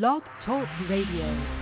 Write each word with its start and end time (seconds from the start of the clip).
Blog 0.00 0.22
Talk 0.46 0.66
Radio. 0.88 1.61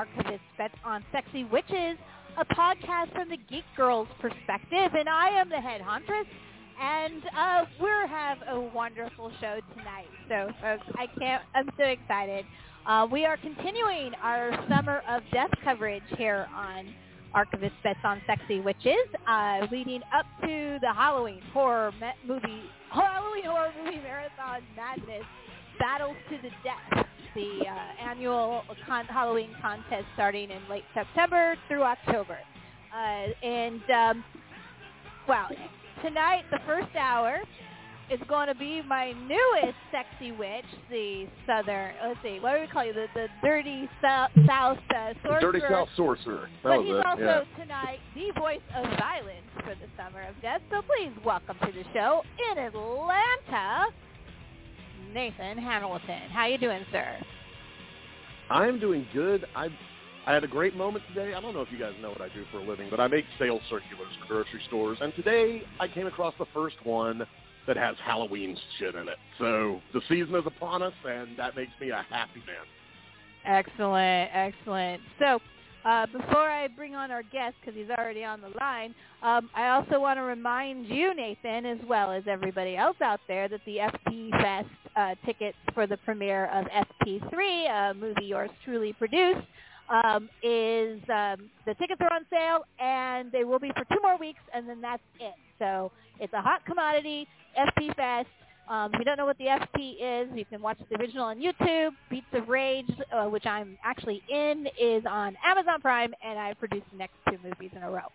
Archivist 0.00 0.40
Bets 0.56 0.74
on 0.82 1.04
Sexy 1.12 1.44
Witches, 1.44 1.98
a 2.38 2.44
podcast 2.54 3.12
from 3.12 3.28
the 3.28 3.36
Geek 3.50 3.64
Girls 3.76 4.08
perspective, 4.18 4.94
and 4.98 5.06
I 5.10 5.28
am 5.28 5.50
the 5.50 5.60
head 5.60 5.82
hauntress, 5.82 6.24
and 6.80 7.22
uh, 7.36 7.64
we 7.78 7.88
have 8.08 8.38
a 8.48 8.58
wonderful 8.58 9.30
show 9.42 9.60
tonight. 9.76 10.06
So, 10.30 10.48
folks, 10.62 10.86
I 10.96 11.06
can't. 11.18 11.42
I'm 11.54 11.68
so 11.76 11.84
excited. 11.84 12.46
Uh, 12.86 13.08
we 13.12 13.26
are 13.26 13.36
continuing 13.36 14.12
our 14.22 14.52
summer 14.70 15.02
of 15.06 15.22
death 15.34 15.50
coverage 15.62 16.02
here 16.16 16.48
on 16.56 16.94
Archivist 17.34 17.74
Bets 17.84 17.98
on 18.02 18.22
Sexy 18.26 18.60
Witches, 18.60 18.94
uh, 19.28 19.66
leading 19.70 20.00
up 20.14 20.24
to 20.40 20.78
the 20.80 20.94
Halloween 20.94 21.42
horror 21.52 21.92
me- 22.00 22.08
movie, 22.26 22.62
Halloween 22.90 23.44
horror 23.44 23.72
movie 23.84 23.98
marathon 23.98 24.62
madness, 24.74 25.24
Battles 25.80 26.16
to 26.30 26.36
the 26.42 26.50
Death 26.62 27.06
the 27.34 27.64
uh, 27.64 28.10
annual 28.10 28.62
con- 28.86 29.06
Halloween 29.06 29.50
contest 29.60 30.04
starting 30.14 30.50
in 30.50 30.60
late 30.68 30.84
September 30.94 31.56
through 31.68 31.82
October. 31.82 32.38
Uh, 32.92 33.46
and, 33.46 33.82
um, 33.90 34.24
well, 35.28 35.48
tonight, 36.02 36.42
the 36.50 36.58
first 36.66 36.94
hour, 36.96 37.38
is 38.10 38.18
going 38.28 38.48
to 38.48 38.54
be 38.56 38.82
my 38.82 39.12
newest 39.12 39.78
sexy 39.92 40.32
witch, 40.32 40.64
the 40.90 41.28
southern, 41.46 41.94
let's 42.04 42.18
see, 42.24 42.38
what 42.40 42.54
do 42.54 42.60
we 42.60 42.66
call 42.66 42.84
you, 42.84 42.92
the, 42.92 43.06
the 43.14 43.28
dirty 43.40 43.88
south, 44.02 44.30
south 44.48 44.78
uh, 44.90 45.14
sorcerer. 45.22 45.40
Dirty 45.40 45.60
South 45.70 45.88
Sorcerer. 45.96 46.48
That 46.64 46.68
but 46.70 46.80
he's 46.82 46.94
it. 46.94 47.06
also 47.06 47.22
yeah. 47.22 47.44
tonight 47.56 47.98
the 48.16 48.32
voice 48.40 48.60
of 48.74 48.84
violence 48.98 49.46
for 49.62 49.76
the 49.76 49.86
Summer 49.96 50.22
of 50.28 50.34
Death. 50.42 50.60
So 50.70 50.82
please 50.82 51.12
welcome 51.24 51.56
to 51.60 51.70
the 51.70 51.84
show 51.94 52.22
in 52.50 52.58
Atlanta, 52.58 53.86
Nathan 55.12 55.58
Hamilton. 55.58 56.30
How 56.30 56.46
you 56.46 56.58
doing, 56.58 56.84
sir? 56.92 57.18
I'm 58.48 58.78
doing 58.78 59.06
good. 59.12 59.46
I 59.54 59.68
I 60.26 60.34
had 60.34 60.44
a 60.44 60.48
great 60.48 60.76
moment 60.76 61.04
today. 61.08 61.34
I 61.34 61.40
don't 61.40 61.54
know 61.54 61.62
if 61.62 61.72
you 61.72 61.78
guys 61.78 61.94
know 62.00 62.10
what 62.10 62.20
I 62.20 62.28
do 62.28 62.44
for 62.52 62.58
a 62.58 62.62
living, 62.62 62.88
but 62.90 63.00
I 63.00 63.08
make 63.08 63.24
sales 63.38 63.62
circulars 63.70 64.12
for 64.20 64.26
grocery 64.26 64.60
stores. 64.66 64.98
And 65.00 65.14
today 65.14 65.62
I 65.80 65.88
came 65.88 66.06
across 66.06 66.34
the 66.38 66.46
first 66.52 66.76
one 66.84 67.26
that 67.66 67.76
has 67.76 67.96
Halloween 68.04 68.56
shit 68.78 68.94
in 68.94 69.08
it. 69.08 69.16
So 69.38 69.80
the 69.94 70.00
season 70.08 70.34
is 70.34 70.44
upon 70.46 70.82
us, 70.82 70.92
and 71.08 71.38
that 71.38 71.56
makes 71.56 71.72
me 71.80 71.90
a 71.90 72.04
happy 72.10 72.42
man. 72.46 72.66
Excellent, 73.44 74.30
excellent. 74.34 75.00
So 75.18 75.40
uh, 75.84 76.06
before 76.06 76.50
I 76.50 76.68
bring 76.68 76.94
on 76.94 77.10
our 77.10 77.22
guest, 77.22 77.54
because 77.60 77.78
he's 77.78 77.90
already 77.90 78.24
on 78.24 78.40
the 78.40 78.50
line, 78.60 78.94
um, 79.22 79.50
I 79.54 79.68
also 79.68 80.00
want 80.00 80.18
to 80.18 80.22
remind 80.22 80.86
you, 80.86 81.14
Nathan, 81.14 81.66
as 81.66 81.78
well 81.88 82.12
as 82.12 82.24
everybody 82.26 82.76
else 82.76 82.96
out 83.02 83.20
there, 83.28 83.48
that 83.48 83.60
the 83.66 83.76
FP 83.76 84.30
Fest 84.30 84.68
uh, 84.96 85.14
tickets 85.24 85.56
for 85.74 85.86
the 85.86 85.96
premiere 85.98 86.46
of 86.46 86.66
FP3, 86.66 87.90
a 87.90 87.94
movie 87.94 88.24
yours 88.24 88.50
truly 88.64 88.92
produced, 88.92 89.46
um, 89.88 90.28
is 90.42 91.00
um, 91.08 91.50
the 91.66 91.74
tickets 91.78 92.00
are 92.00 92.12
on 92.12 92.24
sale, 92.30 92.64
and 92.78 93.32
they 93.32 93.44
will 93.44 93.58
be 93.58 93.70
for 93.76 93.84
two 93.92 94.00
more 94.02 94.16
weeks, 94.18 94.40
and 94.54 94.68
then 94.68 94.80
that's 94.80 95.02
it. 95.18 95.34
So 95.58 95.90
it's 96.20 96.32
a 96.32 96.40
hot 96.40 96.64
commodity, 96.66 97.26
FP 97.58 97.94
Fest. 97.96 98.28
Um, 98.70 98.92
if 98.94 99.00
you 99.00 99.04
don't 99.04 99.16
know 99.16 99.26
what 99.26 99.36
the 99.38 99.46
FP 99.46 99.96
is, 100.00 100.28
you 100.32 100.44
can 100.44 100.62
watch 100.62 100.78
the 100.88 100.96
original 100.96 101.24
on 101.24 101.38
YouTube. 101.40 101.90
Beats 102.08 102.26
of 102.32 102.48
Rage, 102.48 102.86
uh, 103.12 103.24
which 103.24 103.44
I'm 103.44 103.76
actually 103.84 104.22
in, 104.30 104.68
is 104.80 105.02
on 105.10 105.36
Amazon 105.44 105.80
Prime, 105.80 106.14
and 106.24 106.38
I 106.38 106.54
produced 106.54 106.86
the 106.92 106.98
next 106.98 107.14
two 107.28 107.36
movies 107.42 107.72
in 107.74 107.82
a 107.82 107.90
row. 107.90 108.06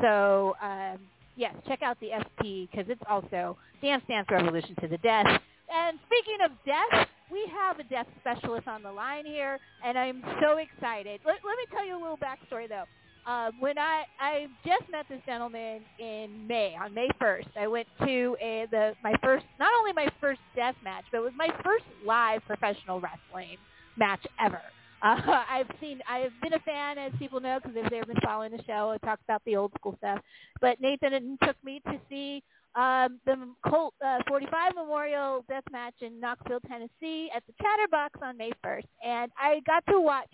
So 0.00 0.54
um, 0.62 0.98
yes, 1.36 1.52
check 1.66 1.82
out 1.82 1.98
the 2.00 2.10
FP 2.10 2.70
because 2.70 2.86
it's 2.88 3.02
also 3.10 3.56
Dance 3.82 4.04
Dance 4.06 4.28
Revolution 4.30 4.76
to 4.82 4.88
the 4.88 4.98
Death. 4.98 5.26
And 5.26 5.98
speaking 6.06 6.38
of 6.44 6.52
death, 6.64 7.08
we 7.32 7.44
have 7.52 7.80
a 7.80 7.84
death 7.84 8.06
specialist 8.20 8.68
on 8.68 8.84
the 8.84 8.92
line 8.92 9.26
here, 9.26 9.58
and 9.84 9.98
I'm 9.98 10.22
so 10.40 10.58
excited. 10.58 11.20
Let, 11.26 11.36
let 11.44 11.58
me 11.58 11.64
tell 11.72 11.84
you 11.84 11.96
a 11.96 12.00
little 12.00 12.18
backstory, 12.18 12.68
though. 12.68 12.84
Uh, 13.26 13.50
when 13.58 13.78
I 13.78 14.04
I 14.20 14.46
just 14.66 14.90
met 14.90 15.06
this 15.08 15.20
gentleman 15.24 15.80
in 15.98 16.46
May 16.46 16.76
on 16.80 16.92
May 16.92 17.08
1st, 17.20 17.48
I 17.58 17.66
went 17.66 17.86
to 18.04 18.36
a, 18.40 18.66
the 18.70 18.92
my 19.02 19.14
first 19.22 19.46
not 19.58 19.70
only 19.78 19.92
my 19.92 20.08
first 20.20 20.40
death 20.54 20.74
match, 20.84 21.04
but 21.10 21.18
it 21.18 21.22
was 21.22 21.32
my 21.36 21.48
first 21.64 21.84
live 22.04 22.42
professional 22.46 23.00
wrestling 23.00 23.56
match 23.96 24.24
ever. 24.38 24.60
Uh, 25.02 25.16
I've 25.50 25.68
seen 25.80 26.00
I've 26.08 26.32
been 26.42 26.52
a 26.52 26.58
fan, 26.60 26.98
as 26.98 27.12
people 27.18 27.40
know, 27.40 27.58
because 27.62 27.74
they've, 27.74 27.90
they've 27.90 28.06
been 28.06 28.20
following 28.22 28.52
the 28.52 28.62
show. 28.64 28.90
I 28.90 28.98
talked 29.06 29.22
about 29.24 29.42
the 29.46 29.56
old 29.56 29.72
school 29.78 29.96
stuff, 29.98 30.20
but 30.60 30.80
Nathan 30.80 31.38
took 31.42 31.56
me 31.64 31.80
to 31.86 31.98
see 32.10 32.42
um, 32.74 33.20
the 33.24 33.36
Colt 33.66 33.94
uh, 34.04 34.18
45 34.28 34.74
Memorial 34.74 35.44
Death 35.48 35.64
Match 35.72 35.94
in 36.02 36.20
Knoxville, 36.20 36.60
Tennessee, 36.68 37.30
at 37.34 37.42
the 37.46 37.54
Chatterbox 37.62 38.20
on 38.22 38.36
May 38.36 38.50
1st, 38.64 38.88
and 39.02 39.30
I 39.38 39.60
got 39.66 39.84
to 39.90 40.00
watch 40.00 40.30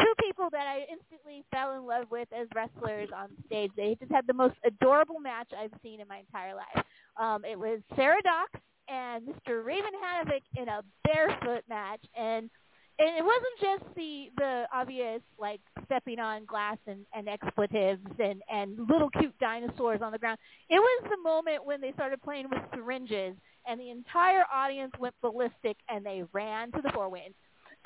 two 0.00 0.12
people 0.20 0.48
that 0.52 0.66
I 0.66 0.86
instantly 0.90 1.44
fell 1.52 1.76
in 1.76 1.86
love 1.86 2.06
with 2.10 2.28
as 2.32 2.48
wrestlers 2.54 3.08
on 3.16 3.28
stage. 3.46 3.70
They 3.76 3.96
just 4.00 4.12
had 4.12 4.26
the 4.26 4.34
most 4.34 4.56
adorable 4.66 5.20
match 5.20 5.50
I've 5.58 5.72
seen 5.82 6.00
in 6.00 6.08
my 6.08 6.18
entire 6.18 6.54
life. 6.54 6.84
Um, 7.20 7.44
it 7.44 7.58
was 7.58 7.80
Sarah 7.96 8.22
Dox 8.22 8.50
and 8.88 9.26
Mr. 9.26 9.64
Raven 9.64 9.92
Havoc 10.02 10.42
in 10.56 10.68
a 10.68 10.82
barefoot 11.04 11.64
match, 11.68 12.00
and 12.16 12.50
and 12.98 13.16
it 13.18 13.24
wasn't 13.24 13.60
just 13.60 13.96
the 13.96 14.26
the 14.36 14.64
obvious 14.72 15.20
like 15.38 15.60
stepping 15.86 16.20
on 16.20 16.44
glass 16.44 16.78
and, 16.86 17.06
and 17.14 17.28
expletives 17.28 18.02
and 18.18 18.42
and 18.50 18.78
little 18.88 19.10
cute 19.10 19.36
dinosaurs 19.40 20.00
on 20.02 20.12
the 20.12 20.18
ground. 20.18 20.38
It 20.70 20.78
was 20.78 21.04
the 21.10 21.18
moment 21.22 21.64
when 21.64 21.80
they 21.80 21.92
started 21.92 22.22
playing 22.22 22.48
with 22.50 22.60
syringes 22.74 23.34
and 23.66 23.80
the 23.80 23.90
entire 23.90 24.44
audience 24.52 24.92
went 24.98 25.14
ballistic 25.22 25.76
and 25.88 26.04
they 26.06 26.22
ran 26.32 26.70
to 26.72 26.82
the 26.82 26.92
four 26.94 27.08
winds 27.08 27.34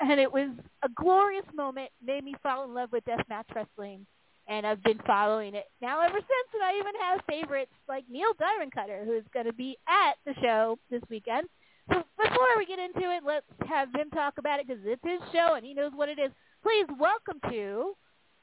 it 0.01 0.31
was 0.31 0.49
a 0.83 0.89
glorious 0.89 1.45
moment. 1.53 1.89
Made 2.05 2.23
me 2.23 2.35
fall 2.41 2.63
in 2.63 2.73
love 2.73 2.91
with 2.91 3.03
deathmatch 3.05 3.53
wrestling, 3.53 4.05
and 4.47 4.65
I've 4.65 4.83
been 4.83 4.99
following 5.05 5.55
it 5.55 5.65
now 5.81 6.01
ever 6.01 6.17
since. 6.17 6.49
And 6.53 6.63
I 6.63 6.77
even 6.79 6.93
have 7.01 7.21
favorites 7.27 7.71
like 7.87 8.05
Neil 8.09 8.33
Diamond 8.39 8.71
Cutter, 8.73 9.03
who's 9.05 9.23
going 9.33 9.45
to 9.45 9.53
be 9.53 9.77
at 9.87 10.15
the 10.25 10.39
show 10.41 10.77
this 10.89 11.01
weekend. 11.09 11.47
So 11.91 12.03
before 12.21 12.57
we 12.57 12.65
get 12.65 12.79
into 12.79 13.11
it, 13.11 13.23
let's 13.25 13.45
have 13.67 13.89
him 13.93 14.09
talk 14.11 14.35
about 14.37 14.59
it 14.59 14.67
because 14.67 14.81
it's 14.85 15.01
his 15.03 15.21
show 15.33 15.55
and 15.55 15.65
he 15.65 15.73
knows 15.73 15.91
what 15.95 16.07
it 16.07 16.19
is. 16.19 16.31
Please 16.61 16.85
welcome 16.99 17.39
to 17.49 17.93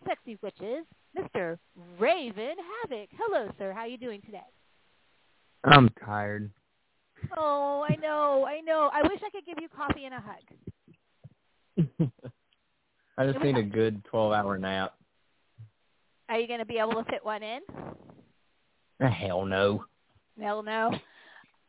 Sexy 0.06 0.36
Witches, 0.42 0.84
Mr. 1.16 1.58
Raven 1.98 2.56
Havoc. 2.82 3.08
Hello, 3.16 3.48
sir. 3.58 3.72
How 3.72 3.80
are 3.80 3.86
you 3.86 3.98
doing 3.98 4.20
today? 4.22 4.40
I'm 5.64 5.90
tired. 6.04 6.50
Oh, 7.36 7.86
I 7.88 7.96
know, 7.96 8.46
I 8.46 8.60
know. 8.60 8.90
I 8.92 9.02
wish 9.02 9.20
I 9.24 9.30
could 9.30 9.46
give 9.46 9.58
you 9.60 9.68
coffee 9.68 10.04
and 10.04 10.14
a 10.14 10.20
hug. 10.20 10.42
I 13.18 13.26
just 13.26 13.42
need 13.42 13.56
a 13.56 13.62
good 13.62 14.02
12-hour 14.12 14.58
nap. 14.58 14.94
Are 16.28 16.38
you 16.38 16.46
going 16.46 16.58
to 16.58 16.66
be 16.66 16.78
able 16.78 16.94
to 16.94 17.04
fit 17.04 17.24
one 17.24 17.42
in? 17.42 17.60
Uh, 19.02 19.08
Hell 19.08 19.44
no. 19.46 19.84
Hell 20.40 20.62
no. 20.62 20.92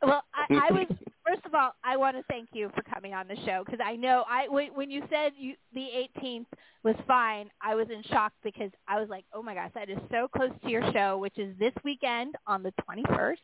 Well, 0.01 0.23
I, 0.33 0.69
I 0.69 0.71
was 0.71 0.87
first 1.27 1.45
of 1.45 1.53
all, 1.53 1.73
I 1.83 1.97
want 1.97 2.15
to 2.17 2.23
thank 2.29 2.49
you 2.53 2.71
for 2.75 2.81
coming 2.83 3.13
on 3.13 3.27
the 3.27 3.35
show 3.45 3.63
because 3.65 3.79
I 3.83 3.95
know 3.95 4.23
I 4.29 4.47
when, 4.47 4.73
when 4.73 4.89
you 4.89 5.03
said 5.09 5.33
you, 5.37 5.55
the 5.73 5.87
18th 6.17 6.45
was 6.83 6.95
fine, 7.07 7.49
I 7.61 7.75
was 7.75 7.87
in 7.93 8.01
shock 8.03 8.33
because 8.43 8.71
I 8.87 8.99
was 8.99 9.09
like, 9.09 9.25
oh 9.33 9.43
my 9.43 9.53
gosh, 9.53 9.71
that 9.75 9.89
is 9.89 9.97
so 10.09 10.27
close 10.27 10.51
to 10.63 10.69
your 10.69 10.89
show, 10.93 11.17
which 11.17 11.37
is 11.37 11.57
this 11.59 11.73
weekend 11.83 12.35
on 12.45 12.63
the 12.63 12.73
21st, 12.89 13.35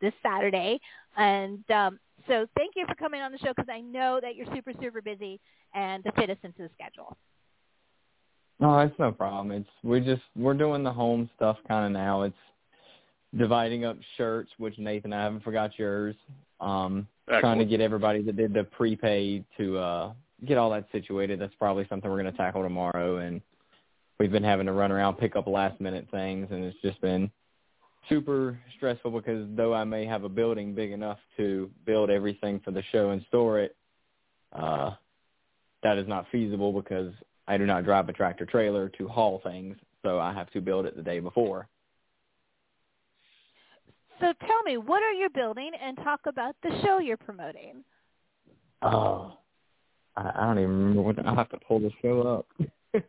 this 0.00 0.12
Saturday, 0.22 0.80
and 1.16 1.68
um, 1.70 1.98
so 2.28 2.46
thank 2.56 2.74
you 2.76 2.84
for 2.86 2.94
coming 2.94 3.20
on 3.20 3.32
the 3.32 3.38
show 3.38 3.52
because 3.56 3.70
I 3.70 3.80
know 3.80 4.20
that 4.20 4.36
you're 4.36 4.46
super 4.54 4.72
super 4.80 5.02
busy 5.02 5.40
and 5.74 6.04
to 6.04 6.12
fit 6.12 6.30
us 6.30 6.38
into 6.42 6.62
the 6.62 6.70
schedule. 6.74 7.16
No, 8.60 8.78
it's 8.78 8.98
no 8.98 9.12
problem. 9.12 9.50
It's 9.50 9.68
we 9.82 10.00
just 10.00 10.22
we're 10.36 10.54
doing 10.54 10.82
the 10.84 10.92
home 10.92 11.28
stuff 11.36 11.56
kind 11.66 11.86
of 11.86 11.92
now. 11.92 12.22
It's 12.22 12.36
dividing 13.36 13.84
up 13.84 13.96
shirts, 14.16 14.50
which 14.58 14.78
Nathan, 14.78 15.12
I 15.12 15.22
haven't 15.22 15.42
forgot 15.42 15.78
yours. 15.78 16.14
Um, 16.60 17.08
trying 17.40 17.58
to 17.58 17.64
get 17.64 17.80
everybody 17.80 18.22
that 18.22 18.36
did 18.36 18.52
the 18.52 18.64
prepaid 18.64 19.44
to 19.58 19.78
uh, 19.78 20.12
get 20.46 20.58
all 20.58 20.70
that 20.70 20.86
situated. 20.92 21.40
That's 21.40 21.54
probably 21.58 21.86
something 21.88 22.10
we're 22.10 22.20
going 22.20 22.32
to 22.32 22.38
tackle 22.38 22.62
tomorrow. 22.62 23.18
And 23.18 23.40
we've 24.18 24.30
been 24.30 24.44
having 24.44 24.66
to 24.66 24.72
run 24.72 24.92
around 24.92 25.16
pick 25.16 25.34
up 25.34 25.46
last 25.46 25.80
minute 25.80 26.06
things, 26.10 26.48
and 26.50 26.64
it's 26.64 26.80
just 26.82 27.00
been 27.00 27.30
super 28.08 28.58
stressful 28.76 29.10
because 29.10 29.46
though 29.56 29.74
I 29.74 29.84
may 29.84 30.06
have 30.06 30.24
a 30.24 30.28
building 30.28 30.74
big 30.74 30.92
enough 30.92 31.18
to 31.36 31.70
build 31.84 32.10
everything 32.10 32.60
for 32.64 32.70
the 32.70 32.82
show 32.92 33.10
and 33.10 33.24
store 33.28 33.60
it, 33.60 33.76
uh, 34.52 34.92
that 35.82 35.98
is 35.98 36.06
not 36.06 36.26
feasible 36.30 36.72
because 36.72 37.12
I 37.48 37.56
do 37.56 37.66
not 37.66 37.84
drive 37.84 38.08
a 38.08 38.12
tractor 38.12 38.46
trailer 38.46 38.88
to 38.90 39.08
haul 39.08 39.40
things, 39.44 39.76
so 40.02 40.18
I 40.18 40.32
have 40.32 40.50
to 40.52 40.60
build 40.60 40.86
it 40.86 40.96
the 40.96 41.02
day 41.02 41.20
before. 41.20 41.68
So 44.20 44.32
tell 44.46 44.62
me, 44.64 44.76
what 44.76 45.02
are 45.02 45.12
you 45.12 45.28
building, 45.30 45.72
and 45.82 45.96
talk 45.96 46.20
about 46.26 46.54
the 46.62 46.70
show 46.84 46.98
you're 46.98 47.16
promoting. 47.16 47.82
Oh, 48.82 49.38
I, 50.16 50.30
I 50.34 50.46
don't 50.46 50.58
even 50.58 50.70
remember 50.70 51.02
what. 51.02 51.26
I'll 51.26 51.34
have 51.34 51.48
to 51.50 51.58
pull 51.66 51.80
the 51.80 51.90
show 52.00 52.22
up. 52.22 52.46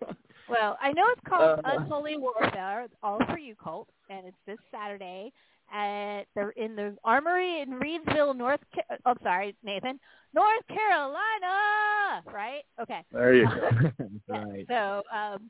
well, 0.49 0.77
I 0.81 0.91
know 0.93 1.03
it's 1.09 1.21
called 1.27 1.59
Uh, 1.63 1.77
Unholy 1.77 2.17
Warfare, 2.17 2.87
all 3.01 3.19
for 3.29 3.37
you, 3.37 3.55
Colt, 3.55 3.87
and 4.09 4.27
it's 4.27 4.37
this 4.45 4.59
Saturday 4.71 5.31
at 5.73 6.23
the 6.35 6.51
in 6.55 6.75
the 6.75 6.95
Armory 7.03 7.61
in 7.61 7.71
Reidsville, 7.79 8.35
North. 8.35 8.59
Ca- 8.75 8.97
oh, 9.05 9.15
sorry, 9.23 9.55
Nathan, 9.63 9.99
North 10.33 10.67
Carolina. 10.67 12.23
Right? 12.31 12.63
Okay. 12.81 13.03
There 13.11 13.33
you 13.35 13.47
go. 13.47 13.91
Right. 14.27 14.65
So, 14.67 15.03
um, 15.15 15.49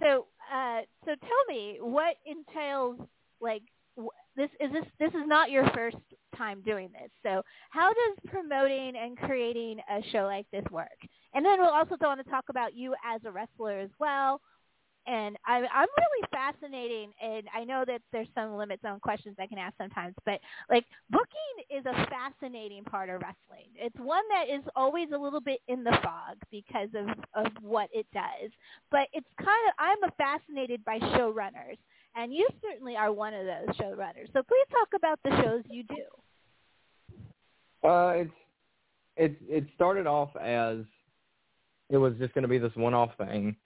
so, 0.00 0.26
uh, 0.52 0.80
so 1.04 1.14
tell 1.14 1.44
me 1.48 1.78
what 1.80 2.16
entails 2.26 2.98
like 3.40 3.62
this 4.36 4.50
is 4.60 4.72
this 4.72 4.84
this 4.98 5.10
is 5.10 5.26
not 5.26 5.50
your 5.50 5.68
first 5.74 5.96
time 6.36 6.62
doing 6.62 6.90
this. 6.92 7.10
So, 7.22 7.42
how 7.70 7.88
does 7.88 8.30
promoting 8.30 8.94
and 8.96 9.16
creating 9.16 9.78
a 9.90 10.02
show 10.10 10.24
like 10.24 10.46
this 10.52 10.64
work? 10.70 10.88
And 11.34 11.44
then 11.44 11.60
we'll 11.60 11.70
also 11.70 11.96
want 12.00 12.24
to 12.24 12.30
talk 12.30 12.44
about 12.48 12.74
you 12.74 12.94
as 13.04 13.20
a 13.24 13.30
wrestler 13.30 13.80
as 13.80 13.90
well. 13.98 14.40
And 15.06 15.36
I, 15.44 15.56
I'm 15.56 15.88
really 15.98 16.28
fascinating, 16.32 17.12
and 17.22 17.46
I 17.54 17.64
know 17.64 17.84
that 17.86 18.00
there's 18.10 18.26
some 18.34 18.56
limits 18.56 18.86
on 18.86 19.00
questions 19.00 19.36
I 19.38 19.46
can 19.46 19.58
ask 19.58 19.76
sometimes, 19.76 20.14
but 20.24 20.40
like 20.70 20.86
booking 21.10 21.28
is 21.68 21.84
a 21.84 21.92
fascinating 22.06 22.84
part 22.84 23.10
of 23.10 23.20
wrestling. 23.20 23.68
It's 23.76 23.98
one 23.98 24.22
that 24.30 24.48
is 24.48 24.62
always 24.74 25.10
a 25.14 25.18
little 25.18 25.42
bit 25.42 25.60
in 25.68 25.84
the 25.84 25.94
fog 26.02 26.38
because 26.50 26.88
of 26.94 27.06
of 27.34 27.52
what 27.60 27.90
it 27.92 28.06
does. 28.14 28.50
But 28.90 29.08
it's 29.12 29.28
kind 29.36 29.50
of 29.68 29.74
I'm 29.78 29.98
fascinated 30.16 30.82
by 30.86 30.98
showrunners, 30.98 31.76
and 32.16 32.32
you 32.32 32.48
certainly 32.62 32.96
are 32.96 33.12
one 33.12 33.34
of 33.34 33.44
those 33.44 33.76
showrunners. 33.76 34.32
So 34.32 34.42
please 34.42 34.66
talk 34.70 34.88
about 34.96 35.18
the 35.22 35.36
shows 35.42 35.64
you 35.68 35.82
do. 35.82 36.06
Uh, 37.86 38.12
it's 38.16 38.32
it 39.16 39.36
it 39.46 39.66
started 39.74 40.06
off 40.06 40.34
as 40.36 40.78
it 41.94 41.98
was 41.98 42.14
just 42.18 42.34
going 42.34 42.42
to 42.42 42.48
be 42.48 42.58
this 42.58 42.74
one-off 42.74 43.10
thing, 43.16 43.56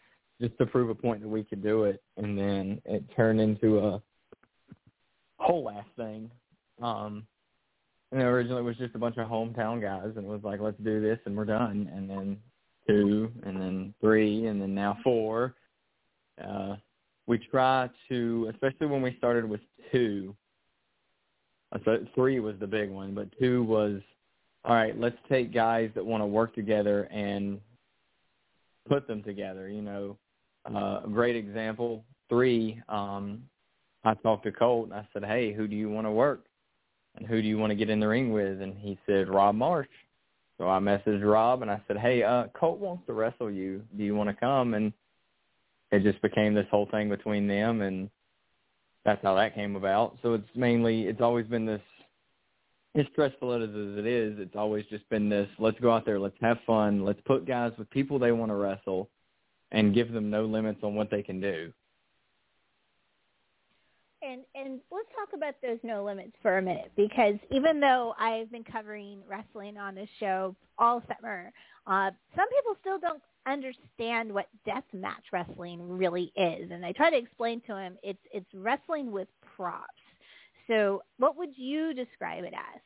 just 0.40 0.56
to 0.58 0.66
prove 0.66 0.90
a 0.90 0.94
point 0.94 1.20
that 1.22 1.28
we 1.28 1.42
could 1.42 1.62
do 1.62 1.84
it, 1.84 2.02
and 2.16 2.38
then 2.38 2.80
it 2.84 3.02
turned 3.16 3.40
into 3.40 3.78
a 3.78 4.02
whole 5.38 5.68
ass 5.70 5.86
thing. 5.96 6.30
Um, 6.80 7.26
and 8.12 8.22
originally 8.22 8.60
it 8.60 8.64
was 8.64 8.76
just 8.76 8.94
a 8.94 8.98
bunch 8.98 9.16
of 9.18 9.28
hometown 9.28 9.80
guys, 9.80 10.12
and 10.16 10.24
it 10.24 10.28
was 10.28 10.42
like, 10.44 10.60
let's 10.60 10.78
do 10.82 11.00
this, 11.00 11.18
and 11.24 11.36
we're 11.36 11.44
done. 11.44 11.90
And 11.94 12.08
then 12.08 12.38
two, 12.86 13.30
and 13.44 13.60
then 13.60 13.94
three, 14.00 14.46
and 14.46 14.60
then 14.60 14.74
now 14.74 14.98
four. 15.02 15.54
Uh, 16.42 16.76
we 17.26 17.38
try 17.38 17.90
to, 18.08 18.50
especially 18.52 18.86
when 18.86 19.02
we 19.02 19.14
started 19.18 19.44
with 19.44 19.60
two. 19.92 20.34
So 21.84 21.98
three 22.14 22.40
was 22.40 22.54
the 22.60 22.66
big 22.66 22.88
one, 22.90 23.14
but 23.14 23.28
two 23.38 23.62
was, 23.64 24.00
all 24.64 24.74
right, 24.74 24.98
let's 24.98 25.18
take 25.28 25.52
guys 25.52 25.90
that 25.94 26.04
want 26.04 26.22
to 26.22 26.26
work 26.26 26.54
together 26.54 27.04
and 27.04 27.60
put 28.88 29.06
them 29.06 29.22
together. 29.22 29.68
You 29.68 29.82
know, 29.82 30.18
uh, 30.68 31.00
a 31.04 31.08
great 31.08 31.36
example. 31.36 32.04
Three, 32.28 32.80
um, 32.88 33.42
I 34.04 34.14
talked 34.14 34.44
to 34.44 34.52
Colt 34.52 34.86
and 34.86 34.94
I 34.94 35.06
said, 35.12 35.24
hey, 35.24 35.52
who 35.52 35.66
do 35.66 35.76
you 35.76 35.90
want 35.90 36.06
to 36.06 36.10
work? 36.10 36.44
And 37.16 37.26
who 37.26 37.42
do 37.42 37.48
you 37.48 37.58
want 37.58 37.70
to 37.70 37.76
get 37.76 37.90
in 37.90 38.00
the 38.00 38.08
ring 38.08 38.32
with? 38.32 38.60
And 38.60 38.76
he 38.76 38.98
said, 39.06 39.28
Rob 39.28 39.54
Marsh. 39.54 39.88
So 40.58 40.68
I 40.68 40.78
messaged 40.78 41.24
Rob 41.24 41.62
and 41.62 41.70
I 41.70 41.80
said, 41.86 41.96
hey, 41.96 42.22
uh, 42.22 42.44
Colt 42.58 42.78
wants 42.78 43.06
to 43.06 43.12
wrestle 43.12 43.50
you. 43.50 43.82
Do 43.96 44.04
you 44.04 44.14
want 44.14 44.28
to 44.28 44.34
come? 44.34 44.74
And 44.74 44.92
it 45.90 46.02
just 46.02 46.20
became 46.20 46.54
this 46.54 46.66
whole 46.70 46.88
thing 46.90 47.08
between 47.08 47.46
them 47.46 47.80
and 47.80 48.10
that's 49.04 49.22
how 49.22 49.34
that 49.36 49.54
came 49.54 49.76
about. 49.76 50.18
So 50.22 50.34
it's 50.34 50.48
mainly, 50.54 51.02
it's 51.02 51.20
always 51.20 51.46
been 51.46 51.64
this, 51.64 51.80
as 52.94 53.06
stressful 53.12 53.52
as 53.52 53.68
it 53.70 54.06
is, 54.06 54.38
it's 54.38 54.56
always 54.56 54.84
just 54.86 55.08
been 55.08 55.28
this, 55.28 55.48
let's 55.58 55.78
go 55.80 55.92
out 55.92 56.04
there, 56.04 56.18
let's 56.18 56.36
have 56.40 56.58
fun, 56.66 57.04
let's 57.04 57.20
put 57.26 57.46
guys 57.46 57.72
with 57.78 57.88
people 57.90 58.18
they 58.18 58.32
want 58.32 58.50
to 58.50 58.56
wrestle 58.56 59.08
and 59.70 59.94
give 59.94 60.12
them 60.12 60.30
no 60.30 60.44
limits 60.46 60.80
on 60.82 60.94
what 60.94 61.10
they 61.10 61.22
can 61.22 61.40
do. 61.40 61.72
And 64.20 64.42
and 64.56 64.80
let's 64.90 65.08
talk 65.16 65.28
about 65.32 65.54
those 65.62 65.78
no 65.84 66.04
limits 66.04 66.32
for 66.42 66.58
a 66.58 66.62
minute 66.62 66.90
because 66.96 67.36
even 67.52 67.78
though 67.78 68.14
I've 68.18 68.50
been 68.50 68.64
covering 68.64 69.22
wrestling 69.28 69.76
on 69.76 69.94
this 69.94 70.08
show 70.18 70.56
all 70.76 71.02
summer, 71.06 71.52
uh, 71.86 72.10
some 72.34 72.48
people 72.48 72.76
still 72.80 72.98
don't 72.98 73.22
understand 73.46 74.32
what 74.32 74.48
death 74.66 74.82
match 74.92 75.22
wrestling 75.32 75.80
really 75.88 76.32
is, 76.36 76.68
and 76.72 76.84
I 76.84 76.90
try 76.92 77.10
to 77.10 77.16
explain 77.16 77.60
to 77.62 77.74
them 77.74 77.96
it's 78.02 78.18
it's 78.32 78.52
wrestling 78.52 79.12
with 79.12 79.28
props. 79.56 79.97
So, 80.68 81.02
what 81.18 81.36
would 81.36 81.56
you 81.56 81.94
describe 81.94 82.44
it 82.44 82.52
as? 82.54 82.80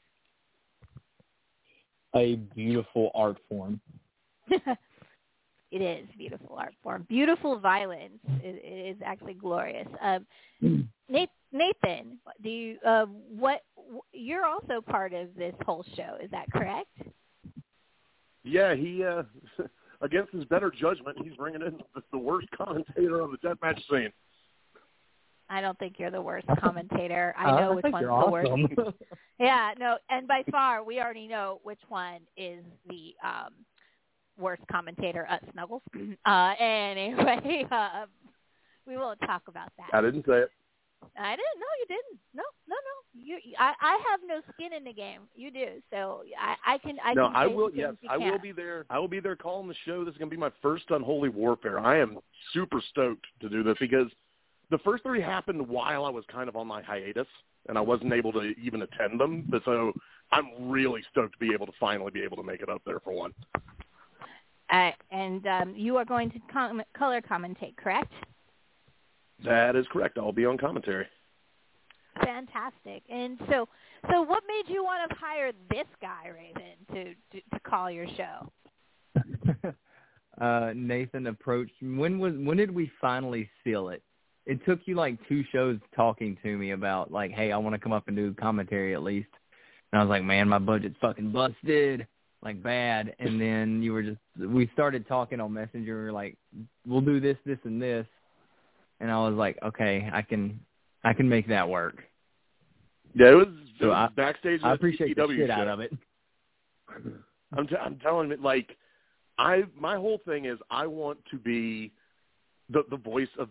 A 2.14 2.36
beautiful 2.54 3.10
art 3.14 3.38
form. 3.48 3.80
it 4.48 5.80
is 5.80 6.06
beautiful 6.16 6.56
art 6.56 6.74
form. 6.82 7.06
Beautiful 7.08 7.58
violence. 7.58 8.18
It, 8.42 8.62
it 8.64 8.96
is 8.96 9.02
actually 9.04 9.34
glorious. 9.34 9.88
Um, 10.00 10.26
Nate, 11.08 11.30
Nathan, 11.52 12.18
do 12.42 12.48
you 12.48 12.78
uh, 12.86 13.06
what? 13.06 13.62
You're 14.12 14.46
also 14.46 14.80
part 14.80 15.12
of 15.12 15.34
this 15.36 15.54
whole 15.66 15.84
show. 15.96 16.16
Is 16.22 16.30
that 16.30 16.50
correct? 16.52 16.88
Yeah, 18.44 18.74
he 18.74 19.04
uh 19.04 19.22
against 20.02 20.32
his 20.32 20.44
better 20.44 20.70
judgment, 20.70 21.16
he's 21.22 21.34
bringing 21.34 21.62
in 21.62 21.78
the, 21.94 22.02
the 22.12 22.18
worst 22.18 22.48
commentator 22.56 23.22
on 23.22 23.30
the 23.32 23.48
deathmatch 23.48 23.80
scene. 23.88 24.12
I 25.52 25.60
don't 25.60 25.78
think 25.78 25.96
you're 25.98 26.10
the 26.10 26.22
worst 26.22 26.46
commentator. 26.60 27.34
I 27.38 27.50
Uh, 27.50 27.60
know 27.60 27.74
which 27.74 27.82
think 27.82 27.92
one's 27.94 28.02
you're 28.02 28.10
the 28.10 28.16
awesome. 28.16 28.76
worst. 28.76 28.96
Yeah, 29.38 29.72
no, 29.78 29.98
and 30.08 30.28
by 30.28 30.42
far 30.50 30.84
we 30.84 31.00
already 31.00 31.26
know 31.26 31.60
which 31.64 31.80
one 31.88 32.20
is 32.36 32.62
the 32.88 33.14
um 33.24 33.52
worst 34.38 34.62
commentator, 34.70 35.26
at 35.28 35.42
Snuggles. 35.52 35.82
Uh 36.24 36.54
anyway, 36.58 37.66
uh, 37.70 38.06
we 38.86 38.96
won't 38.96 39.20
talk 39.20 39.42
about 39.48 39.70
that. 39.78 39.90
I 39.92 40.00
didn't 40.00 40.24
say 40.26 40.38
it. 40.44 40.50
I 41.18 41.30
didn't. 41.32 41.58
No, 41.58 41.66
you 41.80 41.86
didn't. 41.88 42.20
No, 42.32 42.42
no, 42.68 42.76
no. 42.76 42.96
You, 43.14 43.38
I, 43.58 43.72
I 43.80 43.98
have 44.10 44.20
no 44.26 44.40
skin 44.54 44.72
in 44.72 44.84
the 44.84 44.92
game. 44.92 45.22
You 45.34 45.50
do. 45.50 45.66
So 45.90 46.22
I, 46.40 46.74
I 46.74 46.78
can. 46.78 46.96
I 47.04 47.12
no, 47.14 47.26
can 47.26 47.36
I 47.36 47.46
will. 47.48 47.70
Yes, 47.74 47.94
I 48.08 48.16
will 48.16 48.30
can't. 48.30 48.42
be 48.42 48.52
there. 48.52 48.86
I 48.88 48.98
will 49.00 49.08
be 49.08 49.18
there 49.20 49.34
calling 49.36 49.66
the 49.68 49.74
show. 49.84 50.04
This 50.04 50.12
is 50.12 50.18
going 50.18 50.30
to 50.30 50.36
be 50.36 50.40
my 50.40 50.52
first 50.62 50.84
unholy 50.90 51.28
warfare. 51.28 51.80
I 51.80 51.98
am 51.98 52.18
super 52.52 52.80
stoked 52.90 53.26
to 53.40 53.48
do 53.48 53.62
this 53.64 53.76
because 53.80 54.06
the 54.72 54.78
first 54.78 55.04
three 55.04 55.20
happened 55.20 55.68
while 55.68 56.04
I 56.04 56.10
was 56.10 56.24
kind 56.32 56.48
of 56.48 56.56
on 56.56 56.66
my 56.66 56.82
hiatus, 56.82 57.26
and 57.68 57.78
I 57.78 57.80
wasn't 57.80 58.12
able 58.12 58.32
to 58.32 58.54
even 58.60 58.82
attend 58.82 59.20
them. 59.20 59.46
But 59.48 59.62
so 59.64 59.92
I'm 60.32 60.70
really 60.70 61.02
stoked 61.10 61.34
to 61.34 61.38
be 61.38 61.52
able 61.54 61.66
to 61.66 61.72
finally 61.78 62.10
be 62.10 62.22
able 62.22 62.38
to 62.38 62.42
make 62.42 62.62
it 62.62 62.68
up 62.68 62.82
there 62.84 62.98
for 62.98 63.12
one. 63.12 63.32
Uh, 64.70 64.90
and 65.10 65.46
um, 65.46 65.74
you 65.76 65.98
are 65.98 66.04
going 66.04 66.30
to 66.30 66.38
com- 66.50 66.82
color 66.96 67.20
commentate, 67.20 67.76
correct? 67.76 68.12
That 69.44 69.76
is 69.76 69.84
correct. 69.92 70.16
I'll 70.16 70.32
be 70.32 70.46
on 70.46 70.56
commentary. 70.56 71.06
Fantastic. 72.24 73.02
And 73.10 73.38
so, 73.50 73.68
so 74.10 74.22
what 74.22 74.42
made 74.48 74.72
you 74.72 74.82
want 74.82 75.10
to 75.10 75.16
hire 75.16 75.52
this 75.70 75.86
guy, 76.00 76.28
Raven, 76.28 76.76
to 76.92 77.04
to, 77.04 77.42
to 77.52 77.60
call 77.60 77.90
your 77.90 78.06
show? 78.16 79.72
uh, 80.40 80.72
Nathan 80.74 81.26
approached. 81.26 81.72
When 81.82 82.18
was 82.18 82.34
when 82.36 82.56
did 82.56 82.70
we 82.70 82.90
finally 83.00 83.50
seal 83.64 83.88
it? 83.90 84.02
It 84.46 84.64
took 84.66 84.80
you 84.86 84.96
like 84.96 85.16
two 85.28 85.44
shows 85.52 85.78
talking 85.94 86.36
to 86.42 86.56
me 86.56 86.72
about 86.72 87.12
like, 87.12 87.30
hey, 87.30 87.52
I 87.52 87.56
want 87.58 87.74
to 87.74 87.78
come 87.78 87.92
up 87.92 88.08
and 88.08 88.16
do 88.16 88.34
commentary 88.34 88.94
at 88.94 89.02
least. 89.02 89.28
And 89.92 90.00
I 90.00 90.04
was 90.04 90.10
like, 90.10 90.24
man, 90.24 90.48
my 90.48 90.58
budget's 90.58 90.96
fucking 91.00 91.30
busted, 91.32 92.06
like 92.42 92.62
bad. 92.62 93.14
And 93.20 93.40
then 93.40 93.82
you 93.82 93.92
were 93.92 94.02
just, 94.02 94.18
we 94.38 94.68
started 94.72 95.06
talking 95.06 95.40
on 95.40 95.52
Messenger. 95.52 95.96
We 95.98 96.04
were 96.06 96.12
like, 96.12 96.36
we'll 96.86 97.00
do 97.02 97.20
this, 97.20 97.36
this, 97.46 97.58
and 97.64 97.80
this. 97.80 98.06
And 99.00 99.10
I 99.10 99.18
was 99.28 99.34
like, 99.34 99.58
okay, 99.62 100.08
I 100.12 100.22
can, 100.22 100.58
I 101.04 101.12
can 101.12 101.28
make 101.28 101.46
that 101.48 101.68
work. 101.68 102.02
Yeah, 103.14 103.30
it 103.32 103.34
was, 103.34 103.48
it 103.48 103.80
So 103.80 103.88
was 103.88 103.96
I- 104.10 104.14
backstage. 104.14 104.60
I 104.64 104.70
the 104.70 104.74
appreciate 104.74 105.14
the 105.16 105.22
CCW 105.22 105.36
shit 105.36 105.48
show. 105.48 105.54
out 105.54 105.68
of 105.68 105.80
it. 105.80 105.92
I'm 107.56 107.66
t- 107.66 107.76
I'm 107.76 107.98
telling 107.98 108.30
you, 108.30 108.36
like, 108.38 108.76
I 109.38 109.64
my 109.78 109.96
whole 109.96 110.20
thing 110.26 110.46
is 110.46 110.58
I 110.70 110.86
want 110.86 111.18
to 111.30 111.36
be 111.38 111.92
the 112.70 112.82
the 112.90 112.96
voice 112.96 113.28
of 113.38 113.48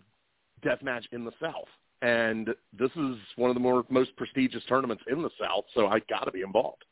deathmatch 0.64 1.04
in 1.12 1.24
the 1.24 1.32
South, 1.40 1.68
and 2.02 2.48
this 2.78 2.90
is 2.96 3.16
one 3.36 3.50
of 3.50 3.54
the 3.54 3.60
more 3.60 3.84
most 3.88 4.14
prestigious 4.16 4.62
tournaments 4.68 5.02
in 5.10 5.22
the 5.22 5.30
South, 5.40 5.64
so 5.74 5.86
I 5.86 6.00
got 6.08 6.24
to 6.24 6.32
be 6.32 6.42
involved. 6.42 6.84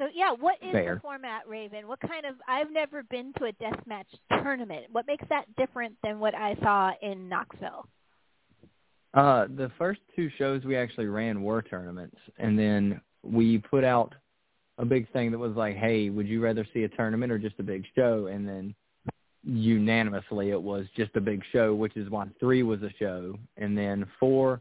So 0.00 0.06
yeah, 0.14 0.32
what 0.32 0.56
is 0.62 0.72
Fair. 0.72 0.94
the 0.94 1.00
format, 1.00 1.46
Raven? 1.46 1.86
What 1.86 2.00
kind 2.00 2.24
of? 2.24 2.36
I've 2.48 2.72
never 2.72 3.02
been 3.02 3.34
to 3.38 3.44
a 3.44 3.52
deathmatch 3.52 4.06
tournament. 4.42 4.86
What 4.90 5.06
makes 5.06 5.24
that 5.28 5.44
different 5.56 5.94
than 6.02 6.18
what 6.18 6.34
I 6.34 6.56
saw 6.62 6.92
in 7.02 7.28
Knoxville? 7.28 7.86
Uh, 9.12 9.46
the 9.56 9.70
first 9.76 10.00
two 10.16 10.30
shows 10.38 10.64
we 10.64 10.74
actually 10.74 11.06
ran 11.06 11.42
were 11.42 11.60
tournaments, 11.60 12.16
and 12.38 12.58
then 12.58 13.00
we 13.22 13.58
put 13.58 13.84
out 13.84 14.14
a 14.78 14.86
big 14.86 15.10
thing 15.12 15.30
that 15.32 15.38
was 15.38 15.54
like, 15.54 15.76
"Hey, 15.76 16.08
would 16.08 16.26
you 16.26 16.40
rather 16.40 16.66
see 16.72 16.84
a 16.84 16.88
tournament 16.88 17.30
or 17.30 17.38
just 17.38 17.60
a 17.60 17.62
big 17.62 17.84
show?" 17.94 18.28
And 18.28 18.48
then 18.48 18.74
unanimously, 19.44 20.50
it 20.50 20.60
was 20.60 20.86
just 20.96 21.16
a 21.16 21.20
big 21.20 21.42
show, 21.52 21.74
which 21.74 21.96
is 21.96 22.10
why 22.10 22.26
three 22.38 22.62
was 22.62 22.82
a 22.82 22.90
show, 22.98 23.38
and 23.56 23.76
then 23.76 24.06
four, 24.18 24.60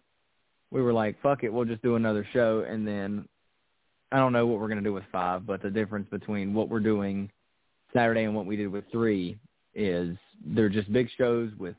we 0.71 0.81
were 0.81 0.93
like, 0.93 1.19
"Fuck 1.21 1.43
it, 1.43 1.51
we'll 1.51 1.65
just 1.65 1.81
do 1.81 1.95
another 1.95 2.25
show." 2.31 2.61
And 2.61 2.87
then 2.87 3.27
I 4.11 4.17
don't 4.17 4.33
know 4.33 4.47
what 4.47 4.59
we're 4.59 4.69
gonna 4.69 4.81
do 4.81 4.93
with 4.93 5.05
five, 5.11 5.45
but 5.45 5.61
the 5.61 5.69
difference 5.69 6.09
between 6.09 6.53
what 6.53 6.69
we're 6.69 6.79
doing 6.79 7.29
Saturday 7.93 8.23
and 8.23 8.35
what 8.35 8.45
we 8.45 8.55
did 8.55 8.67
with 8.67 8.89
three 8.91 9.37
is 9.75 10.17
they're 10.45 10.69
just 10.69 10.91
big 10.91 11.09
shows 11.17 11.51
with 11.57 11.75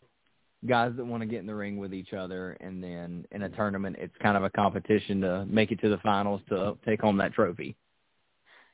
guys 0.67 0.93
that 0.97 1.05
want 1.05 1.23
to 1.23 1.27
get 1.27 1.41
in 1.41 1.47
the 1.47 1.55
ring 1.55 1.79
with 1.79 1.95
each 1.95 2.13
other, 2.13 2.53
and 2.61 2.83
then 2.83 3.25
in 3.33 3.43
a 3.43 3.49
tournament, 3.49 3.97
it's 3.99 4.15
kind 4.19 4.37
of 4.37 4.45
a 4.45 4.51
competition 4.51 5.21
to 5.23 5.47
make 5.47 5.73
it 5.73 5.81
to 5.81 5.89
the 5.89 5.99
finals 5.99 6.41
to 6.49 6.77
take 6.85 7.01
home 7.01 7.17
that 7.17 7.33
trophy. 7.33 7.75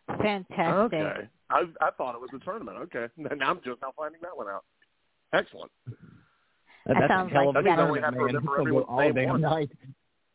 Fantastic. 0.08 0.58
Okay, 1.00 1.28
I 1.50 1.62
I 1.80 1.90
thought 1.96 2.14
it 2.14 2.20
was 2.20 2.30
a 2.34 2.44
tournament. 2.44 2.78
Okay, 2.78 3.06
now 3.16 3.50
I'm 3.50 3.60
just 3.64 3.80
now 3.82 3.92
finding 3.96 4.20
that 4.22 4.36
one 4.36 4.48
out. 4.48 4.64
Excellent. 5.32 5.70
That 6.86 6.96
that's 7.00 7.08
sounds 7.08 7.32
a 7.32 7.34
hell 7.34 7.46
like 7.48 7.56
of 7.56 7.66
a 7.66 7.68
you 7.68 7.76
only 7.76 8.00
have 8.00 8.14
to 8.14 8.20
remember 8.20 8.38
It's 8.38 8.46
gonna 8.46 8.56
go 8.56 8.62
everyone's 8.62 8.86
all 8.88 9.00
name 9.00 9.14
damn 9.14 9.40
night. 9.40 9.70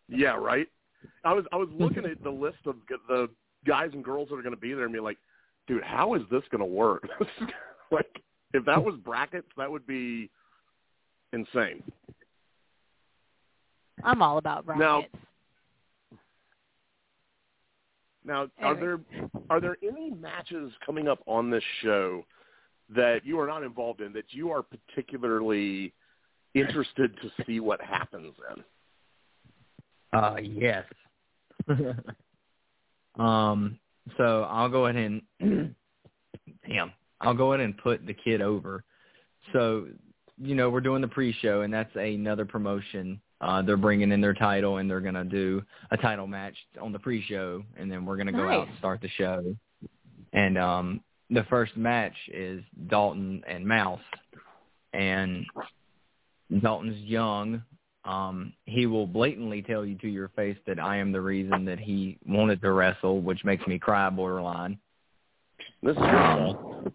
Yeah, 0.09 0.35
right. 0.35 0.67
I 1.23 1.33
was 1.33 1.45
I 1.51 1.55
was 1.55 1.69
looking 1.79 2.05
at 2.05 2.21
the 2.23 2.29
list 2.29 2.57
of 2.65 2.75
the 3.07 3.29
guys 3.65 3.89
and 3.93 4.03
girls 4.03 4.29
that 4.29 4.35
are 4.35 4.41
going 4.41 4.55
to 4.55 4.59
be 4.59 4.73
there 4.73 4.85
and 4.85 4.93
be 4.93 4.99
like, 4.99 5.17
dude, 5.67 5.83
how 5.83 6.15
is 6.15 6.21
this 6.31 6.41
going 6.51 6.59
to 6.59 6.65
work? 6.65 7.07
like, 7.91 8.21
if 8.53 8.65
that 8.65 8.83
was 8.83 8.95
brackets, 9.03 9.47
that 9.55 9.69
would 9.69 9.85
be 9.85 10.29
insane. 11.31 11.83
I'm 14.03 14.21
all 14.21 14.37
about 14.37 14.65
Now- 14.67 15.01
brackets. 15.01 15.13
Now, 15.13 15.19
are 18.29 18.75
there 18.75 18.99
are 19.49 19.59
there 19.59 19.77
any 19.81 20.11
matches 20.11 20.71
coming 20.85 21.07
up 21.07 21.19
on 21.25 21.49
this 21.49 21.63
show 21.81 22.23
that 22.93 23.21
you 23.23 23.39
are 23.39 23.47
not 23.47 23.63
involved 23.63 24.01
in 24.01 24.13
that 24.13 24.25
you 24.29 24.51
are 24.51 24.63
particularly 24.63 25.93
interested 26.53 27.15
to 27.21 27.43
see 27.45 27.59
what 27.59 27.81
happens 27.81 28.33
in? 28.55 28.63
Uh, 30.13 30.35
yes. 30.41 30.83
um, 33.19 33.79
so 34.17 34.43
I'll 34.49 34.69
go 34.69 34.87
ahead 34.87 35.21
and, 35.39 35.75
damn, 36.67 36.91
I'll 37.21 37.33
go 37.33 37.53
ahead 37.53 37.63
and 37.63 37.77
put 37.77 38.05
the 38.05 38.13
kid 38.13 38.41
over. 38.41 38.83
So, 39.53 39.87
you 40.37 40.55
know, 40.55 40.69
we're 40.69 40.81
doing 40.81 41.01
the 41.01 41.07
pre-show, 41.07 41.61
and 41.61 41.73
that's 41.73 41.95
another 41.95 42.45
promotion. 42.45 43.21
Uh, 43.41 43.61
they're 43.63 43.75
bringing 43.75 44.11
in 44.11 44.21
their 44.21 44.35
title, 44.35 44.77
and 44.77 44.89
they're 44.89 45.01
gonna 45.01 45.25
do 45.25 45.63
a 45.89 45.97
title 45.97 46.27
match 46.27 46.55
on 46.79 46.91
the 46.91 46.99
pre-show, 46.99 47.63
and 47.77 47.91
then 47.91 48.05
we're 48.05 48.17
gonna 48.17 48.31
go 48.31 48.47
out 48.47 48.67
and 48.67 48.77
start 48.77 49.01
the 49.01 49.09
show. 49.17 49.55
And 50.31 50.57
um, 50.57 51.01
the 51.29 51.43
first 51.49 51.75
match 51.75 52.15
is 52.31 52.63
Dalton 52.87 53.43
and 53.47 53.65
Mouse, 53.65 53.99
and 54.93 55.45
Dalton's 56.61 57.03
young, 57.03 57.63
um, 58.03 58.53
he 58.65 58.85
will 58.85 59.07
blatantly 59.07 59.61
tell 59.61 59.85
you 59.85 59.95
to 59.99 60.07
your 60.07 60.29
face 60.29 60.57
that 60.67 60.79
I 60.79 60.97
am 60.97 61.11
the 61.11 61.21
reason 61.21 61.65
that 61.65 61.79
he 61.79 62.17
wanted 62.27 62.61
to 62.61 62.71
wrestle, 62.71 63.21
which 63.21 63.43
makes 63.43 63.65
me 63.67 63.79
cry 63.79 64.09
borderline. 64.09 64.77
This 65.83 65.95
is 65.95 66.01
your 66.01 66.11
fault. 66.11 66.93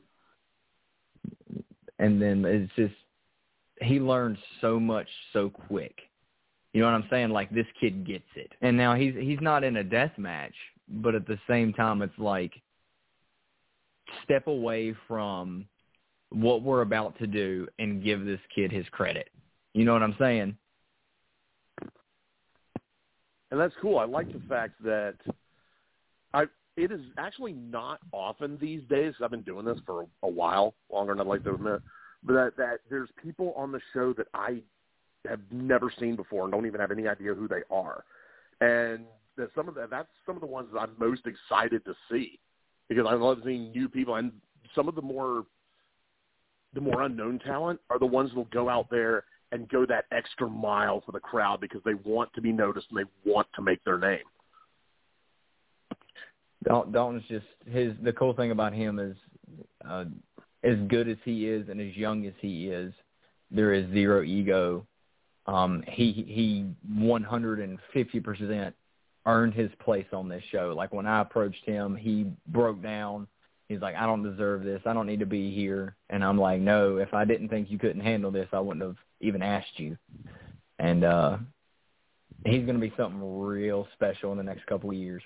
And 1.99 2.21
then 2.21 2.45
it's 2.45 2.73
just 2.77 2.95
he 3.81 4.01
learns 4.01 4.39
so 4.61 4.79
much 4.79 5.09
so 5.33 5.51
quick. 5.51 5.97
You 6.77 6.83
know 6.83 6.89
what 6.89 6.97
I'm 6.97 7.09
saying? 7.09 7.31
Like 7.31 7.49
this 7.49 7.65
kid 7.81 8.07
gets 8.07 8.29
it. 8.35 8.53
And 8.61 8.77
now 8.77 8.95
he's 8.95 9.15
he's 9.19 9.41
not 9.41 9.65
in 9.65 9.79
a 9.79 9.83
death 9.83 10.13
match, 10.19 10.53
but 10.87 11.15
at 11.15 11.27
the 11.27 11.39
same 11.49 11.73
time 11.73 12.03
it's 12.03 12.19
like 12.19 12.53
step 14.23 14.47
away 14.47 14.95
from 15.09 15.65
what 16.29 16.61
we're 16.61 16.83
about 16.83 17.19
to 17.21 17.27
do 17.27 17.67
and 17.79 18.05
give 18.05 18.27
this 18.27 18.41
kid 18.55 18.71
his 18.71 18.85
credit. 18.91 19.31
You 19.73 19.87
know 19.87 19.95
what 19.95 20.03
I'm 20.03 20.17
saying? 20.19 20.55
And 23.51 23.59
that's 23.59 23.75
cool. 23.81 23.99
I 23.99 24.05
like 24.05 24.31
the 24.31 24.47
fact 24.47 24.75
that 24.85 25.15
I 26.35 26.45
it 26.77 26.93
is 26.93 27.01
actually 27.17 27.55
not 27.55 28.01
often 28.13 28.59
these 28.61 28.83
days. 28.91 29.15
I've 29.25 29.31
been 29.31 29.41
doing 29.41 29.65
this 29.65 29.79
for 29.87 30.05
a 30.23 30.29
while, 30.29 30.75
longer 30.93 31.15
than 31.15 31.23
I'd 31.23 31.27
like 31.27 31.45
to 31.45 31.55
admit. 31.55 31.81
But 32.23 32.35
that 32.35 32.57
that 32.59 32.81
there's 32.91 33.09
people 33.23 33.55
on 33.57 33.73
the 33.73 33.81
show 33.95 34.13
that 34.13 34.27
I 34.35 34.61
have 35.29 35.41
never 35.51 35.93
seen 35.99 36.17
before 36.17 36.45
and 36.45 36.53
don't 36.53 36.67
even 36.67 36.81
have 36.81 36.91
any 36.91 37.09
idea 37.09 37.35
who 37.35 37.49
they 37.49 37.63
are. 37.71 38.05
And 38.61 39.05
that 39.37 39.51
some 39.55 39.69
of 39.69 39.75
the, 39.75 39.87
that's 39.91 40.09
some 40.25 40.35
of 40.35 40.41
the 40.41 40.47
ones 40.47 40.69
that 40.73 40.81
I'm 40.81 40.91
most 40.99 41.23
excited 41.27 41.85
to 41.85 41.95
see 42.11 42.39
because 42.89 43.07
I 43.09 43.15
love 43.15 43.39
seeing 43.45 43.71
new 43.73 43.89
people 43.89 44.17
and 44.17 44.33
some 44.75 44.89
of 44.89 44.95
the 44.95 45.03
more 45.03 45.45
the 46.75 46.81
more 46.81 47.03
unknown 47.03 47.39
talent 47.39 47.81
are 47.91 47.99
the 47.99 48.07
ones 48.07 48.31
that 48.31 48.37
will 48.37 48.45
go 48.47 48.69
out 48.69 48.89
there 48.91 49.25
and 49.53 49.69
go 49.69 49.87
that 49.87 50.05
extra 50.13 50.49
mile 50.49 51.03
for 51.05 51.13
the 51.13 51.21
crowd 51.21 51.61
because 51.61 51.81
they 51.85 51.95
want 51.95 52.33
to 52.35 52.41
be 52.41 52.53
noticed 52.53 52.87
and 52.91 52.99
they 52.99 53.31
want 53.31 53.47
to 53.55 53.63
make 53.63 53.83
their 53.85 53.99
name. 53.99 54.25
Dalton's 56.65 57.23
just 57.29 57.47
his. 57.67 57.95
The 58.03 58.13
cool 58.13 58.35
thing 58.35 58.51
about 58.51 58.73
him 58.73 58.99
is, 58.99 59.17
uh, 59.89 60.05
as 60.65 60.77
good 60.89 61.09
as 61.09 61.17
he 61.25 61.47
is 61.49 61.69
and 61.69 61.81
as 61.81 61.97
young 61.97 62.27
as 62.27 62.33
he 62.41 62.69
is, 62.69 62.93
there 63.51 63.73
is 63.73 63.89
zero 63.93 64.23
ego. 64.25 64.85
Um, 65.47 65.85
he 65.87 66.13
he 66.13 66.67
150 66.99 68.21
percent 68.21 68.75
earned 69.27 69.55
his 69.55 69.71
place 69.81 70.07
on 70.13 70.29
this 70.29 70.43
show. 70.51 70.73
Like 70.77 70.93
when 70.93 71.07
I 71.07 71.21
approached 71.21 71.65
him, 71.65 71.97
he 71.97 72.27
broke 72.49 72.83
down. 72.83 73.27
He's 73.69 73.81
like, 73.81 73.97
I 73.97 74.07
don't 74.07 74.23
deserve 74.23 74.63
this. 74.63 74.81
I 74.87 74.93
don't 74.93 75.07
need 75.07 75.19
to 75.21 75.27
be 75.27 75.53
here. 75.53 75.97
And 76.09 76.25
I'm 76.25 76.39
like, 76.39 76.61
no. 76.61 76.99
If 76.99 77.13
I 77.13 77.25
didn't 77.25 77.49
think 77.49 77.69
you 77.69 77.79
couldn't 77.79 78.01
handle 78.01 78.31
this, 78.31 78.49
I 78.53 78.61
wouldn't 78.61 78.85
have 78.85 78.97
even 79.21 79.43
asked 79.43 79.79
you. 79.79 79.97
And 80.79 81.03
uh, 81.05 81.39
he's 82.45 82.65
going 82.65 82.81
to 82.81 82.81
be 82.81 82.93
something 82.97 83.41
real 83.41 83.89
special 83.95 84.31
in 84.31 84.39
the 84.39 84.45
next 84.45 84.67
couple 84.67 84.91
of 84.91 84.97
years. 84.97 85.23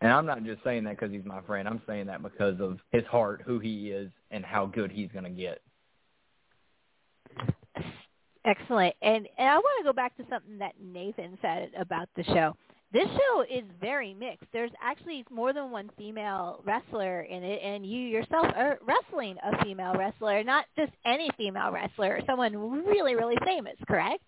And 0.00 0.12
I'm 0.12 0.26
not 0.26 0.44
just 0.44 0.62
saying 0.62 0.84
that 0.84 0.98
because 0.98 1.12
he's 1.12 1.24
my 1.24 1.40
friend. 1.42 1.68
I'm 1.68 1.82
saying 1.86 2.06
that 2.06 2.22
because 2.22 2.60
of 2.60 2.78
his 2.92 3.04
heart, 3.06 3.42
who 3.44 3.58
he 3.58 3.90
is, 3.90 4.10
and 4.30 4.44
how 4.44 4.66
good 4.66 4.92
he's 4.92 5.10
going 5.12 5.24
to 5.24 5.30
get. 5.30 5.60
Excellent. 8.44 8.94
And 9.02 9.28
and 9.38 9.48
I 9.48 9.56
want 9.56 9.80
to 9.80 9.84
go 9.84 9.92
back 9.92 10.16
to 10.16 10.24
something 10.30 10.58
that 10.58 10.74
Nathan 10.82 11.38
said 11.42 11.70
about 11.78 12.08
the 12.16 12.24
show. 12.24 12.54
This 12.92 13.06
show 13.06 13.42
is 13.42 13.62
very 13.80 14.14
mixed. 14.14 14.46
There's 14.52 14.72
actually 14.82 15.24
more 15.30 15.52
than 15.52 15.70
one 15.70 15.90
female 15.96 16.60
wrestler 16.64 17.20
in 17.22 17.44
it, 17.44 17.60
and 17.62 17.86
you 17.86 18.00
yourself 18.00 18.46
are 18.56 18.78
wrestling 18.84 19.36
a 19.44 19.64
female 19.64 19.94
wrestler, 19.94 20.42
not 20.42 20.64
just 20.76 20.90
any 21.04 21.30
female 21.36 21.70
wrestler, 21.70 22.20
someone 22.26 22.84
really, 22.84 23.14
really 23.14 23.36
famous, 23.44 23.76
correct? 23.86 24.24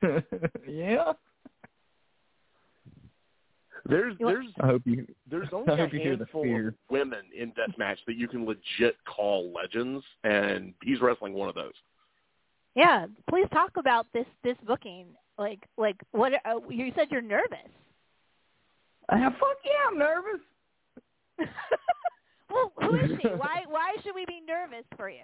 yeah. 0.66 1.12
There's 3.84 4.14
there's 4.18 4.46
I 4.60 4.66
hope 4.66 4.82
you. 4.86 5.06
there's 5.30 5.48
I 5.52 5.56
only 5.56 5.72
a 5.72 5.76
hope 5.76 5.92
you 5.92 6.00
hear 6.00 6.16
the 6.16 6.24
handful 6.24 6.42
fear. 6.42 6.68
of 6.68 6.74
women 6.90 7.20
in 7.36 7.52
deathmatch 7.52 7.96
that 8.06 8.16
you 8.16 8.28
can 8.28 8.46
legit 8.46 8.96
call 9.04 9.52
legends, 9.52 10.04
and 10.24 10.72
he's 10.82 11.00
wrestling 11.00 11.34
one 11.34 11.48
of 11.48 11.54
those. 11.54 11.72
Yeah. 12.74 13.06
Please 13.28 13.46
talk 13.52 13.72
about 13.76 14.06
this 14.12 14.26
this 14.42 14.56
booking. 14.66 15.06
Like 15.38 15.60
like 15.76 15.96
what? 16.12 16.32
Uh, 16.44 16.60
you 16.68 16.92
said 16.94 17.08
you're 17.10 17.22
nervous. 17.22 17.58
Ah, 19.10 19.30
fuck 19.38 19.56
yeah, 19.64 19.90
I'm 19.90 19.98
nervous. 19.98 20.40
well, 22.50 22.72
who 22.80 22.96
is 22.96 23.10
she? 23.20 23.28
Why 23.36 23.62
why 23.68 23.94
should 24.02 24.14
we 24.14 24.26
be 24.26 24.40
nervous 24.46 24.84
for 24.96 25.08
you? 25.08 25.16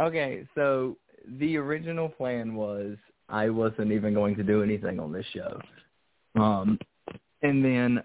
Okay, 0.00 0.46
so 0.54 0.96
the 1.38 1.58
original 1.58 2.08
plan 2.08 2.54
was 2.54 2.96
I 3.28 3.50
wasn't 3.50 3.92
even 3.92 4.14
going 4.14 4.34
to 4.36 4.42
do 4.42 4.62
anything 4.62 4.98
on 4.98 5.12
this 5.12 5.26
show. 5.32 5.60
Um, 6.34 6.78
and 7.42 7.64
then 7.64 8.02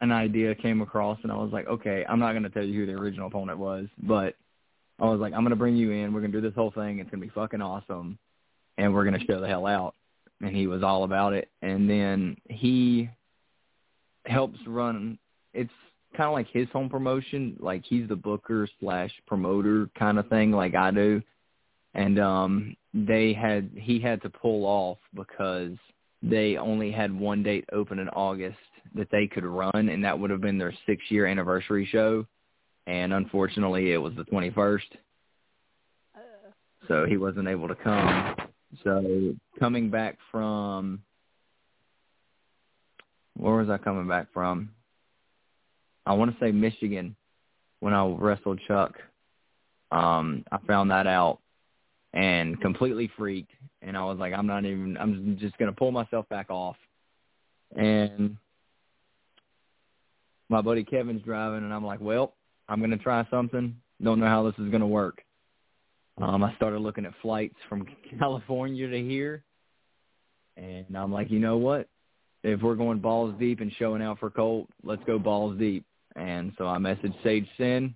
an 0.00 0.12
idea 0.12 0.54
came 0.54 0.80
across, 0.80 1.18
and 1.22 1.30
I 1.32 1.36
was 1.36 1.50
like, 1.52 1.66
okay, 1.66 2.04
I'm 2.08 2.18
not 2.18 2.32
going 2.32 2.44
to 2.44 2.50
tell 2.50 2.64
you 2.64 2.80
who 2.80 2.86
the 2.86 2.92
original 2.92 3.26
opponent 3.26 3.58
was, 3.58 3.86
but 4.02 4.34
I 5.00 5.04
was 5.04 5.20
like, 5.20 5.32
I'm 5.32 5.40
to 5.50 5.56
bring 5.56 5.76
you 5.76 5.92
in. 5.92 6.12
We're 6.12 6.20
to 6.32 6.40
do 6.40 6.46
this 6.46 6.54
whole 6.54 6.70
thing. 6.70 6.98
It's 6.98 7.10
to 7.10 7.16
be 7.16 7.30
fucking 7.30 7.62
awesome, 7.62 8.18
and 8.76 8.92
we're 8.92 9.04
to 9.18 9.26
show 9.26 9.40
the 9.40 9.48
hell 9.48 9.66
out. 9.66 9.94
And 10.42 10.54
he 10.54 10.66
was 10.66 10.82
all 10.82 11.04
about 11.04 11.32
it. 11.32 11.48
And 11.62 11.88
then 11.88 12.36
he 12.48 13.08
helps 14.26 14.58
run. 14.66 15.18
It's 15.54 15.70
kind 16.16 16.28
of 16.28 16.32
like 16.32 16.48
his 16.48 16.68
home 16.70 16.88
promotion. 16.88 17.56
Like 17.60 17.84
he's 17.86 18.08
the 18.08 18.16
booker 18.16 18.68
slash 18.78 19.10
promoter 19.26 19.88
kind 19.98 20.18
of 20.18 20.28
thing, 20.28 20.50
like 20.50 20.74
I 20.74 20.90
do. 20.90 21.22
And 21.94 22.18
um, 22.20 22.76
they 22.94 23.32
had 23.32 23.70
he 23.74 24.00
had 24.00 24.22
to 24.22 24.30
pull 24.30 24.64
off 24.64 24.98
because 25.14 25.72
they 26.22 26.56
only 26.56 26.90
had 26.90 27.18
one 27.18 27.42
date 27.42 27.64
open 27.72 27.98
in 27.98 28.08
August 28.10 28.58
that 28.94 29.10
they 29.10 29.26
could 29.26 29.44
run, 29.44 29.88
and 29.88 30.04
that 30.04 30.18
would 30.18 30.30
have 30.30 30.40
been 30.40 30.58
their 30.58 30.74
six-year 30.86 31.26
anniversary 31.26 31.88
show. 31.90 32.26
And 32.90 33.12
unfortunately, 33.12 33.92
it 33.92 33.98
was 33.98 34.14
the 34.16 34.24
21st, 34.24 34.80
so 36.88 37.06
he 37.06 37.18
wasn't 37.18 37.46
able 37.46 37.68
to 37.68 37.76
come. 37.76 38.34
So 38.82 39.34
coming 39.60 39.90
back 39.90 40.18
from, 40.32 41.00
where 43.36 43.54
was 43.54 43.70
I 43.70 43.78
coming 43.78 44.08
back 44.08 44.26
from? 44.34 44.70
I 46.04 46.14
want 46.14 46.32
to 46.32 46.44
say 46.44 46.50
Michigan 46.50 47.14
when 47.78 47.94
I 47.94 48.04
wrestled 48.06 48.60
Chuck. 48.66 48.94
Um, 49.92 50.44
I 50.50 50.58
found 50.66 50.90
that 50.90 51.06
out 51.06 51.38
and 52.12 52.60
completely 52.60 53.08
freaked. 53.16 53.52
And 53.82 53.96
I 53.96 54.02
was 54.02 54.18
like, 54.18 54.32
I'm 54.32 54.48
not 54.48 54.64
even. 54.64 54.96
I'm 54.98 55.38
just 55.38 55.56
gonna 55.58 55.72
pull 55.72 55.92
myself 55.92 56.28
back 56.28 56.50
off. 56.50 56.76
And 57.76 58.36
my 60.48 60.60
buddy 60.60 60.82
Kevin's 60.82 61.22
driving, 61.22 61.62
and 61.62 61.72
I'm 61.72 61.86
like, 61.86 62.00
well, 62.00 62.34
I'm 62.70 62.80
gonna 62.80 62.96
try 62.96 63.26
something. 63.30 63.76
Don't 64.02 64.20
know 64.20 64.26
how 64.26 64.44
this 64.44 64.58
is 64.64 64.70
gonna 64.70 64.86
work. 64.86 65.22
Um, 66.22 66.44
I 66.44 66.54
started 66.54 66.78
looking 66.78 67.04
at 67.04 67.12
flights 67.20 67.56
from 67.68 67.86
California 68.18 68.88
to 68.88 68.98
here, 68.98 69.42
and 70.56 70.86
I'm 70.96 71.12
like, 71.12 71.30
you 71.30 71.40
know 71.40 71.56
what? 71.56 71.88
If 72.42 72.62
we're 72.62 72.76
going 72.76 73.00
balls 73.00 73.34
deep 73.38 73.60
and 73.60 73.72
showing 73.78 74.00
out 74.00 74.18
for 74.20 74.30
Colt, 74.30 74.68
let's 74.82 75.02
go 75.04 75.18
balls 75.18 75.58
deep. 75.58 75.84
And 76.16 76.52
so 76.56 76.66
I 76.66 76.78
messaged 76.78 77.22
Sage 77.22 77.46
Sin, 77.58 77.94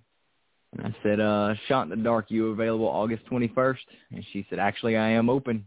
and 0.77 0.87
I 0.87 0.95
said, 1.03 1.19
uh, 1.19 1.55
Shot 1.67 1.83
in 1.83 1.89
the 1.89 1.95
Dark, 1.95 2.29
you 2.29 2.49
available 2.49 2.87
August 2.87 3.25
21st? 3.31 3.77
And 4.11 4.25
she 4.31 4.45
said, 4.49 4.59
actually, 4.59 4.97
I 4.97 5.09
am 5.09 5.29
open. 5.29 5.65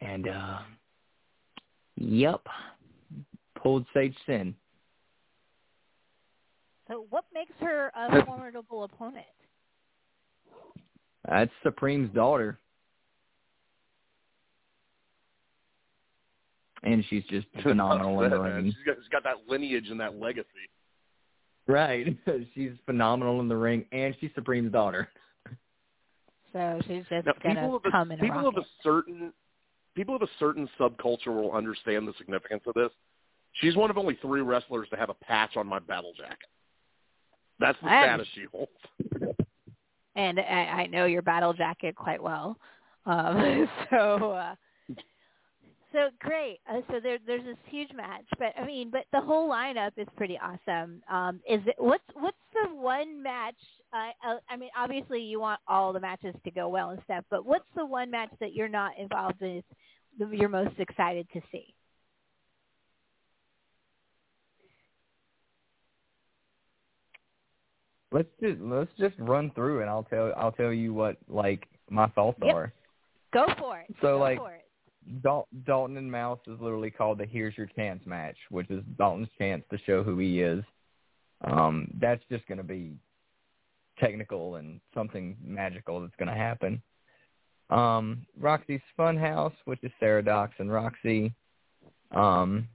And, 0.00 0.28
uh, 0.28 0.58
yep, 1.96 2.42
pulled 3.62 3.86
Sage 3.94 4.16
Sin. 4.26 4.54
So 6.88 7.06
what 7.10 7.24
makes 7.34 7.52
her 7.60 7.90
a 7.96 8.24
formidable 8.24 8.84
opponent? 8.84 9.26
That's 11.28 11.50
Supreme's 11.64 12.14
daughter. 12.14 12.58
And 16.82 17.04
she's 17.10 17.24
just 17.24 17.46
phenomenal 17.62 18.22
in 18.22 18.30
the 18.30 18.38
ring. 18.38 18.66
She's 18.66 18.86
got, 18.86 18.96
she's 18.96 19.08
got 19.08 19.24
that 19.24 19.50
lineage 19.50 19.88
and 19.88 19.98
that 20.00 20.20
legacy. 20.20 20.46
Right. 21.66 22.16
she's 22.54 22.70
phenomenal 22.84 23.40
in 23.40 23.48
the 23.48 23.56
ring, 23.56 23.86
and 23.90 24.14
she's 24.20 24.30
Supreme's 24.36 24.70
daughter. 24.70 25.08
So 26.52 26.80
she's 26.86 27.04
just 27.10 27.28
gonna 27.42 27.78
come 27.90 28.12
in 28.12 28.18
people 28.20 28.38
a 28.38 28.42
rocket. 28.44 28.58
of 28.58 28.64
a 28.64 28.66
certain 28.82 29.32
people 29.94 30.14
of 30.14 30.22
a 30.22 30.28
certain 30.38 30.68
subculture 30.78 31.26
will 31.26 31.52
understand 31.52 32.06
the 32.06 32.14
significance 32.18 32.62
of 32.66 32.74
this. 32.74 32.90
She's 33.60 33.74
one 33.74 33.90
of 33.90 33.98
only 33.98 34.16
three 34.22 34.42
wrestlers 34.42 34.88
to 34.90 34.96
have 34.96 35.10
a 35.10 35.14
patch 35.14 35.56
on 35.56 35.66
my 35.66 35.80
battle 35.80 36.12
jacket. 36.16 36.48
That's 37.58 37.78
the 37.82 37.88
status 37.88 38.28
she 38.34 38.44
holds. 38.52 39.38
and 40.16 40.40
I, 40.40 40.82
I 40.82 40.86
know 40.86 41.06
your 41.06 41.22
battle 41.22 41.52
jacket 41.52 41.94
quite 41.94 42.22
well. 42.22 42.56
Um, 43.04 43.68
so 43.90 44.32
uh, 44.32 44.54
so 45.92 46.10
great. 46.20 46.58
Uh, 46.70 46.80
so 46.90 47.00
there, 47.02 47.18
there's 47.26 47.44
this 47.44 47.56
huge 47.68 47.90
match, 47.94 48.24
but 48.38 48.52
I 48.60 48.66
mean, 48.66 48.90
but 48.90 49.04
the 49.12 49.20
whole 49.20 49.48
lineup 49.48 49.92
is 49.96 50.06
pretty 50.16 50.38
awesome. 50.38 51.02
Um, 51.10 51.40
is 51.48 51.60
it 51.66 51.76
what's 51.78 52.04
what's 52.14 52.36
the 52.52 52.74
one 52.74 53.22
match? 53.22 53.54
Uh, 53.92 54.28
uh, 54.28 54.36
I 54.50 54.56
mean, 54.56 54.70
obviously 54.76 55.20
you 55.20 55.40
want 55.40 55.60
all 55.66 55.92
the 55.92 56.00
matches 56.00 56.34
to 56.44 56.50
go 56.50 56.68
well 56.68 56.90
and 56.90 57.00
stuff, 57.04 57.24
but 57.30 57.46
what's 57.46 57.64
the 57.76 57.86
one 57.86 58.10
match 58.10 58.30
that 58.40 58.52
you're 58.52 58.68
not 58.68 58.92
involved 58.98 59.40
in? 59.42 59.62
You're 60.18 60.48
most 60.48 60.78
excited 60.78 61.28
to 61.32 61.40
see? 61.52 61.74
Let's 68.16 68.28
just 68.40 68.58
let's 68.62 68.90
just 68.98 69.14
run 69.18 69.50
through 69.54 69.82
and 69.82 69.90
I'll 69.90 70.04
tell 70.04 70.32
I'll 70.38 70.52
tell 70.52 70.72
you 70.72 70.94
what 70.94 71.18
like 71.28 71.68
my 71.90 72.06
thoughts 72.08 72.38
Yep. 72.42 72.54
are. 72.54 72.72
Go 73.34 73.46
for 73.58 73.78
it. 73.80 73.94
So, 74.00 74.12
go 74.12 74.18
like, 74.18 74.38
for 74.38 74.52
it. 74.52 74.64
Dal- 75.22 75.48
Dalton 75.66 75.98
and 75.98 76.10
Mouse 76.10 76.38
is 76.46 76.58
literally 76.58 76.90
called 76.90 77.18
the 77.18 77.26
"Here's 77.26 77.54
Your 77.58 77.66
Chance" 77.66 78.06
match, 78.06 78.36
which 78.48 78.70
is 78.70 78.82
Dalton's 78.96 79.28
chance 79.36 79.64
to 79.70 79.76
show 79.84 80.02
who 80.02 80.18
he 80.18 80.40
is. 80.40 80.64
Um, 81.42 81.90
that's 82.00 82.22
just 82.30 82.46
going 82.46 82.56
to 82.56 82.64
be 82.64 82.94
technical 83.98 84.56
and 84.56 84.80
something 84.94 85.36
magical 85.44 86.00
that's 86.00 86.16
going 86.16 86.30
to 86.30 86.34
happen. 86.34 86.82
Um, 87.68 88.24
Roxy's 88.40 88.80
Funhouse, 88.98 89.52
which 89.66 89.80
is 89.82 89.92
Sarah 90.00 90.24
Dox 90.24 90.54
and 90.58 90.72
Roxy. 90.72 91.34
Um, 92.12 92.66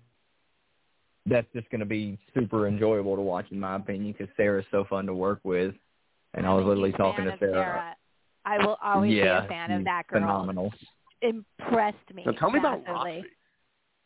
that's 1.25 1.47
just 1.53 1.69
going 1.69 1.79
to 1.79 1.85
be 1.85 2.17
super 2.33 2.67
enjoyable 2.67 3.15
to 3.15 3.21
watch, 3.21 3.45
in 3.51 3.59
my 3.59 3.75
opinion, 3.75 4.15
because 4.17 4.33
Sarah's 4.35 4.65
so 4.71 4.85
fun 4.89 5.05
to 5.05 5.13
work 5.13 5.39
with. 5.43 5.75
And 6.33 6.45
I 6.45 6.53
was 6.53 6.65
literally 6.65 6.93
talking 6.93 7.25
to 7.25 7.33
of 7.33 7.39
Sarah. 7.39 7.53
Sarah. 7.53 7.95
I 8.45 8.65
will 8.65 8.77
always 8.83 9.13
yeah, 9.13 9.41
be 9.41 9.45
a 9.45 9.49
fan 9.49 9.71
of 9.71 9.83
that 9.83 10.07
girl. 10.07 10.21
Phenomenal. 10.21 10.73
Impressed 11.21 11.97
me. 12.13 12.23
Now 12.25 12.31
tell 12.31 12.49
me 12.49 12.59
about 12.59 12.83
massively. 12.83 13.17
Roxy. 13.17 13.29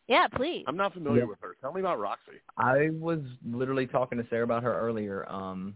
Yeah, 0.08 0.28
please. 0.28 0.64
I'm 0.68 0.76
not 0.76 0.92
familiar 0.92 1.20
Yep. 1.20 1.28
with 1.28 1.38
her. 1.40 1.56
Tell 1.60 1.72
me 1.72 1.80
about 1.80 1.98
Roxy. 1.98 2.32
I 2.56 2.90
was 2.92 3.20
literally 3.44 3.86
talking 3.86 4.18
to 4.18 4.26
Sarah 4.28 4.44
about 4.44 4.62
her 4.62 4.78
earlier. 4.78 5.28
Um, 5.30 5.74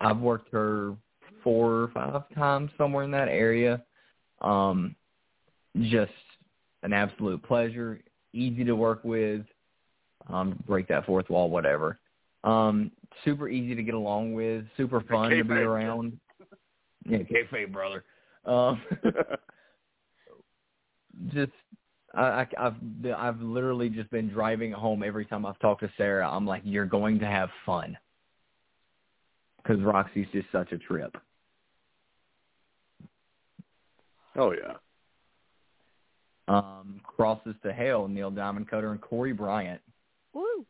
I've 0.00 0.18
worked 0.18 0.50
her 0.52 0.96
four 1.42 1.82
or 1.82 1.88
five 1.88 2.22
times 2.34 2.70
somewhere 2.78 3.04
in 3.04 3.10
that 3.10 3.28
area. 3.28 3.82
Um, 4.40 4.94
just 5.80 6.12
an 6.82 6.92
absolute 6.92 7.42
pleasure, 7.42 8.00
easy 8.32 8.64
to 8.64 8.76
work 8.76 9.02
with. 9.04 9.42
Um, 10.28 10.62
break 10.66 10.88
that 10.88 11.06
fourth 11.06 11.28
wall, 11.28 11.50
whatever. 11.50 11.98
Um, 12.44 12.90
super 13.24 13.48
easy 13.48 13.74
to 13.74 13.82
get 13.82 13.94
along 13.94 14.34
with, 14.34 14.64
super 14.76 15.00
fun 15.00 15.30
to 15.30 15.44
be 15.44 15.54
around. 15.54 16.18
Yeah, 17.06 17.18
kayfabe, 17.18 17.72
brother. 17.72 18.04
Um, 18.44 18.82
just 21.28 21.52
I, 22.14 22.22
I, 22.22 22.46
I've 22.58 22.74
I've 23.16 23.40
literally 23.40 23.88
just 23.88 24.10
been 24.10 24.28
driving 24.28 24.72
home 24.72 25.02
every 25.02 25.24
time 25.24 25.44
I've 25.46 25.58
talked 25.58 25.82
to 25.82 25.90
Sarah. 25.96 26.28
I'm 26.28 26.46
like, 26.46 26.62
you're 26.64 26.86
going 26.86 27.18
to 27.20 27.26
have 27.26 27.48
fun 27.66 27.96
because 29.62 29.82
Roxy's 29.82 30.26
just 30.32 30.46
such 30.52 30.72
a 30.72 30.78
trip. 30.78 31.16
oh 34.36 34.52
yeah. 34.52 34.74
Um, 36.46 37.00
crosses 37.02 37.54
to 37.62 37.72
hell, 37.72 38.06
Neil 38.06 38.30
Diamond 38.30 38.68
Cutter 38.68 38.92
and 38.92 39.00
Corey 39.00 39.32
Bryant. 39.32 39.80
Woo. 40.34 40.66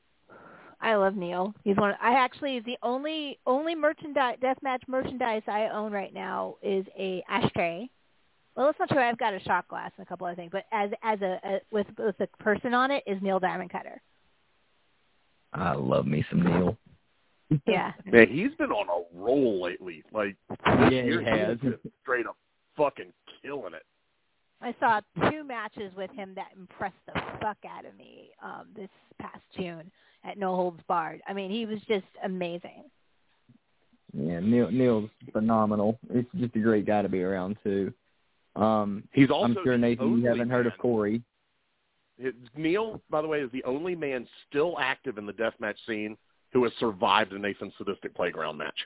I 0.81 0.97
love 0.97 1.17
Neil. 1.17 1.55
He's 1.65 1.77
one. 1.77 1.95
I 2.01 2.15
actually 2.15 2.61
the 2.61 2.77
only 2.83 3.39
only 3.47 3.75
merchandise 3.75 4.37
deathmatch 4.43 4.81
merchandise 4.87 5.43
I 5.47 5.69
own 5.69 5.93
right 5.93 6.13
now 6.13 6.57
is 6.63 6.85
a 6.99 7.25
ashtray. 7.29 7.89
Well, 8.55 8.67
that's 8.67 8.79
not 8.79 8.89
true. 8.91 9.01
I've 9.01 9.19
got 9.19 9.35
a 9.35 9.41
shot 9.41 9.67
glass 9.67 9.91
and 9.97 10.07
a 10.07 10.09
couple 10.09 10.27
other 10.27 10.37
things, 10.37 10.51
but 10.53 10.65
as 10.73 10.91
as 11.03 11.21
a, 11.23 11.41
a 11.45 11.61
with 11.71 11.87
with 11.99 12.17
a 12.21 12.27
person 12.43 12.75
on 12.75 12.91
it 12.91 13.03
is 13.07 13.21
Neil 13.23 13.41
Diamond 13.41 13.71
Cutter. 13.71 14.01
I 15.55 15.73
love 15.73 16.07
me 16.07 16.25
some 16.31 16.43
Neil. 16.43 16.77
Yeah. 17.67 17.93
Man, 18.07 18.29
he's 18.29 18.53
been 18.57 18.73
on 18.73 18.89
a 18.89 19.17
roll 19.17 19.63
lately. 19.63 20.03
Like 20.13 20.35
Yeah, 20.67 20.89
he 20.89 21.11
has. 21.25 21.59
he's 21.61 21.73
just 21.73 21.83
straight 22.03 22.27
up 22.27 22.37
fucking 22.77 23.13
killing 23.43 23.75
it. 23.75 23.83
I 24.65 24.75
saw 24.81 25.01
two 25.31 25.45
matches 25.45 25.93
with 25.95 26.11
him 26.13 26.33
that 26.37 26.49
impressed 26.57 26.95
the 27.07 27.21
fuck 27.41 27.59
out 27.69 27.85
of 27.85 27.95
me 27.99 28.31
um, 28.43 28.67
this 28.75 28.89
past 29.21 29.43
June 29.55 29.91
at 30.25 30.39
No 30.39 30.57
Holds 30.57 30.81
Barred. 30.89 31.21
I 31.29 31.35
mean, 31.35 31.51
he 31.51 31.67
was 31.67 31.81
just 31.87 32.07
amazing. 32.25 32.85
Yeah, 34.17 34.41
Neil 34.41 34.71
Neil's 34.71 35.11
phenomenal. 35.33 35.99
It's 36.11 36.29
just 36.37 36.57
a 36.57 36.61
great 36.61 36.87
guy 36.87 37.03
to 37.03 37.09
be 37.11 37.23
around 37.23 37.59
too. 37.63 37.93
Um, 38.57 39.05
He's 39.13 39.31
also 39.31 39.47
I'm 39.47 39.57
sure 39.65 39.77
Nathan, 39.77 40.23
you 40.23 40.29
haven't 40.29 40.49
heard 40.49 40.67
of 40.67 40.79
Corey. 40.79 41.23
It- 42.19 42.37
Neil, 42.57 43.03
by 43.11 43.21
the 43.21 43.29
way, 43.29 43.41
is 43.41 43.51
the 43.53 43.65
only 43.65 43.95
man 43.95 44.27
still 44.49 44.77
active 44.79 45.19
in 45.19 45.27
the 45.27 45.33
deathmatch 45.33 45.77
scene 45.87 46.17
who 46.53 46.63
has 46.65 46.73
survived 46.79 47.33
a 47.33 47.39
Nathan 47.39 47.73
sadistic 47.77 48.15
playground 48.15 48.57
match. 48.57 48.79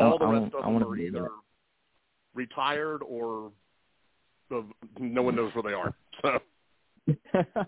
All 0.00 0.18
the 0.18 0.24
I 0.24 0.30
rest 0.32 0.42
want- 0.42 0.54
of 0.54 0.60
I 0.60 0.64
them 0.64 0.72
wanna 0.74 0.88
are 0.88 0.96
either 0.96 1.20
that. 1.22 1.30
retired 2.34 3.02
or 3.02 3.52
of 4.50 4.64
no 4.98 5.22
one 5.22 5.36
knows 5.36 5.54
where 5.54 5.62
they 5.62 5.72
are. 5.72 5.94
So 6.22 6.38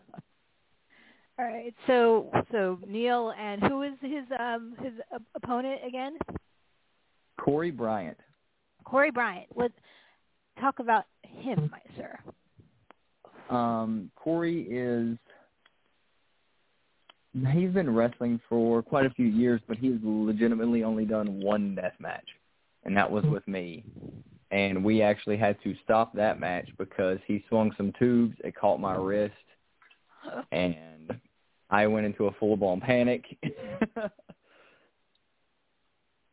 All 1.39 1.47
right. 1.47 1.75
So 1.87 2.31
so 2.53 2.79
Neil 2.87 3.33
and 3.39 3.63
who 3.63 3.83
is 3.83 3.95
his 4.03 4.25
um 4.39 4.75
his 4.81 4.93
op- 5.13 5.23
opponent 5.35 5.81
again? 5.87 6.19
Corey 7.41 7.71
Bryant. 7.71 8.19
Corey 8.85 9.11
Bryant. 9.11 9.47
What 9.51 9.73
talk 10.61 10.79
about 10.81 11.05
him, 11.23 11.71
my 11.73 11.81
sir? 11.97 12.19
Um, 13.55 14.11
Corey 14.17 14.63
is 14.71 15.17
he's 17.53 17.71
been 17.71 17.95
wrestling 17.95 18.41
for 18.49 18.83
quite 18.83 19.07
a 19.07 19.11
few 19.11 19.27
years, 19.27 19.61
but 19.67 19.79
he's 19.79 19.99
legitimately 20.03 20.85
only 20.85 21.05
done 21.05 21.41
one 21.41 21.75
death 21.75 21.95
match, 21.99 22.27
and 22.85 22.97
that 22.97 23.11
was 23.11 23.25
with 23.25 23.47
me. 23.49 23.85
And 24.51 24.85
we 24.85 25.01
actually 25.01 25.39
had 25.39 25.57
to 25.63 25.75
stop 25.83 26.13
that 26.15 26.39
match 26.39 26.69
because 26.79 27.19
he 27.27 27.43
swung 27.49 27.73
some 27.77 27.93
tubes. 27.99 28.37
It 28.45 28.55
caught 28.55 28.81
my 28.81 28.97
wrist, 28.97 29.33
and 30.53 31.19
I 31.71 31.87
went 31.87 32.05
into 32.05 32.27
a 32.27 32.33
full 32.33 32.57
blown 32.57 32.81
panic 32.81 33.25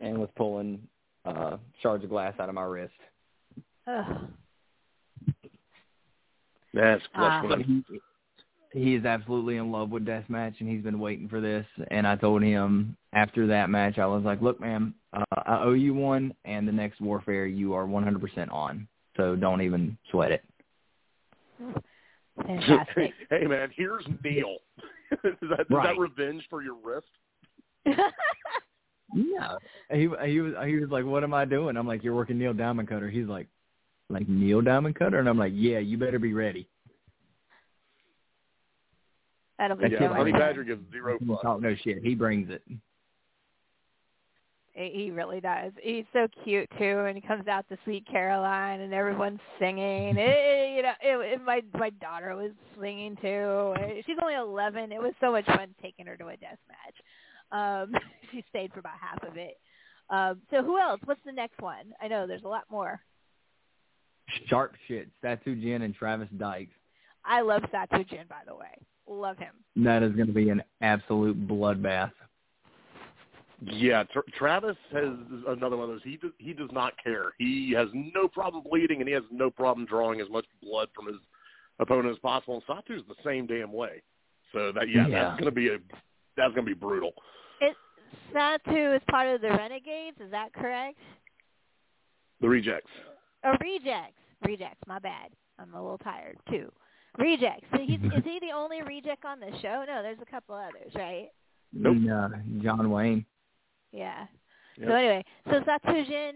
and 0.02 0.18
was 0.18 0.30
pulling 0.36 0.82
uh 1.26 1.58
shards 1.82 2.04
of 2.04 2.10
glass 2.10 2.34
out 2.40 2.50
of 2.50 2.56
my 2.56 2.64
wrist. 2.64 2.94
Ugh. 3.88 4.28
that's 6.74 7.04
flesh 7.16 7.46
wound. 7.46 7.86
He, 8.72 8.84
he 8.84 8.96
is 8.96 9.06
absolutely 9.06 9.58
in 9.58 9.72
love 9.72 9.90
with 9.90 10.06
deathmatch, 10.06 10.60
and 10.60 10.70
he's 10.70 10.84
been 10.84 11.00
waiting 11.00 11.28
for 11.28 11.42
this. 11.42 11.66
And 11.92 12.08
I 12.08 12.16
told 12.16 12.42
him 12.44 12.96
after 13.14 13.48
that 13.48 13.70
match, 13.70 13.98
I 13.98 14.06
was 14.06 14.24
like, 14.24 14.42
"Look, 14.42 14.60
man, 14.60 14.94
uh, 15.14 15.24
I 15.46 15.62
owe 15.64 15.74
you 15.74 15.94
one, 15.94 16.34
and 16.46 16.68
the 16.68 16.72
next 16.72 17.02
Warfare 17.02 17.46
you 17.48 17.74
are 17.74 17.86
100% 17.86 18.52
on. 18.52 18.88
So 19.18 19.36
don't 19.36 19.62
even 19.62 19.98
sweat 20.12 20.32
it." 20.32 20.44
Fantastic. 22.46 23.14
hey 23.30 23.46
man, 23.46 23.70
here's 23.76 24.06
Neil. 24.24 24.58
is 25.12 25.36
that 25.42 25.60
is 25.62 25.66
Right. 25.70 25.88
that 25.96 26.00
revenge 26.00 26.44
for 26.50 26.62
your 26.62 26.76
wrist? 26.84 27.08
Yeah. 29.16 29.56
He 29.92 30.02
he 30.02 30.40
was 30.40 30.54
he 30.68 30.76
was 30.76 30.90
like, 30.92 31.04
"What 31.04 31.24
am 31.24 31.34
I 31.34 31.44
doing?" 31.44 31.78
I'm 31.78 31.88
like, 31.88 32.04
"You're 32.04 32.14
working 32.14 32.38
Neil 32.38 32.54
Diamond 32.54 32.88
Cutter." 32.90 33.10
He's 33.10 33.26
like, 33.26 33.48
"Like 34.10 34.30
Neil 34.30 34.62
Diamond 34.62 34.94
Cutter?" 34.94 35.18
And 35.18 35.28
I'm 35.28 35.40
like, 35.40 35.54
"Yeah, 35.56 35.80
you 35.80 35.98
better 35.98 36.20
be 36.20 36.34
ready." 36.34 36.68
That'll 39.60 39.78
be 39.78 39.84
That's 39.90 39.96
so 40.00 40.06
Yeah, 40.06 40.14
Honey. 40.14 40.32
Badger 40.32 40.64
gives 40.64 40.82
zero 40.92 41.20
He 41.20 41.26
fucks. 41.26 41.42
talk 41.42 41.62
no 41.62 41.76
shit. 41.84 42.02
He 42.02 42.16
brings 42.16 42.50
it. 42.50 42.64
He 44.74 44.92
he 44.94 45.12
really 45.12 45.42
does. 45.42 45.74
He's 45.84 46.06
so 46.14 46.28
cute 46.44 46.70
too, 46.80 47.00
and 47.06 47.16
he 47.16 47.22
comes 47.22 47.48
out 47.48 47.68
to 47.68 47.78
Sweet 47.84 48.08
Caroline, 48.10 48.80
and 48.80 48.94
everyone's 48.94 49.42
singing. 49.60 50.16
It, 50.18 50.76
you 50.78 50.84
know, 50.84 50.94
it, 51.02 51.34
it, 51.34 51.44
my 51.44 51.62
my 51.74 51.90
daughter 51.90 52.36
was 52.38 52.52
singing 52.80 53.18
too. 53.22 53.74
She's 54.06 54.16
only 54.22 54.36
11. 54.36 54.94
It 54.94 55.02
was 55.02 55.14
so 55.20 55.32
much 55.32 55.46
fun 55.46 55.76
taking 55.82 56.06
her 56.06 56.16
to 56.16 56.28
a 56.28 56.38
death 56.38 56.58
match. 56.70 56.96
Um, 57.52 57.94
she 58.32 58.46
stayed 58.50 58.72
for 58.72 58.80
about 58.80 58.94
half 59.02 59.22
of 59.30 59.36
it. 59.36 59.58
Um, 60.10 60.42
so 60.50 60.64
who 60.64 60.80
else? 60.80 61.02
What's 61.04 61.20
the 61.26 61.34
next 61.34 61.60
one? 61.62 61.92
I 62.02 62.08
know 62.08 62.26
there's 62.28 62.44
a 62.44 62.48
lot 62.48 62.64
more. 62.72 63.02
Sharp 64.48 64.76
shit. 64.88 65.10
Satu 65.22 65.60
Jin 65.62 65.82
and 65.82 65.94
Travis 65.94 66.30
Dykes. 66.38 66.72
I 67.26 67.42
love 67.42 67.64
Satu 67.74 68.08
Jin, 68.10 68.26
by 68.30 68.42
the 68.48 68.56
way. 68.56 68.78
Love 69.10 69.38
him. 69.40 69.54
That 69.78 70.04
is 70.04 70.14
going 70.14 70.28
to 70.28 70.34
be 70.34 70.50
an 70.50 70.62
absolute 70.82 71.48
bloodbath. 71.48 72.12
Yeah, 73.62 74.04
Tra- 74.14 74.24
Travis 74.38 74.78
has 74.94 75.10
another 75.48 75.76
one 75.76 75.90
of 75.90 75.90
those. 75.90 76.02
He 76.04 76.16
does, 76.18 76.32
he 76.38 76.54
does 76.54 76.70
not 76.72 76.94
care. 77.04 77.34
He 77.40 77.74
has 77.76 77.88
no 77.94 78.28
problem 78.28 78.64
bleeding, 78.64 79.00
and 79.00 79.08
he 79.08 79.14
has 79.14 79.24
no 79.32 79.50
problem 79.50 79.86
drawing 79.86 80.22
as 80.22 80.30
much 80.30 80.46
blood 80.64 80.88
from 80.96 81.08
his 81.08 81.18
opponent 81.80 82.10
as 82.14 82.20
possible. 82.20 82.62
And 82.68 82.78
Satu's 82.78 83.04
the 83.08 83.16
same 83.26 83.48
damn 83.48 83.74
way. 83.74 84.02
So 84.54 84.72
that 84.72 84.88
yeah, 84.90 85.08
Yeah. 85.08 85.24
that's 85.24 85.40
gonna 85.40 85.52
be 85.52 85.70
a 85.70 85.78
that's 86.38 86.54
gonna 86.56 86.66
be 86.66 86.74
brutal. 86.74 87.12
It, 87.60 87.76
Satu 88.34 88.96
is 88.96 89.02
part 89.12 89.28
of 89.28 89.42
the 89.42 89.50
Renegades. 89.50 90.18
Is 90.22 90.32
that 90.32 90.54
correct? 90.54 90.98
The 92.42 92.48
rejects. 92.48 92.90
Oh, 93.44 93.54
rejects. 93.60 94.22
Rejects. 94.46 94.82
My 94.88 95.00
bad. 95.00 95.32
I'm 95.60 95.74
a 95.74 95.82
little 95.82 95.98
tired 95.98 96.38
too. 96.50 96.72
Rejects. 97.18 97.66
So 97.72 97.80
he's, 97.80 98.00
is 98.00 98.24
he 98.24 98.40
the 98.42 98.56
only 98.56 98.82
reject 98.82 99.26
on 99.26 99.40
the 99.40 99.52
show? 99.62 99.84
No, 99.88 100.02
there's 100.02 100.20
a 100.22 100.30
couple 100.32 100.56
others, 100.56 100.92
right? 100.96 101.30
Nope. 101.74 101.96
And, 101.96 102.12
uh, 102.12 102.30
John 102.64 102.90
Wayne. 102.90 103.26
Yeah. 103.92 104.26
Yep. 104.78 104.88
So 104.88 104.94
anyway, 104.94 105.26
so 105.46 105.60
Satujin 105.62 106.32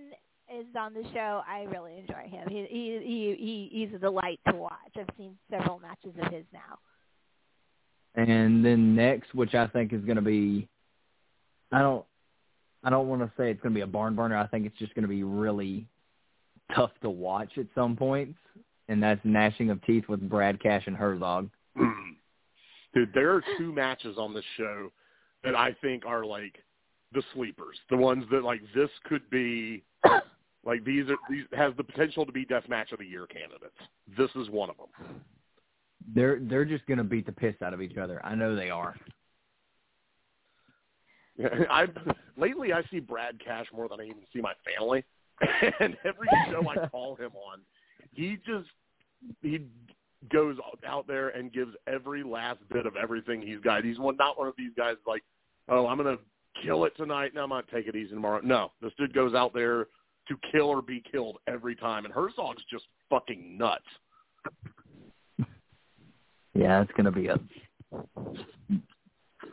is 0.54 0.66
on 0.78 0.94
the 0.94 1.04
show. 1.14 1.42
I 1.48 1.64
really 1.64 1.98
enjoy 1.98 2.28
him. 2.30 2.48
He 2.50 2.66
he 2.70 3.00
he, 3.04 3.36
he 3.40 3.86
he's 3.86 3.96
a 3.96 4.00
delight 4.00 4.40
to 4.50 4.56
watch. 4.56 4.74
I've 4.98 5.08
seen 5.18 5.38
several 5.50 5.80
matches 5.80 6.14
of 6.22 6.32
his 6.32 6.46
now. 6.52 6.80
And 8.16 8.64
then 8.64 8.96
next, 8.96 9.34
which 9.34 9.56
I 9.56 9.68
think 9.68 9.92
is 9.92 10.04
going 10.04 10.18
to 10.18 10.22
be, 10.22 10.68
I 11.72 11.80
don't, 11.80 12.06
I 12.84 12.92
don't 12.92 13.08
want 13.08 13.22
to 13.22 13.32
say 13.38 13.50
it's 13.50 13.62
going 13.62 13.74
to 13.74 13.78
be 13.78 13.82
a 13.82 13.88
barn 13.88 14.16
burner. 14.16 14.38
I 14.38 14.46
think 14.48 14.68
it's 14.68 14.78
just 14.78 14.94
going 14.94 15.04
to 15.04 15.10
be 15.10 15.24
really 15.24 15.88
tough 16.76 16.92
to 17.02 17.10
watch 17.10 17.58
at 17.58 17.66
some 17.74 17.96
points, 17.96 18.38
and 18.88 19.02
that's 19.02 19.22
gnashing 19.24 19.69
of 19.69 19.84
teeth 19.86 20.06
with 20.08 20.28
Brad 20.30 20.62
Cash 20.62 20.84
and 20.88 20.96
Herzog. 20.96 21.50
Dude, 22.93 23.12
there 23.13 23.34
are 23.34 23.43
two 23.58 23.74
matches 23.74 24.17
on 24.17 24.34
this 24.34 24.43
show 24.58 24.91
that 25.43 25.56
I 25.56 25.76
think 25.82 26.06
are 26.06 26.26
like 26.26 26.56
the 27.13 27.24
sleepers. 27.34 27.78
The 27.89 27.98
ones 27.98 28.26
that 28.32 28.43
like 28.43 28.62
this 28.76 28.89
could 29.06 29.28
be 29.30 29.84
like 30.65 30.84
these 30.84 31.10
are 31.10 31.17
these 31.30 31.46
has 31.54 31.74
the 31.78 31.84
potential 31.84 32.26
to 32.26 32.32
be 32.32 32.46
death 32.46 32.67
match 32.69 32.91
of 32.91 33.00
the 33.00 33.06
year 33.06 33.28
candidates. 33.28 33.78
This 34.17 34.30
is 34.36 34.50
one 34.50 34.69
of 34.69 34.78
them. 34.78 35.22
They're 36.13 36.39
they're 36.41 36.65
just 36.65 36.86
going 36.86 36.98
to 36.98 37.04
beat 37.04 37.26
the 37.26 37.32
piss 37.32 37.56
out 37.63 37.74
of 37.74 37.82
each 37.82 37.98
other. 37.98 38.24
I 38.26 38.36
know 38.36 38.56
they 38.56 38.69
are. 38.69 38.96
I 41.69 41.88
lately 42.38 42.74
I 42.74 42.84
see 42.91 43.00
Brad 43.00 43.43
Cash 43.43 43.67
more 43.74 43.88
than 43.88 44.00
I 44.00 44.04
even 44.04 44.22
see 44.34 44.41
my 44.41 44.54
family, 44.78 45.04
and 45.80 45.98
every 46.06 46.28
show 46.50 46.67
I 46.69 46.88
call 46.91 47.15
him 47.15 47.32
on, 47.36 47.60
he 48.13 48.38
just 48.45 48.69
he 49.41 49.65
goes 50.32 50.58
out 50.88 51.08
there 51.08 51.30
and 51.30 51.52
gives 51.52 51.71
every 51.88 52.23
last 52.23 52.60
bit 52.71 52.86
of 52.86 52.95
everything 52.95 53.41
he's 53.41 53.60
got. 53.60 53.84
He's 53.84 53.99
one 53.99 54.17
not 54.17 54.38
one 54.38 54.47
of 54.47 54.54
these 54.58 54.71
guys 54.78 54.95
like, 55.06 55.23
oh, 55.69 55.88
I'm 55.88 55.97
gonna 55.97 56.17
kill 56.63 56.86
it 56.86 56.95
tonight, 56.97 57.32
and 57.32 57.39
I'm 57.39 57.49
gonna 57.49 57.63
take 57.73 57.88
it 57.88 57.95
easy 57.95 58.13
tomorrow. 58.13 58.41
No, 58.43 58.71
this 58.82 58.91
dude 58.97 59.13
goes 59.13 59.34
out 59.34 59.54
there 59.54 59.88
to 60.28 60.38
kill 60.52 60.67
or 60.67 60.82
be 60.82 61.04
killed 61.12 61.38
every 61.47 61.76
time, 61.76 62.06
and 62.06 62.13
Herzog's 62.13 62.63
just 62.69 62.86
fucking 63.10 63.58
nuts. 63.58 63.84
Yeah, 66.54 66.82
it's 66.82 66.91
going 66.91 67.06
to 67.06 67.12
be 67.12 67.28
a 67.28 67.39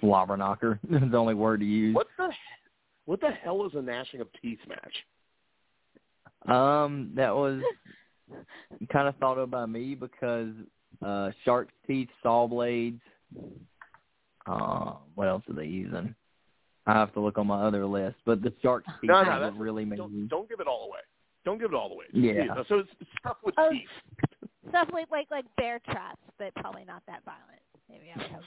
slobber 0.01 0.37
knocker. 0.37 0.79
Is 0.90 1.11
the 1.11 1.16
only 1.16 1.35
word 1.35 1.61
to 1.61 1.66
use. 1.66 1.94
What 1.94 2.09
the 2.18 2.29
what 3.07 3.20
the 3.20 3.31
hell 3.31 3.66
is 3.66 3.73
a 3.75 3.83
gnashing 3.83 4.20
of 4.20 4.29
teeth 4.40 4.61
match? 4.68 4.94
Um, 6.55 7.11
that 7.16 7.35
was 7.35 7.61
kind 8.93 9.09
of 9.09 9.16
thought 9.16 9.38
of 9.38 9.51
by 9.51 9.66
me 9.66 9.95
because 9.95 10.49
uh 11.05 11.31
shark's 11.45 11.73
teeth, 11.87 12.09
saw 12.23 12.47
blades. 12.47 13.01
Uh, 14.47 14.95
what 15.14 15.29
else 15.29 15.43
are 15.49 15.55
they 15.55 15.66
using? 15.66 16.14
I 16.87 16.95
have 16.95 17.12
to 17.14 17.21
look 17.21 17.38
on 17.38 17.47
my 17.47 17.62
other 17.62 17.85
list, 17.87 18.16
but 18.25 18.43
the 18.43 18.53
shark's 18.62 18.87
teeth 19.01 19.11
No, 19.11 19.21
is 19.21 19.27
no, 19.27 19.40
that's, 19.40 19.57
really 19.57 19.85
made 19.85 19.99
don't, 19.99 20.12
me. 20.12 20.27
don't 20.29 20.49
give 20.49 20.61
it 20.61 20.66
all 20.66 20.87
away. 20.87 21.01
Don't 21.45 21.59
give 21.59 21.71
it 21.71 21.75
all 21.75 21.93
away. 21.93 22.07
Yeah. 22.12 22.55
So 22.69 22.79
it's, 22.79 22.88
it's 23.01 23.11
stuff 23.21 23.37
with 23.45 23.55
Oh. 23.59 23.71
teeth. 23.71 23.88
Stuff 24.71 24.88
like 24.93 25.11
like 25.11 25.31
like 25.31 25.45
bear 25.57 25.79
traps, 25.90 26.21
but 26.38 26.55
probably 26.57 26.85
not 26.85 27.03
that 27.07 27.23
violent. 27.25 27.61
Maybe 27.88 28.11
I 28.14 28.19
would 28.19 28.27
hope 28.27 28.43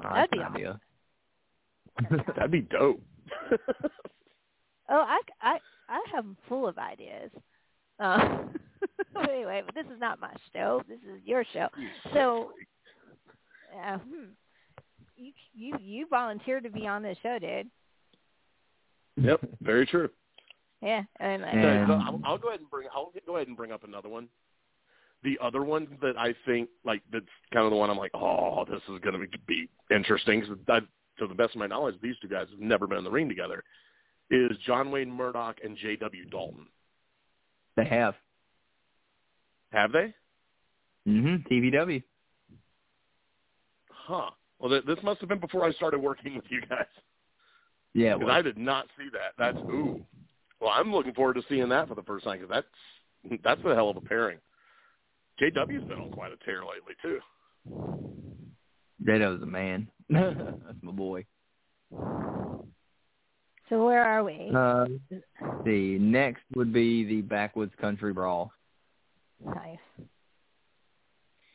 not. 0.00 0.10
Oh, 0.10 0.14
That'd 0.14 0.30
that's 0.30 0.32
be 0.32 0.38
an 0.38 0.44
awesome. 0.44 0.56
idea. 2.16 2.32
That'd 2.36 2.50
be 2.50 2.60
dope. 2.70 3.00
Oh, 4.90 5.00
I, 5.06 5.20
I, 5.40 5.58
I 5.88 6.00
have 6.14 6.24
them 6.24 6.36
full 6.48 6.66
of 6.68 6.76
ideas. 6.78 7.30
Uh, 7.98 8.38
anyway, 9.22 9.62
but 9.64 9.74
this 9.74 9.86
is 9.86 10.00
not 10.00 10.20
my 10.20 10.32
show. 10.52 10.82
This 10.88 10.98
is 11.00 11.20
your 11.24 11.44
show. 11.52 11.68
So, 12.12 12.52
uh, 13.86 13.98
hmm, 13.98 14.24
you 15.16 15.32
you 15.54 15.76
you 15.80 16.06
volunteered 16.08 16.64
to 16.64 16.70
be 16.70 16.86
on 16.86 17.02
this 17.02 17.18
show, 17.22 17.38
dude. 17.38 17.68
Yep, 19.16 19.40
very 19.60 19.86
true. 19.86 20.10
Yeah, 20.82 21.02
and, 21.20 21.42
So, 21.42 21.48
And- 21.48 21.88
so 21.88 21.94
I'll, 21.94 22.20
I'll 22.24 22.38
go 22.38 22.48
ahead 22.48 22.60
and 22.60 22.70
bring. 22.70 22.88
I'll 22.94 23.12
go 23.26 23.36
ahead 23.36 23.48
and 23.48 23.56
bring 23.56 23.72
up 23.72 23.84
another 23.84 24.08
one. 24.08 24.28
The 25.22 25.38
other 25.42 25.62
one 25.62 25.96
that 26.02 26.18
I 26.18 26.34
think 26.44 26.68
like 26.84 27.00
that's 27.10 27.24
kind 27.52 27.64
of 27.64 27.70
the 27.70 27.76
one 27.76 27.88
I'm 27.88 27.96
like, 27.96 28.10
oh, 28.14 28.66
this 28.66 28.82
is 28.92 29.00
going 29.00 29.18
to 29.18 29.26
be, 29.26 29.28
be 29.46 29.68
interesting. 29.94 30.42
Cause 30.42 30.50
I, 30.68 30.80
to 31.18 31.26
the 31.26 31.34
best 31.34 31.54
of 31.54 31.60
my 31.60 31.66
knowledge, 31.66 31.94
these 32.02 32.16
two 32.20 32.28
guys 32.28 32.48
have 32.50 32.60
never 32.60 32.86
been 32.86 32.98
in 32.98 33.04
the 33.04 33.10
ring 33.10 33.28
together. 33.28 33.64
Is 34.30 34.50
John 34.66 34.90
Wayne 34.90 35.10
Murdoch 35.10 35.56
and 35.64 35.76
J.W. 35.78 36.26
Dalton? 36.26 36.66
They 37.76 37.84
have. 37.86 38.14
Have 39.74 39.92
they? 39.92 40.14
Mhm. 41.06 41.46
TVW. 41.48 42.02
Huh. 43.90 44.30
Well, 44.58 44.70
th- 44.70 44.84
this 44.84 45.02
must 45.02 45.20
have 45.20 45.28
been 45.28 45.40
before 45.40 45.64
I 45.64 45.72
started 45.72 45.98
working 45.98 46.36
with 46.36 46.44
you 46.48 46.60
guys. 46.62 46.86
Yeah. 47.92 48.16
Because. 48.16 48.32
I 48.32 48.42
did 48.42 48.56
not 48.56 48.86
see 48.96 49.08
that. 49.12 49.32
That's 49.36 49.58
ooh. 49.68 50.04
Well, 50.60 50.70
I'm 50.70 50.92
looking 50.92 51.12
forward 51.12 51.34
to 51.34 51.42
seeing 51.48 51.68
that 51.70 51.88
for 51.88 51.94
the 51.94 52.02
first 52.02 52.24
time 52.24 52.38
because 52.38 52.50
that's 53.28 53.40
that's 53.42 53.60
a 53.64 53.74
hell 53.74 53.90
of 53.90 53.96
a 53.96 54.00
pairing. 54.00 54.38
JW's 55.40 55.84
been 55.88 55.98
on 55.98 56.10
quite 56.12 56.32
a 56.32 56.36
tear 56.44 56.62
lately 56.64 56.94
too. 57.02 57.20
JW's 59.04 59.42
a 59.42 59.46
man. 59.46 59.88
That's 60.08 60.82
my 60.82 60.92
boy. 60.92 61.24
So 63.68 63.84
where 63.84 64.04
are 64.04 64.22
we? 64.22 64.52
Uh, 64.54 64.86
the 65.64 65.98
next 65.98 66.42
would 66.54 66.72
be 66.72 67.04
the 67.04 67.22
Backwoods 67.22 67.72
Country 67.80 68.12
Brawl. 68.12 68.52
Nice. 69.44 69.78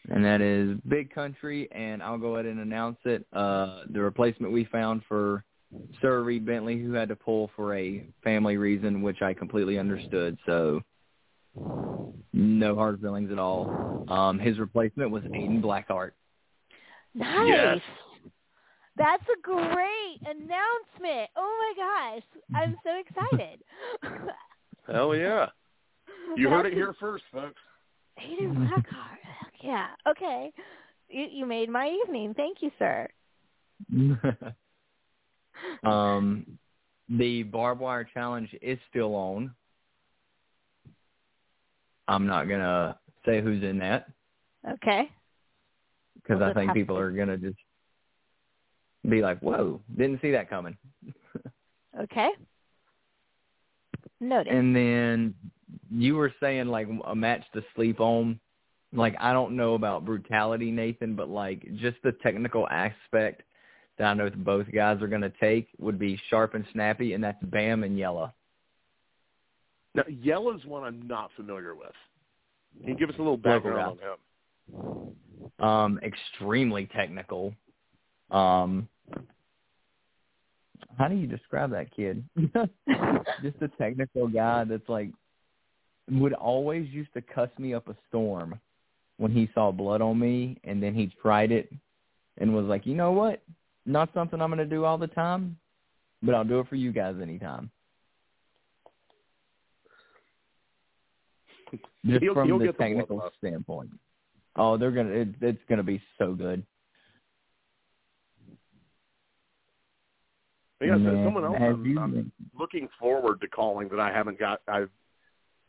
And 0.09 0.25
that 0.25 0.41
is 0.41 0.77
Big 0.87 1.13
Country, 1.13 1.69
and 1.71 2.01
I'll 2.01 2.17
go 2.17 2.35
ahead 2.35 2.45
and 2.45 2.59
announce 2.59 2.97
it. 3.05 3.25
Uh, 3.31 3.81
the 3.91 4.01
replacement 4.01 4.51
we 4.51 4.65
found 4.65 5.03
for 5.07 5.43
Sir 6.01 6.23
Reed 6.23 6.45
Bentley, 6.45 6.81
who 6.81 6.93
had 6.93 7.09
to 7.09 7.15
pull 7.15 7.51
for 7.55 7.75
a 7.75 8.07
family 8.23 8.57
reason, 8.57 9.01
which 9.01 9.21
I 9.21 9.33
completely 9.33 9.77
understood. 9.77 10.37
So 10.45 10.81
no 12.33 12.75
hard 12.75 13.01
feelings 13.01 13.31
at 13.31 13.39
all. 13.39 14.05
Um, 14.09 14.39
his 14.39 14.57
replacement 14.57 15.11
was 15.11 15.23
Aiden 15.23 15.61
Blackheart. 15.61 16.11
Nice. 17.13 17.47
Yes. 17.47 17.79
That's 18.97 19.23
a 19.23 19.41
great 19.41 20.19
announcement. 20.21 21.29
Oh 21.37 21.73
my 21.77 22.13
gosh. 22.13 22.23
I'm 22.55 22.75
so 22.83 22.99
excited. 22.99 23.59
Hell 24.87 25.15
yeah! 25.15 25.47
You 26.35 26.47
heard 26.47 26.67
it 26.67 26.73
here 26.73 26.93
first, 26.99 27.23
folks. 27.31 27.59
Aiden 28.19 28.55
Blackhart. 28.55 29.19
Heck 29.23 29.53
yeah. 29.61 29.87
Okay. 30.07 30.51
You 31.09 31.25
you 31.31 31.45
made 31.45 31.69
my 31.69 31.89
evening. 32.03 32.33
Thank 32.35 32.61
you, 32.61 32.71
sir. 32.79 33.07
um, 35.83 36.45
the 37.09 37.43
barbed 37.43 37.81
wire 37.81 38.07
challenge 38.13 38.49
is 38.61 38.77
still 38.89 39.15
on. 39.15 39.53
I'm 42.07 42.25
not 42.27 42.47
gonna 42.47 42.97
say 43.25 43.41
who's 43.41 43.63
in 43.63 43.79
that 43.79 44.07
Okay. 44.67 45.09
because 46.15 46.41
I 46.41 46.53
think 46.53 46.73
people 46.73 46.95
to- 46.95 47.01
are 47.01 47.11
gonna 47.11 47.37
just 47.37 47.57
be 49.07 49.21
like, 49.21 49.39
"Whoa, 49.39 49.81
didn't 49.95 50.21
see 50.21 50.31
that 50.31 50.49
coming." 50.49 50.77
Okay. 51.99 52.29
Noted. 54.19 54.53
And 54.53 54.75
then 54.75 55.33
you 55.91 56.15
were 56.15 56.33
saying 56.39 56.67
like 56.67 56.87
a 57.05 57.15
match 57.15 57.43
to 57.53 57.63
sleep 57.75 57.99
on. 57.99 58.39
Like 58.91 59.15
I 59.19 59.33
don't 59.33 59.55
know 59.55 59.75
about 59.75 60.05
brutality, 60.05 60.71
Nathan, 60.71 61.15
but 61.15 61.29
like 61.29 61.63
just 61.75 61.97
the 62.03 62.11
technical 62.23 62.67
aspect 62.69 63.43
that 63.97 64.05
I 64.05 64.13
know 64.13 64.29
both 64.29 64.65
guys 64.73 65.01
are 65.01 65.07
going 65.07 65.21
to 65.21 65.33
take 65.41 65.67
would 65.77 65.99
be 65.99 66.19
sharp 66.29 66.55
and 66.55 66.65
snappy, 66.71 67.13
and 67.13 67.23
that's 67.23 67.43
Bam 67.43 67.83
and 67.83 67.97
Yella. 67.97 68.33
Now, 69.93 70.03
Yella's 70.07 70.65
one 70.65 70.83
I'm 70.83 71.07
not 71.07 71.31
familiar 71.35 71.75
with. 71.75 71.91
Can 72.79 72.89
you 72.89 72.95
give 72.95 73.09
us 73.09 73.15
a 73.17 73.21
little 73.21 73.37
background 73.37 73.99
on 73.99 75.09
him? 75.59 75.65
Um, 75.65 75.99
extremely 76.01 76.89
technical. 76.95 77.53
Um, 78.31 78.87
how 80.97 81.07
do 81.07 81.15
you 81.15 81.27
describe 81.27 81.71
that 81.71 81.93
kid? 81.95 82.23
just 83.41 83.61
a 83.61 83.67
technical 83.77 84.27
guy 84.27 84.63
that's 84.63 84.87
like 84.87 85.09
would 86.11 86.33
always 86.33 86.89
used 86.89 87.13
to 87.13 87.21
cuss 87.21 87.49
me 87.57 87.73
up 87.73 87.87
a 87.87 87.95
storm 88.07 88.59
when 89.17 89.31
he 89.31 89.49
saw 89.53 89.71
blood 89.71 90.01
on 90.01 90.17
me 90.19 90.57
and 90.63 90.81
then 90.81 90.93
he 90.93 91.11
tried 91.21 91.51
it 91.51 91.71
and 92.37 92.53
was 92.55 92.65
like, 92.65 92.85
you 92.85 92.95
know 92.95 93.11
what? 93.11 93.41
Not 93.85 94.09
something 94.13 94.41
I'm 94.41 94.49
going 94.49 94.57
to 94.59 94.65
do 94.65 94.85
all 94.85 94.97
the 94.97 95.07
time, 95.07 95.57
but 96.23 96.33
I'll 96.35 96.43
do 96.45 96.59
it 96.59 96.67
for 96.67 96.75
you 96.75 96.91
guys 96.91 97.15
anytime. 97.21 97.69
Just 102.05 102.21
He'll- 102.23 102.33
from 102.33 102.47
he'll 102.47 102.59
the 102.59 102.65
get 102.65 102.77
the 102.77 102.83
technical 102.83 103.17
bloodlust. 103.19 103.37
standpoint. 103.37 103.89
Oh, 104.55 104.77
they're 104.77 104.91
gonna. 104.91 105.11
It, 105.11 105.29
it's 105.41 105.61
gonna 105.69 105.83
be 105.83 106.01
so 106.17 106.33
good. 106.33 106.65
Yeah, 110.81 110.95
so 110.95 111.21
someone 111.25 111.43
else 111.45 111.57
I'm, 111.59 111.97
I'm 111.97 112.31
looking 112.57 112.87
forward 112.99 113.41
to 113.41 113.47
calling 113.47 113.89
that 113.89 113.99
I 113.99 114.11
haven't 114.11 114.39
got. 114.39 114.61
I've 114.67 114.89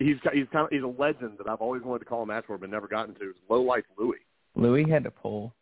he's 0.00 0.18
got, 0.24 0.34
he's 0.34 0.46
kind 0.52 0.64
of 0.66 0.70
he's 0.72 0.82
a 0.82 0.86
legend 1.00 1.38
that 1.38 1.48
I've 1.48 1.60
always 1.60 1.82
wanted 1.82 2.00
to 2.00 2.04
call 2.06 2.22
a 2.22 2.26
match 2.26 2.44
for, 2.46 2.58
but 2.58 2.68
never 2.70 2.88
gotten 2.88 3.14
to. 3.16 3.30
Is 3.30 3.36
Low 3.48 3.62
Life 3.62 3.84
Louie. 3.96 4.16
Louis 4.56 4.88
had 4.90 5.04
to 5.04 5.10
pull. 5.12 5.54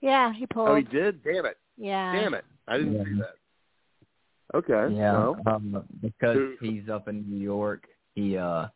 yeah, 0.00 0.32
he 0.32 0.46
pulled. 0.46 0.68
Oh, 0.68 0.74
he 0.76 0.82
did. 0.82 1.22
Damn 1.24 1.44
it! 1.46 1.56
yeah. 1.76 2.12
Damn 2.12 2.34
it! 2.34 2.44
I 2.68 2.76
didn't 2.78 2.94
Yeah. 2.94 3.04
see 3.04 3.20
that. 3.20 3.34
Okay. 4.54 4.94
Yeah, 4.94 5.12
well, 5.12 5.36
um, 5.46 5.84
because 6.00 6.36
Who- 6.36 6.56
he's 6.60 6.88
up 6.88 7.08
in 7.08 7.28
New 7.28 7.40
York. 7.42 7.84
He 8.14 8.36
uh 8.38 8.68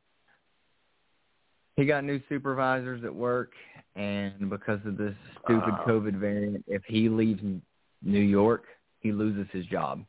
he 1.77 1.87
got 1.87 2.05
new 2.05 2.21
supervisors 2.29 3.03
at 3.05 3.15
work, 3.15 3.53
and 3.97 4.51
because 4.51 4.81
of 4.85 4.97
this 4.99 5.15
stupid 5.45 5.75
Oh. 5.81 5.85
COVID 5.87 6.15
variant, 6.17 6.65
if 6.67 6.83
he 6.85 7.09
leaves 7.09 7.43
New 8.03 8.21
York, 8.21 8.65
he 9.01 9.13
loses 9.13 9.47
his 9.53 9.65
job. 9.67 10.05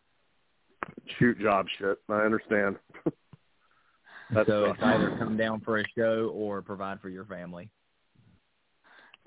shoot 1.18 1.40
job 1.40 1.66
shit. 1.78 1.98
I 2.10 2.22
understand. 2.22 2.76
That 4.34 4.48
so 4.48 4.68
sucks. 4.68 4.78
it's 4.80 4.84
either 4.86 5.16
come 5.18 5.38
down 5.38 5.60
for 5.62 5.80
a 5.80 5.84
show 5.98 6.32
or 6.34 6.62
provide 6.62 7.00
for 7.02 7.10
your 7.10 7.26
family. 7.26 7.70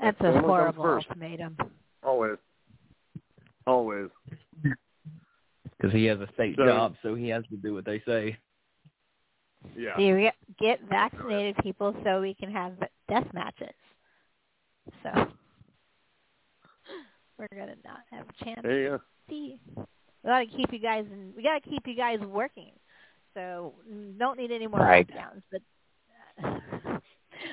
That's 0.01 0.21
a 0.21 0.41
horrible 0.41 0.85
ultimatum. 0.85 1.57
Always. 2.03 2.37
Always. 3.67 4.09
Because 4.63 5.93
he 5.93 6.05
has 6.07 6.19
a 6.21 6.29
state 6.35 6.57
So- 6.57 6.67
job, 6.67 6.95
so 7.03 7.15
he 7.15 7.29
has 7.29 7.45
to 7.51 7.57
do 7.57 7.75
what 7.75 7.85
they 7.85 8.01
say. 8.07 8.37
Yeah. 9.77 9.97
Do 9.97 10.03
you 10.05 10.17
get, 10.21 10.35
get 10.61 10.81
vaccinated 10.89 11.57
people 11.63 11.95
so 12.05 12.21
we 12.21 12.35
can 12.35 12.51
have 12.53 12.75
death 13.09 13.27
matches? 13.33 13.75
So 15.03 15.11
we're 17.39 17.49
gonna 17.53 17.75
not 17.85 18.01
have 18.13 18.27
a 18.29 18.45
chance 18.45 18.61
There 18.63 18.81
you 18.81 18.89
go. 18.91 19.01
see. 19.29 19.59
We 19.77 20.29
gotta 20.31 20.47
keep 20.47 20.73
you 20.73 20.79
guys 20.79 21.05
in. 21.11 21.33
We 21.37 21.43
gotta 21.43 21.61
keep 21.61 21.87
you 21.87 21.97
guys 21.97 22.21
working. 22.21 22.73
So 23.37 23.75
don't 24.19 24.39
need 24.39 24.51
any 24.51 24.67
more 24.67 24.81
Right. 24.81 25.07
lockdowns. 25.07 25.43
But 25.53 25.61
uh, 26.43 26.99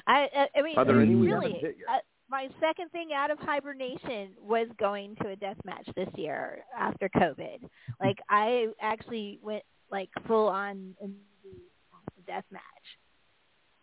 I, 0.08 0.30
I, 0.36 0.48
I 0.58 0.62
mean, 0.62 0.78
Are 0.78 0.86
there 0.86 1.02
any 1.02 1.14
we 1.16 1.28
really, 1.28 1.48
haven't 1.54 1.60
hit 1.60 1.78
yet? 1.80 1.90
uh, 1.90 2.00
my 2.30 2.48
second 2.62 2.90
thing 2.92 3.10
out 3.14 3.32
of 3.32 3.38
hibernation 3.40 4.30
was 4.42 4.68
going 4.80 5.16
to 5.22 5.30
a 5.30 5.36
death 5.36 5.58
match 5.66 5.88
this 5.96 6.08
year 6.16 6.64
after 6.78 7.10
COVID. 7.10 7.60
Like 8.02 8.18
I 8.30 8.68
actually 8.82 9.40
went 9.44 9.64
like 9.92 10.10
full 10.26 10.48
on 10.48 10.96
in 11.02 11.16
the 11.44 12.22
death 12.26 12.46
match, 12.50 12.62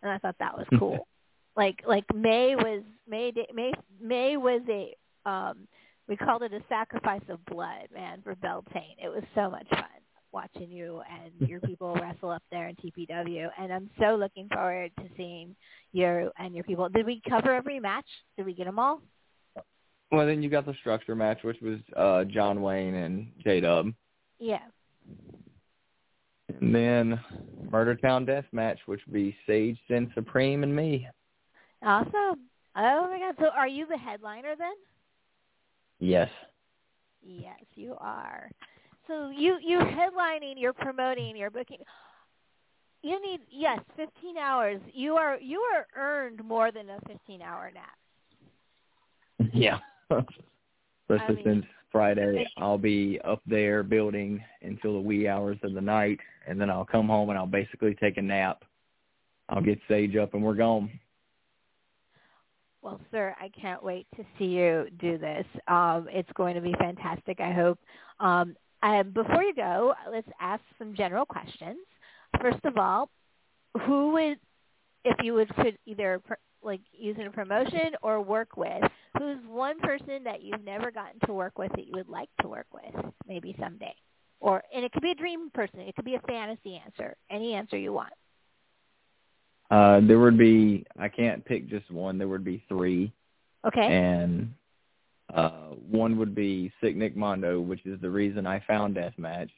and 0.01 0.11
I 0.11 0.17
thought 0.17 0.35
that 0.39 0.57
was 0.57 0.65
cool. 0.79 1.07
like 1.55 1.81
like 1.87 2.05
May 2.15 2.55
was 2.55 2.81
May 3.07 3.29
Day- 3.31 3.47
May 3.53 3.73
May 4.01 4.37
was 4.37 4.61
a 4.69 4.95
um 5.29 5.67
we 6.07 6.17
called 6.17 6.41
it 6.41 6.51
a 6.51 6.61
sacrifice 6.67 7.21
of 7.29 7.45
blood, 7.45 7.87
man, 7.93 8.21
for 8.23 8.35
Beltane. 8.35 8.97
It 9.01 9.09
was 9.09 9.23
so 9.35 9.49
much 9.51 9.67
fun 9.69 9.85
watching 10.31 10.71
you 10.71 11.01
and 11.09 11.49
your 11.49 11.59
people 11.61 11.95
wrestle 11.95 12.29
up 12.31 12.43
there 12.51 12.67
in 12.67 12.75
TPW, 12.75 13.49
and 13.59 13.71
I'm 13.71 13.89
so 13.99 14.15
looking 14.15 14.47
forward 14.49 14.91
to 14.97 15.03
seeing 15.17 15.55
you 15.93 16.31
and 16.37 16.55
your 16.55 16.63
people. 16.63 16.89
Did 16.89 17.05
we 17.05 17.21
cover 17.27 17.53
every 17.53 17.79
match? 17.79 18.05
Did 18.37 18.45
we 18.45 18.53
get 18.53 18.65
them 18.65 18.79
all? 18.79 19.01
Well, 20.11 20.25
then 20.25 20.43
you 20.43 20.49
got 20.49 20.65
the 20.65 20.73
structure 20.79 21.15
match, 21.15 21.39
which 21.43 21.61
was 21.61 21.79
uh 21.95 22.25
John 22.25 22.61
Wayne 22.61 22.95
and 22.95 23.31
J 23.43 23.61
Dub. 23.61 23.93
Yeah. 24.39 24.59
And 26.59 26.75
then 26.75 27.19
Murder 27.71 27.95
Town 27.95 28.25
Death 28.25 28.45
Match, 28.51 28.79
which 28.85 29.01
would 29.05 29.13
be 29.13 29.35
Sage, 29.47 29.77
Sin 29.87 30.11
Supreme, 30.13 30.63
and 30.63 30.75
me. 30.75 31.07
Awesome. 31.83 32.41
Oh 32.75 33.07
my 33.09 33.19
God. 33.19 33.35
So 33.39 33.49
are 33.55 33.67
you 33.67 33.85
the 33.87 33.97
headliner 33.97 34.55
then? 34.57 34.73
Yes. 35.99 36.29
Yes, 37.23 37.59
you 37.75 37.95
are. 37.99 38.49
So 39.07 39.29
you 39.29 39.57
you're 39.61 39.83
headlining, 39.85 40.55
you're 40.57 40.73
promoting, 40.73 41.35
you're 41.35 41.49
booking. 41.49 41.79
You 43.03 43.21
need 43.21 43.41
yes, 43.49 43.79
15 43.97 44.37
hours. 44.37 44.79
You 44.93 45.15
are 45.15 45.39
you 45.39 45.59
are 45.73 45.87
earned 45.95 46.43
more 46.45 46.71
than 46.71 46.89
a 46.89 46.99
15 47.07 47.41
hour 47.41 47.71
nap. 47.73 49.49
Yeah. 49.53 49.79
Especially 51.09 51.35
mean- 51.35 51.43
since 51.45 51.65
Friday, 51.91 52.45
I'll 52.57 52.77
be 52.77 53.19
up 53.25 53.41
there 53.45 53.83
building 53.83 54.41
until 54.61 54.93
the 54.93 54.99
wee 55.01 55.27
hours 55.27 55.57
of 55.63 55.73
the 55.73 55.81
night, 55.81 56.19
and 56.47 56.59
then 56.59 56.69
I'll 56.69 56.85
come 56.85 57.07
home 57.07 57.29
and 57.29 57.37
I'll 57.37 57.45
basically 57.45 57.95
take 57.95 58.15
a 58.15 58.21
nap. 58.21 58.63
I'll 59.49 59.61
get 59.61 59.77
Sage 59.89 60.15
up 60.15 60.33
and 60.33 60.41
we're 60.41 60.53
gone. 60.53 60.89
Well, 62.81 63.01
sir, 63.11 63.35
I 63.39 63.49
can't 63.49 63.83
wait 63.83 64.07
to 64.15 64.23
see 64.39 64.45
you 64.45 64.87
do 64.99 65.17
this. 65.17 65.45
Um, 65.67 66.07
it's 66.09 66.31
going 66.33 66.55
to 66.55 66.61
be 66.61 66.73
fantastic. 66.79 67.41
I 67.41 67.51
hope. 67.51 67.77
Um, 68.21 68.55
and 68.83 69.13
before 69.13 69.43
you 69.43 69.53
go, 69.53 69.93
let's 70.11 70.27
ask 70.39 70.61
some 70.77 70.95
general 70.95 71.25
questions. 71.25 71.77
First 72.39 72.63
of 72.65 72.77
all, 72.77 73.09
who 73.85 74.11
would, 74.13 74.37
if 75.05 75.17
you 75.23 75.33
would, 75.33 75.53
could 75.55 75.77
either 75.85 76.19
pr- 76.25 76.33
like 76.63 76.81
use 76.93 77.15
in 77.19 77.27
a 77.27 77.31
promotion 77.31 77.91
or 78.01 78.21
work 78.21 78.55
with, 78.55 78.83
who's 79.17 79.37
one 79.47 79.79
person 79.79 80.23
that 80.23 80.43
you've 80.43 80.63
never 80.63 80.91
gotten 80.91 81.19
to 81.25 81.33
work 81.33 81.57
with 81.57 81.71
that 81.71 81.85
you 81.85 81.93
would 81.95 82.09
like 82.09 82.29
to 82.41 82.47
work 82.47 82.67
with, 82.73 83.05
maybe 83.27 83.55
someday, 83.59 83.95
or 84.39 84.63
and 84.73 84.85
it 84.85 84.91
could 84.91 85.01
be 85.01 85.11
a 85.11 85.15
dream 85.15 85.49
person, 85.51 85.79
it 85.79 85.95
could 85.95 86.05
be 86.05 86.15
a 86.15 86.21
fantasy 86.27 86.79
answer, 86.83 87.15
any 87.29 87.53
answer 87.53 87.77
you 87.77 87.93
want. 87.93 88.13
Uh, 89.71 90.01
there 90.01 90.19
would 90.19 90.37
be 90.37 90.85
I 90.99 91.07
can't 91.07 91.43
pick 91.45 91.69
just 91.69 91.89
one. 91.89 92.17
There 92.17 92.27
would 92.27 92.43
be 92.43 92.63
three, 92.67 93.11
Okay. 93.65 93.87
and 93.87 94.53
uh, 95.33 95.69
one 95.89 96.17
would 96.17 96.35
be 96.35 96.71
Sick 96.81 96.95
Nick 96.95 97.15
Mondo, 97.15 97.59
which 97.59 97.85
is 97.85 97.99
the 98.01 98.09
reason 98.09 98.45
I 98.45 98.63
found 98.67 98.95
Deathmatch. 98.95 99.49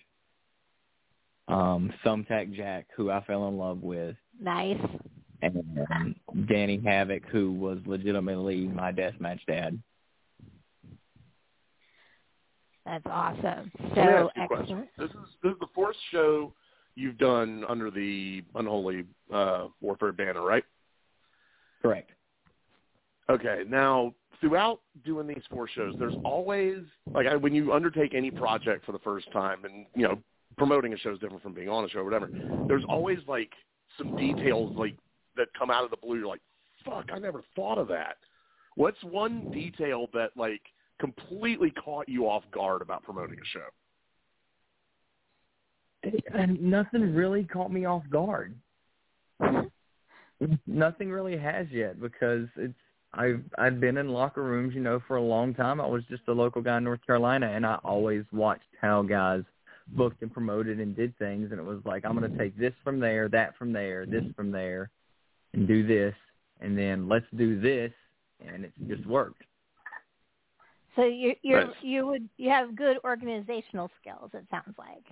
Um, 1.47 1.93
Thumbtack 2.05 2.53
Jack, 2.53 2.88
who 2.95 3.12
I 3.12 3.21
fell 3.25 3.49
in 3.49 3.57
love 3.57 3.81
with, 3.81 4.15
nice. 4.39 4.79
and 5.41 5.86
um, 5.91 6.15
Danny 6.47 6.81
Havoc, 6.83 7.23
who 7.25 7.51
was 7.51 7.79
legitimately 7.86 8.67
my 8.67 8.93
deathmatch 8.93 9.41
dad. 9.45 9.77
That's 12.86 13.03
awesome. 13.05 13.71
So 13.93 14.01
ask 14.01 14.36
you 14.38 14.43
a 14.43 14.47
question. 14.47 14.88
excellent. 14.88 14.89
This 14.97 15.09
is 15.09 15.29
this 15.41 15.51
is 15.51 15.59
the 15.59 15.67
fourth 15.75 15.95
show 16.12 16.53
you've 16.95 17.17
done 17.17 17.63
under 17.67 17.89
the 17.89 18.43
Unholy 18.55 19.05
uh, 19.33 19.67
Warfare 19.81 20.12
banner, 20.12 20.41
right? 20.41 20.63
Correct. 21.81 22.12
Okay. 23.29 23.63
Now, 23.67 24.13
throughout 24.43 24.82
doing 25.06 25.25
these 25.25 25.41
four 25.49 25.69
shows, 25.69 25.95
there's 25.97 26.15
always 26.25 26.79
like 27.13 27.27
I, 27.27 27.38
when 27.38 27.56
you 27.56 27.71
undertake 27.71 28.13
any 28.13 28.29
project 28.29 28.86
for 28.86 28.91
the 28.91 28.99
first 28.99 29.32
time, 29.32 29.63
and 29.63 29.86
you 29.95 30.03
know, 30.03 30.19
promoting 30.58 30.93
a 30.93 30.97
show 30.97 31.13
is 31.13 31.19
different 31.19 31.41
from 31.41 31.53
being 31.53 31.69
on 31.69 31.86
a 31.86 31.89
show 31.89 31.99
or 31.99 32.03
whatever. 32.03 32.29
There's 32.67 32.84
always 32.89 33.19
like 33.25 33.51
some 33.97 34.17
details 34.17 34.75
like 34.75 34.97
that 35.38 35.47
come 35.58 35.71
out 35.71 35.86
of 35.86 35.91
the 35.91 35.97
blue. 35.97 36.17
You're 36.17 36.27
like, 36.27 36.41
fuck, 36.84 37.06
I 37.13 37.19
never 37.19 37.41
thought 37.56 37.77
of 37.77 37.88
that. 37.88 38.17
What's 38.75 39.01
one 39.03 39.49
detail 39.49 40.08
that 40.13 40.32
like 40.36 40.62
completely 40.99 41.71
caught 41.71 42.10
you 42.10 42.27
off 42.27 42.43
guard 42.51 42.82
about 42.82 43.01
promoting 43.03 43.38
a 43.39 43.45
show? 43.45 43.67
And 46.38 46.62
nothing 46.62 47.15
really 47.15 47.45
caught 47.45 47.71
me 47.71 47.86
off 47.86 48.03
guard. 48.10 48.56
Nothing 50.67 51.10
really 51.10 51.38
has 51.38 51.67
yet 51.71 52.01
because 52.01 52.47
it's 52.58 52.73
I've 53.13 53.41
I've 53.58 53.80
been 53.80 53.97
in 53.97 54.10
locker 54.10 54.43
rooms, 54.43 54.73
you 54.73 54.82
know, 54.82 54.99
for 55.08 55.17
a 55.17 55.21
long 55.21 55.54
time. 55.54 55.80
I 55.80 55.86
was 55.86 56.04
just 56.10 56.23
a 56.28 56.32
local 56.32 56.62
guy 56.62 56.78
in 56.78 56.84
North 56.84 57.06
Carolina, 57.06 57.47
and 57.47 57.65
I 57.65 57.76
always 57.84 58.23
watched 58.32 58.63
how 58.82 59.04
guys 59.04 59.43
booked 59.89 60.21
and 60.21 60.34
promoted 60.34 60.80
and 60.80 60.95
did 60.95 61.17
things, 61.19 61.52
and 61.52 61.60
it 61.60 61.65
was 61.65 61.80
like 61.86 62.06
I'm 62.06 62.17
going 62.17 62.32
to 62.32 62.38
take 62.38 62.58
this 62.58 62.73
from 62.84 62.99
there, 62.99 63.30
that 63.30 63.56
from 63.58 63.73
there, 63.73 64.06
this 64.06 64.23
from 64.36 64.52
there, 64.52 64.89
and 65.54 65.67
do 65.67 65.86
this, 65.86 66.15
and 66.62 66.78
then 66.78 67.08
let's 67.08 67.26
do 67.36 67.60
this, 67.60 67.91
and 68.45 68.65
it 68.65 68.73
just 68.88 69.06
worked. 69.06 69.43
So 70.95 71.06
you 71.06 71.36
you 71.41 71.56
Nice. 71.56 71.67
you 71.82 72.08
would 72.08 72.30
you 72.38 72.49
have 72.49 72.76
good 72.76 72.97
organizational 73.04 73.89
skills. 74.02 74.32
It 74.34 74.45
sounds 74.49 74.76
like 74.78 75.06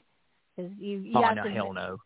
because 0.56 0.72
you 0.78 1.00
you 1.00 1.14
oh 1.18 1.24
have 1.24 1.36
no, 1.36 1.44
to 1.44 1.52
hell 1.52 1.74
no. 1.74 1.98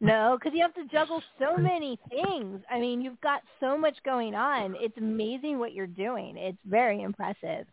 No 0.00 0.38
because 0.38 0.56
you 0.56 0.62
have 0.62 0.74
to 0.74 0.84
juggle 0.86 1.22
so 1.38 1.56
many 1.56 1.98
things. 2.08 2.60
I 2.70 2.80
mean, 2.80 3.00
you've 3.00 3.20
got 3.20 3.42
so 3.60 3.76
much 3.76 3.96
going 4.04 4.34
on. 4.34 4.76
It's 4.78 4.96
amazing 4.98 5.58
what 5.58 5.72
you're 5.72 5.86
doing. 5.86 6.36
It's 6.36 6.58
very 6.64 7.02
impressive. 7.02 7.66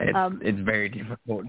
It's 0.00 0.16
Um, 0.16 0.40
it's 0.42 0.60
very 0.60 0.88
difficult. 0.88 1.46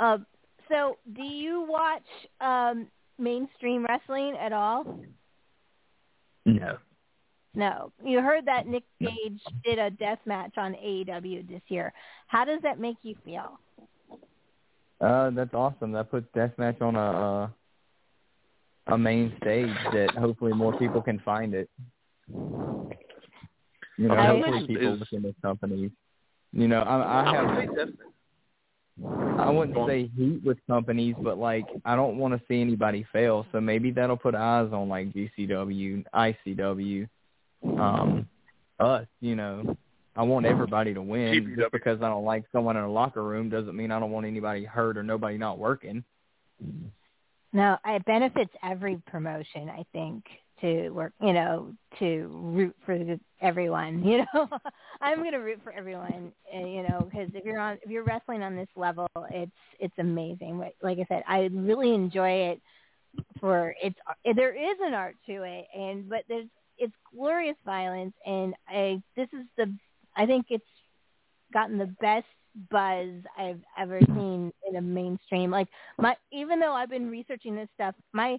Um, 0.00 0.26
so 0.68 0.98
do 1.12 1.22
you 1.22 1.66
watch 1.68 2.02
um, 2.40 2.86
mainstream 3.18 3.84
wrestling 3.84 4.36
at 4.40 4.52
all? 4.52 5.00
No. 6.46 6.78
No. 7.54 7.92
You 8.04 8.20
heard 8.20 8.46
that 8.46 8.66
Nick 8.66 8.84
Gage 9.00 9.42
did 9.64 9.78
a 9.78 9.90
death 9.90 10.20
match 10.24 10.56
on 10.56 10.72
AEW 10.74 11.48
this 11.48 11.62
year. 11.68 11.92
How 12.28 12.44
does 12.44 12.60
that 12.62 12.78
make 12.78 12.96
you 13.02 13.16
feel? 13.24 13.58
Uh, 15.00 15.30
that's 15.30 15.54
awesome. 15.54 15.92
That 15.92 16.10
puts 16.10 16.26
deathmatch 16.34 16.82
on 16.82 16.96
a 16.96 17.10
uh, 17.10 17.48
a 18.94 18.98
main 18.98 19.32
stage 19.40 19.74
that 19.92 20.10
hopefully 20.18 20.52
more 20.52 20.76
people 20.78 21.00
can 21.00 21.18
find 21.20 21.54
it. 21.54 21.70
You 22.28 24.08
know, 24.08 24.14
I- 24.14 24.26
hopefully 24.26 24.66
people 24.66 24.94
Is- 24.94 25.00
within 25.00 25.22
the 25.22 25.34
companies. 25.42 25.90
You 26.52 26.66
know, 26.68 26.80
I, 26.80 27.20
I 27.22 27.34
have. 27.34 27.88
I 29.38 29.50
wouldn't 29.50 29.88
say 29.88 30.10
heat 30.16 30.42
with 30.44 30.58
companies, 30.66 31.14
but 31.22 31.38
like 31.38 31.64
I 31.84 31.96
don't 31.96 32.18
want 32.18 32.34
to 32.34 32.40
see 32.48 32.60
anybody 32.60 33.06
fail. 33.12 33.46
So 33.52 33.60
maybe 33.60 33.90
that'll 33.92 34.16
put 34.16 34.34
eyes 34.34 34.70
on 34.72 34.88
like 34.88 35.12
GCW, 35.14 36.04
ICW, 36.14 37.08
um, 37.78 38.28
us. 38.78 39.06
You 39.20 39.36
know, 39.36 39.76
I 40.16 40.22
want 40.22 40.46
everybody 40.46 40.92
to 40.94 41.02
win. 41.02 41.34
GPW. 41.34 41.56
Just 41.56 41.72
because 41.72 41.98
I 42.02 42.08
don't 42.08 42.24
like 42.24 42.44
someone 42.52 42.76
in 42.76 42.82
a 42.82 42.90
locker 42.90 43.22
room 43.22 43.48
doesn't 43.48 43.76
mean 43.76 43.90
I 43.90 44.00
don't 44.00 44.10
want 44.10 44.26
anybody 44.26 44.64
hurt 44.64 44.96
or 44.98 45.02
nobody 45.02 45.38
not 45.38 45.58
working. 45.58 46.04
No, 47.52 47.76
it 47.84 48.04
benefits 48.04 48.52
every 48.62 48.96
promotion, 49.06 49.68
I 49.70 49.84
think, 49.92 50.24
to 50.60 50.90
work, 50.90 51.12
you 51.20 51.32
know, 51.32 51.72
to 51.98 52.28
root 52.32 52.76
for 52.84 52.96
the, 52.98 53.18
everyone, 53.40 54.04
you 54.04 54.18
know. 54.18 54.48
I'm 55.00 55.18
going 55.18 55.32
to 55.32 55.38
root 55.38 55.60
for 55.64 55.72
everyone, 55.72 56.32
uh, 56.54 56.58
you 56.66 56.82
know, 56.82 57.08
because 57.10 57.30
if 57.34 57.44
you're 57.44 57.58
on 57.58 57.78
if 57.82 57.90
you're 57.90 58.04
wrestling 58.04 58.42
on 58.42 58.54
this 58.56 58.68
level, 58.76 59.08
it's 59.30 59.52
it's 59.78 59.94
amazing. 59.98 60.58
Like- 60.58 60.76
Like 60.82 60.98
I 60.98 61.06
said, 61.08 61.22
I 61.26 61.48
really 61.52 61.94
enjoy 61.94 62.30
it 62.50 62.60
for 63.40 63.74
it's 63.82 63.96
there 64.36 64.54
is 64.54 64.76
an 64.82 64.94
art 64.94 65.16
to 65.26 65.42
it 65.42 65.66
and 65.76 66.08
but 66.08 66.20
there's 66.28 66.46
it's 66.78 66.92
glorious 67.12 67.56
violence 67.66 68.14
and 68.24 68.54
I 68.68 69.02
this 69.16 69.26
is 69.32 69.44
the 69.56 69.74
I 70.16 70.26
think 70.26 70.46
it's 70.50 70.64
gotten 71.52 71.78
the 71.78 71.94
best 72.00 72.26
buzz 72.70 73.08
I've 73.38 73.60
ever 73.78 74.00
seen 74.00 74.52
in 74.68 74.76
a 74.76 74.80
mainstream. 74.82 75.50
Like 75.50 75.68
my 75.98 76.16
even 76.32 76.58
though 76.60 76.72
I've 76.74 76.90
been 76.90 77.10
researching 77.10 77.54
this 77.54 77.68
stuff, 77.74 77.94
my 78.12 78.38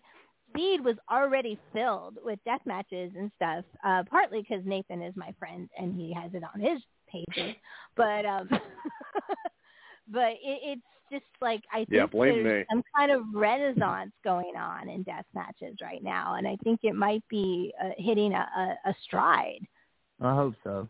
feed 0.53 0.83
was 0.83 0.95
already 1.09 1.57
filled 1.73 2.17
with 2.23 2.39
death 2.45 2.61
matches 2.65 3.11
and 3.17 3.31
stuff. 3.35 3.63
Uh, 3.85 4.03
partly 4.09 4.41
because 4.41 4.65
Nathan 4.65 5.01
is 5.01 5.15
my 5.15 5.33
friend 5.39 5.69
and 5.77 5.95
he 5.95 6.13
has 6.13 6.31
it 6.33 6.43
on 6.53 6.59
his 6.59 6.79
pages, 7.09 7.55
but 7.95 8.25
um, 8.25 8.49
but 10.07 10.31
it, 10.31 10.39
it's 10.43 10.81
just 11.11 11.25
like 11.41 11.61
I 11.71 11.79
think 11.79 11.89
Yeah, 11.89 12.05
blame 12.07 12.43
there's 12.43 12.59
me. 12.59 12.65
some 12.71 12.83
kind 12.95 13.11
of 13.11 13.21
renaissance 13.33 14.11
going 14.23 14.55
on 14.57 14.89
in 14.89 15.03
death 15.03 15.25
matches 15.33 15.77
right 15.81 16.03
now, 16.03 16.35
and 16.35 16.47
I 16.47 16.57
think 16.63 16.81
it 16.83 16.95
might 16.95 17.23
be 17.29 17.73
uh, 17.83 17.89
hitting 17.97 18.33
a, 18.33 18.47
a, 18.85 18.89
a 18.89 18.95
stride. 19.03 19.61
I 20.21 20.35
hope 20.35 20.53
so. 20.63 20.87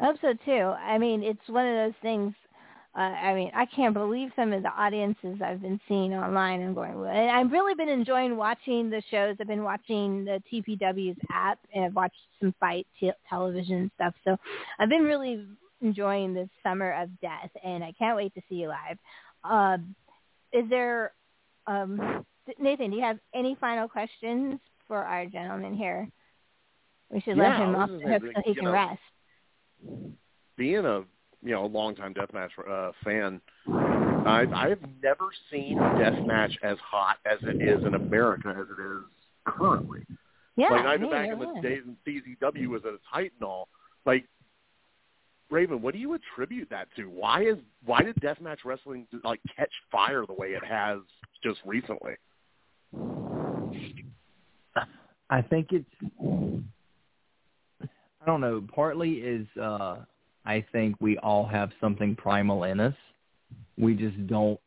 I 0.00 0.06
hope 0.06 0.16
so 0.20 0.32
too. 0.44 0.52
I 0.52 0.98
mean, 0.98 1.22
it's 1.22 1.46
one 1.48 1.66
of 1.66 1.74
those 1.74 2.00
things. 2.02 2.34
Uh, 2.96 3.02
I 3.02 3.34
mean, 3.34 3.52
I 3.54 3.66
can't 3.66 3.94
believe 3.94 4.30
some 4.34 4.52
of 4.52 4.62
the 4.62 4.70
audiences 4.70 5.40
I've 5.44 5.62
been 5.62 5.80
seeing 5.86 6.14
online 6.14 6.60
and 6.62 6.74
going. 6.74 6.98
"Well," 6.98 7.10
And 7.10 7.30
I've 7.30 7.52
really 7.52 7.74
been 7.74 7.88
enjoying 7.88 8.36
watching 8.36 8.90
the 8.90 9.02
shows. 9.10 9.36
I've 9.40 9.46
been 9.46 9.62
watching 9.62 10.24
the 10.24 10.42
TPW's 10.50 11.18
app 11.30 11.58
and 11.72 11.84
I've 11.84 11.94
watched 11.94 12.18
some 12.40 12.52
fight 12.58 12.86
te- 12.98 13.12
television 13.28 13.90
stuff. 13.94 14.14
So 14.24 14.36
I've 14.78 14.88
been 14.88 15.04
really 15.04 15.46
enjoying 15.82 16.34
this 16.34 16.48
summer 16.62 16.92
of 17.00 17.08
death, 17.20 17.50
and 17.62 17.84
I 17.84 17.92
can't 17.92 18.16
wait 18.16 18.34
to 18.34 18.42
see 18.48 18.56
you 18.56 18.68
live. 18.68 18.98
Um, 19.44 19.94
is 20.52 20.68
there, 20.68 21.12
um, 21.66 22.24
Nathan? 22.58 22.90
Do 22.90 22.96
you 22.96 23.02
have 23.02 23.18
any 23.34 23.54
final 23.54 23.88
questions 23.88 24.58
for 24.88 24.98
our 24.98 25.26
gentleman 25.26 25.74
here? 25.74 26.08
We 27.10 27.20
should 27.20 27.36
let 27.36 27.56
him 27.56 27.74
off 27.76 27.90
the 28.02 28.08
hook 28.08 28.22
so 28.34 28.42
he 28.44 28.54
can 28.54 28.64
know, 28.64 28.72
rest. 28.72 29.00
Being 30.56 30.84
a 30.84 31.02
you 31.42 31.52
know 31.52 31.64
a 31.64 31.66
longtime 31.66 32.14
deathmatch 32.14 32.50
uh, 32.68 32.92
fan, 33.04 33.40
I 33.66 34.46
I 34.54 34.68
have 34.68 34.80
never 35.02 35.26
seen 35.50 35.76
deathmatch 35.78 36.52
as 36.62 36.76
hot 36.78 37.16
as 37.24 37.38
it 37.42 37.62
is 37.62 37.84
in 37.84 37.94
America 37.94 38.48
as 38.48 38.66
it 38.66 38.82
is 38.82 39.04
currently. 39.46 40.00
Yeah, 40.56 40.70
like 40.70 40.84
not 40.84 40.94
even 40.96 41.10
back 41.10 41.28
I 41.28 41.32
in 41.32 41.38
the 41.38 41.46
was. 41.46 41.62
days 41.62 41.82
when 41.84 41.96
CZW 42.06 42.68
was 42.68 42.82
at 42.86 42.94
its 42.94 43.04
height 43.10 43.32
and 43.40 43.48
all. 43.48 43.68
Like 44.04 44.26
Raven, 45.50 45.82
what 45.82 45.94
do 45.94 46.00
you 46.00 46.14
attribute 46.14 46.68
that 46.70 46.88
to? 46.96 47.04
Why 47.04 47.42
is 47.42 47.56
why 47.84 48.02
did 48.02 48.16
deathmatch 48.16 48.58
wrestling 48.64 49.06
like 49.24 49.40
catch 49.56 49.72
fire 49.90 50.24
the 50.26 50.34
way 50.34 50.48
it 50.48 50.64
has 50.64 50.98
just 51.42 51.60
recently? 51.64 52.12
I 55.30 55.42
think 55.42 55.68
it's 55.70 55.88
I 58.20 58.26
don't 58.26 58.40
know, 58.40 58.62
partly 58.74 59.14
is 59.14 59.46
uh 59.60 59.98
I 60.44 60.64
think 60.72 60.96
we 61.00 61.18
all 61.18 61.46
have 61.46 61.70
something 61.80 62.16
primal 62.16 62.64
in 62.64 62.80
us. 62.80 62.94
We 63.78 63.94
just 63.94 64.26
don't 64.26 64.58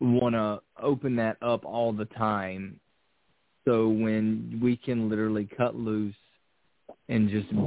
want 0.00 0.34
to 0.34 0.60
open 0.82 1.16
that 1.16 1.36
up 1.42 1.64
all 1.64 1.92
the 1.92 2.06
time. 2.06 2.80
So 3.66 3.88
when 3.88 4.60
we 4.62 4.76
can 4.76 5.08
literally 5.10 5.48
cut 5.56 5.74
loose 5.74 6.14
and 7.08 7.28
just 7.28 7.50
be 7.50 7.58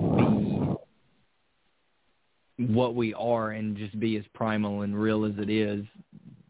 what 2.74 2.95
we 2.95 3.14
are 3.14 3.51
and 3.51 3.78
just 3.78 3.99
be 3.99 4.18
as 4.18 4.24
primal 4.34 4.82
and 4.82 4.99
real 4.99 5.26
as 5.26 5.34
it 5.38 5.49
is, 5.49 5.86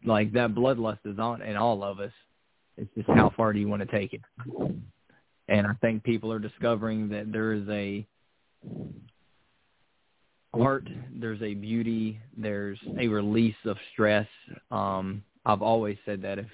like 0.04 0.32
that 0.32 0.54
bloodlust 0.54 0.98
is 1.04 1.18
on 1.18 1.42
in 1.42 1.56
all 1.56 1.82
of 1.84 2.00
us. 2.00 2.12
It's 2.76 2.90
just 2.94 3.08
how 3.08 3.30
far 3.36 3.52
do 3.52 3.58
you 3.58 3.68
want 3.68 3.82
to 3.82 3.98
take 3.98 4.14
it? 4.14 4.22
And 5.52 5.66
I 5.66 5.74
think 5.80 6.02
people 6.02 6.32
are 6.32 6.40
discovering 6.40 7.08
that 7.10 7.30
there 7.30 7.52
is 7.52 7.68
a 7.68 8.04
art, 10.54 10.88
there's 11.14 11.42
a 11.42 11.54
beauty, 11.54 12.18
there's 12.36 12.78
a 12.98 13.06
release 13.06 13.54
of 13.64 13.76
stress 13.92 14.26
um, 14.70 15.22
I've 15.44 15.62
always 15.62 15.96
said 16.04 16.22
that 16.22 16.38
if 16.38 16.46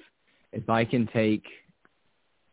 if 0.53 0.68
I 0.70 0.84
can 0.84 1.07
take 1.09 1.44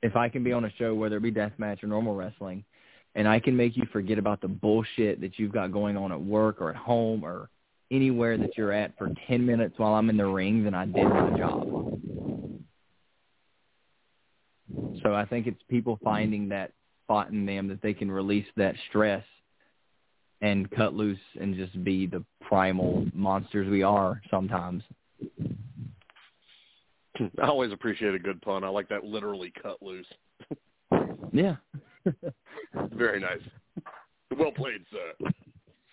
if 0.02 0.16
I 0.16 0.30
can 0.30 0.44
be 0.44 0.52
on 0.52 0.66
a 0.66 0.72
show, 0.78 0.94
whether 0.94 1.18
it 1.18 1.24
be 1.24 1.32
deathmatch 1.32 1.84
or 1.84 1.88
normal 1.88 2.16
wrestling, 2.16 2.64
and 3.16 3.28
I 3.28 3.40
can 3.40 3.56
make 3.56 3.76
you 3.76 3.84
forget 3.92 4.20
about 4.20 4.42
the 4.42 4.48
bullshit 4.48 5.22
that 5.22 5.40
you've 5.40 5.54
got 5.54 5.72
going 5.72 5.98
on 5.98 6.12
at 6.12 6.22
work 6.22 6.62
or 6.62 6.70
at 6.70 6.76
home 6.76 7.24
or 7.24 7.50
anywhere 7.90 8.38
that 8.38 8.58
you're 8.58 8.72
at 8.72 8.96
for 8.98 9.10
10 9.28 9.46
minutes 9.46 9.76
while 9.78 9.94
I'm 9.94 10.10
in 10.10 10.18
the 10.18 10.26
ring, 10.26 10.64
then 10.64 10.74
I 10.76 10.86
did 10.86 11.06
my 11.06 11.38
job. 11.38 12.00
So 15.06 15.14
I 15.14 15.24
think 15.24 15.46
it's 15.46 15.62
people 15.70 16.00
finding 16.04 16.50
that 16.50 16.72
spot 17.04 17.30
in 17.30 17.46
them 17.46 17.68
that 17.68 17.80
they 17.84 17.94
can 17.94 18.10
release 18.10 18.48
that 18.58 18.74
stress 18.90 19.24
and 20.42 20.70
cut 20.72 20.96
loose 20.96 21.20
and 21.40 21.56
just 21.56 21.84
be 21.84 22.08
the 22.08 22.24
primal 22.42 23.06
monsters 23.14 23.70
we 23.70 23.84
are 23.84 24.20
sometimes. 24.32 24.82
I 27.20 27.46
always 27.46 27.72
appreciate 27.72 28.16
a 28.16 28.20
good 28.20 28.42
pun. 28.42 28.64
I 28.64 28.70
like 28.70 28.90
that 28.90 29.04
literally 29.04 29.54
cut 29.62 29.80
loose. 29.80 30.08
yeah. 31.32 31.58
Very 32.94 33.20
nice. 33.20 33.42
Well 34.36 34.52
played, 34.52 34.84
sir. 34.92 35.30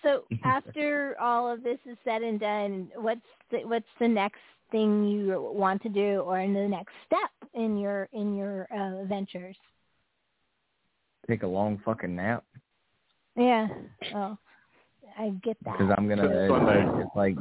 So 0.02 0.24
after 0.42 1.16
all 1.20 1.52
of 1.52 1.62
this 1.62 1.78
is 1.84 1.98
said 2.02 2.22
and 2.22 2.40
done, 2.40 2.88
what's 2.96 3.20
the, 3.50 3.58
what's 3.58 3.84
the 4.00 4.08
next 4.08 4.40
thing 4.72 5.04
you 5.04 5.52
want 5.54 5.80
to 5.82 5.88
do, 5.88 6.20
or 6.26 6.38
the 6.38 6.66
next 6.68 6.92
step 7.06 7.30
in 7.54 7.78
your 7.78 8.08
in 8.12 8.34
your 8.34 8.66
uh, 8.74 9.04
ventures? 9.04 9.56
Take 11.28 11.44
a 11.44 11.46
long 11.46 11.80
fucking 11.84 12.16
nap. 12.16 12.42
Yeah. 13.36 13.68
Oh, 14.14 14.36
I 15.16 15.30
get 15.44 15.56
that. 15.64 15.78
Because 15.78 15.94
I'm 15.96 16.08
gonna. 16.08 16.26
It's, 16.26 17.04
it's 17.04 17.16
like, 17.16 17.36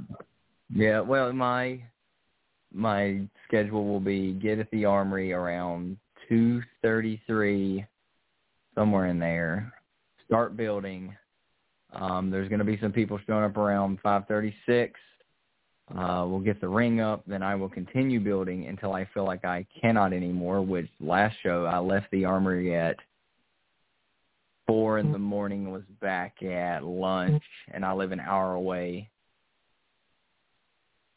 yeah. 0.73 0.99
Well, 0.99 1.33
my 1.33 1.81
my 2.73 3.21
schedule 3.47 3.85
will 3.85 3.99
be 3.99 4.33
get 4.33 4.59
at 4.59 4.69
the 4.71 4.85
armory 4.85 5.33
around 5.33 5.97
two 6.29 6.61
thirty 6.81 7.19
three, 7.25 7.85
somewhere 8.75 9.07
in 9.07 9.17
there. 9.17 9.73
Start 10.27 10.55
building. 10.55 11.15
Um, 11.93 12.29
there's 12.29 12.47
going 12.47 12.59
to 12.59 12.65
be 12.65 12.79
some 12.79 12.93
people 12.93 13.19
showing 13.27 13.43
up 13.43 13.57
around 13.57 13.99
five 14.01 14.27
thirty 14.27 14.55
six. 14.65 14.99
Uh, 15.97 16.25
we'll 16.25 16.39
get 16.39 16.61
the 16.61 16.67
ring 16.67 17.01
up, 17.01 17.23
then 17.27 17.43
I 17.43 17.55
will 17.55 17.69
continue 17.69 18.19
building 18.19 18.67
until 18.67 18.93
I 18.93 19.07
feel 19.13 19.25
like 19.25 19.43
I 19.43 19.65
cannot 19.81 20.13
anymore. 20.13 20.61
Which 20.61 20.89
last 20.99 21.35
show 21.43 21.65
I 21.65 21.79
left 21.79 22.07
the 22.11 22.25
armory 22.25 22.75
at 22.75 22.95
four 24.67 24.99
in 24.99 25.11
the 25.11 25.19
morning, 25.19 25.69
was 25.71 25.83
back 25.99 26.41
at 26.43 26.83
lunch, 26.83 27.43
and 27.73 27.83
I 27.83 27.91
live 27.91 28.13
an 28.13 28.21
hour 28.21 28.53
away. 28.53 29.09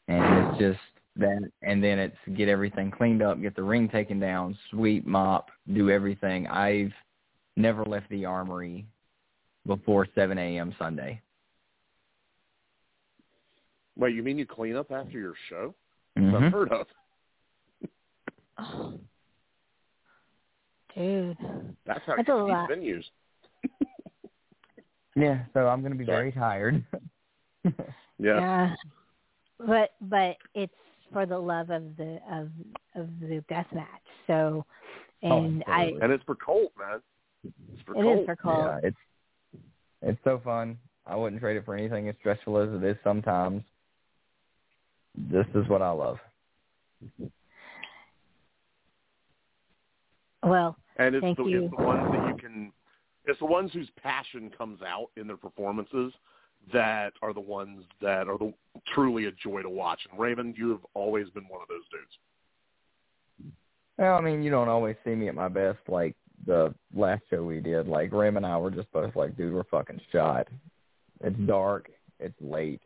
And 0.09 0.49
it's 0.49 0.59
just 0.59 0.79
that, 1.15 1.49
and 1.61 1.81
then 1.81 1.97
it's 1.97 2.17
get 2.35 2.49
everything 2.49 2.91
cleaned 2.91 3.21
up, 3.21 3.41
get 3.41 3.55
the 3.55 3.63
ring 3.63 3.87
taken 3.87 4.19
down, 4.19 4.57
sweep, 4.71 5.05
mop, 5.05 5.49
do 5.73 5.89
everything. 5.89 6.47
I've 6.47 6.91
never 7.55 7.85
left 7.85 8.09
the 8.09 8.25
armory 8.25 8.85
before 9.65 10.05
7 10.13 10.37
a.m. 10.37 10.75
Sunday. 10.77 11.21
Wait, 13.97 14.13
you 14.15 14.23
mean 14.23 14.37
you 14.37 14.45
clean 14.45 14.75
up 14.75 14.91
after 14.91 15.17
your 15.17 15.33
show? 15.49 15.73
Mm-hmm. 16.17 16.35
I've 16.35 16.51
heard 16.51 16.71
of. 16.71 16.87
Oh. 18.59 18.93
Dude. 20.95 21.37
That's 21.85 22.01
how 22.05 22.15
That's 22.15 22.27
you 22.27 22.33
a 22.33 22.35
lot. 22.35 22.69
venues. 22.69 23.03
Yeah, 25.17 25.43
so 25.53 25.67
I'm 25.69 25.79
going 25.79 25.93
to 25.93 25.97
be 25.97 26.03
Sorry. 26.05 26.31
very 26.31 26.31
tired. 26.33 26.83
Yeah. 28.17 28.39
Yeah. 28.39 28.75
But 29.59 29.91
but 30.01 30.35
it's 30.53 30.73
for 31.11 31.25
the 31.25 31.37
love 31.37 31.69
of 31.69 31.95
the 31.97 32.19
of 32.31 32.49
of 32.95 33.09
the 33.19 33.43
death 33.49 33.67
match. 33.73 33.87
So 34.27 34.65
and 35.21 35.63
Oh, 35.67 35.71
I. 35.71 35.93
And 36.01 36.11
it's 36.11 36.23
for 36.25 36.35
Colt, 36.35 36.71
man. 36.77 37.01
It's 37.73 37.81
for 37.85 37.93
it 37.95 38.03
Colt. 38.03 38.19
is 38.19 38.25
for 38.25 38.35
Cole. 38.35 38.79
Yeah, 38.83 38.87
it's 38.87 38.97
it's 40.01 40.19
so 40.23 40.39
fun. 40.43 40.77
I 41.05 41.15
wouldn't 41.15 41.41
trade 41.41 41.57
it 41.57 41.65
for 41.65 41.75
anything 41.75 42.07
as 42.09 42.15
stressful 42.19 42.57
as 42.57 42.69
it 42.71 42.83
is 42.85 42.97
sometimes. 43.03 43.63
This 45.17 45.45
is 45.55 45.67
what 45.69 45.81
I 45.81 45.91
love. 45.91 46.17
Well, 50.43 50.77
And 50.97 51.15
it's 51.15 51.23
Thank 51.23 51.37
the, 51.37 51.45
you. 51.45 51.65
it's 51.65 51.75
the 51.75 51.83
ones 51.83 52.11
that 52.11 52.27
you 52.27 52.35
can. 52.35 52.71
It's 53.25 53.39
the 53.39 53.45
ones 53.45 53.71
whose 53.73 53.89
passion 54.01 54.51
comes 54.55 54.81
out 54.83 55.07
in 55.17 55.25
their 55.25 55.37
performances 55.37 56.13
that 56.71 57.13
are 57.21 57.33
the 57.33 57.39
ones 57.39 57.83
that 58.01 58.27
are 58.27 58.37
the 58.37 58.53
truly 58.93 59.25
a 59.25 59.31
joy 59.31 59.61
to 59.63 59.69
watch. 59.69 59.99
And 60.09 60.19
Raven, 60.19 60.53
you 60.55 60.69
have 60.69 60.85
always 60.93 61.29
been 61.29 61.45
one 61.47 61.61
of 61.61 61.67
those 61.67 61.83
dudes. 61.91 63.53
Well, 63.97 64.15
I 64.15 64.21
mean, 64.21 64.43
you 64.43 64.51
don't 64.51 64.69
always 64.69 64.95
see 65.03 65.15
me 65.15 65.27
at 65.27 65.35
my 65.35 65.47
best. 65.47 65.79
Like 65.87 66.15
the 66.45 66.73
last 66.93 67.23
show 67.29 67.43
we 67.43 67.61
did, 67.61 67.87
like 67.87 68.11
Ram 68.11 68.37
and 68.37 68.45
I 68.45 68.57
were 68.57 68.71
just 68.71 68.91
both 68.91 69.15
like, 69.15 69.35
"Dude, 69.37 69.53
we're 69.53 69.63
fucking 69.63 70.01
shot. 70.11 70.47
It's 71.21 71.39
dark. 71.47 71.89
It's 72.19 72.39
late." 72.41 72.81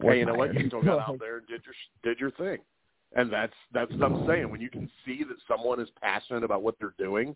Hey, 0.00 0.18
you 0.20 0.26
know 0.26 0.34
what? 0.34 0.54
You 0.54 0.68
still 0.68 0.82
got 0.82 0.98
out 1.08 1.18
there 1.20 1.38
and 1.38 1.46
did 1.46 1.62
your 1.64 1.74
did 2.02 2.20
your 2.20 2.30
thing, 2.32 2.58
and 3.14 3.32
that's 3.32 3.52
that's 3.72 3.90
what 3.92 4.02
I'm 4.02 4.26
saying. 4.26 4.50
When 4.50 4.60
you 4.60 4.70
can 4.70 4.90
see 5.04 5.24
that 5.24 5.36
someone 5.46 5.80
is 5.80 5.88
passionate 6.00 6.44
about 6.44 6.62
what 6.62 6.76
they're 6.80 6.94
doing, 6.98 7.34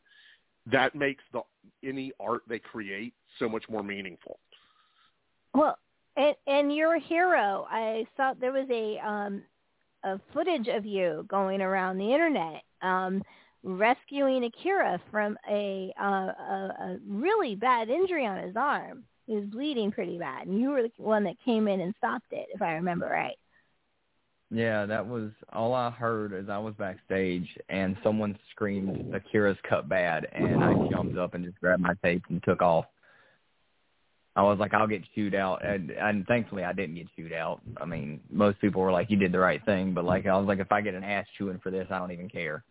that 0.70 0.94
makes 0.94 1.24
the 1.32 1.42
any 1.82 2.12
art 2.20 2.42
they 2.48 2.58
create 2.58 3.14
so 3.38 3.48
much 3.48 3.64
more 3.68 3.82
meaningful. 3.82 4.38
well, 5.54 5.78
and 6.16 6.34
and 6.46 6.74
you're 6.74 6.96
a 6.96 7.00
hero. 7.00 7.66
I 7.70 8.06
saw 8.16 8.34
there 8.34 8.52
was 8.52 8.68
a 8.70 8.98
um 9.06 9.42
a 10.04 10.20
footage 10.32 10.68
of 10.68 10.84
you 10.84 11.24
going 11.28 11.62
around 11.62 11.98
the 11.98 12.12
internet 12.12 12.62
um 12.82 13.22
rescuing 13.62 14.44
Akira 14.44 15.00
from 15.10 15.36
a 15.48 15.92
uh, 16.00 16.04
a, 16.04 16.74
a 16.80 16.98
really 17.06 17.54
bad 17.54 17.88
injury 17.88 18.26
on 18.26 18.42
his 18.42 18.56
arm. 18.56 19.04
He 19.32 19.38
was 19.38 19.46
bleeding 19.46 19.90
pretty 19.90 20.18
bad, 20.18 20.46
and 20.46 20.60
you 20.60 20.68
were 20.68 20.82
the 20.82 20.90
one 20.98 21.24
that 21.24 21.36
came 21.42 21.66
in 21.66 21.80
and 21.80 21.94
stopped 21.96 22.30
it, 22.32 22.48
if 22.52 22.60
I 22.60 22.72
remember 22.72 23.06
right. 23.06 23.38
Yeah, 24.50 24.84
that 24.84 25.06
was 25.06 25.30
all 25.50 25.72
I 25.72 25.88
heard 25.88 26.34
as 26.34 26.50
I 26.50 26.58
was 26.58 26.74
backstage, 26.74 27.48
and 27.70 27.96
someone 28.04 28.38
screamed, 28.50 29.02
"Akira's 29.10 29.56
cut 29.66 29.88
bad," 29.88 30.26
and 30.32 30.62
I 30.62 30.74
jumped 30.90 31.16
up 31.16 31.32
and 31.32 31.46
just 31.46 31.58
grabbed 31.60 31.80
my 31.80 31.94
tape 32.04 32.22
and 32.28 32.42
took 32.42 32.60
off. 32.60 32.84
I 34.36 34.42
was 34.42 34.58
like, 34.58 34.74
"I'll 34.74 34.86
get 34.86 35.10
chewed 35.14 35.34
out," 35.34 35.64
and, 35.64 35.90
and 35.92 36.26
thankfully, 36.26 36.64
I 36.64 36.74
didn't 36.74 36.96
get 36.96 37.08
chewed 37.16 37.32
out. 37.32 37.62
I 37.78 37.86
mean, 37.86 38.20
most 38.30 38.60
people 38.60 38.82
were 38.82 38.92
like, 38.92 39.08
"You 39.08 39.16
did 39.16 39.32
the 39.32 39.38
right 39.38 39.64
thing," 39.64 39.94
but 39.94 40.04
like, 40.04 40.26
I 40.26 40.36
was 40.36 40.46
like, 40.46 40.58
"If 40.58 40.72
I 40.72 40.82
get 40.82 40.92
an 40.92 41.04
ass 41.04 41.26
chewing 41.38 41.58
for 41.60 41.70
this, 41.70 41.86
I 41.90 41.98
don't 41.98 42.12
even 42.12 42.28
care." 42.28 42.64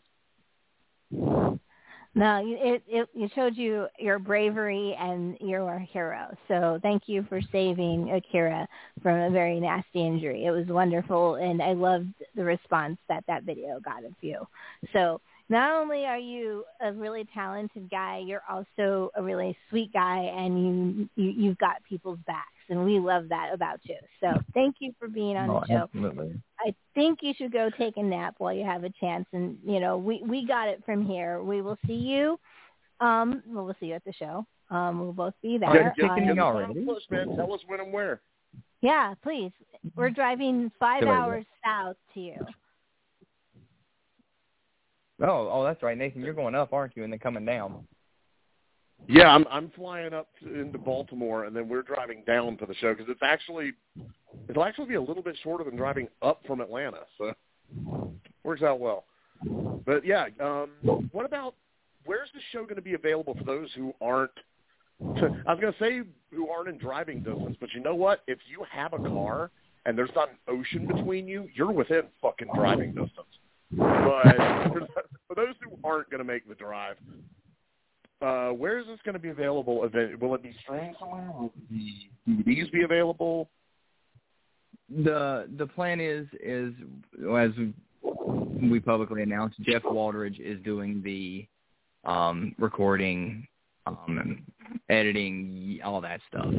No, 2.13 2.43
it, 2.45 2.83
it 2.89 3.09
it 3.15 3.31
showed 3.33 3.55
you 3.55 3.87
your 3.97 4.19
bravery 4.19 4.95
and 4.99 5.37
you're 5.39 5.67
a 5.69 5.79
hero. 5.79 6.35
So 6.49 6.77
thank 6.81 7.03
you 7.07 7.25
for 7.29 7.39
saving 7.53 8.11
Akira 8.11 8.67
from 9.01 9.17
a 9.17 9.29
very 9.29 9.61
nasty 9.61 10.05
injury. 10.05 10.45
It 10.45 10.51
was 10.51 10.67
wonderful, 10.67 11.35
and 11.35 11.61
I 11.61 11.71
loved 11.71 12.13
the 12.35 12.43
response 12.43 12.97
that 13.07 13.23
that 13.27 13.43
video 13.43 13.79
got 13.79 14.03
of 14.03 14.11
you. 14.19 14.45
So 14.91 15.21
not 15.47 15.71
only 15.81 16.05
are 16.05 16.17
you 16.17 16.65
a 16.81 16.91
really 16.91 17.25
talented 17.33 17.89
guy, 17.89 18.21
you're 18.25 18.43
also 18.49 19.11
a 19.15 19.23
really 19.23 19.55
sweet 19.69 19.93
guy, 19.93 20.19
and 20.35 21.09
you, 21.15 21.23
you 21.23 21.31
you've 21.31 21.57
got 21.59 21.83
people's 21.87 22.19
backs, 22.27 22.47
and 22.71 22.83
we 22.83 22.97
love 22.99 23.29
that 23.29 23.53
about 23.53 23.79
you. 23.83 23.97
So 24.19 24.33
thank 24.55 24.77
you 24.79 24.93
for 24.97 25.07
being 25.07 25.37
on 25.37 25.49
Oh, 25.49 25.59
the 25.59 25.67
show. 25.67 25.73
absolutely. 25.83 26.41
I 26.59 26.73
think 26.95 27.19
you 27.21 27.33
should 27.37 27.51
go 27.51 27.69
take 27.77 27.97
a 27.97 28.03
nap 28.03 28.35
while 28.39 28.53
you 28.53 28.63
have 28.65 28.83
a 28.83 28.89
chance. 28.99 29.27
And 29.33 29.57
you 29.63 29.79
know, 29.79 29.97
we 29.97 30.23
we 30.25 30.47
got 30.47 30.67
it 30.67 30.81
from 30.85 31.05
here. 31.05 31.43
We 31.43 31.61
will 31.61 31.77
see 31.85 31.93
you. 31.93 32.39
Um, 32.99 33.43
well, 33.47 33.65
we'll 33.65 33.75
see 33.79 33.87
you 33.87 33.93
at 33.95 34.03
the 34.05 34.13
show. 34.13 34.45
Um, 34.69 34.99
we'll 35.01 35.13
both 35.13 35.33
be 35.43 35.55
Are 35.57 35.59
there. 35.73 35.93
you 35.97 36.05
Uh, 36.05 36.15
kicking 36.15 36.27
Get 36.27 36.39
already? 36.39 36.85
push, 36.85 37.03
man. 37.11 37.35
Tell 37.35 37.53
us 37.53 37.61
when 37.67 37.79
and 37.81 37.91
where. 37.93 38.21
yeah, 38.81 39.13
please. 39.21 39.51
We're 39.95 40.09
driving 40.11 40.71
five 40.79 41.01
Good 41.01 41.09
idea. 41.09 41.21
hours 41.21 41.45
south 41.63 41.97
to 42.13 42.19
you. 42.19 42.35
Oh, 45.23 45.49
oh, 45.51 45.63
that's 45.63 45.83
right, 45.83 45.97
Nathan. 45.97 46.21
You're 46.21 46.33
going 46.33 46.55
up, 46.55 46.73
aren't 46.73 46.95
you? 46.97 47.03
And 47.03 47.11
then 47.13 47.19
coming 47.19 47.45
down. 47.45 47.87
Yeah, 49.07 49.29
I'm 49.29 49.45
I'm 49.49 49.71
flying 49.75 50.13
up 50.13 50.27
to, 50.41 50.59
into 50.59 50.77
Baltimore, 50.77 51.45
and 51.45 51.55
then 51.55 51.67
we're 51.67 51.81
driving 51.81 52.23
down 52.25 52.57
to 52.57 52.65
the 52.65 52.75
show 52.75 52.93
because 52.93 53.09
it's 53.09 53.21
actually 53.23 53.73
it'll 54.49 54.63
actually 54.63 54.87
be 54.87 54.95
a 54.95 55.01
little 55.01 55.23
bit 55.23 55.37
shorter 55.43 55.63
than 55.63 55.75
driving 55.75 56.07
up 56.21 56.41
from 56.45 56.61
Atlanta, 56.61 57.01
so 57.17 57.33
works 58.43 58.61
out 58.61 58.79
well. 58.79 59.05
But 59.85 60.05
yeah, 60.05 60.27
um, 60.39 60.69
what 61.11 61.25
about 61.25 61.55
where's 62.05 62.29
the 62.33 62.39
show 62.51 62.63
going 62.63 62.75
to 62.75 62.81
be 62.81 62.93
available 62.93 63.35
for 63.37 63.43
those 63.43 63.69
who 63.75 63.93
aren't? 64.01 64.31
I 65.03 65.53
was 65.53 65.59
going 65.59 65.73
to 65.73 65.79
say 65.79 66.01
who 66.31 66.49
aren't 66.49 66.69
in 66.69 66.77
driving 66.77 67.23
distance, 67.23 67.57
but 67.59 67.73
you 67.73 67.81
know 67.81 67.95
what? 67.95 68.21
If 68.27 68.37
you 68.47 68.63
have 68.69 68.93
a 68.93 68.99
car 68.99 69.49
and 69.85 69.97
there's 69.97 70.11
not 70.15 70.29
an 70.29 70.37
ocean 70.47 70.85
between 70.85 71.27
you, 71.27 71.49
you're 71.55 71.71
within 71.71 72.03
fucking 72.21 72.49
driving 72.53 72.93
distance. 72.93 73.27
But 73.71 74.35
for 75.27 75.35
those 75.35 75.55
who 75.61 75.77
aren't 75.83 76.09
going 76.11 76.19
to 76.19 76.23
make 76.23 76.47
the 76.47 76.53
drive, 76.53 76.97
uh, 78.21 78.49
where 78.49 78.79
is 78.79 78.87
this 78.87 78.99
going 79.03 79.13
to 79.13 79.19
be 79.19 79.29
available? 79.29 79.77
Will 79.77 80.35
it 80.35 80.43
be 80.43 80.55
streamed 80.63 80.95
somewhere? 80.99 81.31
Will 81.33 81.51
the 81.69 82.09
DVDs 82.27 82.71
be 82.71 82.83
available? 82.83 83.49
the 85.03 85.47
the 85.57 85.67
plan 85.67 85.99
is 85.99 86.27
is 86.43 86.73
as 87.35 87.51
we 88.61 88.79
publicly 88.79 89.23
announced, 89.23 89.59
Jeff 89.61 89.83
Waldridge 89.83 90.39
is 90.39 90.61
doing 90.63 91.01
the 91.03 91.47
um, 92.03 92.53
recording, 92.59 93.47
um, 93.85 94.45
editing, 94.89 95.79
all 95.83 96.01
that 96.01 96.19
stuff. 96.27 96.53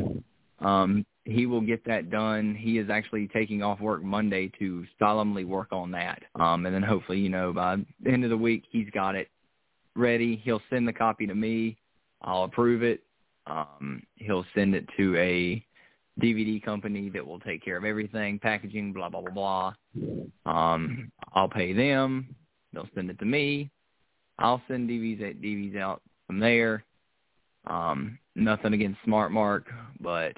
Um, 0.61 1.05
he 1.25 1.47
will 1.47 1.61
get 1.61 1.85
that 1.87 2.11
done. 2.11 2.57
He 2.57 2.79
is 2.79 2.91
actually 2.91 3.29
taking 3.29 3.63
off 3.63 3.81
work 3.81 4.03
Monday 4.03 4.51
to 4.59 4.85
solemnly 4.99 5.45
work 5.45 5.69
on 5.73 5.93
that. 5.93 6.23
Um, 6.35 6.67
and 6.67 6.75
then 6.75 6.83
hopefully, 6.83 7.19
you 7.19 7.29
know, 7.29 7.53
by 7.53 7.77
the 8.03 8.11
end 8.11 8.25
of 8.25 8.31
the 8.31 8.37
week, 8.37 8.65
he's 8.71 8.91
got 8.91 9.15
it 9.15 9.29
ready. 9.95 10.41
He'll 10.45 10.63
send 10.71 10.87
the 10.87 10.93
copy 10.93 11.27
to 11.27 11.35
me. 11.35 11.79
I'll 12.23 12.45
approve 12.45 12.83
it. 12.83 13.03
Um, 13.47 14.03
he'll 14.17 14.45
send 14.55 14.75
it 14.75 14.87
to 14.97 15.17
a 15.17 15.65
DVD 16.21 16.63
company 16.63 17.09
that 17.11 17.27
will 17.27 17.41
take 17.41 17.65
care 17.65 17.77
of 17.77 17.85
everything, 17.85 18.39
packaging, 18.39 18.93
blah, 18.93 19.09
blah, 19.09 19.23
blah, 19.23 19.73
blah. 19.95 20.23
Um, 20.47 21.11
I'll 21.33 21.49
pay 21.49 21.73
them. 21.73 22.35
They'll 22.73 22.89
send 22.95 23.11
it 23.11 23.19
to 23.19 23.25
me. 23.25 23.71
I'll 24.39 24.63
send 24.69 24.89
DVDs, 24.89 25.43
DVDs 25.43 25.79
out 25.79 26.03
from 26.27 26.39
there. 26.39 26.85
Um, 27.67 28.19
nothing 28.35 28.73
against 28.73 28.99
Smart 29.05 29.33
Mark, 29.33 29.69
but 30.01 30.37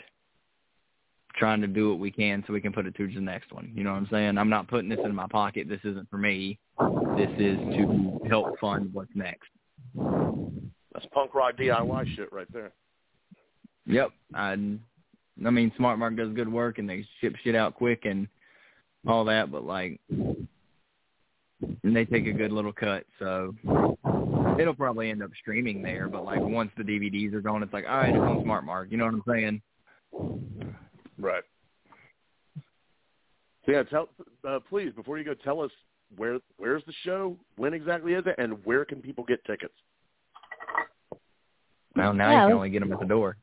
trying 1.36 1.60
to 1.60 1.66
do 1.66 1.90
what 1.90 1.98
we 1.98 2.10
can 2.10 2.44
so 2.46 2.52
we 2.52 2.60
can 2.60 2.72
put 2.72 2.86
it 2.86 2.94
to 2.96 3.06
the 3.06 3.20
next 3.20 3.52
one. 3.52 3.72
You 3.74 3.84
know 3.84 3.92
what 3.92 3.98
I'm 3.98 4.08
saying? 4.10 4.38
I'm 4.38 4.50
not 4.50 4.68
putting 4.68 4.88
this 4.88 5.00
in 5.04 5.14
my 5.14 5.26
pocket. 5.28 5.68
This 5.68 5.80
isn't 5.84 6.08
for 6.10 6.18
me. 6.18 6.58
This 7.16 7.30
is 7.38 7.58
to 7.76 8.20
help 8.28 8.58
fund 8.58 8.92
what's 8.92 9.14
next. 9.14 9.48
That's 9.94 11.06
punk 11.12 11.34
rock 11.34 11.56
DIY 11.56 12.16
shit 12.16 12.32
right 12.32 12.52
there. 12.52 12.72
Yep. 13.86 14.10
I, 14.34 14.52
I 14.52 15.50
mean, 15.50 15.72
Smart 15.76 15.98
Mark 15.98 16.16
does 16.16 16.32
good 16.32 16.50
work 16.50 16.78
and 16.78 16.88
they 16.88 17.06
ship 17.20 17.34
shit 17.42 17.54
out 17.54 17.74
quick 17.74 18.04
and 18.04 18.28
all 19.06 19.24
that, 19.26 19.50
but 19.52 19.64
like, 19.64 20.00
and 20.08 21.96
they 21.96 22.04
take 22.04 22.26
a 22.26 22.32
good 22.32 22.52
little 22.52 22.72
cut. 22.72 23.04
So 23.18 23.54
it'll 24.58 24.74
probably 24.74 25.10
end 25.10 25.22
up 25.22 25.30
streaming 25.40 25.82
there. 25.82 26.08
But 26.08 26.24
like, 26.24 26.40
once 26.40 26.70
the 26.76 26.82
DVDs 26.82 27.34
are 27.34 27.40
gone, 27.40 27.62
it's 27.62 27.72
like, 27.72 27.84
all 27.88 27.98
right, 27.98 28.14
it's 28.14 28.18
on 28.18 28.42
Smart 28.42 28.64
Mark. 28.64 28.88
You 28.90 28.96
know 28.96 29.04
what 29.04 29.14
I'm 29.14 29.22
saying? 29.28 29.62
Right. 31.18 31.42
So 33.66 33.72
yeah, 33.72 33.82
tell 33.84 34.08
uh, 34.46 34.58
please 34.68 34.92
before 34.94 35.18
you 35.18 35.24
go, 35.24 35.34
tell 35.34 35.60
us 35.60 35.70
where 36.16 36.38
where's 36.56 36.82
the 36.86 36.92
show, 37.02 37.36
when 37.56 37.74
exactly 37.74 38.14
is 38.14 38.24
it, 38.26 38.34
and 38.38 38.64
where 38.64 38.84
can 38.84 39.00
people 39.00 39.24
get 39.24 39.44
tickets? 39.44 39.74
Well, 41.96 42.12
now 42.12 42.30
Yeah, 42.30 42.42
you 42.42 42.48
can 42.48 42.56
only 42.56 42.70
get 42.70 42.80
them 42.80 42.92
at 42.92 43.00
the 43.00 43.06
door. 43.06 43.36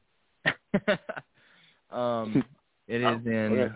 um, 1.91 2.43
it 2.88 3.01
is 3.01 3.26
in 3.26 3.59
okay. 3.59 3.74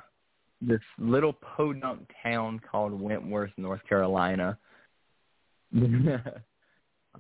this 0.62 0.82
little 1.00 1.34
podunk 1.34 2.10
town 2.24 2.60
called 2.70 3.00
Wentworth, 3.00 3.52
North 3.58 3.82
Carolina. 3.88 4.58
um, 5.76 6.22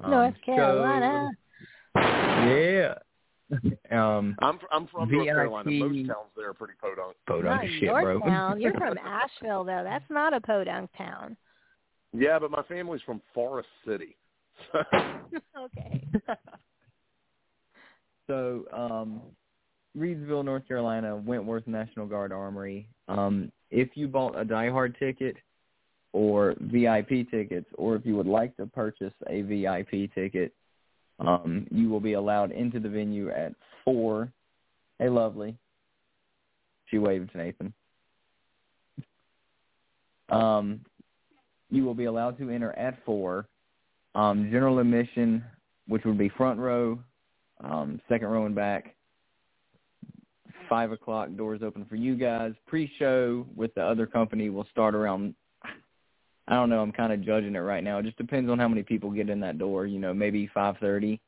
North 0.02 0.34
so- 0.46 0.46
Carolina. 0.46 1.30
yeah. 1.96 2.96
um, 3.92 4.36
I'm 4.40 4.58
fr- 4.60 4.66
I'm 4.72 4.88
from 4.88 5.10
North 5.10 5.26
VIP. 5.26 5.36
Carolina. 5.36 5.72
Most 5.72 6.08
towns 6.08 6.30
there 6.36 6.50
are 6.50 6.54
pretty 6.54 6.74
podunk. 6.82 7.16
podunk 7.28 7.46
Not 7.46 7.66
is 7.66 7.72
shit, 7.80 7.90
bro. 7.90 8.12
Yorktown. 8.14 8.60
You're 8.62 8.74
from 8.74 8.98
Asheville, 8.98 9.64
though. 9.64 9.82
That's 9.84 10.10
not 10.10 10.34
a 10.34 10.42
podunk 10.42 10.90
town. 10.98 11.38
Yeah, 12.18 12.40
but 12.40 12.52
my 12.52 12.64
family's 12.64 13.02
from 13.06 13.22
Forest 13.34 13.70
City. 13.86 14.16
okay. 14.76 16.08
So, 18.28 18.64
um, 18.74 19.22
Reidsville, 19.96 20.44
North 20.44 20.68
Carolina, 20.68 21.16
Wentworth 21.16 21.68
National 21.68 22.08
Guard 22.08 22.32
Armory. 22.32 22.88
Um, 23.08 23.52
if 23.70 23.90
you 23.94 24.08
bought 24.08 24.36
a 24.40 24.44
Die 24.44 24.70
Hard 24.70 24.96
ticket 24.98 25.36
or 26.12 26.56
VIP 26.60 27.30
tickets, 27.30 27.68
or 27.76 27.96
if 27.96 28.06
you 28.06 28.16
would 28.16 28.26
like 28.26 28.56
to 28.58 28.66
purchase 28.66 29.14
a 29.30 29.42
VIP 29.44 30.14
ticket, 30.14 30.54
um, 31.20 31.68
you 31.70 31.90
will 31.90 32.00
be 32.00 32.14
allowed 32.14 32.52
into 32.52 32.80
the 32.80 32.90
venue 32.90 33.30
at 33.30 33.54
four. 33.84 34.32
Hey, 35.00 35.10
lovely. 35.10 35.56
She 36.88 36.98
waved 36.98 37.32
to 37.34 37.38
Nathan. 37.38 37.74
Um, 40.30 40.82
you 41.70 41.84
will 41.84 41.94
be 41.94 42.06
allowed 42.06 42.38
to 42.40 42.50
enter 42.50 42.72
at 42.74 43.04
four. 43.06 43.48
Um, 44.14 44.50
general 44.52 44.80
admission, 44.80 45.44
which 45.88 46.06
would 46.06 46.18
be 46.18 46.30
front 46.30 46.60
row, 46.60 47.00
um, 47.64 48.00
second 48.08 48.28
row 48.28 48.46
and 48.46 48.56
back. 48.56 48.96
Five 50.70 50.92
o'clock, 50.92 51.30
doors 51.36 51.62
open 51.64 51.86
for 51.86 51.96
you 51.96 52.16
guys. 52.16 52.54
Pre-show 52.66 53.46
with 53.56 53.74
the 53.76 53.84
other 53.84 54.08
company 54.08 54.50
will 54.50 54.68
start 54.72 54.96
around. 54.96 55.36
I 56.48 56.54
don't 56.54 56.70
know. 56.70 56.82
I'm 56.82 56.92
kind 56.92 57.12
of 57.12 57.24
judging 57.24 57.56
it 57.56 57.60
right 57.60 57.84
now. 57.84 58.00
It 58.00 58.06
just 58.06 58.18
depends 58.18 58.50
on 58.50 58.58
how 58.58 58.68
many 58.68 58.84
people 58.84 59.12
get 59.12 59.30
in 59.30 59.40
that 59.42 59.58
door. 59.58 59.86
You 59.86 60.00
know, 60.00 60.14
maybe 60.14 60.50
five 60.54 60.78
thirty, 60.80 61.20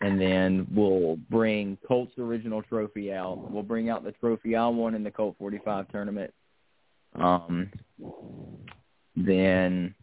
and 0.00 0.20
then 0.20 0.66
we'll 0.70 1.16
bring 1.30 1.78
Colt's 1.86 2.18
original 2.18 2.62
trophy 2.62 3.12
out. 3.12 3.50
We'll 3.50 3.62
bring 3.62 3.90
out 3.90 4.04
the 4.04 4.12
trophy 4.12 4.54
I 4.54 4.66
won 4.66 4.94
in 4.94 5.02
the 5.02 5.10
Colt 5.10 5.36
45 5.38 5.88
tournament. 5.90 6.32
Um, 7.14 7.70
then 9.16 9.94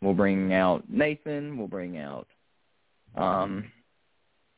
we'll 0.00 0.14
bring 0.14 0.52
out 0.52 0.84
Nathan. 0.88 1.58
We'll 1.58 1.68
bring 1.68 1.98
out 1.98 2.26
um, 3.16 3.70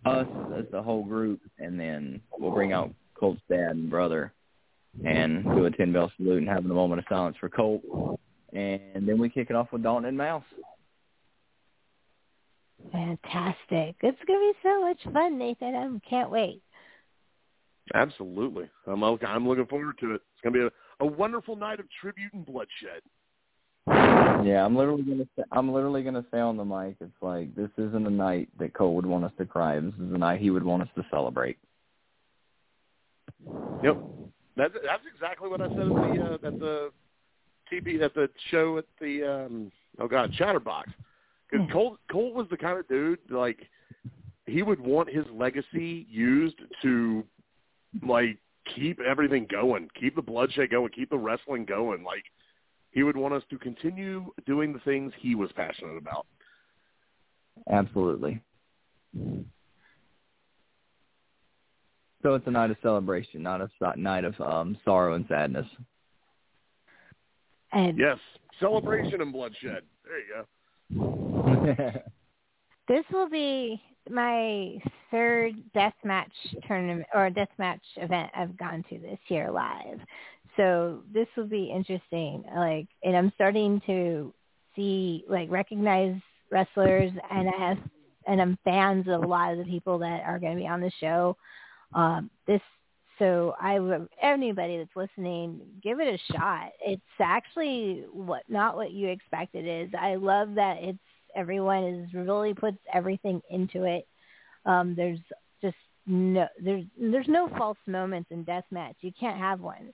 us 0.05 0.27
as 0.59 0.65
the 0.71 0.83
whole 0.83 1.05
group, 1.05 1.41
and 1.59 1.79
then 1.79 2.21
we'll 2.39 2.53
bring 2.53 2.73
out 2.73 2.93
Colt's 3.15 3.41
dad 3.49 3.73
and 3.73 3.91
brother 3.91 4.33
and 5.05 5.45
do 5.45 5.67
a 5.67 5.71
10 5.71 5.93
bell 5.93 6.11
salute 6.17 6.39
and 6.39 6.49
have 6.49 6.65
a 6.65 6.69
moment 6.69 6.99
of 6.99 7.05
silence 7.09 7.37
for 7.39 7.49
Colt. 7.49 7.83
And 8.53 9.09
then 9.09 9.19
we 9.19 9.29
kick 9.29 9.51
it 9.51 9.57
off 9.57 9.69
with 9.73 9.83
Dalton 9.83 10.07
and 10.07 10.19
Mouse. 10.19 10.45
Fantastic. 12.91 13.97
It's 14.01 14.19
going 14.27 14.41
to 14.41 14.53
be 14.53 14.59
so 14.63 14.81
much 14.81 14.99
fun, 15.13 15.39
Nathan. 15.39 15.75
I 15.75 16.09
can't 16.09 16.31
wait. 16.31 16.63
Absolutely. 17.95 18.69
I'm 18.87 19.03
I'm 19.03 19.49
looking 19.49 19.67
forward 19.67 19.97
to 20.01 20.15
it. 20.15 20.23
It's 20.33 20.41
gonna 20.45 20.53
be 20.53 20.61
a, 20.61 21.05
a 21.05 21.07
wonderful 21.07 21.57
night 21.57 21.81
of 21.81 21.87
tribute 22.01 22.33
and 22.33 22.47
bloodshed. 22.47 23.03
Yeah, 23.87 24.65
I'm 24.65 24.77
literally 24.77 25.03
gonna 25.03 25.29
say, 25.37 25.43
I'm 25.53 25.73
literally 25.73 26.03
gonna 26.03 26.25
say 26.31 26.39
on 26.39 26.57
the 26.57 26.65
mic, 26.65 26.97
it's 27.01 27.13
like 27.21 27.55
this 27.55 27.71
isn't 27.77 28.07
a 28.07 28.11
night 28.11 28.49
that 28.59 28.75
Cole 28.75 28.95
would 28.95 29.07
want 29.07 29.25
us 29.25 29.33
to 29.39 29.45
cry. 29.45 29.79
This 29.79 29.95
is 29.95 30.13
a 30.13 30.19
night 30.19 30.41
he 30.41 30.51
would 30.51 30.65
want 30.65 30.83
us 30.83 30.89
to 30.97 31.05
celebrate. 31.11 31.59
Yep. 33.83 34.03
That's 34.57 34.75
that's 34.85 35.03
exactly 35.13 35.49
what 35.49 35.61
I 35.61 35.69
said 35.69 35.81
at 35.81 35.89
the 35.89 36.39
uh, 36.45 36.49
at 36.49 36.59
the 36.59 36.91
TV 37.73 38.03
at 38.03 38.15
the 38.15 38.29
show 38.51 38.79
at 38.79 38.85
the 39.01 39.25
um 39.25 39.73
oh 39.99 40.09
god 40.09 40.33
Chatterbox. 40.33 40.91
Because 41.51 41.67
Cole 41.73 41.97
Colt 42.11 42.35
was 42.35 42.47
the 42.51 42.57
kind 42.57 42.79
of 42.79 42.89
dude 42.89 43.19
like 43.31 43.59
he 44.47 44.63
would 44.63 44.81
want 44.81 45.09
his 45.09 45.25
legacy 45.33 46.07
used 46.11 46.61
to 46.83 47.25
like 48.07 48.39
keep 48.75 49.01
everything 49.01 49.47
going, 49.51 49.89
keep 49.99 50.15
the 50.17 50.23
bloodshed 50.23 50.71
going, 50.71 50.91
keep 50.91 51.11
the 51.11 51.19
wrestling 51.19 51.65
going. 51.65 52.03
Like 52.05 52.25
he 52.91 53.03
would 53.03 53.17
want 53.17 53.35
us 53.35 53.43
to 53.51 53.59
continue 53.59 54.33
doing 54.47 54.73
the 54.73 54.81
things 54.81 55.13
he 55.19 55.35
was 55.35 55.51
passionate 55.53 55.97
about. 55.97 56.27
Absolutely. 57.71 58.41
So 62.23 62.35
it's 62.35 62.47
a 62.47 62.51
night 62.51 62.71
of 62.71 62.77
celebration, 62.83 63.43
not 63.43 63.61
a 63.61 63.69
night 63.97 64.25
of 64.25 64.39
um, 64.41 64.77
sorrow 64.85 65.15
and 65.15 65.25
sadness. 65.29 65.67
And 67.73 67.99
Yes, 67.99 68.19
celebration 68.59 69.21
and 69.21 69.33
bloodshed. 69.33 69.83
There 70.05 70.19
you 70.19 70.27
go. 70.35 72.03
this 72.89 73.05
will 73.13 73.29
be 73.29 73.81
my 74.11 74.79
third 75.11 75.55
death 75.73 75.95
match 76.05 76.33
tournament 76.67 77.07
or 77.15 77.31
death 77.31 77.49
match 77.59 77.83
event 77.97 78.31
I've 78.35 78.57
gone 78.57 78.85
to 78.91 78.99
this 78.99 79.19
year 79.29 79.51
live. 79.51 80.01
So 80.57 81.03
this 81.13 81.27
will 81.37 81.47
be 81.47 81.73
interesting. 81.75 82.45
Like, 82.55 82.89
and 83.03 83.17
I'm 83.17 83.33
starting 83.35 83.81
to 83.87 84.33
see 84.77 85.25
like 85.29 85.51
recognize 85.51 86.17
wrestlers, 86.51 87.13
and 87.31 87.49
I 87.49 87.69
have 87.69 87.79
and 88.27 88.41
I'm 88.41 88.59
fans 88.65 89.07
of 89.09 89.23
a 89.23 89.27
lot 89.27 89.53
of 89.53 89.59
the 89.59 89.65
people 89.65 89.99
that 89.99 90.23
are 90.27 90.39
going 90.39 90.55
to 90.55 90.61
be 90.61 90.69
on 90.69 90.81
the 90.81 90.93
show. 91.01 91.37
Um, 91.95 92.31
this 92.47 92.61
so 93.19 93.55
I 93.61 93.79
anybody 94.23 94.79
that's 94.79 94.97
listening, 94.97 95.61
give 95.83 96.01
it 96.01 96.09
a 96.09 96.33
shot. 96.33 96.71
It's 96.85 97.03
actually 97.21 98.05
what 98.13 98.45
not 98.49 98.77
what 98.77 98.93
you 98.93 99.09
expect 99.09 99.55
it 99.55 99.67
is. 99.67 99.91
I 99.99 100.15
love 100.15 100.55
that 100.55 100.79
it's 100.81 100.99
everyone 101.37 101.85
is 101.85 102.15
really 102.15 102.55
puts 102.55 102.79
everything 102.93 103.43
into 103.51 103.85
it. 103.85 104.07
Um, 104.65 104.95
there's 104.97 105.19
just 105.61 105.77
no 106.07 106.47
there's 106.63 106.85
there's 106.99 107.29
no 107.29 107.51
false 107.59 107.79
moments 107.87 108.31
in 108.31 108.45
deathmatch. 108.45 108.95
You 109.01 109.13
can't 109.19 109.39
have 109.39 109.61
one. 109.61 109.93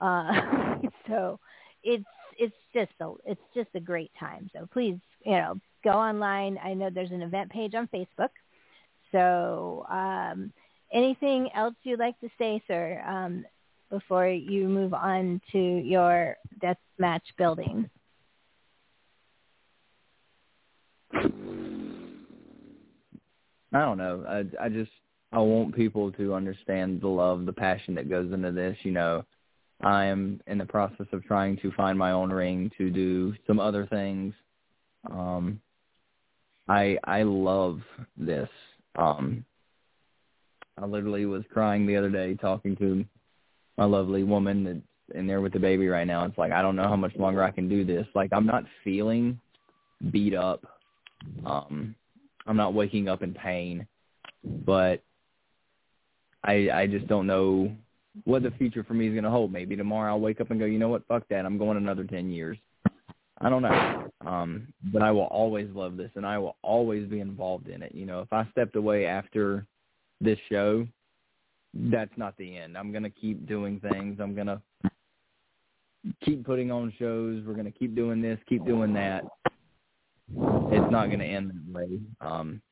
Uh, 0.00 0.76
so 1.08 1.38
it's 1.82 2.04
it's 2.38 2.54
just 2.72 2.92
a 3.00 3.12
it's 3.24 3.40
just 3.54 3.68
a 3.74 3.80
great 3.80 4.10
time. 4.18 4.50
So 4.52 4.68
please 4.72 4.98
you 5.24 5.32
know 5.32 5.54
go 5.84 5.90
online. 5.90 6.58
I 6.62 6.74
know 6.74 6.90
there's 6.90 7.10
an 7.10 7.22
event 7.22 7.50
page 7.50 7.74
on 7.74 7.88
Facebook. 7.88 8.30
So 9.12 9.86
um, 9.90 10.52
anything 10.92 11.48
else 11.54 11.74
you'd 11.82 11.98
like 11.98 12.18
to 12.20 12.28
say, 12.38 12.62
sir? 12.66 13.02
Um, 13.06 13.44
before 13.90 14.28
you 14.28 14.68
move 14.68 14.92
on 14.92 15.40
to 15.52 15.58
your 15.58 16.36
death 16.60 16.76
match 16.98 17.22
building? 17.38 17.88
I 23.72 23.80
don't 23.80 23.98
know. 23.98 24.24
I 24.28 24.64
I 24.64 24.68
just 24.68 24.90
I 25.32 25.38
want 25.38 25.74
people 25.74 26.12
to 26.12 26.34
understand 26.34 27.00
the 27.00 27.08
love, 27.08 27.44
the 27.44 27.52
passion 27.52 27.94
that 27.94 28.08
goes 28.08 28.32
into 28.32 28.52
this. 28.52 28.76
You 28.82 28.92
know, 28.92 29.24
I 29.80 30.06
am 30.06 30.40
in 30.46 30.58
the 30.58 30.66
process 30.66 31.06
of 31.12 31.24
trying 31.24 31.56
to 31.58 31.70
find 31.72 31.98
my 31.98 32.10
own 32.10 32.30
ring 32.30 32.70
to 32.78 32.90
do 32.90 33.34
some 33.46 33.60
other 33.60 33.86
things. 33.86 34.34
Um, 35.10 35.60
I 36.68 36.98
I 37.04 37.22
love 37.22 37.80
this. 38.16 38.48
Um, 38.96 39.44
I 40.76 40.86
literally 40.86 41.26
was 41.26 41.44
crying 41.52 41.86
the 41.86 41.96
other 41.96 42.10
day 42.10 42.34
talking 42.34 42.76
to 42.76 43.04
my 43.76 43.84
lovely 43.84 44.24
woman 44.24 44.64
that's 44.64 45.18
in 45.18 45.26
there 45.26 45.40
with 45.40 45.52
the 45.52 45.58
baby 45.58 45.88
right 45.88 46.06
now. 46.06 46.24
It's 46.24 46.38
like 46.38 46.52
I 46.52 46.62
don't 46.62 46.76
know 46.76 46.88
how 46.88 46.96
much 46.96 47.16
longer 47.16 47.42
I 47.42 47.50
can 47.50 47.68
do 47.68 47.84
this. 47.84 48.06
Like 48.14 48.30
I'm 48.32 48.46
not 48.46 48.64
feeling 48.82 49.40
beat 50.10 50.34
up. 50.34 50.64
Um, 51.46 51.94
I'm 52.46 52.56
not 52.56 52.74
waking 52.74 53.08
up 53.08 53.22
in 53.22 53.32
pain, 53.32 53.86
but 54.44 55.02
I 56.44 56.68
I 56.72 56.86
just 56.86 57.06
don't 57.06 57.26
know 57.26 57.74
what 58.24 58.42
the 58.42 58.50
future 58.52 58.84
for 58.84 58.94
me 58.94 59.06
is 59.06 59.12
going 59.12 59.24
to 59.24 59.30
hold. 59.30 59.52
Maybe 59.52 59.76
tomorrow 59.76 60.12
I'll 60.12 60.20
wake 60.20 60.40
up 60.40 60.50
and 60.50 60.60
go, 60.60 60.66
you 60.66 60.78
know 60.78 60.88
what, 60.88 61.06
fuck 61.06 61.24
that, 61.28 61.44
I'm 61.44 61.58
going 61.58 61.76
another 61.76 62.04
ten 62.04 62.30
years. 62.30 62.58
I 63.40 63.48
don't 63.48 63.62
know, 63.62 64.10
um, 64.26 64.66
but 64.92 65.00
I 65.02 65.12
will 65.12 65.22
always 65.22 65.68
love 65.72 65.96
this, 65.96 66.10
and 66.16 66.26
I 66.26 66.38
will 66.38 66.56
always 66.62 67.08
be 67.08 67.20
involved 67.20 67.68
in 67.68 67.82
it. 67.82 67.94
You 67.94 68.04
know, 68.04 68.20
if 68.20 68.32
I 68.32 68.46
stepped 68.50 68.74
away 68.74 69.06
after 69.06 69.64
this 70.20 70.38
show, 70.50 70.88
that's 71.72 72.10
not 72.16 72.36
the 72.36 72.56
end. 72.56 72.76
I'm 72.76 72.90
going 72.90 73.04
to 73.04 73.10
keep 73.10 73.46
doing 73.46 73.80
things. 73.92 74.18
I'm 74.20 74.34
going 74.34 74.48
to 74.48 74.60
keep 76.24 76.44
putting 76.44 76.72
on 76.72 76.92
shows. 76.98 77.44
We're 77.46 77.54
going 77.54 77.72
to 77.72 77.78
keep 77.78 77.94
doing 77.94 78.20
this, 78.20 78.40
keep 78.48 78.64
doing 78.66 78.92
that 78.94 79.22
it's 80.36 80.92
not 80.92 81.06
going 81.06 81.20
to 81.20 81.24
end 81.24 81.50
that 81.50 81.72
way. 81.72 81.98
Um, 82.20 82.62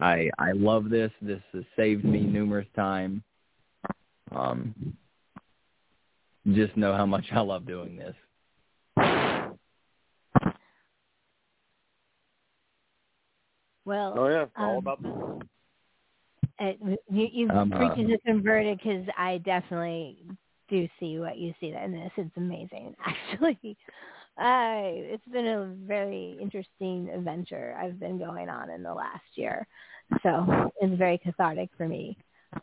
I 0.00 0.30
I 0.38 0.52
love 0.52 0.90
this. 0.90 1.10
This 1.22 1.40
has 1.52 1.64
saved 1.76 2.04
me 2.04 2.20
numerous 2.20 2.66
times. 2.76 3.22
Um, 4.34 4.96
just 6.52 6.76
know 6.76 6.94
how 6.94 7.06
much 7.06 7.24
I 7.32 7.40
love 7.40 7.66
doing 7.66 7.96
this. 7.96 8.14
Well, 13.84 14.14
oh 14.16 14.28
yeah, 14.28 14.46
all 14.56 14.72
um, 14.72 14.76
about 14.78 15.02
that. 15.02 15.46
It, 16.60 17.00
you, 17.10 17.28
you've 17.32 17.50
Um, 17.50 17.72
uh, 17.72 17.78
preached 17.94 18.08
to 18.08 18.18
converted 18.26 18.78
because 18.78 19.06
I 19.16 19.38
definitely 19.38 20.18
do 20.68 20.88
see 21.00 21.18
what 21.18 21.38
you 21.38 21.54
see 21.60 21.72
in 21.72 21.92
this. 21.92 22.12
It's 22.16 22.36
amazing, 22.36 22.94
actually. 23.04 23.76
I 24.38 24.92
it's 24.96 25.24
been 25.26 25.46
a 25.46 25.66
very 25.86 26.38
interesting 26.40 27.10
adventure 27.10 27.76
I've 27.78 27.98
been 27.98 28.18
going 28.18 28.48
on 28.48 28.70
in 28.70 28.82
the 28.82 28.94
last 28.94 29.24
year. 29.34 29.66
So 30.22 30.70
it's 30.80 30.96
very 30.96 31.18
cathartic 31.18 31.70
for 31.76 31.88
me 31.88 32.16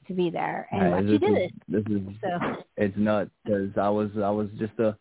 to 0.07 0.13
be 0.13 0.29
there 0.29 0.67
and 0.71 0.81
Hey, 0.81 0.89
watch 0.89 1.03
this 1.03 1.11
you 1.11 1.19
do 1.19 1.35
is, 1.35 1.41
it. 1.43 1.51
This 1.67 1.83
is 1.89 2.01
So 2.21 2.55
it's 2.77 2.97
nuts 2.97 3.31
because 3.43 3.71
I 3.77 3.89
was 3.89 4.09
I 4.21 4.29
was 4.29 4.47
just 4.57 4.77
a 4.79 4.97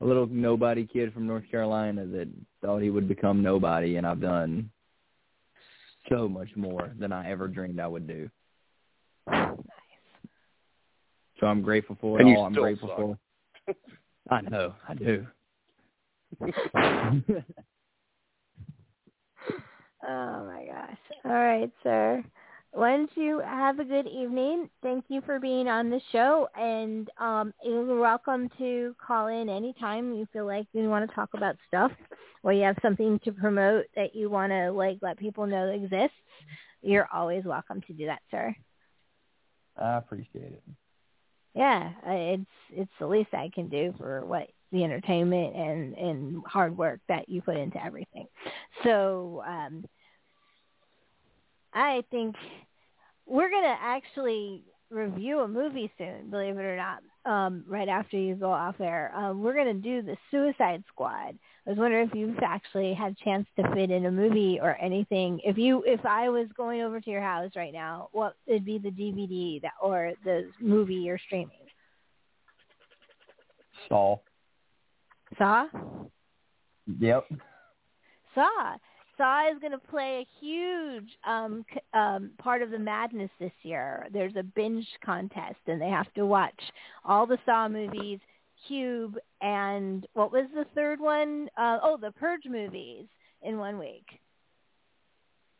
a 0.00 0.04
little 0.04 0.26
nobody 0.26 0.86
kid 0.86 1.12
from 1.12 1.26
North 1.26 1.44
Carolina 1.50 2.06
that 2.06 2.28
thought 2.62 2.80
he 2.80 2.88
would 2.90 3.06
become 3.06 3.42
nobody, 3.42 3.96
and 3.96 4.06
I've 4.06 4.20
done 4.20 4.70
so 6.08 6.26
much 6.28 6.48
more 6.56 6.90
than 6.98 7.12
I 7.12 7.30
ever 7.30 7.48
dreamed 7.48 7.78
I 7.80 7.86
would 7.86 8.06
do. 8.06 8.30
Nice. 9.28 9.58
So 11.38 11.46
I'm 11.46 11.60
grateful 11.62 11.98
for 12.00 12.18
it 12.18 12.24
And 12.24 12.36
all. 12.36 12.46
I'm 12.46 12.54
grateful 12.54 12.88
suck. 12.88 12.96
for. 12.96 13.18
I 14.30 14.40
know, 14.42 14.74
I 14.88 14.94
do. 14.94 15.26
Oh 20.02 20.46
my 20.46 20.64
gosh. 20.64 20.96
All 21.26 21.30
right, 21.32 21.70
sir. 21.82 22.24
Why 22.72 22.96
don't 22.96 23.10
you 23.16 23.40
have 23.40 23.80
a 23.80 23.84
good 23.84 24.06
evening? 24.06 24.70
Thank 24.82 25.04
you 25.08 25.20
for 25.22 25.40
being 25.40 25.66
on 25.66 25.90
the 25.90 26.00
show, 26.12 26.48
and 26.54 27.10
um, 27.18 27.52
you're 27.64 27.98
welcome 27.98 28.48
to 28.58 28.94
call 29.04 29.26
in 29.26 29.48
anytime 29.48 30.14
you 30.14 30.26
feel 30.32 30.46
like 30.46 30.66
you 30.72 30.88
want 30.88 31.08
to 31.08 31.14
talk 31.14 31.30
about 31.34 31.56
stuff, 31.66 31.90
or 32.44 32.52
you 32.52 32.62
have 32.62 32.78
something 32.80 33.18
to 33.24 33.32
promote 33.32 33.86
that 33.96 34.14
you 34.14 34.30
want 34.30 34.52
to 34.52 34.70
like 34.70 34.98
let 35.02 35.18
people 35.18 35.46
know 35.46 35.66
exists. 35.68 36.16
You're 36.80 37.08
always 37.12 37.44
welcome 37.44 37.80
to 37.88 37.92
do 37.92 38.06
that, 38.06 38.22
sir. 38.30 38.54
I 39.76 39.96
appreciate 39.96 40.52
it. 40.52 40.62
Yeah, 41.54 41.90
it's 42.06 42.50
it's 42.70 42.92
the 43.00 43.06
least 43.08 43.34
I 43.34 43.50
can 43.52 43.68
do 43.68 43.92
for 43.98 44.24
what 44.24 44.48
the 44.70 44.84
entertainment 44.84 45.56
and 45.56 45.94
and 45.94 46.42
hard 46.46 46.78
work 46.78 47.00
that 47.08 47.28
you 47.28 47.42
put 47.42 47.56
into 47.56 47.84
everything. 47.84 48.28
So 48.84 49.42
um 49.44 49.84
I 51.72 52.04
think 52.10 52.36
we're 53.26 53.50
gonna 53.50 53.76
actually 53.80 54.64
review 54.90 55.40
a 55.40 55.48
movie 55.48 55.90
soon, 55.96 56.30
believe 56.30 56.58
it 56.58 56.62
or 56.62 56.76
not. 56.76 57.02
Um, 57.24 57.64
right 57.68 57.88
after 57.88 58.16
you 58.16 58.34
go 58.34 58.50
off 58.50 58.80
air, 58.80 59.12
um, 59.14 59.42
we're 59.42 59.54
gonna 59.54 59.74
do 59.74 60.02
the 60.02 60.16
Suicide 60.30 60.82
Squad. 60.88 61.38
I 61.66 61.70
was 61.70 61.78
wondering 61.78 62.08
if 62.08 62.14
you've 62.14 62.38
actually 62.42 62.94
had 62.94 63.12
a 63.12 63.24
chance 63.24 63.46
to 63.56 63.74
fit 63.74 63.90
in 63.90 64.06
a 64.06 64.10
movie 64.10 64.58
or 64.60 64.76
anything. 64.80 65.40
If 65.44 65.58
you, 65.58 65.84
if 65.86 66.04
I 66.04 66.28
was 66.28 66.48
going 66.56 66.80
over 66.80 67.00
to 67.00 67.10
your 67.10 67.22
house 67.22 67.52
right 67.54 67.72
now, 67.72 68.08
what 68.12 68.34
would 68.48 68.64
be 68.64 68.78
the 68.78 68.90
DVD 68.90 69.62
that 69.62 69.72
or 69.80 70.12
the 70.24 70.50
movie 70.58 70.94
you're 70.94 71.18
streaming? 71.18 71.50
Saw. 73.88 74.16
Saw. 75.38 75.66
Yep. 76.98 77.24
Saw. 78.34 78.76
Saw 79.20 79.52
is 79.52 79.58
going 79.60 79.72
to 79.72 79.78
play 79.78 80.24
a 80.24 80.44
huge 80.44 81.10
um, 81.28 81.62
c- 81.70 81.80
um, 81.92 82.30
part 82.38 82.62
of 82.62 82.70
the 82.70 82.78
madness 82.78 83.28
this 83.38 83.52
year. 83.62 84.08
There's 84.14 84.34
a 84.36 84.42
binge 84.42 84.86
contest, 85.04 85.58
and 85.66 85.78
they 85.78 85.90
have 85.90 86.10
to 86.14 86.24
watch 86.24 86.58
all 87.04 87.26
the 87.26 87.36
Saw 87.44 87.68
movies, 87.68 88.18
Cube, 88.66 89.18
and 89.42 90.06
what 90.14 90.32
was 90.32 90.46
the 90.54 90.64
third 90.74 91.00
one? 91.00 91.50
Uh, 91.54 91.78
oh, 91.82 91.98
the 92.00 92.12
Purge 92.12 92.46
movies 92.48 93.04
in 93.42 93.58
one 93.58 93.78
week. 93.78 94.06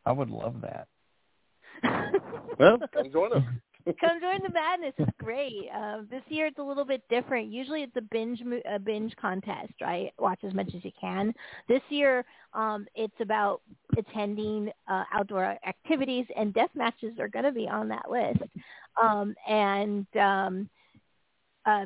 I 0.07 0.11
would 0.11 0.31
love 0.31 0.55
that. 0.61 0.87
Well, 2.59 2.79
come 2.91 3.11
join 3.11 3.33
us. 3.33 3.43
Come 3.99 4.19
join 4.21 4.41
the 4.43 4.53
madness. 4.53 4.93
It's 4.97 5.11
great. 5.17 5.69
Uh, 5.75 6.01
this 6.09 6.21
year 6.27 6.47
it's 6.47 6.59
a 6.59 6.63
little 6.63 6.85
bit 6.85 7.01
different. 7.09 7.51
Usually 7.51 7.83
it's 7.83 7.95
a 7.95 8.01
binge 8.01 8.41
a 8.69 8.79
binge 8.79 9.15
contest, 9.15 9.73
right? 9.81 10.11
Watch 10.19 10.39
as 10.43 10.53
much 10.53 10.67
as 10.75 10.83
you 10.83 10.91
can. 10.99 11.33
This 11.67 11.81
year 11.89 12.25
um, 12.53 12.85
it's 12.95 13.13
about 13.19 13.61
attending 13.97 14.71
uh, 14.87 15.03
outdoor 15.13 15.57
activities, 15.65 16.25
and 16.35 16.53
death 16.53 16.69
matches 16.75 17.17
are 17.19 17.27
going 17.27 17.45
to 17.45 17.51
be 17.51 17.67
on 17.67 17.87
that 17.89 18.09
list. 18.09 18.41
Um, 19.01 19.33
and 19.47 20.05
um, 20.17 20.69
uh, 21.65 21.85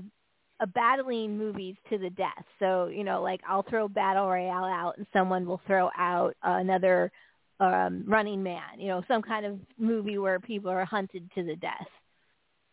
uh, 0.60 0.66
battling 0.74 1.38
movies 1.38 1.76
to 1.90 1.98
the 1.98 2.10
death. 2.10 2.44
So 2.60 2.88
you 2.88 3.04
know, 3.04 3.22
like 3.22 3.42
I'll 3.48 3.64
throw 3.64 3.88
Battle 3.88 4.28
Royale 4.28 4.66
out, 4.66 4.98
and 4.98 5.06
someone 5.14 5.46
will 5.46 5.62
throw 5.68 5.90
out 5.98 6.36
another 6.44 7.12
um 7.60 8.04
running 8.06 8.42
man 8.44 8.78
you 8.80 8.88
know 8.88 9.04
some 9.08 9.22
kind 9.22 9.46
of 9.46 9.58
movie 9.78 10.18
where 10.18 10.40
people 10.40 10.70
are 10.70 10.84
hunted 10.86 11.30
to 11.34 11.44
the 11.44 11.56
death 11.56 11.88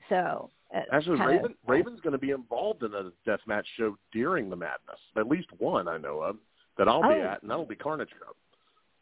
so 0.09 0.51
uh, 0.75 0.81
Actually, 0.91 1.19
kinda- 1.19 1.49
Raven's 1.67 2.01
going 2.01 2.13
to 2.13 2.19
be 2.19 2.31
involved 2.31 2.83
in 2.83 2.93
a 2.95 3.11
deathmatch 3.29 3.65
show 3.77 3.95
during 4.11 4.49
the 4.49 4.57
madness. 4.57 4.99
At 5.19 5.29
least 5.29 5.49
one 5.59 5.87
I 5.87 5.99
know 5.99 6.21
of 6.23 6.39
that 6.79 6.89
I'll 6.89 7.03
be 7.03 7.09
Oh. 7.09 7.23
at, 7.27 7.43
and 7.43 7.51
that'll 7.51 7.67
be 7.67 7.77
Carnage 7.77 8.09
Cup. 8.19 8.35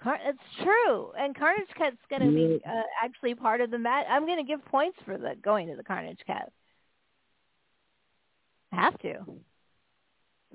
Car- 0.03 0.19
it's 0.23 0.39
true 0.65 1.13
and 1.19 1.35
carnage 1.37 1.69
cut's 1.79 1.97
going 2.11 2.23
to 2.23 2.35
be 2.35 2.61
uh, 2.69 2.83
actually 3.03 3.35
part 3.37 3.61
of 3.61 3.71
the 3.71 3.79
mat 3.79 4.05
i'm 4.11 4.25
going 4.27 4.39
to 4.39 4.45
give 4.45 4.65
points 4.65 4.99
for 5.05 5.17
the 5.19 5.35
going 5.43 5.69
to 5.69 5.77
the 5.77 5.85
carnage 5.85 6.19
cut 6.27 6.51
I 8.73 8.77
have 8.77 8.99
to 9.01 9.17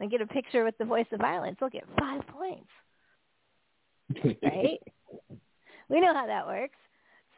i 0.02 0.06
get 0.08 0.22
a 0.22 0.28
picture 0.28 0.64
with 0.64 0.78
the 0.78 0.86
voice 0.86 1.06
of 1.12 1.20
violence 1.20 1.58
i'll 1.62 1.70
get 1.70 1.86
five 2.00 2.26
points 2.28 2.70
right? 4.44 4.80
We 5.90 6.02
know 6.02 6.14
how 6.14 6.26
that 6.28 6.48
works. 6.48 6.78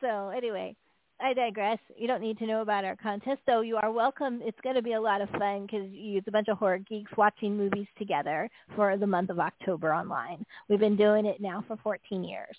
So 0.01 0.29
anyway, 0.29 0.75
I 1.19 1.33
digress. 1.33 1.79
You 1.95 2.07
don't 2.07 2.21
need 2.21 2.37
to 2.39 2.45
know 2.45 2.61
about 2.61 2.85
our 2.85 2.95
contest, 2.95 3.41
though. 3.47 3.61
You 3.61 3.77
are 3.77 3.91
welcome. 3.91 4.39
It's 4.43 4.59
going 4.63 4.75
to 4.75 4.81
be 4.83 4.93
a 4.93 5.01
lot 5.01 5.21
of 5.21 5.29
fun 5.31 5.65
because 5.65 5.87
it's 5.91 6.27
a 6.27 6.31
bunch 6.31 6.47
of 6.47 6.57
horror 6.57 6.77
geeks 6.77 7.11
watching 7.17 7.57
movies 7.57 7.87
together 7.97 8.49
for 8.75 8.97
the 8.97 9.07
month 9.07 9.29
of 9.31 9.39
October 9.39 9.93
online. 9.93 10.45
We've 10.69 10.79
been 10.79 10.95
doing 10.95 11.25
it 11.25 11.41
now 11.41 11.63
for 11.67 11.77
14 11.77 12.23
years. 12.23 12.55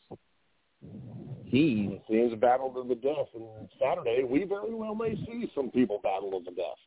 He 1.44 2.00
Seems 2.10 2.32
a 2.32 2.36
battle 2.36 2.70
to 2.70 2.86
the 2.88 2.94
death, 2.94 3.28
and 3.34 3.68
Saturday 3.80 4.22
we 4.24 4.44
very 4.44 4.74
well 4.74 4.94
may 4.94 5.14
see 5.26 5.50
some 5.54 5.70
people 5.70 5.98
battle 6.02 6.30
to 6.32 6.44
the 6.44 6.54
death. 6.54 6.78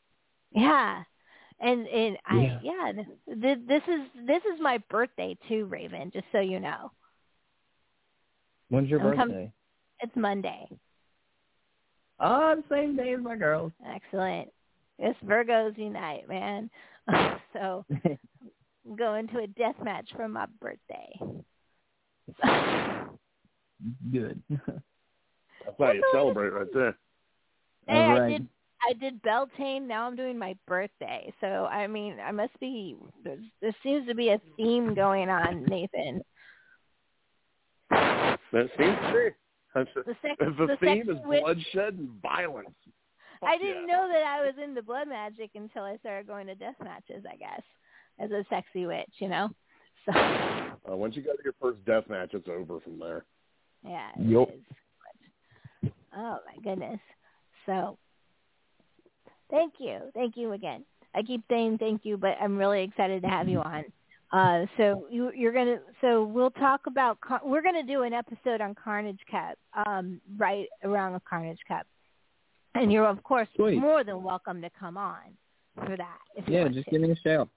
Yeah. 0.51 1.03
And 1.59 1.87
and 1.87 2.17
I 2.25 2.41
Yeah. 2.41 2.59
yeah, 2.63 2.91
this 3.27 3.83
is 3.87 4.01
this 4.25 4.43
is 4.45 4.59
my 4.59 4.77
birthday 4.89 5.37
too, 5.47 5.65
Raven. 5.65 6.11
Just 6.11 6.25
so 6.31 6.39
you 6.39 6.59
know, 6.59 6.91
When's 8.71 8.89
your 8.89 9.01
I'm 9.01 9.17
com- 9.17 9.27
birthday? 9.27 9.51
it's 9.99 10.15
Monday. 10.15 10.65
Ah, 12.21 12.55
the 12.55 12.63
same 12.69 12.95
day 12.95 13.13
as 13.13 13.21
my 13.21 13.35
girls. 13.35 13.73
Excellent. 13.85 14.47
It's 14.97 15.19
Virgos 15.25 15.77
unite, 15.77 16.29
man. 16.29 16.69
so 17.53 17.85
I'm 18.05 18.95
going 18.95 19.27
to 19.27 19.39
a 19.39 19.47
death 19.47 19.75
match 19.83 20.09
for 20.15 20.29
my 20.29 20.45
birthday. 20.61 21.19
Good. 24.09 24.41
That's 24.49 25.75
how 25.77 25.91
you 25.91 26.03
celebrate 26.13 26.53
right 26.53 26.67
there. 26.73 26.97
Hey, 27.87 28.05
All 28.05 28.21
I 28.21 28.29
did 28.29 28.47
I 28.89 28.93
did 28.93 29.21
Beltane. 29.21 29.85
Now 29.85 30.07
I'm 30.07 30.15
doing 30.15 30.39
my 30.39 30.55
birthday. 30.65 31.33
So 31.41 31.65
I 31.65 31.87
mean, 31.87 32.19
I 32.25 32.31
must 32.31 32.57
be. 32.61 32.95
There's, 33.25 33.43
there 33.61 33.75
seems 33.83 34.07
to 34.07 34.15
be 34.15 34.29
a 34.29 34.41
theme 34.55 34.95
going 34.95 35.29
on, 35.29 35.65
Nathan. 35.65 36.21
That 38.51 38.69
seems 38.77 38.97
to 38.97 39.13
be. 39.13 39.35
The 39.73 40.15
sex, 40.21 40.35
the, 40.37 40.67
the 40.67 40.77
theme 40.81 41.09
is 41.09 41.17
witch. 41.23 41.41
bloodshed 41.43 41.93
and 41.93 42.09
violence. 42.21 42.75
I 43.41 43.57
didn't 43.57 43.87
yeah. 43.87 43.95
know 43.95 44.09
that 44.11 44.23
I 44.23 44.41
was 44.41 44.53
into 44.61 44.81
blood 44.81 45.07
magic 45.07 45.51
until 45.55 45.83
I 45.83 45.95
started 45.97 46.27
going 46.27 46.47
to 46.47 46.55
death 46.55 46.75
matches. 46.83 47.23
I 47.25 47.37
guess 47.37 47.61
as 48.19 48.31
a 48.31 48.45
sexy 48.49 48.85
witch, 48.85 49.11
you 49.19 49.29
know. 49.29 49.49
So 50.05 50.11
Uh, 50.91 50.95
once 50.95 51.15
you 51.15 51.21
go 51.21 51.33
to 51.33 51.43
your 51.43 51.53
first 51.61 51.83
death 51.85 52.03
match, 52.09 52.31
it's 52.33 52.47
over 52.49 52.79
from 52.79 52.99
there. 52.99 53.23
yeah. 53.83 54.09
Yup. 54.19 54.49
is. 54.49 55.91
Oh 56.15 56.39
my 56.45 56.63
goodness. 56.63 56.99
So 57.65 57.97
thank 59.49 59.75
you, 59.79 59.99
thank 60.13 60.35
you 60.35 60.53
again. 60.53 60.83
I 61.13 61.21
keep 61.21 61.43
saying 61.49 61.77
thank 61.77 62.01
you, 62.03 62.17
but 62.17 62.35
I'm 62.41 62.57
really 62.57 62.83
excited 62.83 63.21
to 63.21 63.29
have 63.29 63.47
you 63.47 63.59
on. 63.59 63.85
Uh, 64.31 64.65
so 64.77 65.07
you, 65.09 65.31
you're 65.35 65.51
gonna. 65.51 65.79
So 65.99 66.23
we'll 66.23 66.51
talk 66.51 66.81
about. 66.87 67.17
We're 67.43 67.61
gonna 67.61 67.83
do 67.83 68.03
an 68.03 68.13
episode 68.13 68.61
on 68.61 68.75
Carnage 68.75 69.19
Cup, 69.29 69.57
um, 69.85 70.21
right 70.37 70.67
around 70.83 71.13
the 71.13 71.21
Carnage 71.29 71.59
Cup, 71.67 71.85
and 72.75 72.91
you're 72.91 73.07
of 73.07 73.21
course 73.23 73.49
Sweet. 73.55 73.77
more 73.77 74.03
than 74.03 74.23
welcome 74.23 74.61
to 74.61 74.69
come 74.79 74.95
on 74.95 75.35
for 75.75 75.97
that. 75.97 76.19
Yeah, 76.47 76.69
just 76.69 76.85
to. 76.85 76.91
give 76.91 77.01
me 77.01 77.11
a 77.11 77.15
shout. 77.15 77.49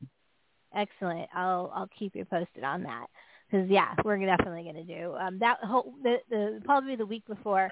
Excellent. 0.77 1.29
I'll 1.35 1.71
I'll 1.75 1.91
keep 1.97 2.17
you 2.17 2.25
posted 2.25 2.65
on 2.65 2.83
that 2.83 3.07
because 3.51 3.69
yeah, 3.71 3.95
we're 4.05 4.19
definitely 4.25 4.65
going 4.65 4.87
to 4.87 5.01
do 5.01 5.15
um, 5.15 5.39
that. 5.39 5.59
Whole 5.63 5.95
the 6.03 6.17
the 6.29 6.61
probably 6.65 6.97
the 6.97 7.07
week 7.07 7.25
before 7.27 7.71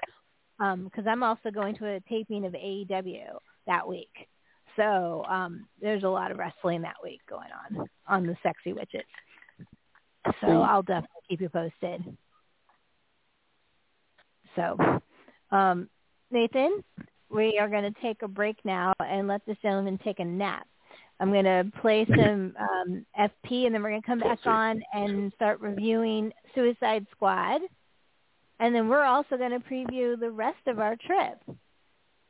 because 0.57 1.05
I'm 1.07 1.23
also 1.23 1.51
going 1.51 1.75
to 1.77 1.87
a 1.87 1.99
taping 2.07 2.45
of 2.45 2.53
AEW 2.53 3.25
that 3.67 3.87
week. 3.87 4.29
So 4.75 5.23
um, 5.29 5.67
there's 5.81 6.03
a 6.03 6.09
lot 6.09 6.31
of 6.31 6.37
wrestling 6.37 6.81
that 6.81 6.95
week 7.03 7.21
going 7.29 7.49
on 7.51 7.87
on 8.07 8.25
the 8.25 8.35
Sexy 8.43 8.73
Witches. 8.73 9.01
So. 10.41 10.61
I'll 10.61 10.81
definitely 10.81 11.09
keep 11.29 11.41
you 11.41 11.49
posted. 11.49 12.17
So, 14.55 14.77
um, 15.51 15.89
Nathan, 16.31 16.83
we 17.29 17.57
are 17.59 17.67
going 17.67 17.91
to 17.91 18.01
take 18.01 18.21
a 18.21 18.27
break 18.27 18.57
now 18.63 18.93
and 18.99 19.27
let 19.27 19.45
this 19.45 19.57
gentleman 19.61 19.99
take 20.03 20.19
a 20.19 20.25
nap. 20.25 20.67
I'm 21.19 21.31
going 21.31 21.45
to 21.45 21.71
play 21.81 22.05
some 22.09 22.55
um, 22.59 23.05
FP, 23.19 23.65
and 23.65 23.73
then 23.73 23.83
we're 23.83 23.89
going 23.89 24.01
to 24.01 24.07
come 24.07 24.19
back 24.19 24.39
on 24.45 24.83
and 24.93 25.31
start 25.35 25.59
reviewing 25.61 26.31
Suicide 26.55 27.05
Squad. 27.11 27.61
And 28.59 28.73
then 28.73 28.87
we're 28.87 29.03
also 29.03 29.37
going 29.37 29.51
to 29.51 29.59
preview 29.59 30.19
the 30.19 30.31
rest 30.31 30.67
of 30.67 30.79
our 30.79 30.95
trip 30.95 31.39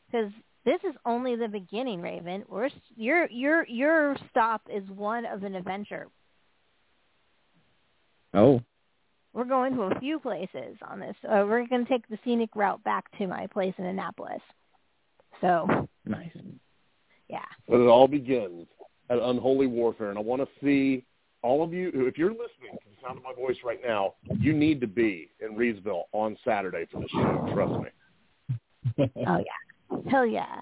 because 0.08 0.32
this 0.66 0.80
is 0.88 0.96
only 1.06 1.36
the 1.36 1.48
beginning, 1.48 2.02
Raven. 2.02 2.44
We're 2.48 2.70
your 2.96 3.30
your 3.30 3.68
your 3.68 4.16
stop 4.30 4.62
is 4.74 4.84
one 4.90 5.26
of 5.26 5.44
an 5.44 5.56
adventure. 5.56 6.08
Oh, 8.34 8.62
We're 9.34 9.44
going 9.46 9.76
to 9.76 9.84
a 9.84 10.00
few 10.00 10.20
places 10.20 10.78
on 10.90 11.00
this. 11.00 11.16
Uh, 11.24 11.46
we're 11.48 11.68
going 11.68 11.86
to 11.86 11.92
take 11.92 12.08
the 12.08 12.18
scenic 12.24 12.50
route 12.56 12.84
back 12.84 13.06
to 13.20 13.28
my 13.28 13.46
place 13.48 13.74
in 13.78 13.86
Annapolis. 13.86 14.42
So 15.42 15.88
nice. 16.06 16.32
yeah, 17.30 17.46
But 17.68 17.80
it 17.82 17.88
all 17.88 18.08
begins 18.08 18.68
at 19.10 19.20
Unholy 19.20 19.68
Warfare, 19.68 20.10
and 20.10 20.18
I 20.18 20.22
want 20.22 20.42
to 20.42 20.48
see 20.64 21.06
all 21.44 21.64
of 21.64 21.74
you. 21.74 21.92
If 21.94 22.18
you're 22.18 22.32
listening 22.32 22.72
to 22.72 22.90
the 22.90 23.06
sound 23.06 23.18
of 23.18 23.24
my 23.24 23.34
voice 23.34 23.58
right 23.64 23.80
now, 23.86 24.14
you 24.40 24.54
need 24.54 24.82
to 24.82 24.88
be 24.88 25.30
in 25.42 25.56
Reidsville 25.56 26.04
on 26.14 26.38
Saturday 26.46 26.88
for 26.92 27.02
the 27.02 27.08
show. 27.10 27.50
Trust 27.54 27.84
me. 27.84 27.90
oh 29.28 29.38
yeah, 29.38 29.73
hell 30.10 30.26
yeah. 30.26 30.62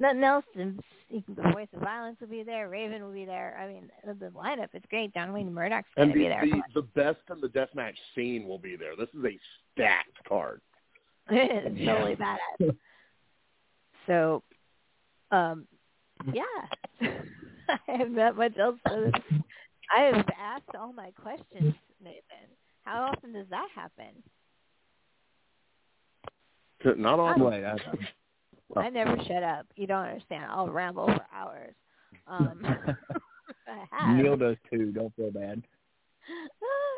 Nothing 0.00 0.24
else. 0.24 0.44
and 0.54 0.80
The 1.10 1.50
voice 1.52 1.68
of 1.74 1.80
violence 1.80 2.18
will 2.20 2.28
be 2.28 2.44
there. 2.44 2.68
Raven 2.68 3.02
will 3.04 3.12
be 3.12 3.24
there. 3.24 3.58
I 3.60 3.66
mean, 3.66 3.90
the 4.06 4.14
the 4.14 4.30
lineup 4.30 4.68
is 4.74 4.82
great. 4.90 5.12
John 5.12 5.32
Wayne 5.32 5.52
Murdoch's 5.52 5.88
going 5.96 6.08
to 6.08 6.14
the, 6.14 6.20
be 6.20 6.28
there. 6.28 6.44
the, 6.44 6.80
the 6.80 6.86
best 6.94 7.18
in 7.30 7.40
the 7.40 7.48
deathmatch 7.48 7.94
scene 8.14 8.46
will 8.46 8.58
be 8.58 8.76
there. 8.76 8.94
This 8.96 9.08
is 9.18 9.24
a 9.24 9.38
stacked 9.72 10.24
card. 10.26 10.60
it's 11.30 11.84
totally 11.84 12.16
badass. 12.16 12.76
So, 14.06 14.42
um, 15.30 15.66
yeah, 16.32 16.42
I 17.68 17.96
have 17.98 18.10
not 18.10 18.36
much 18.36 18.56
else. 18.58 18.78
To, 18.86 19.12
I 19.94 20.02
have 20.04 20.24
asked 20.40 20.74
all 20.78 20.92
my 20.92 21.10
questions, 21.10 21.74
Nathan. 22.02 22.48
How 22.84 23.12
often 23.12 23.32
does 23.34 23.46
that 23.50 23.68
happen? 23.74 24.22
Not 26.96 27.18
all 27.18 27.36
the 27.36 27.44
Wait, 27.44 27.64
I, 28.76 28.80
I 28.80 28.88
never 28.90 29.16
shut 29.26 29.42
up. 29.42 29.66
You 29.76 29.86
don't 29.86 30.06
understand. 30.06 30.50
I'll 30.50 30.68
ramble 30.68 31.06
for 31.06 31.26
hours. 31.34 31.74
Um, 32.26 32.62
Neil 34.16 34.36
does 34.36 34.56
too. 34.70 34.92
Don't 34.92 35.14
feel 35.16 35.30
bad. 35.30 35.62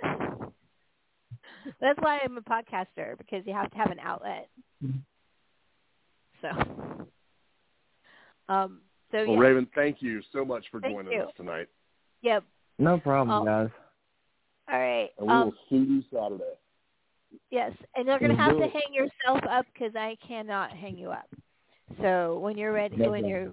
That's 1.81 1.99
why 2.01 2.19
I'm 2.25 2.37
a 2.37 2.43
podcaster 2.43 3.17
because 3.19 3.47
you 3.47 3.53
have 3.55 3.71
to 3.71 3.77
have 3.77 3.91
an 3.91 4.01
outlet. 4.01 4.49
So, 6.43 6.49
um, 8.49 8.81
so 9.13 9.19
Well, 9.19 9.33
yeah, 9.35 9.39
Raven, 9.39 9.67
thank 9.75 10.01
you 10.01 10.23
so 10.33 10.45
much 10.45 10.65
for 10.71 10.81
Thank 10.81 10.95
joining 10.95 11.13
you. 11.13 11.23
us 11.25 11.29
tonight, 11.37 11.69
yep. 12.23 12.45
No 12.79 12.99
problem, 12.99 13.43
Oh. 13.43 13.45
guys. 13.45 13.69
All 14.73 14.79
right. 14.79 15.11
and 15.19 15.27
we 15.27 15.33
Um, 15.35 15.45
will 15.45 15.55
see 15.69 15.77
you 15.77 16.03
Saturday. 16.11 16.55
Yes, 17.51 17.73
and 17.95 18.07
you're 18.07 18.19
going 18.19 18.31
to 18.31 18.37
have 18.43 18.57
to 18.57 18.67
hang 18.69 18.93
yourself 18.95 19.41
up 19.51 19.67
because 19.73 19.95
I 19.95 20.17
cannot 20.27 20.71
hang 20.71 20.97
you 20.97 21.11
up. 21.11 21.29
So 22.01 22.39
when 22.39 22.57
you're 22.57 22.73
ready, 22.73 22.97
No 22.97 23.11
when 23.11 23.25
you're 23.25 23.53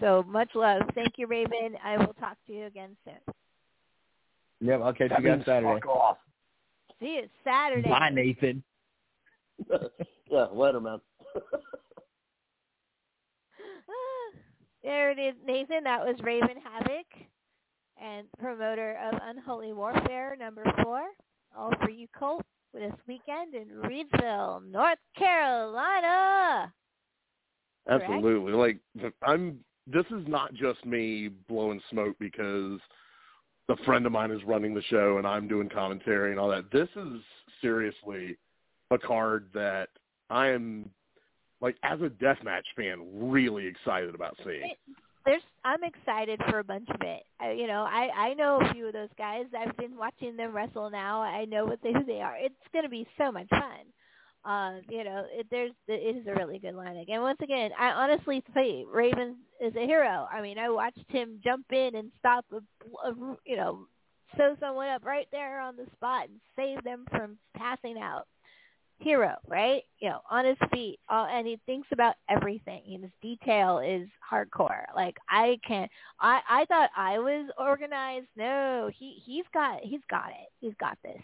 so 0.00 0.24
much 0.26 0.50
love. 0.54 0.82
Thank 0.94 1.14
you, 1.16 1.26
Raven. 1.26 1.76
I 1.84 1.96
will 1.96 2.14
talk 2.14 2.36
to 2.46 2.52
you 2.52 2.66
again 2.66 2.96
soon. 3.04 3.14
Yep, 4.60 4.80
I'll 4.82 4.92
catch 4.92 5.10
That 5.10 5.22
you 5.22 5.28
guys 5.28 5.36
means 5.36 5.46
Saturday. 5.46 5.80
fuck 5.80 5.86
off. 5.86 6.18
See 7.00 7.20
you 7.22 7.28
Saturday. 7.44 7.88
Bye, 7.88 8.10
Nathan. 8.12 8.62
yeah, 10.30 10.46
later, 10.52 10.80
man. 10.80 10.98
there 14.82 15.10
it 15.10 15.18
is, 15.18 15.34
Nathan. 15.46 15.84
That 15.84 16.04
was 16.04 16.16
Raven 16.22 16.56
Havoc 16.62 17.06
and 18.00 18.26
promoter 18.38 18.98
of 19.02 19.18
Unholy 19.22 19.72
Warfare 19.72 20.36
number 20.38 20.64
four. 20.82 21.02
All 21.56 21.72
for 21.80 21.90
you, 21.90 22.06
Colt, 22.18 22.44
this 22.74 22.92
weekend 23.06 23.54
in 23.54 23.68
Reidsville, 23.68 24.70
North 24.70 24.98
Carolina. 25.16 26.72
Correct? 27.88 28.04
Absolutely. 28.04 28.52
Like 28.52 28.78
I'm 29.22 29.58
this 29.86 30.04
is 30.06 30.26
not 30.28 30.52
just 30.54 30.84
me 30.84 31.28
blowing 31.48 31.80
smoke 31.90 32.16
because 32.18 32.78
a 33.70 33.76
friend 33.84 34.06
of 34.06 34.12
mine 34.12 34.30
is 34.30 34.42
running 34.44 34.74
the 34.74 34.82
show 34.82 35.18
and 35.18 35.26
I'm 35.26 35.48
doing 35.48 35.68
commentary 35.68 36.30
and 36.30 36.38
all 36.40 36.48
that. 36.50 36.70
This 36.70 36.88
is 36.96 37.20
seriously 37.60 38.36
a 38.90 38.98
card 38.98 39.48
that 39.54 39.88
I 40.30 40.48
am 40.48 40.90
like 41.60 41.76
as 41.82 42.00
a 42.00 42.08
deathmatch 42.08 42.62
fan 42.76 43.06
really 43.14 43.66
excited 43.66 44.14
about 44.14 44.36
seeing. 44.44 44.74
there's 45.24 45.42
I'm 45.64 45.82
excited 45.82 46.40
for 46.48 46.58
a 46.58 46.64
bunch 46.64 46.88
of 46.90 47.00
it. 47.00 47.22
I, 47.40 47.52
you 47.52 47.66
know, 47.66 47.82
I 47.88 48.08
I 48.14 48.34
know 48.34 48.60
a 48.62 48.72
few 48.72 48.86
of 48.86 48.92
those 48.92 49.08
guys. 49.16 49.44
I've 49.58 49.76
been 49.76 49.96
watching 49.96 50.36
them 50.36 50.54
wrestle 50.54 50.90
now. 50.90 51.22
I 51.22 51.46
know 51.46 51.64
what 51.64 51.80
they 51.82 51.92
who 51.92 52.04
they 52.04 52.20
are. 52.20 52.36
It's 52.38 52.54
going 52.72 52.84
to 52.84 52.90
be 52.90 53.06
so 53.16 53.32
much 53.32 53.48
fun. 53.48 53.86
Uh, 54.44 54.76
you 54.88 55.04
know, 55.04 55.24
it, 55.30 55.46
there's 55.50 55.72
it 55.88 56.16
is 56.16 56.26
a 56.26 56.34
really 56.34 56.58
good 56.58 56.74
line. 56.74 57.04
And 57.08 57.22
once 57.22 57.38
again, 57.42 57.70
I 57.78 57.90
honestly 57.90 58.42
say 58.54 58.84
Raven 58.90 59.36
is 59.60 59.74
a 59.76 59.86
hero. 59.86 60.26
I 60.32 60.40
mean, 60.40 60.58
I 60.58 60.68
watched 60.70 61.04
him 61.08 61.40
jump 61.44 61.66
in 61.70 61.96
and 61.96 62.10
stop 62.18 62.44
a, 62.52 63.08
a 63.08 63.36
you 63.44 63.56
know, 63.56 63.86
sew 64.36 64.56
someone 64.60 64.88
up 64.88 65.04
right 65.04 65.28
there 65.32 65.60
on 65.60 65.76
the 65.76 65.86
spot 65.96 66.28
and 66.28 66.40
save 66.56 66.82
them 66.84 67.04
from 67.10 67.36
passing 67.56 67.98
out 67.98 68.26
hero, 69.00 69.36
right? 69.46 69.82
You 70.00 70.10
know, 70.10 70.20
on 70.30 70.44
his 70.44 70.56
feet, 70.72 70.98
all, 71.08 71.26
and 71.26 71.46
he 71.46 71.58
thinks 71.66 71.88
about 71.92 72.14
everything. 72.28 72.82
And 72.86 73.02
his 73.02 73.12
detail 73.22 73.78
is 73.78 74.08
hardcore. 74.30 74.84
Like 74.94 75.16
I 75.28 75.58
can't. 75.66 75.90
I 76.20 76.40
I 76.48 76.64
thought 76.66 76.90
I 76.96 77.18
was 77.18 77.50
organized. 77.58 78.28
No, 78.36 78.90
he 78.96 79.20
he's 79.24 79.44
got 79.52 79.80
he's 79.82 80.00
got 80.10 80.30
it. 80.30 80.48
He's 80.60 80.74
got 80.80 80.98
this, 81.02 81.22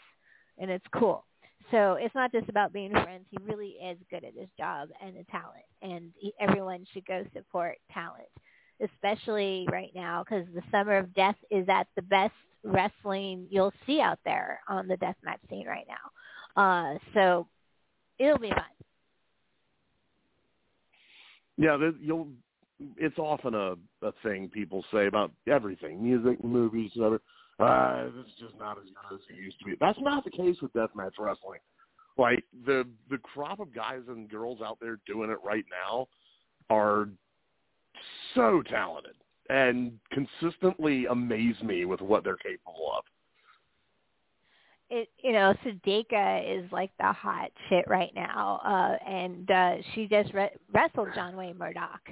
and 0.58 0.70
it's 0.70 0.86
cool. 0.94 1.24
So 1.70 1.94
it's 1.94 2.14
not 2.14 2.32
just 2.32 2.48
about 2.48 2.72
being 2.72 2.90
friends. 2.90 3.24
He 3.30 3.38
really 3.42 3.76
is 3.82 3.98
good 4.10 4.24
at 4.24 4.34
his 4.34 4.48
job 4.58 4.88
and 5.02 5.16
a 5.16 5.24
talent, 5.24 5.64
and 5.82 6.12
he, 6.16 6.32
everyone 6.40 6.84
should 6.92 7.06
go 7.06 7.24
support 7.34 7.78
talent, 7.92 8.28
especially 8.80 9.66
right 9.70 9.90
now 9.94 10.24
because 10.24 10.46
the 10.54 10.62
Summer 10.70 10.96
of 10.96 11.14
Death 11.14 11.36
is 11.50 11.66
at 11.68 11.86
the 11.96 12.02
best 12.02 12.34
wrestling 12.64 13.46
you'll 13.50 13.72
see 13.86 14.00
out 14.00 14.18
there 14.24 14.60
on 14.68 14.88
the 14.88 14.96
deathmatch 14.96 15.38
scene 15.48 15.66
right 15.66 15.86
now. 15.86 16.04
Uh, 16.56 16.98
so 17.12 17.46
it'll 18.18 18.38
be 18.38 18.50
fun. 18.50 18.60
Yeah, 21.56 21.76
you'll 22.00 22.28
it's 22.96 23.18
often 23.18 23.54
a 23.54 23.74
a 24.02 24.12
thing 24.22 24.48
people 24.48 24.84
say 24.92 25.06
about 25.06 25.32
everything, 25.50 26.02
music, 26.02 26.42
movies, 26.44 26.90
whatever. 26.94 27.20
Uh, 27.60 28.08
it's 28.18 28.40
just 28.40 28.58
not 28.58 28.78
as 28.78 28.84
good 28.84 29.14
as 29.14 29.20
it 29.30 29.40
used 29.40 29.58
to 29.60 29.64
be. 29.64 29.74
That's 29.80 29.98
not 30.00 30.24
the 30.24 30.30
case 30.30 30.56
with 30.60 30.72
deathmatch 30.72 31.12
wrestling. 31.18 31.60
Like 32.18 32.44
the 32.66 32.84
the 33.10 33.18
crop 33.18 33.60
of 33.60 33.74
guys 33.74 34.02
and 34.08 34.28
girls 34.28 34.60
out 34.64 34.78
there 34.80 34.98
doing 35.06 35.30
it 35.30 35.38
right 35.44 35.64
now 35.88 36.08
are 36.70 37.08
so 38.34 38.62
talented 38.62 39.14
and 39.50 39.92
consistently 40.10 41.06
amaze 41.06 41.60
me 41.62 41.84
with 41.84 42.00
what 42.00 42.24
they're 42.24 42.36
capable 42.36 42.92
of. 42.96 43.04
It 44.90 45.08
you 45.22 45.32
know 45.32 45.54
Sudeka 45.64 46.58
is 46.58 46.70
like 46.72 46.90
the 46.98 47.12
hot 47.12 47.50
shit 47.68 47.84
right 47.88 48.12
now, 48.14 48.60
uh, 48.64 49.08
and 49.08 49.50
uh, 49.50 49.74
she 49.94 50.06
just 50.06 50.32
re- 50.34 50.50
wrestled 50.72 51.08
John 51.14 51.36
Wayne 51.36 51.58
Murdoch, 51.58 52.02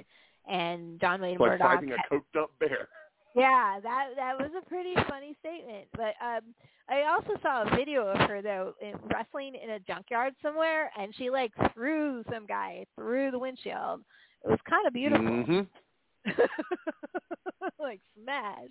and 0.49 0.99
John 0.99 1.21
Wayne 1.21 1.37
like 1.37 1.51
Murdoch. 1.51 1.67
fighting 1.75 1.91
a 1.91 2.13
coked 2.13 2.41
up 2.41 2.51
bear. 2.59 2.87
Yeah, 3.35 3.79
that 3.81 4.09
that 4.15 4.37
was 4.39 4.51
a 4.55 4.69
pretty 4.69 4.93
funny 5.09 5.35
statement. 5.39 5.87
But 5.93 6.13
um 6.23 6.53
I 6.87 7.11
also 7.11 7.31
saw 7.41 7.63
a 7.63 7.75
video 7.75 8.05
of 8.07 8.17
her 8.29 8.43
though 8.43 8.75
in 8.79 8.93
wrestling 9.11 9.55
in 9.55 9.71
a 9.71 9.79
junkyard 9.79 10.35
somewhere, 10.43 10.91
and 10.99 11.15
she 11.15 11.31
like 11.31 11.51
threw 11.73 12.23
some 12.31 12.45
guy 12.45 12.85
through 12.95 13.31
the 13.31 13.39
windshield. 13.39 14.01
It 14.45 14.49
was 14.49 14.59
kind 14.69 14.85
of 14.85 14.93
beautiful. 14.93 15.25
Mm-hmm. 15.25 16.31
like 17.79 18.01
smash. 18.21 18.69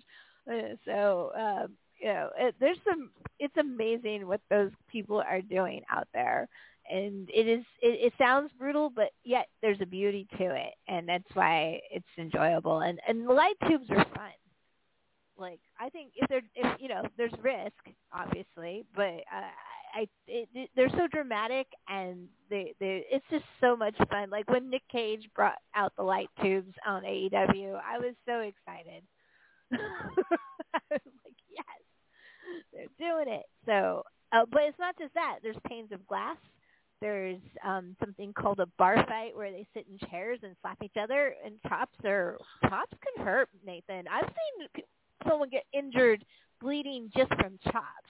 Uh, 0.49 0.75
So 0.85 1.31
um, 1.35 1.73
you 1.99 2.07
know, 2.07 2.29
it, 2.37 2.55
there's 2.59 2.77
some. 2.89 3.09
It's 3.39 3.57
amazing 3.57 4.27
what 4.27 4.39
those 4.49 4.71
people 4.89 5.19
are 5.19 5.41
doing 5.41 5.81
out 5.91 6.07
there, 6.13 6.47
and 6.89 7.29
it 7.33 7.47
is. 7.47 7.63
It, 7.81 8.07
it 8.07 8.13
sounds 8.17 8.51
brutal, 8.57 8.89
but 8.89 9.09
yet 9.23 9.47
there's 9.61 9.81
a 9.81 9.85
beauty 9.85 10.27
to 10.37 10.55
it, 10.55 10.73
and 10.87 11.07
that's 11.07 11.23
why 11.33 11.79
it's 11.91 12.05
enjoyable. 12.17 12.79
And 12.79 12.99
and 13.07 13.27
the 13.27 13.33
light 13.33 13.55
tubes 13.67 13.89
are 13.89 14.05
fun. 14.15 14.31
Like 15.37 15.59
I 15.79 15.89
think 15.89 16.11
if 16.15 16.29
they're 16.29 16.41
if 16.55 16.79
you 16.79 16.89
know 16.89 17.03
there's 17.17 17.33
risk 17.41 17.73
obviously, 18.13 18.85
but 18.95 19.23
uh, 19.33 19.49
I 19.95 20.07
it, 20.27 20.69
they're 20.75 20.89
so 20.89 21.07
dramatic 21.11 21.67
and 21.87 22.27
they 22.49 22.73
they 22.79 23.05
it's 23.11 23.25
just 23.29 23.45
so 23.61 23.75
much 23.75 23.95
fun. 24.09 24.29
Like 24.29 24.49
when 24.49 24.69
Nick 24.69 24.83
Gage 24.91 25.27
brought 25.35 25.57
out 25.75 25.93
the 25.97 26.03
light 26.03 26.29
tubes 26.41 26.73
on 26.85 27.03
AEW, 27.03 27.79
I 27.85 27.99
was 27.99 28.15
so 28.25 28.39
excited. 28.39 29.03
I 29.73 30.79
was 30.91 31.01
like, 31.25 31.37
yes, 31.49 31.65
they're 32.71 33.07
doing 33.09 33.33
it. 33.33 33.45
So, 33.65 34.03
uh, 34.31 34.45
but 34.51 34.63
it's 34.63 34.79
not 34.79 34.97
just 34.99 35.13
that. 35.15 35.39
There's 35.41 35.57
panes 35.67 35.91
of 35.91 36.05
glass. 36.07 36.37
There's 37.03 37.41
um 37.67 37.97
something 37.99 38.31
called 38.31 38.61
a 38.61 38.65
bar 38.77 38.95
fight 39.09 39.35
where 39.35 39.51
they 39.51 39.67
sit 39.73 39.85
in 39.91 40.07
chairs 40.07 40.39
and 40.41 40.55
slap 40.61 40.77
each 40.81 40.95
other, 40.97 41.35
and 41.43 41.55
chops 41.67 41.97
are 42.05 42.37
chops 42.61 42.93
can 43.03 43.25
hurt. 43.25 43.49
Nathan, 43.65 44.05
I've 44.07 44.29
seen 44.29 44.83
someone 45.27 45.49
get 45.49 45.65
injured, 45.73 46.23
bleeding 46.61 47.11
just 47.13 47.27
from 47.35 47.59
chops. 47.65 48.09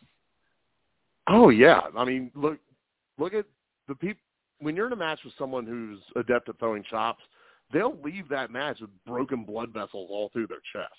Oh 1.28 1.50
yeah, 1.50 1.82
I 1.98 2.06
mean 2.06 2.30
look 2.36 2.60
look 3.18 3.34
at 3.34 3.46
the 3.88 3.96
people 3.96 4.22
when 4.60 4.76
you're 4.76 4.86
in 4.86 4.94
a 4.94 4.96
match 4.96 5.22
with 5.26 5.34
someone 5.39 5.66
who's 5.66 6.00
adept 6.16 6.50
at 6.50 6.60
throwing 6.60 6.84
chops, 6.84 7.24
they'll 7.74 8.00
leave 8.04 8.30
that 8.30 8.52
match 8.52 8.80
with 8.80 8.91
broken 9.08 9.44
blood 9.44 9.74
vessels 9.74 10.08
all 10.12 10.30
through 10.32 10.46
their 10.46 10.62
chest. 10.72 10.94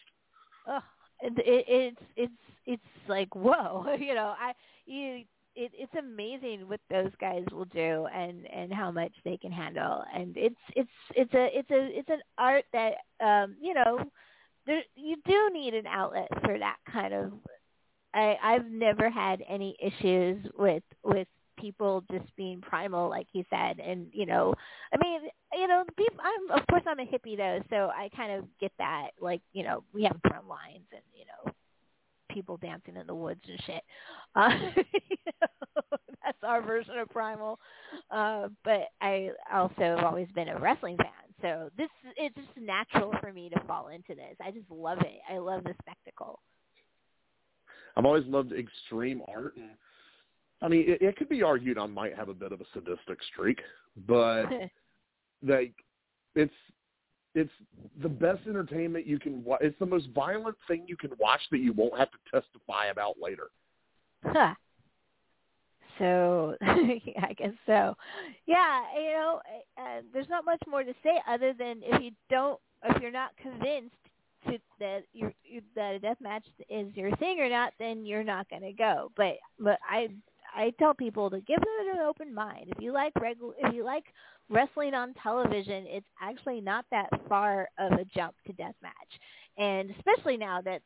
Ugh, 0.68 0.82
it, 1.20 1.32
it, 1.38 1.64
it's 1.68 2.03
it's 2.16 2.42
it's 2.66 3.09
like 3.09 3.32
whoa, 3.36 3.95
you 4.01 4.16
know. 4.16 4.34
I 4.36 4.53
you 4.84 5.22
it, 5.57 5.72
it's 5.74 5.94
amazing 5.98 6.68
what 6.68 6.80
those 6.90 7.11
guys 7.20 7.44
will 7.52 7.66
do 7.66 8.07
and 8.14 8.46
and 8.46 8.72
how 8.72 8.90
much 8.90 9.12
they 9.24 9.36
can 9.36 9.52
handle, 9.52 10.05
and 10.14 10.36
it's 10.36 10.57
it's 10.76 10.90
it's 11.14 11.34
a 11.34 11.48
it's 11.59 11.70
a 11.70 11.98
it's 11.98 12.11
an 12.11 12.20
art 12.38 12.64
that 12.72 12.94
um 13.20 13.57
you 13.61 13.74
know 13.74 13.98
there 14.66 14.82
you 14.96 15.16
do 15.26 15.50
need 15.52 15.74
an 15.74 15.86
outlet 15.86 16.28
for 16.44 16.59
that 16.59 16.76
kind 16.90 17.14
of. 17.14 17.32
I 18.14 18.36
I've 18.42 18.66
never 18.66 19.11
had 19.11 19.42
any 19.48 19.76
issues 19.80 20.44
with 20.57 20.82
with 21.02 21.28
people 21.59 22.05
just 22.11 22.34
being 22.36 22.61
primal, 22.61 23.09
like 23.09 23.26
he 23.32 23.44
said, 23.50 23.78
and 23.80 24.09
you 24.12 24.26
know, 24.26 24.55
I 24.92 24.96
mean, 25.02 25.22
you 25.55 25.68
know, 25.68 25.84
people. 25.96 26.20
I'm 26.22 26.61
of 26.61 26.66
course 26.68 26.82
I'm 26.86 27.00
a 27.00 27.07
hippie 27.07 27.36
though, 27.36 27.61
so 27.70 27.90
I 27.94 28.09
kind 28.16 28.32
of 28.32 28.44
get 28.61 28.72
that. 28.78 29.11
Like, 29.20 29.42
you 29.52 29.64
know, 29.64 29.84
we 29.92 30.05
have 30.05 30.20
drum 30.22 30.48
lines 30.48 30.86
and 30.92 31.02
you 31.14 31.24
know, 31.26 31.52
people 32.35 32.57
dancing 32.59 32.97
in 32.97 33.07
the 33.07 33.14
woods 33.14 33.41
and 33.49 33.61
shit. 33.66 33.82
Uh, 34.37 34.51
you 34.76 35.16
know, 35.41 35.99
that's 36.24 36.39
our 36.43 36.61
version 36.61 36.99
of 36.99 37.09
primal. 37.09 37.61
Uh, 38.11 38.49
but 38.64 38.89
I 39.01 39.30
also 39.53 39.74
have 39.78 40.01
always 40.01 40.26
been 40.35 40.49
a 40.49 40.59
wrestling 40.59 40.97
fan, 40.97 41.07
so 41.41 41.70
this 41.78 41.89
it's 42.16 42.35
just 42.35 42.49
natural 42.61 43.14
for 43.20 43.32
me 43.32 43.49
to 43.51 43.61
fall 43.68 43.89
into 43.89 44.16
this. 44.16 44.35
I 44.45 44.51
just 44.51 44.68
love 44.68 44.99
it. 45.03 45.20
I 45.32 45.39
love 45.39 45.62
the 45.62 45.74
spectacle. 45.82 46.41
I've 47.97 48.05
always 48.05 48.26
loved 48.26 48.53
extreme 48.53 49.22
art, 49.28 49.55
and 49.57 49.70
I 50.62 50.68
mean, 50.68 50.85
it, 50.89 51.01
it 51.01 51.16
could 51.16 51.28
be 51.28 51.45
argued 51.45 51.78
I 51.78 51.87
might 51.87 52.16
have 52.16 52.28
a 52.28 52.35
bit 52.35 52.51
of 52.51 52.61
a 52.61 52.64
sadistic 52.72 53.18
streak, 53.32 53.61
but 54.07 54.47
like, 55.47 55.74
it's 56.35 56.53
it's 57.35 57.51
the 58.03 58.09
best 58.09 58.47
entertainment 58.47 59.07
you 59.07 59.18
can 59.18 59.43
watch. 59.45 59.61
It's 59.62 59.78
the 59.78 59.87
most 59.87 60.09
violent 60.14 60.57
thing 60.68 60.85
you 60.87 60.97
can 60.97 61.11
watch 61.18 61.41
that 61.51 61.59
you 61.59 61.72
won't 61.72 61.99
have 61.99 62.11
to 62.11 62.18
testify 62.30 62.87
about 62.87 63.16
later. 63.20 63.49
Huh. 64.24 64.55
So 65.99 66.57
yeah, 66.61 67.26
I 67.28 67.32
guess 67.35 67.53
so. 67.66 67.97
Yeah, 68.47 68.82
you 68.97 69.12
know, 69.12 69.41
uh, 69.78 70.01
there's 70.12 70.28
not 70.28 70.45
much 70.45 70.62
more 70.68 70.82
to 70.82 70.95
say 71.03 71.20
other 71.28 71.53
than 71.53 71.80
if 71.82 72.03
you 72.03 72.11
don't, 72.30 72.59
if 72.85 73.01
you're 73.01 73.12
not 73.12 73.30
convinced 73.37 73.95
to, 74.49 74.59
that 74.80 75.05
you 75.12 75.32
you 75.45 75.62
that 75.74 75.95
a 75.95 75.99
death 75.99 76.18
match 76.20 76.45
is 76.68 76.95
your 76.95 77.14
thing 77.16 77.41
or 77.41 77.49
not, 77.49 77.72
then 77.78 78.05
you're 78.05 78.24
not 78.24 78.49
going 78.49 78.62
to 78.62 78.72
go. 78.72 79.11
But 79.16 79.35
but 79.59 79.78
I 79.89 80.09
I 80.55 80.72
tell 80.78 80.94
people 80.94 81.30
to 81.30 81.40
give 81.40 81.59
it 81.61 81.96
an 81.96 82.00
open 82.00 82.32
mind. 82.34 82.66
If 82.68 82.82
you 82.82 82.92
like 82.92 83.12
regular, 83.20 83.55
if 83.59 83.74
you 83.74 83.84
like 83.84 84.05
wrestling 84.48 84.94
on 84.94 85.14
television, 85.22 85.84
it's 85.88 86.07
actually 86.22 86.61
not 86.61 86.84
that 86.90 87.09
far 87.28 87.68
of 87.78 87.92
a 87.92 88.05
jump 88.14 88.34
to 88.46 88.52
death 88.52 88.74
match, 88.82 88.92
and 89.59 89.90
especially 89.98 90.36
now 90.36 90.61
that 90.62 90.82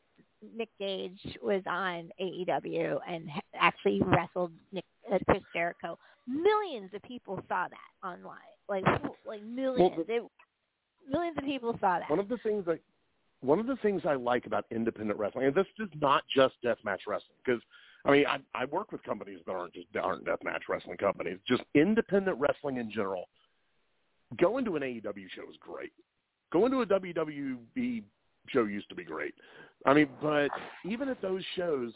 Nick 0.55 0.69
Gage 0.79 1.37
was 1.41 1.61
on 1.67 2.09
AEW 2.21 2.99
and 3.07 3.29
actually 3.59 4.01
wrestled 4.05 4.51
Nick, 4.71 4.85
uh, 5.11 5.17
Chris 5.27 5.43
Jericho. 5.53 5.97
Millions 6.27 6.91
of 6.93 7.01
people 7.03 7.35
saw 7.47 7.67
that 7.67 8.07
online, 8.07 8.37
like 8.67 8.85
like 9.27 9.43
millions. 9.43 9.91
Well, 9.97 10.05
it, 10.07 10.23
millions 11.09 11.37
of 11.37 11.43
people 11.43 11.73
saw 11.79 11.99
that. 11.99 12.09
One 12.09 12.19
of 12.19 12.29
the 12.29 12.37
things 12.37 12.65
that 12.65 12.79
one 13.41 13.59
of 13.59 13.67
the 13.67 13.77
things 13.77 14.01
I 14.05 14.15
like 14.15 14.45
about 14.45 14.65
independent 14.71 15.19
wrestling, 15.19 15.45
and 15.45 15.55
this 15.55 15.65
is 15.79 15.89
not 16.01 16.23
just 16.33 16.55
deathmatch 16.63 16.99
wrestling, 17.07 17.37
because 17.43 17.61
I 18.05 18.11
mean 18.11 18.25
I, 18.27 18.39
I 18.55 18.65
work 18.65 18.91
with 18.91 19.03
companies 19.03 19.39
that 19.45 19.51
aren't 19.51 19.73
just 19.73 19.87
aren't 20.01 20.25
deathmatch 20.25 20.67
wrestling 20.67 20.97
companies, 20.97 21.37
just 21.47 21.63
independent 21.75 22.37
wrestling 22.39 22.77
in 22.77 22.91
general. 22.91 23.29
Going 24.39 24.63
to 24.65 24.75
an 24.75 24.83
AEW 24.83 25.29
show 25.35 25.49
is 25.49 25.57
great. 25.59 25.91
Going 26.51 26.71
to 26.71 26.81
a 26.81 26.85
WWE 26.85 28.03
show 28.49 28.65
used 28.65 28.89
to 28.89 28.95
be 28.95 29.03
great. 29.03 29.33
I 29.85 29.93
mean, 29.93 30.07
but 30.21 30.49
even 30.85 31.09
at 31.09 31.21
those 31.21 31.43
shows, 31.55 31.93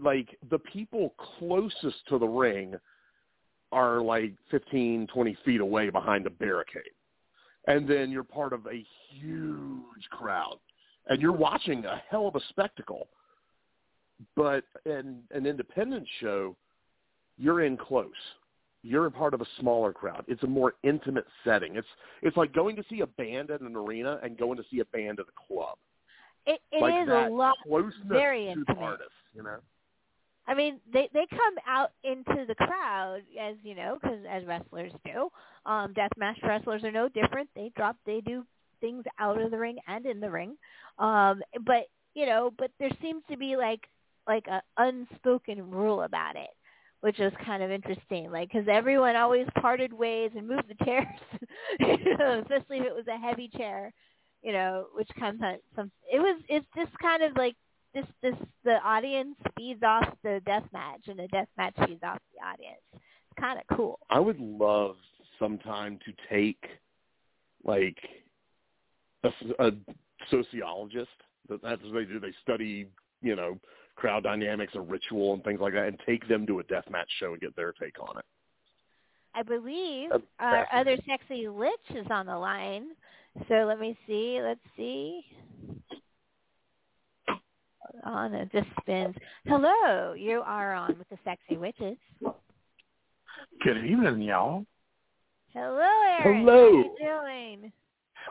like 0.00 0.36
the 0.50 0.58
people 0.58 1.14
closest 1.38 1.96
to 2.08 2.18
the 2.18 2.26
ring 2.26 2.74
are 3.72 4.00
like 4.00 4.34
15, 4.50 5.06
20 5.12 5.36
feet 5.44 5.60
away 5.60 5.90
behind 5.90 6.26
a 6.26 6.30
barricade. 6.30 6.82
And 7.66 7.88
then 7.88 8.10
you're 8.10 8.24
part 8.24 8.52
of 8.52 8.66
a 8.66 8.84
huge 9.10 10.08
crowd. 10.10 10.58
And 11.08 11.20
you're 11.20 11.32
watching 11.32 11.84
a 11.84 12.00
hell 12.08 12.28
of 12.28 12.36
a 12.36 12.40
spectacle. 12.48 13.08
But 14.36 14.64
in 14.84 15.20
an 15.30 15.46
independent 15.46 16.06
show, 16.20 16.56
you're 17.38 17.62
in 17.64 17.76
close. 17.76 18.10
You're 18.82 19.06
a 19.06 19.10
part 19.10 19.32
of 19.32 19.40
a 19.40 19.46
smaller 19.60 19.92
crowd. 19.92 20.24
It's 20.26 20.42
a 20.42 20.46
more 20.46 20.74
intimate 20.82 21.26
setting. 21.44 21.76
It's 21.76 21.86
it's 22.20 22.36
like 22.36 22.52
going 22.52 22.74
to 22.76 22.84
see 22.90 23.00
a 23.00 23.06
band 23.06 23.50
at 23.50 23.60
an 23.60 23.76
arena 23.76 24.18
and 24.22 24.36
going 24.36 24.56
to 24.56 24.64
see 24.70 24.80
a 24.80 24.84
band 24.86 25.20
at 25.20 25.26
a 25.26 25.46
club. 25.46 25.78
It, 26.46 26.60
it 26.72 26.82
like 26.82 27.02
is 27.02 27.08
a 27.08 27.28
lot, 27.30 27.54
very 28.08 28.46
to 28.46 28.50
intimate. 28.50 28.76
the 28.76 28.82
artist, 28.82 29.10
you 29.34 29.44
know. 29.44 29.58
I 30.48 30.54
mean, 30.54 30.80
they 30.92 31.08
they 31.12 31.26
come 31.30 31.54
out 31.68 31.92
into 32.02 32.44
the 32.46 32.56
crowd 32.56 33.20
as 33.40 33.54
you 33.62 33.76
know, 33.76 33.98
because 34.00 34.18
as 34.28 34.44
wrestlers 34.44 34.92
do. 35.04 35.28
Um, 35.64 35.94
deathmatch 35.94 36.42
wrestlers 36.42 36.82
are 36.82 36.90
no 36.90 37.08
different. 37.08 37.48
They 37.54 37.70
drop, 37.76 37.96
they 38.04 38.20
do 38.20 38.44
things 38.80 39.04
out 39.20 39.40
of 39.40 39.52
the 39.52 39.58
ring 39.58 39.76
and 39.86 40.04
in 40.04 40.18
the 40.18 40.30
ring. 40.30 40.56
Um, 40.98 41.42
but 41.64 41.86
you 42.14 42.26
know, 42.26 42.52
but 42.58 42.72
there 42.80 42.90
seems 43.00 43.22
to 43.30 43.36
be 43.36 43.56
like 43.56 43.82
like 44.26 44.46
a 44.46 44.62
unspoken 44.76 45.70
rule 45.70 46.02
about 46.02 46.36
it, 46.36 46.50
which 47.00 47.18
was 47.18 47.32
kind 47.44 47.62
of 47.62 47.70
interesting. 47.70 48.30
Like, 48.30 48.50
because 48.52 48.68
everyone 48.70 49.16
always 49.16 49.46
parted 49.60 49.92
ways 49.92 50.30
and 50.36 50.48
moved 50.48 50.68
the 50.68 50.84
chairs, 50.84 51.06
you 51.80 52.16
know, 52.16 52.40
especially 52.40 52.78
if 52.78 52.86
it 52.86 52.94
was 52.94 53.06
a 53.08 53.18
heavy 53.18 53.48
chair, 53.48 53.92
you 54.42 54.52
know, 54.52 54.86
which 54.94 55.08
kind 55.18 55.42
of 55.42 55.56
some. 55.76 55.90
It 56.12 56.18
was 56.18 56.40
it's 56.48 56.66
just 56.76 56.92
kind 57.00 57.22
of 57.22 57.36
like 57.36 57.56
this 57.94 58.06
this 58.22 58.34
the 58.64 58.78
audience 58.84 59.36
feeds 59.56 59.82
off 59.82 60.08
the 60.22 60.40
death 60.46 60.64
match 60.72 61.02
and 61.06 61.18
the 61.18 61.28
death 61.28 61.48
match 61.56 61.74
feeds 61.86 62.02
off 62.02 62.18
the 62.34 62.46
audience. 62.46 62.80
It's 62.94 63.40
kind 63.40 63.58
of 63.58 63.76
cool. 63.76 63.98
I 64.10 64.20
would 64.20 64.38
love 64.38 64.96
sometime 65.38 65.98
to 66.04 66.12
take 66.34 66.62
like 67.64 67.98
a, 69.24 69.30
a 69.58 69.70
sociologist. 70.30 71.10
That's 71.48 71.82
what 71.82 71.94
they 71.94 72.04
do. 72.04 72.20
They 72.20 72.32
study, 72.42 72.88
you 73.20 73.36
know, 73.36 73.58
crowd 73.96 74.22
dynamics 74.22 74.72
and 74.74 74.90
ritual 74.90 75.34
and 75.34 75.44
things 75.44 75.60
like 75.60 75.74
that, 75.74 75.86
and 75.86 75.98
take 76.06 76.26
them 76.28 76.46
to 76.46 76.60
a 76.60 76.64
deathmatch 76.64 77.08
show 77.18 77.32
and 77.32 77.40
get 77.40 77.54
their 77.56 77.72
take 77.72 78.00
on 78.00 78.18
it. 78.18 78.24
I 79.34 79.42
believe 79.42 80.10
That's 80.10 80.22
our 80.40 80.68
other 80.72 80.96
sexy 81.08 81.48
lich 81.48 81.70
is 81.90 82.06
on 82.10 82.26
the 82.26 82.36
line. 82.36 82.88
So 83.48 83.54
let 83.66 83.80
me 83.80 83.96
see. 84.06 84.40
Let's 84.42 84.60
see. 84.76 85.22
Hold 87.28 87.40
on, 88.04 88.34
it 88.34 88.50
just 88.52 88.68
spins. 88.80 89.14
Hello, 89.46 90.12
you 90.14 90.42
are 90.44 90.74
on 90.74 90.98
with 90.98 91.08
the 91.08 91.18
sexy 91.24 91.56
witches. 91.56 91.96
Good 93.64 93.84
evening, 93.84 94.22
y'all. 94.22 94.66
Hello, 95.54 95.78
Eric. 95.78 96.38
Hello. 96.38 96.70
How 96.70 96.78
you 96.78 96.96
doing? 96.98 97.72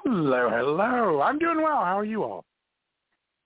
Hello, 0.03 0.49
hello. 0.49 1.21
I'm 1.21 1.37
doing 1.39 1.61
well. 1.61 1.83
How 1.83 1.97
are 1.97 2.05
you 2.05 2.23
all? 2.23 2.45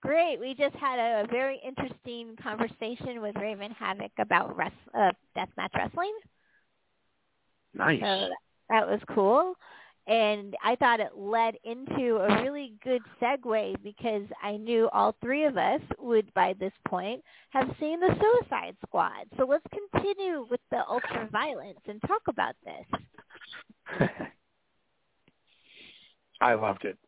Great. 0.06 0.40
We 0.40 0.54
just 0.54 0.76
had 0.76 1.00
a 1.00 1.28
very 1.32 1.60
interesting 1.66 2.36
conversation 2.42 3.22
with 3.22 3.36
Raven 3.36 3.72
Havoc 3.72 4.12
about 4.20 4.56
res- 4.56 4.72
uh, 4.94 5.12
deathmatch 5.36 5.74
wrestling. 5.76 6.14
Nice. 7.74 8.02
So 8.02 8.30
that 8.70 8.88
was 8.88 9.00
cool. 9.14 9.56
And 10.08 10.56
I 10.64 10.76
thought 10.76 11.00
it 11.00 11.18
led 11.18 11.56
into 11.64 12.18
a 12.18 12.44
really 12.44 12.76
good 12.84 13.02
segue 13.20 13.82
because 13.82 14.28
I 14.44 14.58
knew 14.58 14.88
all 14.94 15.16
three 15.20 15.46
of 15.46 15.58
us 15.58 15.82
would, 15.98 16.32
by 16.36 16.54
this 16.60 16.74
point, 16.88 17.24
have 17.50 17.76
seen 17.80 18.00
the 18.00 18.16
Suicide 18.22 18.76
Squad. 18.86 19.26
So 19.38 19.46
let's 19.46 19.66
continue 19.72 20.46
with 20.50 20.62
the 20.70 20.88
ultra 20.88 21.28
violence 21.32 21.80
and 21.88 22.00
talk 22.04 22.22
about 22.28 22.56
this. 22.64 24.10
I 26.42 26.54
loved 26.54 26.86
it. 26.86 27.00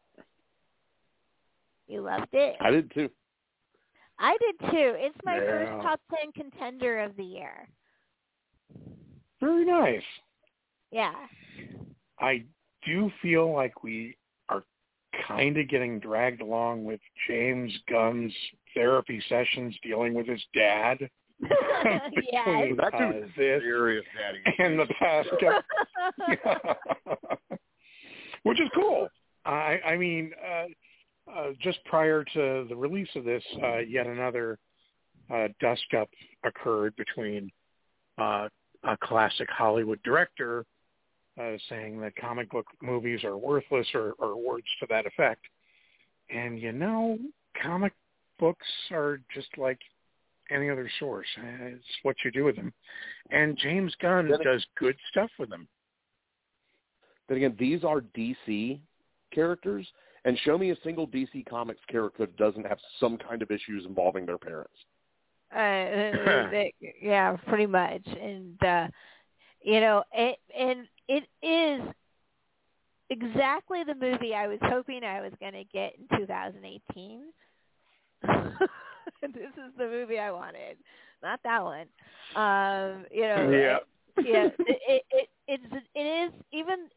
You 1.88 2.01
loved 2.01 2.33
it. 2.33 2.55
I 2.59 2.71
did 2.71 2.91
too. 2.93 3.09
I 4.19 4.35
did 4.39 4.59
too. 4.71 4.95
It's 4.97 5.17
my 5.23 5.35
Yeah. 5.35 5.41
first 5.41 5.71
top 5.83 6.01
ten 6.13 6.31
contender 6.33 6.99
of 6.99 7.15
the 7.15 7.23
year. 7.23 7.69
Very 9.39 9.65
nice. 9.65 10.03
Yeah. 10.91 11.13
I 12.19 12.43
do 12.85 13.11
feel 13.21 13.51
like 13.53 13.83
we 13.83 14.17
are 14.49 14.63
kind 15.27 15.57
of 15.57 15.67
getting 15.69 15.99
dragged 15.99 16.41
along 16.41 16.85
with 16.85 16.99
James 17.27 17.77
Gunn's 17.89 18.33
therapy 18.73 19.21
sessions 19.29 19.77
dealing 19.83 20.13
with 20.13 20.27
his 20.27 20.43
dad. 20.53 20.97
yes. 21.39 22.45
Between, 22.47 22.75
That 22.77 22.93
uh, 22.95 23.11
this 23.11 23.29
serious, 23.35 24.03
Daddy. 24.17 24.55
and 24.59 24.79
the 24.79 24.88
past 24.99 25.29
couple 25.39 25.61
which 28.43 28.59
is 28.59 28.69
cool. 28.73 29.07
I, 29.45 29.79
I 29.85 29.97
mean, 29.97 30.31
uh, 30.43 30.65
uh, 31.36 31.49
just 31.61 31.84
prior 31.86 32.23
to 32.23 32.65
the 32.69 32.75
release 32.75 33.09
of 33.15 33.23
this, 33.23 33.43
uh, 33.63 33.80
yet 33.80 34.07
another 34.07 34.57
uh, 35.34 35.47
dust 35.59 35.93
up 35.97 36.09
occurred 36.45 36.95
between 36.95 37.51
uh, 38.17 38.47
a 38.84 38.97
classic 39.01 39.49
Hollywood 39.49 39.99
director 40.03 40.65
uh, 41.39 41.53
saying 41.69 41.99
that 42.01 42.15
comic 42.15 42.49
book 42.49 42.65
movies 42.82 43.23
are 43.23 43.38
worthless 43.38 43.88
or, 43.93 44.13
or 44.19 44.36
words 44.36 44.65
to 44.80 44.88
that 44.89 45.05
effect. 45.05 45.41
And 46.30 46.59
you 46.59 46.71
know, 46.71 47.17
comic 47.61 47.93
books 48.39 48.67
are 48.91 49.19
just 49.34 49.49
like 49.57 49.80
any 50.49 50.69
other 50.69 50.89
source. 50.99 51.28
Uh, 51.38 51.65
It's 51.65 51.84
what 52.03 52.15
you 52.23 52.32
do 52.32 52.43
with 52.43 52.55
them. 52.55 52.73
And 53.32 53.57
James 53.57 53.93
Gunn 54.01 54.30
Then 54.30 54.39
does 54.43 54.65
good 54.78 54.95
stuff 55.11 55.30
with 55.38 55.49
them. 55.49 55.67
Then 57.28 57.38
again, 57.38 57.55
these 57.59 57.84
are 57.84 58.01
DC 58.01 58.80
characters, 59.34 59.86
and 60.28 60.38
show 60.39 60.57
me 60.57 60.71
a 60.71 60.75
single 60.84 61.07
DC 61.07 61.45
Comics 61.49 61.82
character 61.89 62.25
that 62.25 62.38
doesn't 62.38 62.67
have 62.67 62.78
some 62.99 63.17
kind 63.17 63.41
of 63.41 63.49
issues 63.49 63.86
involving 63.86 64.25
their 64.25 64.38
parents. 64.38 64.73
uh, 65.53 65.57
they- 66.51 66.73
yeah, 67.01 67.38
pretty 67.47 67.65
much. 67.65 68.05
And 68.05 68.61
uh 68.63 68.88
you 69.63 69.80
know, 69.80 70.03
it 70.13 70.38
and 70.57 70.88
it 71.07 71.23
is 71.41 71.82
exactly 73.09 73.84
the 73.86 73.95
movie 73.95 74.34
I 74.36 74.47
was 74.47 74.59
hoping 74.63 75.03
I 75.03 75.21
was 75.21 75.32
going 75.39 75.53
to 75.53 75.63
get 75.65 75.93
in 75.97 76.17
2018. 76.17 77.21
this 79.21 79.32
is 79.34 79.73
the 79.78 79.88
movie 79.88 80.19
I 80.19 80.32
wanted, 80.32 80.78
not 81.23 81.39
that 81.43 81.63
one. 81.63 81.88
Um, 82.36 83.05
you 83.11 83.21
know, 83.23 83.49
Yeah. 83.51 83.78
yeah, 84.23 84.49
it, 84.65 84.82
it 84.88 85.03
it 85.11 85.30
it's 85.47 85.86
it 85.95 85.99
is 85.99 86.32
even. 86.51 86.88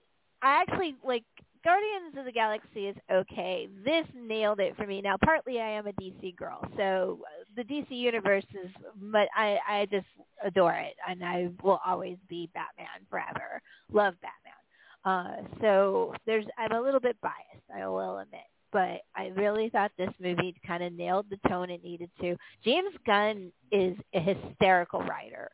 I 0.43 0.62
actually 0.62 0.95
like 1.05 1.24
Guardians 1.63 2.17
of 2.17 2.25
the 2.25 2.33
Galaxy 2.33 2.87
is 2.87 2.97
okay. 3.13 3.69
This 3.85 4.07
nailed 4.15 4.61
it 4.61 4.77
for 4.77 4.87
me. 4.87 5.03
Now, 5.03 5.17
partly 5.23 5.61
I 5.61 5.69
am 5.71 5.87
a 5.87 5.93
DC 5.93 6.37
girl, 6.37 6.67
so 6.77 7.19
the 7.55 7.65
DC 7.65 7.91
universe 7.91 8.45
is, 8.55 8.71
but 9.13 9.29
I 9.37 9.59
I 9.69 9.87
just 9.91 10.07
adore 10.45 10.75
it, 10.75 10.95
and 11.09 11.23
I 11.23 11.51
will 11.63 11.81
always 11.85 12.17
be 12.29 12.49
Batman 12.55 13.07
forever. 13.11 13.61
Love 13.93 14.15
Batman. 14.23 14.61
Uh, 15.05 15.59
so 15.61 16.15
there's 16.27 16.47
I'm 16.59 16.73
a 16.73 16.81
little 16.81 17.01
bit 17.01 17.17
biased, 17.23 17.65
I 17.75 17.87
will 17.89 18.19
admit, 18.19 18.41
but 18.73 19.03
I 19.15 19.29
really 19.37 19.69
thought 19.69 19.93
this 19.99 20.11
movie 20.21 20.55
kind 20.67 20.83
of 20.83 20.93
nailed 20.93 21.27
the 21.31 21.49
tone 21.49 21.71
it 21.71 21.85
needed 21.85 22.11
to. 22.21 22.37
James 22.65 22.95
Gunn 23.07 23.53
is 23.71 23.97
a 24.15 24.21
hysterical 24.21 25.01
writer. 25.01 25.51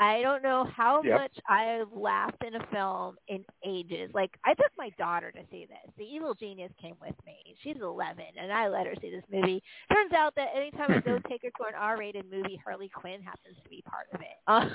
I 0.00 0.22
don't 0.22 0.42
know 0.42 0.64
how 0.74 1.02
Yep. 1.02 1.20
much 1.20 1.38
I've 1.48 1.92
laughed 1.92 2.42
in 2.42 2.54
a 2.54 2.66
film 2.72 3.16
in 3.28 3.44
ages. 3.64 4.10
Like 4.14 4.30
I 4.46 4.54
took 4.54 4.72
my 4.78 4.88
daughter 4.98 5.30
to 5.30 5.40
see 5.50 5.66
this. 5.66 5.92
The 5.98 6.04
Evil 6.04 6.34
Genius 6.34 6.72
came 6.80 6.96
with 7.02 7.14
me. 7.26 7.54
She's 7.62 7.76
11, 7.80 8.24
and 8.40 8.50
I 8.50 8.68
let 8.68 8.86
her 8.86 8.94
see 9.02 9.10
this 9.10 9.24
movie. 9.30 9.62
Turns 9.92 10.12
out 10.14 10.34
that 10.36 10.48
anytime 10.56 10.90
I 10.90 11.00
go 11.00 11.18
take 11.28 11.42
her 11.42 11.50
to 11.50 11.64
an 11.68 11.74
R-rated 11.78 12.30
movie, 12.30 12.58
Harley 12.64 12.88
Quinn 12.88 13.20
happens 13.22 13.56
to 13.62 13.68
be 13.68 13.82
part 13.82 14.06
of 14.14 14.20
it. 14.22 14.38
Uh, 14.48 14.68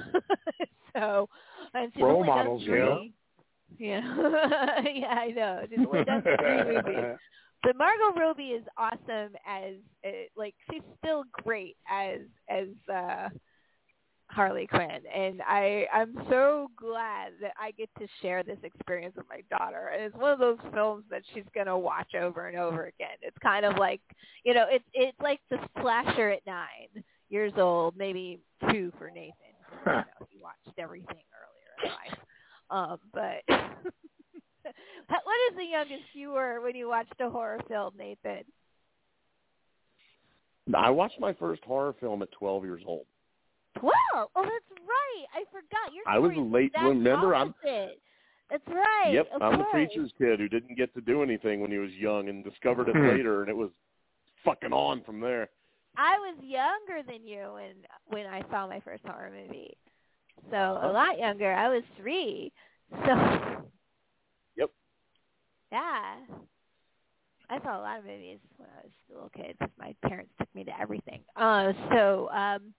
so, 0.96 1.30
and 1.74 1.92
she's 1.96 2.04
Role 2.04 2.24
models, 2.24 2.62
yeah. 2.64 2.98
Yeah, 3.80 4.82
yeah, 4.94 5.08
I 5.08 5.32
know. 5.36 5.62
She's 5.70 5.80
only 5.86 6.06
done 6.06 6.22
three 6.22 6.64
movies. 6.64 7.18
But 7.64 7.76
Margot 7.78 8.20
Robbie 8.20 8.50
is 8.50 8.64
awesome 8.78 9.34
as 9.48 9.74
uh, 10.06 10.10
like 10.38 10.54
she's 10.72 10.84
still 11.00 11.24
great 11.44 11.76
as 11.92 12.20
as 12.48 12.68
uh 12.94 13.30
Harley 14.28 14.68
Quinn 14.68 15.02
and 15.14 15.42
I 15.48 15.86
I'm 15.94 16.16
so 16.30 16.70
glad 16.76 17.34
that 17.42 17.54
I 17.60 17.72
get 17.72 17.90
to 18.00 18.08
share 18.22 18.44
this 18.44 18.58
experience 18.64 19.16
with 19.16 19.26
my 19.30 19.42
daughter. 19.56 19.92
And 19.94 20.04
it's 20.04 20.16
one 20.16 20.32
of 20.32 20.40
those 20.40 20.58
films 20.74 21.06
that 21.10 21.22
she's 21.34 21.46
going 21.54 21.68
to 21.68 21.78
watch 21.78 22.16
over 22.16 22.48
and 22.48 22.58
over 22.58 22.86
again. 22.86 23.18
It's 23.22 23.38
kind 23.42 23.66
of 23.66 23.78
like, 23.78 24.02
you 24.44 24.54
know, 24.54 24.66
it's 24.70 24.86
it's 24.94 25.20
like 25.22 25.40
the 25.50 25.58
splasher 25.78 26.32
at 26.32 26.46
9 26.46 26.66
years 27.30 27.54
old, 27.58 27.96
maybe 27.98 28.40
2 28.72 28.92
for 28.98 29.10
Nathan. 29.10 29.34
You 29.86 29.92
know, 29.92 30.04
he 30.30 30.40
watched 30.42 30.78
everything 30.80 31.24
earlier 31.40 31.84
in 31.84 31.90
life. 31.92 32.20
Um 32.72 33.00
but 33.14 33.44
what 35.08 35.52
is 35.52 35.58
the 35.58 35.66
youngest 35.66 36.04
you 36.14 36.32
were 36.32 36.62
when 36.62 36.76
you 36.76 36.90
watched 36.90 37.14
a 37.20 37.30
horror 37.30 37.62
film, 37.68 37.94
Nathan? 37.98 38.44
I 40.76 40.90
watched 40.90 41.20
my 41.20 41.34
first 41.34 41.64
horror 41.64 41.94
film 42.00 42.24
at 42.24 42.32
12 42.32 42.64
years 42.66 42.82
old. 42.88 43.06
Twelve. 43.80 44.30
Oh, 44.36 44.44
that's 44.44 44.82
right. 44.82 45.26
I 45.34 45.44
forgot. 45.52 45.94
Your 45.94 46.04
I 46.08 46.18
was 46.20 46.32
story 46.32 46.48
late- 46.50 46.66
exact 46.68 46.86
remember, 46.88 47.36
I'm- 47.36 47.54
opposite. 47.60 48.02
That's 48.50 48.68
right. 48.68 49.12
Yep, 49.12 49.28
of 49.34 49.42
I'm 49.42 49.58
the 49.58 49.66
preacher's 49.66 50.12
kid 50.20 50.40
who 50.40 50.48
didn't 50.48 50.76
get 50.76 50.94
to 50.94 51.02
do 51.02 51.24
anything 51.24 51.62
when 51.62 51.72
he 51.72 51.80
was 51.80 51.92
young 51.94 52.30
and 52.30 52.44
discovered 52.44 52.90
it 52.90 52.96
Hmm. 52.96 53.08
later, 53.08 53.42
and 53.42 53.50
it 53.50 53.58
was 53.58 53.72
fucking 54.44 54.72
on 54.72 55.02
from 55.02 55.20
there. 55.20 55.50
I 55.98 56.20
was 56.20 56.38
younger 56.44 57.02
than 57.04 57.26
you 57.26 57.54
when 57.54 57.74
when 58.08 58.28
I 58.28 58.42
saw 58.52 58.68
my 58.68 58.80
first 58.82 59.04
horror 59.06 59.32
movie, 59.32 59.76
so 60.52 60.58
Uh-huh. 60.58 60.90
a 60.90 60.92
lot 60.92 61.18
younger. 61.18 61.52
I 61.54 61.70
was 61.70 61.84
three. 61.98 62.52
So. 62.92 63.64
Yep. 64.58 64.72
Yeah. 65.72 66.26
I 67.50 67.60
saw 67.62 67.80
a 67.80 67.82
lot 67.82 68.00
of 68.00 68.06
movies 68.06 68.40
when 68.58 68.70
I 68.70 68.82
was 68.84 68.92
a 69.10 69.14
little 69.14 69.30
kid. 69.30 69.58
My 69.78 69.94
parents 70.04 70.34
took 70.38 70.54
me 70.54 70.64
to 70.66 70.80
everything. 70.80 71.24
Uh, 71.36 71.74
so, 71.92 72.30
um, 72.32 72.74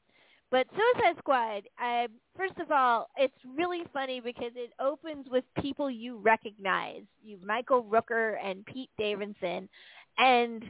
but 0.50 0.66
Suicide 0.70 1.16
Squad. 1.18 1.62
I, 1.78 2.08
first 2.36 2.58
of 2.58 2.70
all, 2.70 3.08
it's 3.16 3.34
really 3.56 3.82
funny 3.92 4.20
because 4.20 4.52
it 4.54 4.72
opens 4.80 5.26
with 5.30 5.44
people 5.60 5.90
you 5.90 6.18
recognize. 6.18 7.02
You 7.24 7.38
Michael 7.44 7.84
Rooker 7.84 8.36
and 8.42 8.64
Pete 8.66 8.90
Davidson, 8.98 9.68
and 10.18 10.62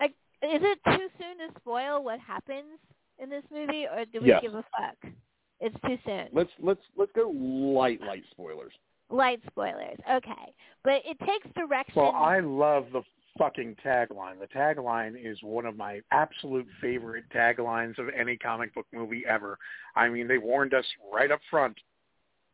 like, 0.00 0.12
is 0.42 0.62
it 0.62 0.78
too 0.86 1.08
soon 1.18 1.48
to 1.48 1.60
spoil 1.60 2.02
what 2.02 2.20
happens 2.20 2.78
in 3.18 3.28
this 3.28 3.44
movie, 3.52 3.86
or 3.86 4.04
do 4.04 4.20
we 4.20 4.28
Yes. 4.28 4.42
give 4.42 4.54
a 4.54 4.64
fuck? 4.76 5.12
It's 5.60 5.76
too 5.86 5.98
soon. 6.06 6.28
Let's 6.32 6.50
let's 6.60 6.80
let's 6.96 7.12
go 7.12 7.30
light 7.30 8.00
light 8.00 8.22
spoilers. 8.30 8.72
Light 9.10 9.40
spoilers. 9.50 9.98
Okay, 10.10 10.54
but 10.84 11.02
it 11.04 11.18
takes 11.20 11.48
direction. 11.56 11.94
Well, 11.96 12.12
I 12.14 12.40
love 12.40 12.86
the 12.92 13.02
fucking 13.38 13.76
tagline. 13.84 14.40
The 14.40 14.48
tagline 14.54 15.14
is 15.18 15.38
one 15.42 15.64
of 15.64 15.76
my 15.76 16.00
absolute 16.10 16.66
favorite 16.80 17.24
taglines 17.34 17.98
of 17.98 18.08
any 18.18 18.36
comic 18.36 18.74
book 18.74 18.86
movie 18.92 19.24
ever. 19.28 19.58
I 19.96 20.08
mean, 20.08 20.28
they 20.28 20.38
warned 20.38 20.74
us 20.74 20.84
right 21.12 21.30
up 21.30 21.40
front, 21.50 21.76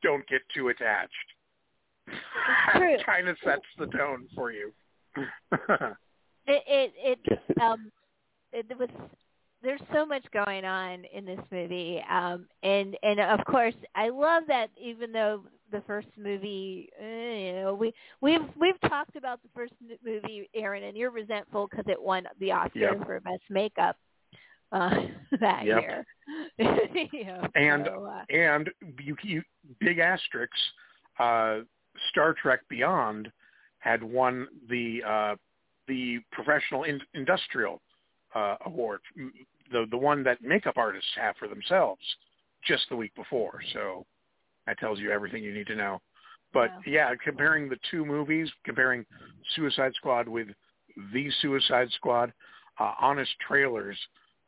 don't 0.03 0.27
get 0.29 0.43
too 0.55 0.69
attached. 0.69 1.13
true. 2.77 2.97
kind 3.07 3.29
of 3.29 3.37
sets 3.43 3.63
the 3.79 3.87
tone 3.87 4.27
for 4.35 4.53
you. 4.53 4.73
it 6.47 6.63
it, 6.67 7.19
it 7.29 7.39
um 7.63 7.91
it 8.53 8.67
was 8.79 8.89
there's 9.63 9.81
so 9.93 10.05
much 10.05 10.25
going 10.33 10.65
on 10.65 11.05
in 11.13 11.25
this 11.25 11.41
movie 11.51 12.03
um 12.11 12.47
and 12.63 12.97
and 13.03 13.21
of 13.21 13.45
course 13.47 13.75
i 13.95 14.09
love 14.09 14.43
that 14.47 14.71
even 14.77 15.13
though 15.13 15.43
the 15.75 15.83
first 15.87 16.09
movie 16.17 16.89
eh, 17.01 17.37
you 17.47 17.53
know 17.61 17.75
we 17.75 17.93
we've 18.21 18.49
we've 18.59 18.81
talked 18.89 19.17
about 19.17 19.43
the 19.43 19.49
first 19.55 19.73
movie 20.05 20.49
aaron 20.55 20.85
and 20.85 20.97
you're 20.97 21.11
resentful 21.11 21.67
because 21.69 21.85
it 21.89 22.01
won 22.01 22.25
the 22.41 22.53
oscar 22.53 22.79
Yep. 22.79 23.05
for 23.07 23.21
best 23.21 23.43
makeup 23.51 23.97
uh 24.73 24.91
that 25.41 25.65
Yep. 25.67 25.83
year 25.83 26.07
know, 27.27 27.43
And- 27.55 27.87
so, 27.87 28.07
uh, 28.07 28.25
and 28.35 28.71
you, 29.03 29.15
you 29.23 29.43
big 29.81 29.99
asterisks. 29.99 30.59
Uh, 31.19 31.59
Star 32.11 32.35
Trek 32.41 32.61
Beyond 32.69 33.31
had 33.79 34.03
won 34.03 34.49
the 34.71 35.03
uh, 35.07 35.37
the 35.87 36.19
professional 36.33 36.85
in, 36.85 37.01
industrial 37.13 37.83
uh, 38.35 38.57
award, 38.67 39.01
the 39.71 39.87
the 39.91 39.97
one 39.97 40.23
that 40.25 40.41
makeup 40.43 40.75
artists 40.77 41.11
have 41.17 41.37
for 41.37 41.47
themselves, 41.47 42.01
just 42.67 42.89
the 42.89 42.97
week 42.97 43.15
before. 43.15 43.61
So 43.75 44.07
that 44.67 44.79
tells 44.79 44.99
you 44.99 45.11
everything 45.11 45.43
you 45.43 45.53
need 45.53 45.67
to 45.69 45.77
know. 45.77 46.01
But 46.53 46.71
yeah, 46.87 47.13
comparing 47.23 47.69
the 47.69 47.79
two 47.91 48.05
movies, 48.05 48.49
comparing 48.65 49.05
Suicide 49.57 49.93
Squad 49.97 50.29
with 50.29 50.49
The 51.13 51.29
Suicide 51.43 51.89
Squad, 51.97 52.33
uh, 52.79 52.93
Honest 53.01 53.33
Trailers, 53.47 53.99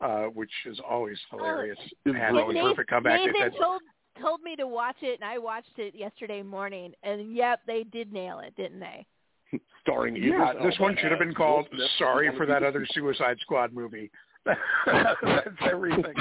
uh, 0.00 0.24
which 0.26 0.52
is 0.66 0.78
always 0.88 1.18
hilarious, 1.30 1.78
It's 2.04 2.16
had 2.16 2.30
brilliant. 2.30 2.50
a 2.50 2.54
Nathan- 2.54 2.70
perfect 2.70 2.90
comeback. 2.90 3.18
They 3.20 3.26
Nathan 3.26 3.52
said, 3.52 3.60
told 3.60 3.82
told 4.20 4.42
me 4.42 4.56
to 4.56 4.66
watch 4.66 4.96
it, 5.02 5.20
and 5.20 5.24
I 5.24 5.36
watched 5.38 5.78
it 5.78 5.94
yesterday 5.94 6.42
morning, 6.42 6.94
and 7.02 7.34
yep, 7.34 7.60
they 7.66 7.84
did 7.84 8.12
nail 8.12 8.38
it, 8.38 8.54
didn't 8.56 8.80
they? 8.80 9.06
Starring 9.82 10.16
Yeah, 10.16 10.54
this 10.62 10.78
one 10.78 10.96
should 10.96 11.10
have 11.10 11.18
been 11.18 11.34
called 11.34 11.66
"Sorry 11.98 12.30
for 12.36 12.46
that 12.46 12.62
other 12.62 12.86
Suicide 12.92 13.38
Squad 13.40 13.72
movie." 13.72 14.10
That's 14.46 15.48
everything. 15.70 16.14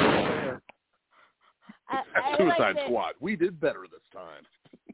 I, 1.89 2.01
I 2.33 2.37
Suicide 2.37 2.59
like 2.59 2.75
that- 2.75 2.85
Squad. 2.85 3.13
We 3.19 3.35
did 3.35 3.59
better 3.59 3.85
this 3.91 4.01
time. 4.13 4.43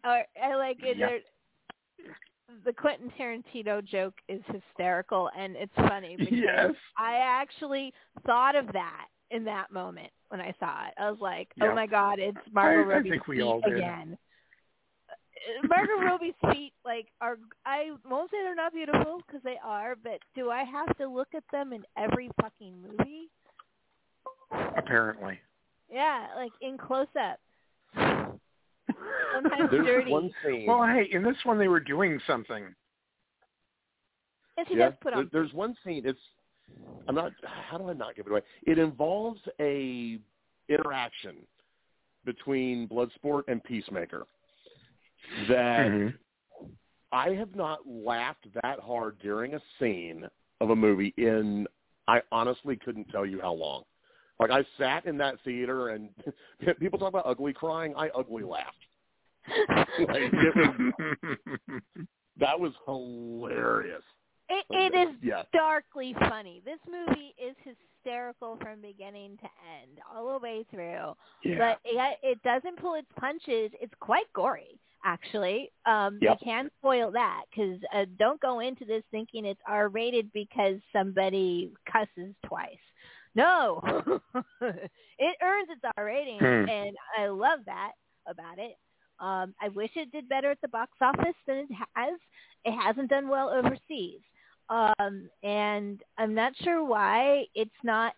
Or 0.04 0.24
I 0.44 0.56
like 0.56 0.78
it. 0.84 0.98
Yep. 0.98 1.10
there- 1.10 2.16
The 2.66 2.74
Quentin 2.74 3.12
Tarantino 3.18 3.84
joke 3.86 4.16
is 4.28 4.42
hysterical, 4.48 5.30
and 5.38 5.56
it's 5.56 5.74
funny 5.76 6.16
because 6.18 6.34
Yes. 6.38 6.72
I 6.98 7.16
actually 7.18 7.94
thought 8.26 8.56
of 8.56 8.68
that 8.74 9.08
in 9.30 9.46
that 9.46 9.72
moment 9.72 10.12
when 10.30 10.42
I 10.42 10.54
saw 10.60 10.88
it. 10.88 10.94
I 10.98 11.10
was 11.10 11.20
like, 11.22 11.48
Yeah. 11.56 11.68
"Oh 11.72 11.76
my 11.76 11.88
God, 11.88 12.20
it's 12.20 12.38
Margot 12.52 12.80
I- 12.80 12.94
I 12.94 12.96
Robbie's 12.98 13.12
think 13.14 13.28
we 13.28 13.38
feet 13.38 13.44
all 13.44 13.62
did. 13.62 13.78
again." 13.78 14.18
Uh, 15.10 15.68
Margot 15.68 15.98
Robbie's 16.04 16.34
feet, 16.52 16.74
like, 16.84 17.08
are 17.22 17.38
I 17.66 17.92
won't 18.10 18.30
say 18.32 18.38
they're 18.44 18.54
not 18.56 18.74
beautiful 18.74 19.22
because 19.26 19.42
they 19.44 19.58
are, 19.64 19.96
but 19.96 20.20
do 20.36 20.50
I 20.52 20.64
have 20.66 20.96
to 20.98 21.08
look 21.08 21.30
at 21.34 21.44
them 21.52 21.72
in 21.74 21.84
every 21.98 22.30
fucking 22.42 22.82
movie? 22.82 23.30
Apparently. 24.78 25.40
Yeah, 25.92 26.28
like 26.36 26.52
in 26.62 26.78
close 26.78 27.08
up. 27.20 27.40
Sometimes 27.96 29.70
There's 29.72 29.86
dirty. 29.86 30.12
one 30.12 30.32
scene. 30.46 30.66
Well, 30.68 30.86
hey, 30.86 31.08
in 31.12 31.24
this 31.24 31.36
one 31.44 31.58
they 31.58 31.68
were 31.68 31.80
doing 31.80 32.20
something. 32.28 32.74
Yes, 34.58 34.68
he 34.70 34.78
yeah, 34.78 34.90
does 34.90 34.94
put 35.02 35.14
on. 35.14 35.30
there's 35.32 35.54
one 35.54 35.76
scene. 35.86 36.04
It's 36.06 36.20
I'm 37.08 37.16
not. 37.16 37.32
How 37.44 37.78
do 37.78 37.90
I 37.90 37.94
not 37.94 38.16
give 38.16 38.28
it 38.28 38.32
away? 38.32 38.42
It 38.64 38.78
involves 38.80 39.42
a 39.60 40.20
interaction 40.70 41.38
between 42.26 42.88
Bloodsport 42.88 43.44
and 43.48 43.64
Peacemaker 43.64 44.28
that 45.50 45.88
Mm-hmm. 45.88 46.16
I 47.12 47.30
have 47.32 47.56
not 47.56 47.80
laughed 47.86 48.48
that 48.64 48.80
hard 48.80 49.20
during 49.20 49.54
a 49.56 49.60
scene 49.80 50.26
of 50.62 50.70
a 50.70 50.76
movie 50.76 51.14
in 51.18 51.68
I 52.08 52.22
honestly 52.32 52.78
couldn't 52.78 53.10
tell 53.10 53.26
you 53.26 53.42
how 53.42 53.54
long. 53.54 53.84
Like 54.42 54.52
I 54.52 54.66
sat 54.78 55.06
in 55.06 55.18
that 55.18 55.36
theater 55.46 55.90
and 55.90 56.10
people 56.80 56.98
talk 57.00 57.10
about 57.10 57.26
ugly 57.28 57.54
crying. 57.54 57.94
I 57.96 58.10
ugly 58.10 58.44
laughed. 58.44 58.76
Like, 60.00 60.32
it 60.34 60.56
was, 60.56 60.92
that 62.40 62.60
was 62.60 62.72
hilarious. 62.86 64.04
It, 64.50 64.66
it 64.70 65.10
is 65.10 65.16
Yeah. 65.22 65.44
darkly 65.54 66.16
funny. 66.20 66.62
This 66.66 66.80
movie 66.90 67.34
is 67.44 67.56
hysterical 67.64 68.58
from 68.62 68.82
beginning 68.82 69.38
to 69.38 69.44
end, 69.82 70.00
all 70.14 70.34
the 70.34 70.40
way 70.40 70.66
through. 70.72 71.16
yeah. 71.44 71.58
But 71.58 71.80
it, 71.86 72.18
it 72.24 72.44
doesn't 72.44 72.80
pull 72.80 72.96
its 72.96 73.08
punches. 73.20 73.72
It's 73.82 73.94
quite 74.00 74.32
gory, 74.34 74.80
actually. 75.06 75.72
Um, 75.86 76.18
Yep. 76.22 76.40
They 76.40 76.46
can 76.46 76.70
spoil 76.80 77.12
that 77.12 77.44
because 77.50 77.80
uh, 77.96 78.06
don't 78.20 78.40
go 78.42 78.60
into 78.60 78.86
this 78.86 79.04
thinking 79.12 79.46
it's 79.46 79.62
R-rated 79.68 80.32
because 80.34 80.78
somebody 80.94 81.72
cusses 81.92 82.34
twice. 82.46 82.78
No, 83.36 83.82
it 84.62 85.38
earns 85.42 85.70
its 85.70 85.82
R 85.98 86.06
rating, 86.06 86.40
Hmm. 86.40 86.70
and 86.70 86.96
I 87.18 87.28
love 87.28 87.60
that 87.66 87.92
about 88.28 88.60
it. 88.60 88.78
Um, 89.20 89.54
I 89.62 89.70
wish 89.70 89.92
it 89.96 90.12
did 90.12 90.28
better 90.28 90.52
at 90.52 90.60
the 90.62 90.68
box 90.68 90.92
office 91.02 91.36
than 91.48 91.58
it 91.58 91.68
has. 91.96 92.20
It 92.66 92.74
hasn't 92.74 93.10
done 93.10 93.28
well 93.30 93.50
overseas, 93.50 94.20
um, 94.70 95.30
and 95.44 96.02
I'm 96.18 96.34
not 96.34 96.54
sure 96.64 96.84
why 96.84 97.46
it's 97.56 97.72
not 97.84 98.14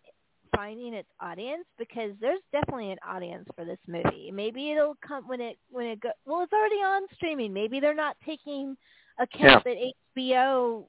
finding 0.55 0.93
its 0.93 1.09
audience 1.19 1.65
because 1.77 2.11
there's 2.21 2.41
definitely 2.51 2.91
an 2.91 2.99
audience 3.07 3.47
for 3.55 3.65
this 3.65 3.79
movie. 3.87 4.31
Maybe 4.31 4.71
it'll 4.71 4.95
come 5.05 5.27
when 5.27 5.41
it 5.41 5.57
when 5.71 5.87
it 5.87 5.99
go. 5.99 6.11
Well, 6.25 6.41
it's 6.43 6.53
already 6.53 6.75
on 6.77 7.03
streaming. 7.15 7.53
Maybe 7.53 7.79
they're 7.79 7.93
not 7.95 8.17
taking 8.25 8.77
account 9.19 9.63
that 9.63 9.77
HBO 10.17 10.85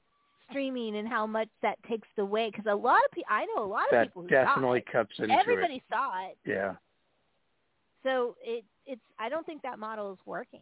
streaming 0.49 0.97
and 0.97 1.07
how 1.07 1.25
much 1.25 1.49
that 1.61 1.77
takes 1.89 2.07
away 2.17 2.49
because 2.51 2.65
a 2.69 2.75
lot 2.75 2.99
of 3.05 3.11
people 3.11 3.27
I 3.29 3.45
know 3.55 3.63
a 3.63 3.65
lot 3.65 3.85
of 3.85 3.91
that 3.91 4.07
people 4.07 4.23
who 4.23 4.27
definitely 4.29 4.83
saw 4.91 4.99
cuts 4.99 5.11
it. 5.19 5.23
into 5.23 5.35
Everybody 5.35 5.83
saw 5.89 6.25
it, 6.27 6.37
it. 6.45 6.51
Yeah. 6.51 6.73
so 8.03 8.35
it 8.43 8.63
it's 8.85 9.01
I 9.19 9.29
don't 9.29 9.45
think 9.45 9.61
that 9.63 9.79
model 9.79 10.13
is 10.13 10.19
working. 10.25 10.61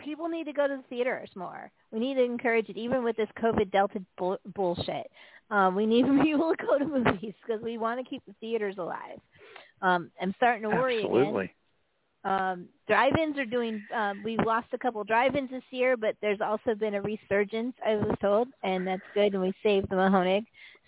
People 0.00 0.28
need 0.28 0.44
to 0.44 0.52
go 0.52 0.68
to 0.68 0.76
the 0.76 0.82
theaters 0.88 1.28
more. 1.34 1.70
We 1.90 1.98
need 1.98 2.14
to 2.14 2.22
encourage 2.22 2.68
it, 2.68 2.76
even 2.76 3.02
with 3.02 3.16
this 3.16 3.28
COVID 3.42 3.72
Delta 3.72 4.00
bull- 4.16 4.38
bullshit. 4.54 5.10
Um, 5.50 5.74
we 5.74 5.86
need 5.86 6.04
people 6.22 6.54
to 6.56 6.64
go 6.64 6.78
to 6.78 6.84
movies 6.84 7.34
because 7.44 7.62
we 7.62 7.78
want 7.78 7.98
to 7.98 8.08
keep 8.08 8.22
the 8.26 8.34
theaters 8.40 8.76
alive. 8.78 9.18
Um, 9.82 10.10
I'm 10.20 10.32
starting 10.36 10.62
to 10.62 10.68
worry 10.68 10.98
again. 11.00 11.48
Um, 12.24 12.68
drive-ins 12.88 13.38
are 13.38 13.46
doing. 13.46 13.82
Um, 13.94 14.22
we've 14.24 14.44
lost 14.44 14.66
a 14.72 14.78
couple 14.78 15.02
drive-ins 15.04 15.50
this 15.50 15.62
year, 15.70 15.96
but 15.96 16.16
there's 16.20 16.40
also 16.40 16.74
been 16.74 16.94
a 16.94 17.02
resurgence. 17.02 17.74
I 17.86 17.94
was 17.94 18.14
told, 18.20 18.48
and 18.62 18.86
that's 18.86 19.02
good. 19.14 19.34
And 19.34 19.42
we 19.42 19.52
saved 19.62 19.88
the 19.88 19.96
Mahoning, 19.96 20.44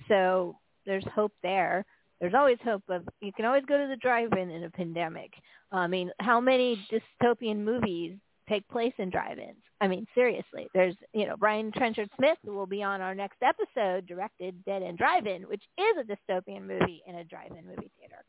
so 0.08 0.56
there's 0.86 1.04
hope 1.14 1.32
there. 1.42 1.84
There's 2.20 2.34
always 2.34 2.58
hope 2.64 2.82
of. 2.88 3.08
You 3.20 3.32
can 3.32 3.44
always 3.44 3.64
go 3.64 3.78
to 3.78 3.86
the 3.88 3.96
drive-in 3.96 4.50
in 4.50 4.64
a 4.64 4.70
pandemic. 4.70 5.32
I 5.72 5.86
mean, 5.86 6.10
how 6.18 6.40
many 6.40 6.84
dystopian 6.90 7.58
movies 7.58 8.16
take 8.48 8.68
place 8.68 8.92
in 8.98 9.08
drive-ins? 9.08 9.62
I 9.80 9.88
mean, 9.88 10.06
seriously. 10.14 10.68
There's, 10.74 10.96
you 11.14 11.26
know, 11.26 11.36
Brian 11.38 11.72
Trenchard 11.72 12.10
Smith, 12.16 12.36
who 12.44 12.54
will 12.54 12.66
be 12.66 12.82
on 12.82 13.00
our 13.00 13.14
next 13.14 13.38
episode, 13.42 14.06
directed 14.06 14.62
Dead 14.64 14.82
End 14.82 14.98
Drive-In, 14.98 15.44
which 15.44 15.62
is 15.78 15.96
a 15.98 16.04
dystopian 16.04 16.66
movie 16.66 17.02
in 17.06 17.14
a 17.14 17.24
drive-in 17.24 17.64
movie 17.64 17.90
theater. 17.98 18.22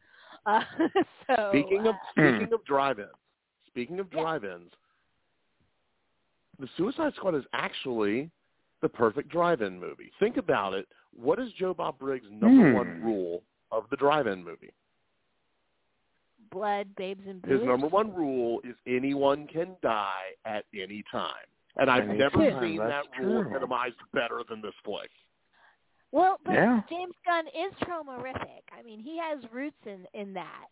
Uh, 0.45 0.61
so 1.27 1.49
Speaking 1.51 1.87
of 1.87 1.95
uh, 1.95 1.97
speaking 2.11 2.53
of 2.53 2.63
drive-ins, 2.65 3.09
speaking 3.67 3.99
of 3.99 4.07
Yeah. 4.13 4.21
drive-ins, 4.21 4.71
the 6.59 6.67
Suicide 6.77 7.13
Squad 7.15 7.35
is 7.35 7.43
actually 7.53 8.29
the 8.81 8.89
perfect 8.89 9.29
drive-in 9.29 9.79
movie. 9.79 10.11
Think 10.19 10.37
about 10.37 10.73
it. 10.73 10.87
What 11.13 11.39
is 11.39 11.51
Joe 11.53 11.73
Bob 11.73 11.99
Briggs' 11.99 12.25
number 12.31 12.69
Hmm. 12.69 12.73
one 12.75 13.03
rule 13.03 13.43
of 13.71 13.85
the 13.89 13.97
drive-in 13.97 14.43
movie? 14.43 14.71
blood, 16.49 16.93
babes, 16.95 17.25
and 17.27 17.45
His 17.45 17.61
number 17.63 17.87
one 17.87 18.13
rule 18.13 18.59
is 18.65 18.75
anyone 18.85 19.47
can 19.47 19.77
die 19.81 20.31
at 20.43 20.65
any 20.73 21.01
time. 21.09 21.45
And 21.77 21.89
I've 21.89 22.09
Any 22.09 22.17
never 22.17 22.39
time, 22.39 22.61
seen 22.61 22.77
that 22.77 23.05
rule 23.21 23.43
true. 23.43 23.53
minimized 23.53 23.95
better 24.13 24.41
than 24.49 24.61
this 24.61 24.73
flick. 24.83 25.09
Well, 26.11 26.39
but 26.45 26.53
Yeah. 26.53 26.81
James 26.89 27.13
Gunn 27.25 27.47
is 27.47 27.73
traumarific. 27.87 28.63
I 28.77 28.81
mean, 28.83 28.99
he 28.99 29.17
has 29.17 29.39
roots 29.51 29.77
in 29.85 30.05
in 30.13 30.33
that. 30.33 30.67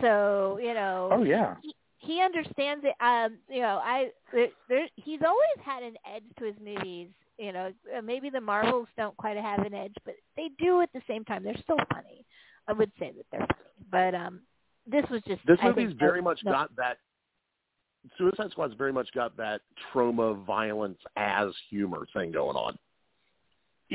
So 0.00 0.58
you 0.62 0.74
know, 0.74 1.08
Oh 1.12 1.22
yeah. 1.22 1.56
he, 1.62 1.74
he 1.98 2.20
understands 2.20 2.84
it. 2.84 2.94
Um, 3.00 3.38
you 3.48 3.60
know, 3.60 3.80
I 3.82 4.10
there, 4.32 4.48
there, 4.68 4.88
he's 4.96 5.20
always 5.26 5.64
had 5.64 5.82
an 5.82 5.94
edge 6.14 6.24
to 6.38 6.44
his 6.44 6.56
movies. 6.62 7.08
You 7.38 7.52
know, 7.52 7.72
uh, 7.96 8.02
maybe 8.02 8.28
the 8.30 8.40
Marvels 8.40 8.88
don't 8.96 9.16
quite 9.16 9.36
have 9.36 9.60
an 9.60 9.74
edge, 9.74 9.94
but 10.04 10.14
they 10.36 10.50
do 10.58 10.82
at 10.82 10.92
the 10.92 11.02
same 11.08 11.24
time. 11.24 11.42
They're 11.42 11.56
still 11.62 11.78
funny. 11.92 12.24
I 12.68 12.72
would 12.72 12.92
say 12.98 13.12
that 13.16 13.26
they're 13.32 13.40
funny, 13.40 13.86
but 13.90 14.14
um, 14.14 14.40
this 14.86 15.04
was 15.10 15.22
just 15.26 15.40
This 15.46 15.58
I 15.62 15.68
movie's 15.68 15.88
think, 15.88 15.98
very 15.98 16.22
much 16.22 16.40
no, 16.44 16.52
got 16.52 16.76
that. 16.76 16.98
Suicide 18.18 18.50
Squad's 18.50 18.74
very 18.74 18.92
much 18.92 19.08
got 19.14 19.36
that 19.36 19.60
trauma, 19.92 20.34
violence 20.34 20.98
as 21.16 21.48
humor 21.70 22.06
thing 22.12 22.32
going 22.32 22.56
on. 22.56 22.76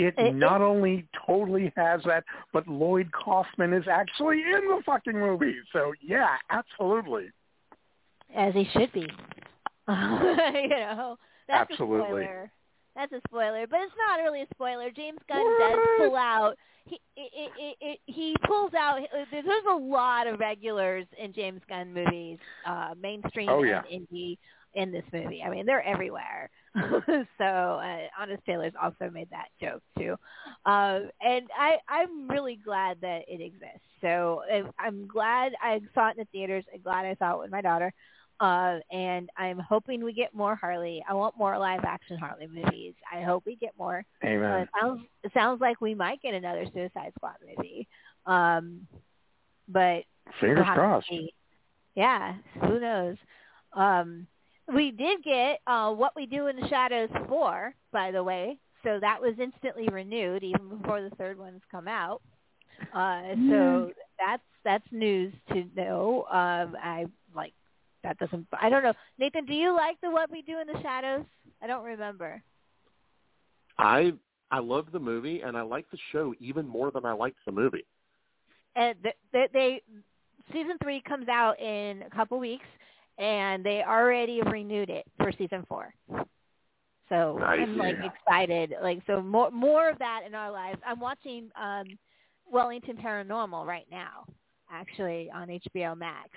It 0.05 0.13
It- 0.17 0.35
not 0.35 0.61
only 0.61 1.07
totally 1.25 1.71
has 1.75 2.01
that, 2.05 2.23
but 2.53 2.67
Lloyd 2.67 3.11
Kaufman 3.11 3.73
is 3.73 3.87
actually 3.87 4.41
in 4.43 4.67
the 4.67 4.81
fucking 4.85 5.17
movie. 5.17 5.55
So 5.73 5.93
yeah, 6.01 6.37
absolutely. 6.49 7.31
as 8.35 8.53
he 8.53 8.65
should 8.73 8.91
be. 8.91 9.01
you 9.87 10.69
know, 10.69 11.17
that's 11.47 11.71
Absolutely. 11.71 12.23
a 12.23 12.25
spoiler. 12.25 12.51
that's 12.95 13.13
a 13.13 13.21
spoiler, 13.27 13.65
but 13.67 13.79
it's 13.81 13.93
not 13.97 14.21
really 14.21 14.41
a 14.41 14.47
spoiler. 14.53 14.89
James 14.91 15.19
Gunn 15.29 15.43
What? 15.43 15.59
does 15.59 15.79
pull 15.97 16.15
out. 16.17 16.57
He 16.85 16.95
it, 17.15 17.31
it, 17.33 17.51
it, 17.57 17.77
it, 17.81 17.99
he 18.05 18.35
pulls 18.45 18.73
out. 18.73 18.99
There's 19.31 19.45
a 19.71 19.75
lot 19.75 20.27
of 20.27 20.39
regulars 20.39 21.05
in 21.17 21.31
James 21.33 21.61
Gunn 21.69 21.93
movies, 21.93 22.37
uh, 22.65 22.95
mainstream 23.01 23.49
Oh, 23.49 23.63
yeah. 23.63 23.81
and 23.91 24.07
indie, 24.09 24.37
in 24.73 24.91
this 24.91 25.03
movie. 25.11 25.41
I 25.45 25.49
mean, 25.49 25.65
they're 25.65 25.83
everywhere. 25.83 26.49
so 27.37 27.43
uh, 27.43 27.97
Honest 28.19 28.43
Trailers 28.45 28.73
also 28.81 29.09
made 29.11 29.29
that 29.31 29.47
joke 29.59 29.81
too, 29.97 30.15
uh, 30.65 30.99
and 31.21 31.47
I 31.57 31.77
I'm 31.89 32.27
really 32.27 32.59
glad 32.63 32.97
that 33.01 33.23
it 33.27 33.41
exists. 33.41 33.87
So 34.01 34.43
uh, 34.51 34.69
I'm 34.77 35.07
glad 35.07 35.53
I 35.61 35.81
saw 35.95 36.09
it 36.09 36.17
in 36.17 36.19
the 36.19 36.27
theaters. 36.31 36.65
I'm 36.73 36.81
glad 36.81 37.05
I 37.05 37.15
saw 37.17 37.35
it 37.35 37.39
with 37.39 37.51
my 37.51 37.61
daughter. 37.61 37.91
Uh, 38.39 38.77
and 38.91 39.29
I'm 39.35 39.57
hoping 39.57 40.03
we 40.03 40.13
get 40.13 40.31
more 40.35 40.55
Harley. 40.55 41.03
I 41.09 41.15
want 41.15 41.35
more 41.39 41.57
live 41.57 41.83
action 41.83 42.19
Harley 42.19 42.45
movies. 42.45 42.93
I 43.11 43.23
hope 43.23 43.47
we 43.47 43.55
get 43.55 43.73
more. 43.79 44.05
Uh, 44.23 44.27
Amen. 44.27 44.61
it 44.61 44.69
sounds 44.79 45.01
it 45.23 45.31
sounds 45.33 45.59
like 45.59 45.81
we 45.81 45.95
might 45.95 46.21
get 46.21 46.35
another 46.35 46.65
Suicide 46.71 47.13
Squad 47.15 47.37
movie. 47.43 47.87
Um, 48.27 48.85
but 49.67 50.03
Fingers 50.39 50.65
we'll 50.67 50.75
crossed. 50.75 51.11
Yeah, 51.95 52.35
who 52.61 52.79
knows? 52.79 53.17
Um, 53.73 54.27
we 54.73 54.91
did 54.91 55.23
get 55.23 55.59
uh, 55.67 55.91
what 55.91 56.13
we 56.15 56.25
do 56.25 56.47
in 56.47 56.55
the 56.55 56.67
shadows 56.67 57.09
four, 57.27 57.73
by 57.91 58.11
the 58.11 58.23
way. 58.23 58.57
So 58.83 58.99
that 59.01 59.19
was 59.21 59.33
instantly 59.39 59.87
renewed 59.89 60.43
even 60.43 60.69
before 60.69 61.01
the 61.01 61.09
third 61.17 61.37
one's 61.37 61.61
come 61.71 61.87
out. 61.87 62.21
Uh, 62.93 63.35
so 63.49 63.91
that's 64.19 64.43
that's 64.63 64.85
news 64.91 65.33
to 65.49 65.63
know. 65.75 66.25
Um, 66.31 66.75
I 66.81 67.05
like 67.35 67.53
that 68.03 68.17
doesn't. 68.19 68.47
I 68.61 68.69
don't 68.69 68.83
know, 68.83 68.93
Nathan. 69.17 69.45
Do 69.45 69.53
you 69.53 69.75
like 69.75 69.97
the 70.01 70.11
what 70.11 70.29
we 70.31 70.41
do 70.43 70.59
in 70.59 70.67
the 70.67 70.81
shadows? 70.81 71.25
I 71.61 71.67
don't 71.67 71.83
remember. 71.83 72.41
I 73.77 74.13
I 74.51 74.59
loved 74.59 74.91
the 74.91 74.99
movie 74.99 75.41
and 75.41 75.57
I 75.57 75.61
liked 75.61 75.91
the 75.91 75.97
show 76.11 76.33
even 76.39 76.67
more 76.67 76.91
than 76.91 77.05
I 77.05 77.13
liked 77.13 77.37
the 77.45 77.51
movie. 77.51 77.85
and 78.75 78.95
th- 79.03 79.15
they, 79.33 79.47
they 79.53 79.81
season 80.53 80.77
three 80.81 81.01
comes 81.01 81.27
out 81.27 81.59
in 81.59 82.03
a 82.03 82.09
couple 82.15 82.39
weeks, 82.39 82.65
and 83.17 83.63
they 83.63 83.83
already 83.83 84.41
renewed 84.41 84.89
it 84.89 85.05
for 85.17 85.31
season 85.37 85.65
four. 85.67 85.93
So 87.09 87.37
Nice. 87.39 87.59
I'm 87.61 87.77
like 87.77 87.97
Yeah. 87.97 88.11
excited. 88.11 88.75
Like 88.81 89.01
so 89.07 89.21
more 89.21 89.49
more 89.51 89.89
of 89.89 89.99
that 89.99 90.23
in 90.25 90.35
our 90.35 90.51
lives. 90.51 90.81
I'm 90.85 90.99
watching 90.99 91.49
um 91.59 91.97
Wellington 92.49 92.97
Paranormal 92.97 93.65
right 93.65 93.87
now, 93.89 94.25
actually 94.69 95.29
on 95.31 95.47
HBO 95.49 95.97
Max, 95.97 96.29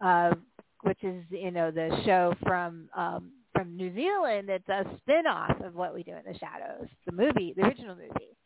uh, 0.00 0.34
which 0.82 1.02
is 1.02 1.24
you 1.30 1.50
know 1.50 1.70
the 1.70 2.02
show 2.04 2.34
from 2.42 2.88
um 2.94 3.32
from 3.54 3.76
New 3.76 3.94
Zealand. 3.94 4.48
It's 4.48 4.68
a 4.68 4.84
spin-off 4.98 5.60
of 5.60 5.74
What 5.74 5.92
We 5.94 6.02
Do 6.02 6.12
in 6.12 6.24
the 6.24 6.38
Shadows, 6.38 6.88
the 7.06 7.12
movie, 7.12 7.52
the 7.56 7.62
original 7.64 7.94
movie. 7.96 8.36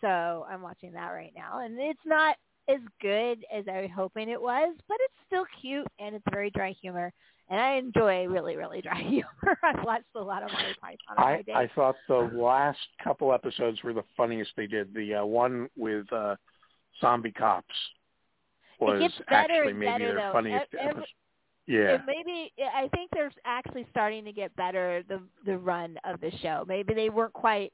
So 0.00 0.46
I'm 0.50 0.62
watching 0.62 0.92
that 0.92 1.08
right 1.08 1.32
now, 1.36 1.60
and 1.60 1.78
it's 1.78 2.04
not 2.04 2.36
as 2.68 2.80
good 3.00 3.44
as 3.52 3.64
I 3.70 3.82
was 3.82 3.90
hoping 3.94 4.28
it 4.28 4.40
was, 4.40 4.74
but 4.88 4.96
it's 5.00 5.14
still 5.26 5.44
cute 5.60 5.86
and 5.98 6.14
it's 6.14 6.24
very 6.30 6.50
dry 6.50 6.74
humor. 6.80 7.12
And 7.50 7.60
I 7.60 7.72
enjoy 7.74 8.26
really, 8.26 8.56
really 8.56 8.80
dry 8.80 9.00
humor. 9.08 9.58
I've 9.62 9.84
watched 9.84 10.04
a 10.14 10.20
lot 10.20 10.42
of 10.42 10.50
Monty 10.52 10.74
Python 10.80 11.16
I 11.18 11.42
day. 11.42 11.52
I 11.52 11.68
thought 11.74 11.96
the 12.08 12.30
last 12.34 12.78
couple 13.02 13.32
episodes 13.32 13.82
were 13.82 13.92
the 13.92 14.04
funniest 14.16 14.52
they 14.56 14.66
did. 14.66 14.94
The 14.94 15.16
uh, 15.16 15.24
one 15.24 15.68
with 15.76 16.10
uh, 16.12 16.36
zombie 17.00 17.32
cops 17.32 17.66
was 18.80 19.00
gets 19.00 19.14
better 19.28 19.52
actually 19.54 19.70
and 19.70 19.78
maybe 19.80 19.92
better, 19.92 20.04
their 20.06 20.16
though. 20.16 20.32
funniest 20.32 20.66
every- 20.74 20.90
episode. 20.90 21.06
Yeah. 21.66 21.98
Maybe 22.06 22.52
I 22.74 22.88
think 22.88 23.10
they're 23.12 23.30
actually 23.44 23.86
starting 23.90 24.24
to 24.24 24.32
get 24.32 24.54
better 24.56 25.04
the 25.08 25.20
the 25.46 25.56
run 25.56 25.96
of 26.04 26.20
the 26.20 26.32
show. 26.42 26.64
Maybe 26.66 26.92
they 26.92 27.08
weren't 27.08 27.32
quite 27.32 27.72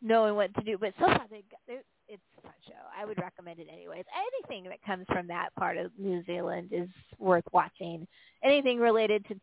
knowing 0.00 0.36
what 0.36 0.54
to 0.54 0.62
do, 0.62 0.78
but 0.78 0.94
so 0.98 1.06
far 1.06 1.26
they, 1.30 1.44
they 1.68 1.78
it's 2.08 2.22
a 2.38 2.42
fun 2.42 2.52
show. 2.66 2.72
I 2.96 3.04
would 3.04 3.18
recommend 3.18 3.58
it 3.60 3.68
anyways. 3.72 4.04
Anything 4.14 4.64
that 4.70 4.82
comes 4.84 5.06
from 5.08 5.26
that 5.28 5.50
part 5.58 5.76
of 5.76 5.90
New 5.98 6.24
Zealand 6.24 6.68
is 6.72 6.88
worth 7.18 7.44
watching. 7.52 8.06
Anything 8.42 8.78
related 8.78 9.26
to 9.28 9.36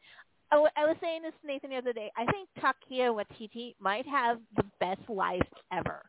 I, 0.51 0.55
w- 0.55 0.71
I 0.77 0.85
was 0.85 0.95
saying 1.01 1.23
this 1.23 1.33
to 1.41 1.47
Nathan 1.47 1.71
the 1.71 1.77
other 1.77 1.93
day. 1.93 2.11
I 2.15 2.25
think 2.25 2.47
Taika 2.59 3.09
Waititi 3.09 3.73
might 3.79 4.05
have 4.05 4.37
the 4.55 4.63
best 4.79 5.01
life 5.09 5.41
ever. 5.71 6.03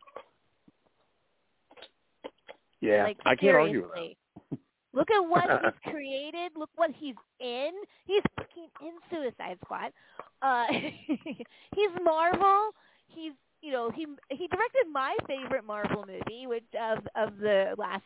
Yeah. 2.82 3.05
Like 3.05 3.16
I 3.24 3.35
can't 3.35 3.56
argue 3.56 3.82
with 3.82 3.90
that. 3.94 4.59
Look 4.93 5.10
at 5.10 5.20
what 5.20 5.44
he's 5.44 5.93
created. 5.93 6.52
Look 6.56 6.68
what 6.76 6.90
he's 6.94 7.14
in. 7.40 7.70
He's 8.05 8.22
fucking 8.36 8.68
in 8.82 8.93
Suicide 9.10 9.56
Squad. 9.64 9.93
Uh, 10.43 10.66
he's 11.74 11.90
Marvel. 12.05 12.70
He's 13.09 13.32
you 13.64 13.72
know 13.72 13.90
he 13.90 14.06
he 14.30 14.46
directed 14.48 14.84
my 14.92 15.16
favorite 15.26 15.64
Marvel 15.64 16.04
movie, 16.06 16.46
which 16.46 16.64
of 16.80 16.98
of 17.16 17.38
the 17.38 17.74
last 17.78 18.02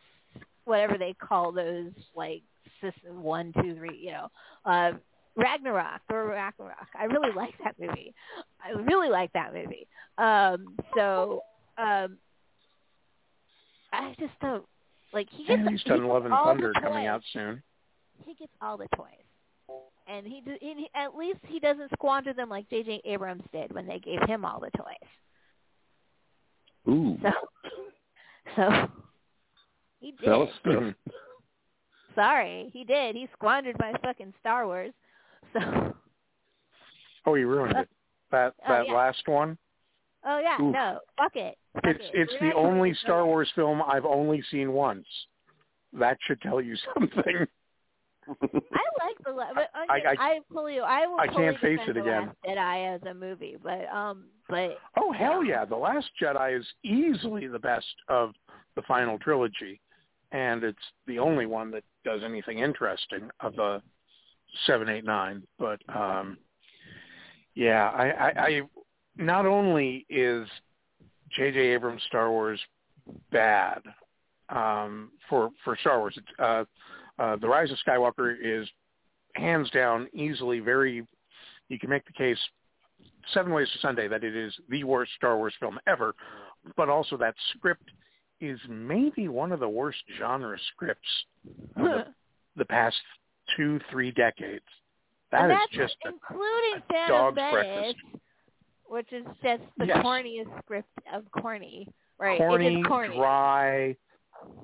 whatever 0.65 0.97
they 0.97 1.13
call 1.13 1.51
those 1.51 1.91
like 2.15 2.41
system 2.81 3.21
one 3.21 3.51
two 3.61 3.75
three 3.75 3.97
you 3.97 4.11
know 4.11 4.27
uh, 4.65 4.91
Ragnarok 5.35 6.01
or 6.09 6.27
Ragnarok. 6.27 6.87
I 6.97 7.05
really 7.05 7.31
like 7.35 7.53
that 7.63 7.75
movie. 7.79 8.13
I 8.63 8.71
really 8.71 9.09
like 9.09 9.33
that 9.33 9.53
movie. 9.53 9.87
Um, 10.17 10.77
so 10.95 11.41
um, 11.77 12.17
I 13.91 14.15
just 14.19 14.33
don't 14.41 14.65
like 15.13 15.27
he 15.31 15.45
gets 15.45 15.59
And 15.59 15.69
he's 15.69 15.83
done 15.83 16.05
Love 16.07 16.25
and 16.25 16.33
all 16.33 16.45
the 16.45 16.51
Thunder 16.51 16.73
coming 16.73 17.03
toys. 17.03 17.07
out 17.07 17.21
soon. 17.33 17.63
He 18.25 18.33
gets 18.35 18.51
all 18.61 18.77
the 18.77 18.87
toys, 18.95 19.79
and 20.07 20.27
he, 20.27 20.41
do, 20.41 20.55
he 20.59 20.89
at 20.93 21.15
least 21.15 21.39
he 21.47 21.59
doesn't 21.59 21.91
squander 21.93 22.33
them 22.33 22.49
like 22.49 22.69
J.J. 22.69 23.01
Abrams 23.05 23.43
did 23.53 23.73
when 23.73 23.87
they 23.87 23.99
gave 23.99 24.19
him 24.27 24.43
all 24.43 24.59
the 24.59 24.69
toys. 24.77 25.09
Ooh. 26.87 27.17
So, 27.21 27.29
so 28.55 28.87
he 29.99 30.11
did. 30.11 30.29
That 30.29 30.37
was. 30.37 30.49
Sorry, 32.15 32.69
he 32.73 32.83
did. 32.83 33.15
He 33.15 33.27
squandered 33.33 33.77
my 33.79 33.93
fucking 34.03 34.33
Star 34.39 34.65
Wars. 34.65 34.93
So, 35.53 35.93
Oh, 37.25 37.35
you 37.35 37.47
ruined 37.47 37.77
it. 37.77 37.89
That 38.31 38.53
Oh, 38.67 38.69
that 38.69 38.87
yeah. 38.87 38.93
last 38.93 39.21
one. 39.27 39.57
oh 40.25 40.39
yeah, 40.39 40.55
Oof. 40.61 40.73
no, 40.73 40.99
fuck 41.17 41.35
it. 41.35 41.57
Fuck 41.75 41.85
It's 41.85 42.03
it. 42.05 42.11
it's 42.13 42.33
We're 42.41 42.49
the 42.49 42.55
only 42.55 42.93
Star. 42.95 43.25
Wars 43.25 43.51
film 43.55 43.81
I've 43.81 44.05
only 44.05 44.43
seen 44.51 44.71
once. 44.73 45.05
That 45.93 46.17
should 46.27 46.41
tell 46.41 46.61
you 46.61 46.75
something. 46.95 47.45
I 48.29 49.05
like 49.05 49.17
the, 49.25 49.31
la- 49.31 49.53
but 49.53 49.69
I- 49.75 49.85
I, 49.89 50.11
I- 50.11 50.15
I, 50.19 50.39
fully, 50.53 50.79
I 50.79 51.05
will 51.07 51.19
I 51.19 51.27
can't 51.27 51.59
face 51.59 51.79
it 51.87 51.97
again. 51.97 52.27
Last 52.27 52.37
Jedi 52.47 52.95
as 52.95 53.01
a 53.09 53.13
movie, 53.13 53.57
but 53.61 53.85
um, 53.93 54.25
but 54.47 54.77
Oh 54.97 55.11
hell 55.11 55.43
yeah! 55.43 55.65
The 55.65 55.75
Last 55.75 56.07
Jedi 56.21 56.59
is 56.59 56.65
easily 56.83 57.47
the 57.47 57.59
best 57.59 57.85
of 58.07 58.33
the 58.75 58.81
final 58.83 59.17
trilogy, 59.19 59.79
and 60.31 60.63
it's 60.63 60.77
the 61.07 61.19
only 61.19 61.45
one 61.45 61.71
that 61.71 61.83
does 62.05 62.21
anything 62.23 62.59
interesting 62.59 63.29
of 63.39 63.55
the 63.55 63.81
seven, 64.65 64.89
eight, 64.89 65.05
nine. 65.05 65.43
But 65.57 65.81
um, 65.93 66.37
yeah, 67.55 67.89
I, 67.89 68.09
I, 68.09 68.31
I 68.47 68.61
not 69.17 69.45
only 69.45 70.05
is 70.09 70.47
J.J. 71.35 71.59
Abrams' 71.59 72.01
Star 72.07 72.31
Wars 72.31 72.59
bad 73.31 73.81
um, 74.49 75.11
for 75.29 75.49
for 75.63 75.77
Star 75.81 75.99
Wars, 75.99 76.17
uh, 76.39 76.63
uh, 77.19 77.35
the 77.35 77.47
Rise 77.47 77.69
of 77.71 77.77
Skywalker 77.85 78.35
is 78.41 78.67
hands 79.35 79.69
down 79.71 80.07
easily 80.13 80.59
very. 80.59 81.05
You 81.69 81.77
can 81.79 81.89
make 81.89 82.05
the 82.05 82.13
case 82.13 82.39
seven 83.33 83.53
ways 83.53 83.69
to 83.73 83.79
Sunday 83.79 84.07
that 84.07 84.23
it 84.23 84.35
is 84.35 84.53
the 84.69 84.83
worst 84.83 85.11
Star 85.15 85.37
Wars 85.37 85.53
film 85.59 85.77
ever, 85.87 86.15
but 86.75 86.89
also 86.89 87.15
that 87.17 87.35
script 87.55 87.91
is 88.41 88.59
maybe 88.69 89.27
one 89.27 89.51
of 89.51 89.59
the 89.59 89.69
worst 89.69 89.99
genre 90.17 90.57
scripts 90.73 91.07
of 91.75 91.83
the, 91.83 92.05
the 92.57 92.65
past 92.65 92.95
two, 93.55 93.79
three 93.91 94.11
decades. 94.11 94.65
That 95.31 95.51
is 95.51 95.57
just 95.71 95.95
a, 96.05 96.09
including 96.09 96.77
a 96.77 96.93
Phantom 96.93 97.35
dog's 97.35 97.51
breakfast. 97.51 97.95
which 98.87 99.13
is 99.13 99.25
just 99.43 99.61
the 99.77 99.85
Yes. 99.85 99.97
corniest 100.03 100.63
script 100.63 100.89
of 101.13 101.23
corny. 101.31 101.87
Right? 102.17 102.37
corny, 102.39 102.75
it 102.75 102.79
is 102.79 102.85
corny. 102.87 103.15
dry. 103.15 103.95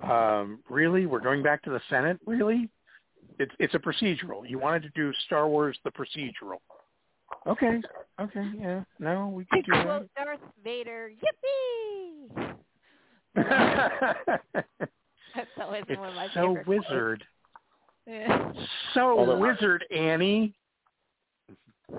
Um, 0.04 0.60
really, 0.70 1.06
we're 1.06 1.20
going 1.20 1.42
back 1.44 1.62
to 1.64 1.70
the 1.70 1.82
Senate. 1.90 2.20
Really, 2.26 2.70
it's 3.40 3.52
it's 3.60 3.74
a 3.74 3.80
procedural. 3.80 4.48
You 4.48 4.60
wanted 4.60 4.84
to 4.84 4.90
do 4.90 5.12
Star 5.26 5.48
Wars 5.48 5.78
the 5.84 5.92
procedural. 5.92 6.60
Okay, 7.48 7.82
okay, 8.22 8.52
yeah, 8.60 8.84
no, 9.00 9.30
we 9.30 9.44
To 9.46 9.50
can 9.50 9.64
do 9.64 9.84
quote 9.84 10.10
Darth 10.16 10.40
Vader, 10.64 11.10
"Yippee!" 12.30 12.56
that. 13.36 14.42
That's 15.36 15.50
always 15.60 15.84
one 15.88 16.10
of 16.10 16.16
my 16.16 16.26
it's 16.26 16.34
so 16.34 16.56
favorite 16.56 16.68
wizard, 16.68 17.24
Yeah. 18.08 18.52
so 18.94 19.18
Although- 19.20 19.38
wizard, 19.40 19.84
Annie. 19.92 20.54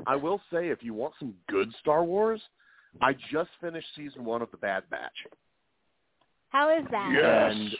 I 0.06 0.16
will 0.16 0.40
say, 0.52 0.68
if 0.70 0.82
you 0.82 0.94
want 0.94 1.14
some 1.18 1.32
good 1.48 1.72
Star 1.80 2.02
Wars, 2.02 2.40
I 3.00 3.12
just 3.30 3.50
finished 3.60 3.86
season 3.94 4.24
one 4.24 4.42
of 4.42 4.50
The 4.50 4.56
Bad 4.56 4.82
Batch, 4.90 5.14
How 6.50 6.76
is 6.78 6.84
that? 6.90 7.10
Yes. 7.12 7.52
and 7.54 7.76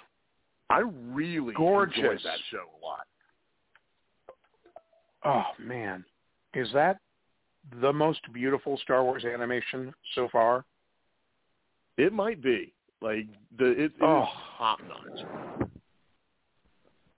I 0.70 0.80
really 1.14 1.55
Gorgeous. 1.55 1.97
enjoyed 1.97 2.20
that 2.24 2.38
show 2.51 2.64
a 2.80 2.84
lot. 2.84 3.06
Oh 5.24 5.44
man, 5.62 6.05
is 6.55 6.68
that 6.72 6.98
the 7.80 7.93
most 7.93 8.20
beautiful 8.32 8.76
Star 8.78 9.02
Wars 9.02 9.24
animation 9.24 9.93
so 10.14 10.28
far? 10.30 10.64
It 11.97 12.12
might 12.12 12.43
be 12.43 12.72
like 13.01 13.26
the 13.59 13.66
it, 13.66 13.78
it 13.78 13.93
Oh. 14.02 14.22
is 14.24 14.28
top 14.59 14.78
notch. 14.88 15.68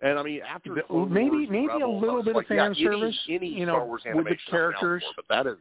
And 0.01 0.17
I 0.19 0.23
mean, 0.23 0.43
after 0.43 0.75
The- 0.75 0.83
Clone 0.83 1.13
maybe- 1.13 1.31
Wars 1.31 1.49
maybe 1.51 1.67
a 1.67 1.75
Rebels, 1.75 2.03
I 2.03 2.07
little 2.07 2.23
bit 2.23 2.31
of 2.31 2.37
like, 2.37 2.49
yeah, 2.51 2.57
fan 2.57 2.71
any- 2.73 2.85
service, 2.85 3.27
any 3.29 3.49
you 3.49 3.67
know, 3.67 3.73
Star 3.75 3.85
Wars 3.87 4.03
with 4.05 4.05
the 4.05 4.11
animation 4.21 4.39
I'm 4.47 4.53
down 4.53 4.61
characters. 4.61 5.03
for, 5.05 5.13
but 5.17 5.29
that 5.29 5.47
is 5.51 5.59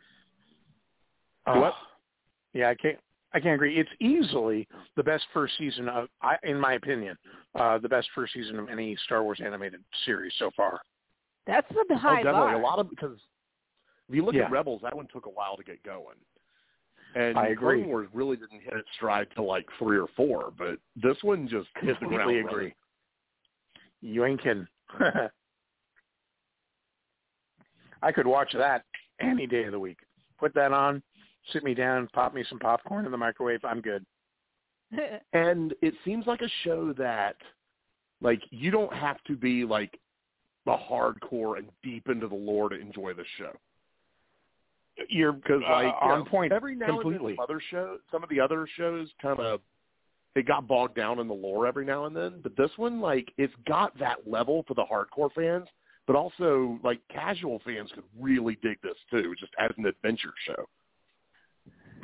Oh, 1.47 1.59
What? 1.61 1.73
Yeah, 2.53 2.69
I 2.69 2.75
can't. 2.75 2.99
I 3.33 3.39
can't 3.39 3.55
agree. 3.55 3.77
It's 3.77 3.89
easily 3.99 4.67
the 4.95 5.03
best 5.03 5.25
first 5.33 5.53
season 5.57 5.89
of, 5.89 6.07
I, 6.21 6.37
in 6.43 6.59
my 6.59 6.73
opinion, 6.73 7.17
uh, 7.55 7.77
the 7.77 7.89
best 7.89 8.07
first 8.15 8.33
season 8.33 8.57
of 8.57 8.69
any 8.69 8.95
Star 9.05 9.23
Wars 9.23 9.41
animated 9.43 9.81
series 10.05 10.33
so 10.39 10.49
far. 10.55 10.79
That's 11.45 11.67
the 11.69 11.95
high 11.95 11.95
oh, 11.95 11.97
high 11.97 12.23
definitely 12.23 12.53
bar. 12.53 12.55
a 12.55 12.63
lot 12.63 12.79
of 12.79 12.89
because 12.89 13.17
if 14.09 14.15
you 14.15 14.23
look 14.23 14.33
Yeah. 14.33 14.45
at 14.45 14.51
Rebels, 14.51 14.81
that 14.83 14.95
one 14.95 15.07
took 15.07 15.25
a 15.25 15.29
while 15.29 15.57
to 15.57 15.63
get 15.63 15.83
going. 15.83 16.15
And 17.15 17.37
I 17.37 17.47
agree. 17.47 17.79
Clone 17.79 17.89
Wars 17.89 18.09
really 18.13 18.37
didn't 18.37 18.61
hit 18.61 18.73
its 18.73 18.87
stride 18.95 19.27
till 19.35 19.45
like 19.45 19.65
three 19.79 19.97
or 19.97 20.07
four, 20.15 20.51
but 20.57 20.77
this 20.95 21.17
one 21.21 21.47
just 21.47 21.67
hit 21.81 21.99
the 21.99 22.05
ground. 22.05 22.21
Completely 22.21 22.43
running. 22.43 22.47
agree. 22.49 22.75
You 24.01 24.25
ain't 24.25 24.41
kidding. 24.41 24.67
I 28.01 28.11
could 28.11 28.27
watch 28.27 28.53
that 28.53 28.83
any 29.19 29.47
day 29.47 29.63
of 29.63 29.71
the 29.71 29.79
week. 29.79 29.97
Put 30.37 30.53
that 30.53 30.71
on, 30.71 31.01
sit 31.53 31.63
me 31.63 31.73
down, 31.73 32.07
pop 32.13 32.33
me 32.33 32.43
some 32.49 32.59
popcorn 32.59 33.05
in 33.05 33.11
the 33.11 33.17
microwave. 33.17 33.63
I'm 33.63 33.81
good. 33.81 34.05
and 35.33 35.73
it 35.81 35.93
seems 36.05 36.25
like 36.27 36.41
a 36.41 36.49
show 36.63 36.93
that 36.93 37.35
like 38.21 38.41
you 38.51 38.71
don't 38.71 38.93
have 38.93 39.21
to 39.25 39.35
be 39.35 39.65
like 39.65 39.99
the 40.65 40.75
hardcore 40.75 41.57
and 41.57 41.67
deep 41.83 42.09
into 42.09 42.27
the 42.27 42.35
lore 42.35 42.69
to 42.69 42.79
enjoy 42.79 43.13
the 43.13 43.23
show 43.37 43.51
You're 45.09 45.33
because 45.33 45.61
uh, 45.67 45.71
like 45.71 45.85
you 45.85 46.09
on 46.09 46.19
know, 46.19 46.25
point 46.25 46.51
every 46.51 46.75
now 46.75 46.87
completely. 46.87 47.11
and 47.13 47.25
then 47.27 47.35
some 47.37 47.43
other 47.43 47.61
show 47.69 47.97
some 48.11 48.23
of 48.23 48.29
the 48.29 48.39
other 48.39 48.67
shows 48.75 49.09
kind 49.21 49.39
of 49.39 49.61
it 50.35 50.45
got 50.45 50.67
bogged 50.67 50.95
down 50.95 51.19
in 51.19 51.27
the 51.27 51.33
lore 51.33 51.67
every 51.67 51.85
now 51.85 52.05
and 52.05 52.15
then 52.15 52.39
but 52.43 52.55
this 52.57 52.71
one 52.77 52.99
like 52.99 53.31
it's 53.37 53.53
got 53.67 53.97
that 53.99 54.17
level 54.25 54.63
for 54.67 54.73
the 54.73 54.83
hardcore 54.83 55.31
fans 55.33 55.67
but 56.05 56.15
also 56.15 56.79
like 56.83 56.99
casual 57.09 57.61
fans 57.65 57.89
could 57.93 58.03
really 58.19 58.57
dig 58.61 58.77
this 58.81 58.97
too 59.11 59.33
just 59.39 59.51
as 59.59 59.71
an 59.77 59.85
adventure 59.85 60.33
show 60.45 60.65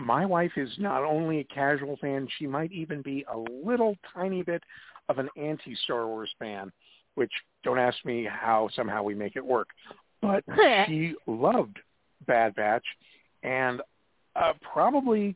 my 0.04 0.26
wife 0.26 0.52
is 0.58 0.70
not 0.78 1.04
only 1.04 1.40
a 1.40 1.44
casual 1.46 1.98
fan, 1.98 2.28
she 2.38 2.48
might 2.48 2.72
even 2.72 3.02
be 3.02 3.26
a 3.32 3.38
little 3.38 3.96
tiny 4.14 4.44
bit 4.44 4.64
of 5.10 5.18
an 5.18 5.30
anti-Star 5.38 6.08
Wars 6.08 6.32
fan, 6.40 6.72
which 7.16 7.32
don't 7.64 7.80
ask 7.80 7.98
me 8.06 8.28
how 8.30 8.70
somehow 8.76 9.04
we 9.04 9.16
make 9.16 9.36
it 9.36 9.46
work. 9.46 9.70
But 10.22 10.44
she 10.88 11.16
loved 11.28 11.78
Bad 12.26 12.56
Batch 12.56 12.86
and 13.44 13.82
uh, 14.36 14.54
probably 14.62 15.36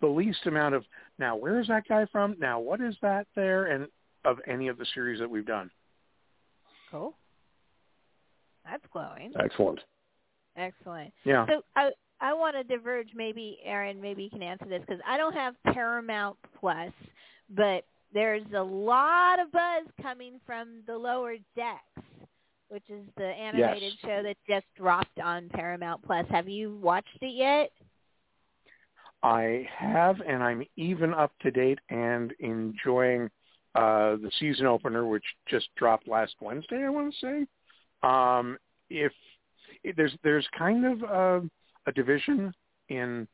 the 0.00 0.06
least 0.06 0.46
amount 0.46 0.74
of, 0.74 0.84
now 1.18 1.36
where 1.36 1.60
is 1.60 1.68
that 1.68 1.88
guy 1.88 2.06
from? 2.12 2.36
Now 2.38 2.60
what 2.60 2.80
is 2.80 2.94
that 3.02 3.26
there? 3.34 3.66
And 3.66 3.86
of 4.24 4.38
any 4.46 4.68
of 4.68 4.76
the 4.76 4.86
series 4.92 5.20
that 5.20 5.30
we've 5.30 5.46
done. 5.46 5.70
cool. 6.90 7.14
That's 8.64 8.82
glowing. 8.92 9.32
excellent 9.38 9.80
Excellent. 10.56 11.12
Yeah. 11.24 11.46
So 11.46 11.62
I 11.76 11.90
I 12.20 12.32
want 12.32 12.56
to 12.56 12.64
diverge. 12.64 13.08
Maybe 13.14 13.58
Aaron, 13.64 14.00
maybe 14.00 14.24
you 14.24 14.30
can 14.30 14.42
answer 14.42 14.66
this 14.66 14.82
because 14.86 15.02
I 15.06 15.16
don't 15.16 15.34
have 15.34 15.54
Paramount 15.72 16.36
Plus, 16.58 16.92
but 17.50 17.84
there's 18.12 18.46
a 18.54 18.62
lot 18.62 19.38
of 19.38 19.52
buzz 19.52 19.86
coming 20.00 20.40
from 20.46 20.82
the 20.86 20.96
Lower 20.96 21.36
Decks, 21.54 22.06
which 22.68 22.88
is 22.88 23.04
the 23.16 23.26
animated 23.26 23.92
show 24.02 24.22
that 24.22 24.36
just 24.48 24.66
dropped 24.76 25.18
on 25.20 25.48
Paramount 25.50 26.02
Plus. 26.04 26.26
Have 26.30 26.48
you 26.48 26.78
watched 26.80 27.18
it 27.20 27.34
yet? 27.34 27.70
I 29.22 29.66
have, 29.76 30.20
and 30.26 30.42
I'm 30.42 30.64
even 30.76 31.12
up 31.12 31.32
to 31.42 31.50
date 31.50 31.78
and 31.90 32.32
enjoying 32.38 33.30
uh, 33.74 34.16
the 34.16 34.30
season 34.38 34.66
opener, 34.66 35.06
which 35.06 35.24
just 35.48 35.68
dropped 35.76 36.08
last 36.08 36.34
Wednesday. 36.40 36.84
I 36.84 36.88
want 36.88 37.14
to 37.14 37.26
say. 37.26 37.46
Um, 38.08 38.56
if, 38.88 39.12
if 39.82 39.96
there's 39.96 40.16
there's 40.22 40.46
kind 40.56 40.86
of 40.86 41.02
a, 41.02 41.42
a 41.86 41.92
division 41.92 42.52
in 42.88 43.26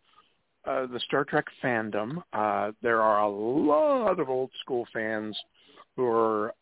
uh, 0.66 0.86
the 0.86 1.00
Star 1.00 1.24
Trek 1.24 1.46
fandom. 1.62 2.22
Uh, 2.32 2.72
there 2.82 3.02
are 3.02 3.22
a 3.22 3.28
lot 3.28 4.20
of 4.20 4.28
old 4.28 4.50
school 4.60 4.86
fans 4.92 5.36
who 5.96 6.06
are 6.06 6.54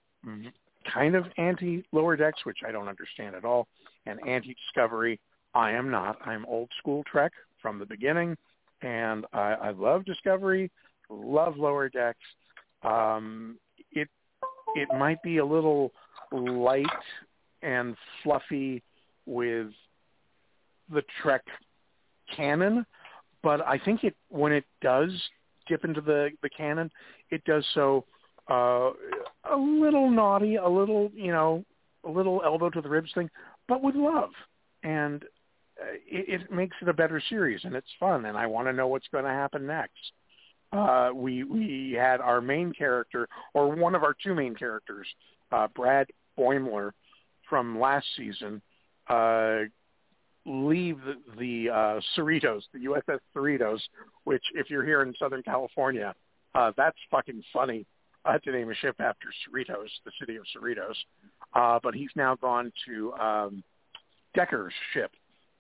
kind 0.93 1.15
of 1.15 1.27
anti 1.37 1.85
Lower 1.93 2.17
Decks, 2.17 2.45
which 2.45 2.59
I 2.67 2.73
don't 2.73 2.89
understand 2.89 3.35
at 3.35 3.45
all, 3.45 3.69
and 4.07 4.19
anti 4.27 4.55
Discovery. 4.67 5.21
I 5.55 5.73
am 5.73 5.91
not. 5.91 6.17
I'm 6.25 6.47
old 6.47 6.71
school 6.79 7.03
Trek 7.11 7.33
from 7.61 7.79
the 7.79 7.87
beginning 7.87 8.37
and 8.83 9.27
I, 9.33 9.53
I 9.53 9.71
love 9.71 10.05
Discovery, 10.05 10.71
love 11.09 11.57
Lower 11.57 11.89
Decks. 11.89 12.19
Um, 12.83 13.59
it 13.93 14.09
it 14.75 14.89
might 14.97 15.23
be 15.23 15.39
a 15.39 15.45
little 15.45 15.93
light 16.33 16.87
and 17.63 17.97
fluffy 18.23 18.83
with 19.27 19.69
the 20.93 21.03
Trek 21.23 21.43
canon, 22.35 22.87
but 23.43 23.67
I 23.67 23.79
think 23.79 24.05
it 24.05 24.15
when 24.29 24.53
it 24.53 24.65
does 24.83 25.11
dip 25.69 25.85
into 25.85 26.01
the 26.01 26.31
the 26.43 26.51
canon, 26.51 26.91
it 27.31 27.45
does 27.45 27.65
so 27.75 28.05
uh, 28.51 28.91
a 29.51 29.57
little 29.57 30.11
naughty, 30.11 30.57
a 30.57 30.69
little 30.69 31.11
you 31.15 31.33
know, 31.33 31.65
a 32.05 32.11
little 32.11 32.43
elbow 32.45 32.71
to 32.71 32.81
the 32.81 32.89
ribs 32.89 33.11
thing, 33.15 33.31
but 33.69 33.83
with 33.83 33.95
love 33.95 34.31
and 34.83 35.25
uh, 35.81 35.93
it, 36.07 36.43
it 36.43 36.53
makes 36.53 36.77
it 36.83 36.89
a 36.89 36.93
better 36.93 37.23
series 37.29 37.61
and 37.65 37.75
it's 37.75 37.87
fun 37.99 38.27
and 38.27 38.37
I 38.37 38.47
want 38.47 38.69
to 38.69 38.73
know 38.73 38.89
what's 38.89 39.09
going 39.13 39.25
to 39.25 39.31
happen 39.31 39.67
next. 39.67 40.13
Uh, 40.73 41.11
we 41.13 41.43
we 41.43 41.97
had 41.99 42.21
our 42.21 42.41
main 42.41 42.73
character 42.73 43.29
or 43.55 43.75
one 43.75 43.95
of 43.95 44.05
our 44.05 44.15
two 44.23 44.35
main 44.35 44.55
characters, 44.55 45.07
uh, 45.51 45.67
Brad 45.75 46.07
Boimler 46.39 46.93
from 47.49 47.79
last 47.79 48.07
season, 48.17 48.63
uh, 49.09 49.63
leave 50.47 50.99
the, 51.39 51.69
uh, 51.69 52.01
Cerritos, 52.17 52.63
the 52.73 52.81
USS 52.87 53.19
Cerritos, 53.35 53.81
which 54.25 54.45
if 54.55 54.71
you're 54.71 54.85
here 54.85 55.03
in 55.03 55.15
Southern 55.19 55.43
California, 55.43 56.15
uh, 56.55 56.73
that's 56.77 56.97
fucking 57.11 57.43
funny 57.53 57.87
uh, 58.25 58.39
to 58.39 58.53
name 58.53 58.71
a 58.71 58.75
ship 58.75 58.97
after 59.01 59.29
Cerritos, 59.45 59.89
the 60.05 60.13
city 60.19 60.37
of 60.37 60.45
Cerritos. 60.57 60.97
Uh, 61.55 61.79
but 61.83 61.95
he's 61.95 62.11
now 62.15 62.35
gone 62.37 62.73
to 62.87 63.13
um, 63.15 63.65
Decker's 64.35 64.73
ship, 64.93 65.11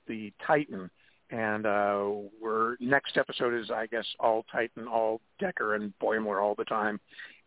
the 0.07 0.32
Titan, 0.47 0.90
and 1.31 1.66
uh, 1.66 2.09
we're 2.40 2.77
next 2.81 3.16
episode 3.16 3.55
is 3.55 3.70
I 3.70 3.86
guess 3.86 4.07
all 4.19 4.44
Titan, 4.51 4.86
all 4.89 5.20
Decker, 5.39 5.74
and 5.74 5.93
Boimler 6.02 6.43
all 6.43 6.55
the 6.55 6.65
time, 6.65 7.01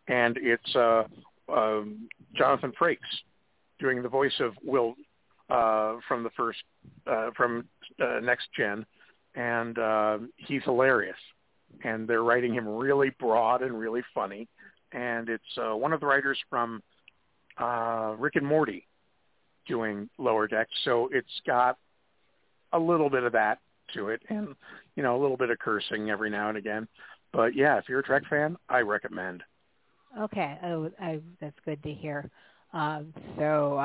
and 0.08 0.38
it's 0.40 0.74
uh, 0.76 1.04
um, 1.52 2.08
Jonathan 2.34 2.72
Frakes 2.80 2.98
doing 3.78 4.02
the 4.02 4.08
voice 4.08 4.40
of 4.40 4.52
Will 4.62 4.94
uh, 5.50 5.96
from 6.08 6.22
the 6.22 6.30
first 6.36 6.58
uh, 7.06 7.30
from 7.36 7.66
uh, 8.00 8.20
Next 8.20 8.48
Gen, 8.56 8.86
and 9.34 9.78
uh, 9.78 10.18
he's 10.36 10.62
hilarious, 10.64 11.16
and 11.82 12.08
they're 12.08 12.22
writing 12.22 12.54
him 12.54 12.68
really 12.68 13.10
broad 13.18 13.62
and 13.62 13.78
really 13.78 14.02
funny, 14.14 14.48
and 14.92 15.28
it's 15.28 15.42
uh, 15.58 15.76
one 15.76 15.92
of 15.92 16.00
the 16.00 16.06
writers 16.06 16.38
from 16.48 16.82
uh, 17.60 18.14
Rick 18.18 18.36
and 18.36 18.46
Morty 18.46 18.86
doing 19.66 20.08
Lower 20.18 20.46
Decks, 20.46 20.72
so 20.84 21.08
it's 21.12 21.40
got 21.46 21.78
a 22.72 22.78
little 22.78 23.10
bit 23.10 23.22
of 23.22 23.32
that 23.32 23.58
to 23.94 24.08
it, 24.08 24.22
and 24.28 24.54
you 24.96 25.02
know 25.02 25.16
a 25.16 25.20
little 25.20 25.36
bit 25.36 25.50
of 25.50 25.58
cursing 25.58 26.10
every 26.10 26.30
now 26.30 26.48
and 26.48 26.58
again. 26.58 26.88
But 27.32 27.54
yeah, 27.54 27.78
if 27.78 27.88
you're 27.88 28.00
a 28.00 28.04
Trek 28.04 28.22
fan, 28.30 28.56
I 28.68 28.80
recommend. 28.80 29.42
Okay, 30.18 30.58
oh, 30.64 30.90
I, 31.00 31.20
that's 31.40 31.58
good 31.64 31.82
to 31.82 31.92
hear. 31.92 32.30
Um, 32.72 33.12
so, 33.36 33.78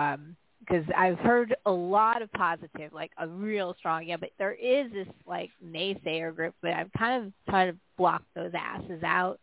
because 0.70 0.86
I've 0.96 1.18
heard 1.20 1.56
a 1.66 1.72
lot 1.72 2.22
of 2.22 2.32
positive, 2.34 2.94
like 2.94 3.12
a 3.18 3.28
real 3.28 3.76
strong, 3.80 4.06
yeah, 4.06 4.18
but 4.18 4.30
there 4.38 4.54
is 4.54 4.92
this 4.94 5.08
like 5.28 5.52
naysayer 5.66 6.36
group, 6.36 6.56
but 6.62 6.72
I'm 6.74 6.92
kind 6.98 7.26
of 7.26 7.34
trying 7.50 7.72
to 7.74 7.78
block 7.98 8.24
those 8.36 8.52
asses 8.58 9.04
out 9.04 9.40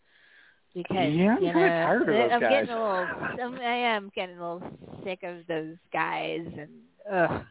because 0.74 1.12
Yeah, 1.14 1.36
I'm 1.36 1.42
you 1.42 1.52
know 1.52 1.60
tired 1.60 2.02
of 2.02 2.08
those 2.08 2.30
I'm 2.32 2.40
guys. 2.40 2.50
getting 2.50 2.70
a 2.70 2.78
little, 2.78 3.08
I'm, 3.42 3.54
I 3.56 3.76
am 3.96 4.10
getting 4.14 4.38
a 4.38 4.54
little 4.54 4.70
sick 5.04 5.20
of 5.24 5.46
those 5.48 5.76
guys, 5.92 6.46
and 6.58 6.70
ugh, 7.12 7.42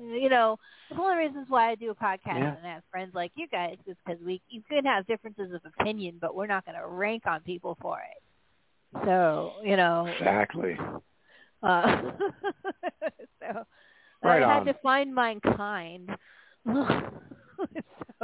you 0.00 0.28
know, 0.30 0.58
it's 0.90 0.98
one 0.98 1.12
of 1.12 1.16
the 1.18 1.26
reasons 1.28 1.46
why 1.48 1.70
I 1.70 1.74
do 1.74 1.90
a 1.90 1.94
podcast 1.94 2.24
Yeah. 2.38 2.56
and 2.56 2.64
have 2.66 2.82
friends 2.90 3.14
like 3.14 3.32
you 3.36 3.46
guys 3.48 3.76
is 3.86 3.96
because 4.04 4.20
we 4.24 4.40
you 4.48 4.62
can 4.68 4.84
have 4.84 5.06
differences 5.06 5.52
of 5.54 5.60
opinion, 5.78 6.18
but 6.20 6.34
we're 6.34 6.46
not 6.46 6.64
going 6.64 6.78
to 6.78 6.86
rank 6.86 7.26
on 7.26 7.40
people 7.42 7.76
for 7.80 7.98
it. 8.00 8.22
So 9.04 9.52
you 9.64 9.76
know, 9.76 10.06
Exactly. 10.06 10.76
Uh, 11.64 12.02
so 13.40 13.64
Right 14.24 14.42
I 14.42 14.54
had 14.54 14.64
to 14.64 14.74
find 14.82 15.14
my 15.14 15.38
kind. 15.56 16.08
so 16.66 16.82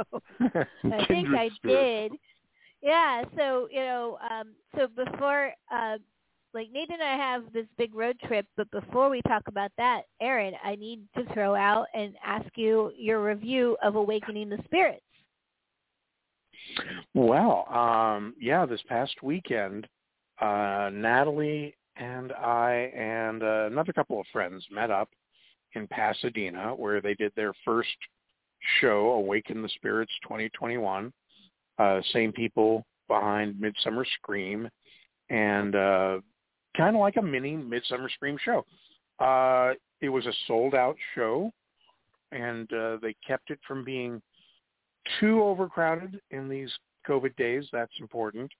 I 0.41 1.05
think 1.07 1.29
I 1.29 1.49
did. 1.63 2.11
Yeah. 2.81 3.23
So 3.37 3.67
you 3.71 3.81
know, 3.81 4.17
um, 4.29 4.53
so 4.75 4.87
before, 4.87 5.51
uh, 5.71 5.97
like 6.53 6.69
Nathan 6.71 6.95
and 6.95 7.03
I 7.03 7.15
have 7.15 7.43
this 7.53 7.67
big 7.77 7.93
road 7.93 8.19
trip, 8.27 8.47
but 8.57 8.69
before 8.71 9.09
we 9.09 9.21
talk 9.27 9.43
about 9.47 9.71
that, 9.77 10.03
Aaron, 10.19 10.55
I 10.63 10.75
need 10.75 11.01
to 11.15 11.23
throw 11.33 11.55
out 11.55 11.85
and 11.93 12.15
ask 12.25 12.47
you 12.55 12.91
your 12.97 13.23
review 13.23 13.77
of 13.83 13.95
Awakening 13.95 14.49
the 14.49 14.59
Spirits. 14.65 15.01
Well, 17.13 17.67
um, 17.69 18.33
yeah, 18.39 18.65
this 18.65 18.81
past 18.87 19.21
weekend, 19.21 19.87
uh, 20.39 20.89
Natalie 20.91 21.75
and 21.97 22.31
I 22.33 22.91
and 22.95 23.43
uh, 23.43 23.67
another 23.71 23.93
couple 23.93 24.19
of 24.19 24.25
friends 24.31 24.65
met 24.71 24.91
up 24.91 25.09
in 25.73 25.87
Pasadena 25.87 26.73
where 26.75 27.01
they 27.01 27.13
did 27.13 27.31
their 27.35 27.53
first 27.65 27.89
show, 28.79 29.11
Awaken 29.11 29.61
the 29.61 29.69
Spirits 29.69 30.11
2021. 30.23 31.11
Uh, 31.77 32.01
same 32.13 32.31
people 32.31 32.85
behind 33.07 33.59
Midsummer 33.59 34.05
Scream 34.19 34.69
and 35.29 35.75
uh, 35.75 36.19
kind 36.77 36.95
of 36.95 36.99
like 36.99 37.17
a 37.17 37.21
mini 37.21 37.55
Midsummer 37.55 38.09
Scream 38.09 38.37
show. 38.43 38.65
Uh, 39.19 39.73
it 40.01 40.09
was 40.09 40.25
a 40.25 40.33
sold 40.47 40.75
out 40.75 40.95
show 41.15 41.51
and 42.31 42.71
uh, 42.73 42.97
they 43.01 43.15
kept 43.25 43.49
it 43.51 43.59
from 43.67 43.83
being 43.83 44.21
too 45.19 45.41
overcrowded 45.43 46.21
in 46.31 46.47
these 46.47 46.71
COVID 47.07 47.35
days. 47.35 47.65
That's 47.71 47.91
important. 47.99 48.51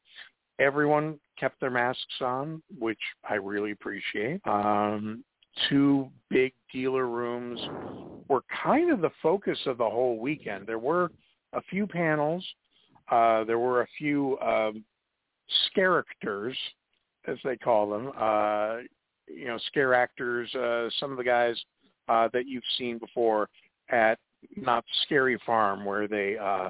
Everyone 0.61 1.19
kept 1.39 1.59
their 1.59 1.71
masks 1.71 2.21
on, 2.21 2.61
which 2.79 2.99
I 3.27 3.35
really 3.35 3.71
appreciate. 3.71 4.45
Um, 4.45 5.23
two 5.69 6.07
big 6.29 6.53
dealer 6.71 7.07
rooms 7.07 7.59
were 8.27 8.43
kind 8.63 8.91
of 8.91 9.01
the 9.01 9.09
focus 9.23 9.57
of 9.65 9.79
the 9.79 9.89
whole 9.89 10.19
weekend. 10.19 10.67
There 10.67 10.79
were 10.79 11.11
a 11.53 11.61
few 11.63 11.87
panels. 11.87 12.45
Uh, 13.09 13.43
there 13.43 13.59
were 13.59 13.81
a 13.81 13.87
few 13.97 14.37
um, 14.39 14.85
characters, 15.73 16.55
as 17.27 17.37
they 17.43 17.57
call 17.57 17.89
them. 17.89 18.11
Uh, 18.17 18.77
you 19.27 19.47
know, 19.47 19.57
scare 19.67 19.93
actors. 19.93 20.53
Uh, 20.53 20.89
some 20.99 21.11
of 21.11 21.17
the 21.17 21.23
guys 21.23 21.59
uh, 22.07 22.29
that 22.33 22.47
you've 22.47 22.63
seen 22.77 22.99
before 22.99 23.49
at 23.89 24.19
Knott's 24.55 24.87
Scary 25.05 25.39
Farm, 25.45 25.85
where 25.85 26.07
they 26.07 26.37
uh, 26.37 26.69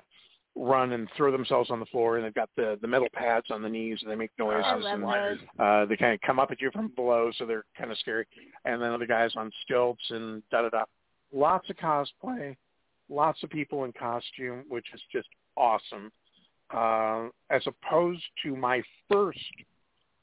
run 0.56 0.92
and 0.92 1.08
throw 1.16 1.32
themselves 1.32 1.70
on 1.72 1.80
the 1.80 1.86
floor, 1.88 2.18
and 2.18 2.26
they've 2.26 2.34
got 2.34 2.50
the 2.56 2.78
the 2.82 2.88
metal 2.88 3.08
pads 3.14 3.48
on 3.50 3.62
the 3.62 3.70
knees, 3.70 4.00
and 4.02 4.12
they 4.12 4.16
make 4.16 4.32
noises, 4.38 4.66
Oh, 4.68 4.86
and 4.86 5.04
those. 5.04 5.38
uh, 5.60 5.86
they 5.86 5.96
kind 5.98 6.14
of 6.14 6.22
come 6.22 6.40
up 6.40 6.52
at 6.52 6.62
you 6.62 6.70
from 6.72 6.90
below, 6.90 7.32
so 7.38 7.46
they're 7.46 7.66
kind 7.78 7.92
of 7.92 7.98
scary. 7.98 8.26
And 8.66 8.82
then 8.82 8.92
other 8.92 9.08
guys 9.08 9.32
on 9.36 9.52
stilts 9.64 10.04
and 10.10 10.44
da 10.52 10.64
da 10.64 10.70
da. 10.70 10.84
Lots 11.34 11.70
of 11.70 11.78
cosplay, 11.78 12.56
lots 13.10 13.42
of 13.44 13.50
people 13.50 13.86
in 13.86 13.94
costume, 13.94 14.66
which 14.68 14.88
is 14.94 15.02
just 15.12 15.30
awesome. 15.56 16.12
Uh, 16.74 17.28
as 17.50 17.62
opposed 17.68 18.24
to 18.44 18.56
my 18.56 18.82
first 19.12 19.40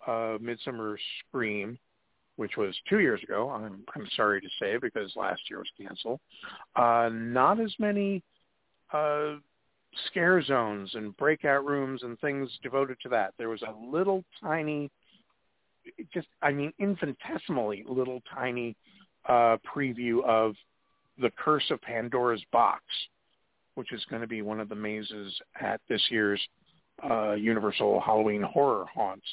uh, 0.07 0.39
Midsummer 0.41 0.99
Scream, 1.27 1.79
which 2.37 2.57
was 2.57 2.75
two 2.89 3.01
years 3.01 3.23
ago. 3.23 3.51
I'm, 3.51 3.83
I'm 3.95 4.07
sorry 4.17 4.41
to 4.41 4.49
say 4.61 4.77
because 4.81 5.13
last 5.17 5.41
year 5.51 5.59
was 5.59 5.69
canceled. 5.79 6.21
Uh, 6.77 7.11
not 7.13 7.61
as 7.61 7.75
many 7.79 8.23
uh, 8.93 9.35
scare 10.07 10.43
zones 10.43 10.91
and 10.95 11.17
breakout 11.17 11.65
rooms 11.65 12.03
and 12.03 12.19
things 12.21 12.51
devoted 12.63 12.99
to 13.03 13.09
that. 13.11 13.35
There 13.39 13.49
was 13.49 13.63
a 13.63 13.75
little 13.87 14.25
tiny, 14.43 14.91
just 16.13 16.29
I 16.43 16.53
mean 16.53 16.73
infinitesimally 16.79 17.85
little 17.87 18.23
tiny 18.35 18.77
uh, 19.29 19.57
preview 19.75 20.25
of 20.25 20.55
the 21.21 21.31
Curse 21.37 21.71
of 21.71 21.81
Pandora's 21.83 22.43
Box, 22.53 22.83
which 23.75 23.93
is 23.93 24.05
going 24.09 24.23
to 24.23 24.29
be 24.29 24.43
one 24.43 24.61
of 24.61 24.69
the 24.69 24.75
mazes 24.75 25.35
at 25.61 25.81
this 25.89 26.03
year's 26.11 26.41
uh, 27.09 27.33
Universal 27.33 28.01
Halloween 28.01 28.43
Horror 28.43 28.87
Haunts, 28.93 29.27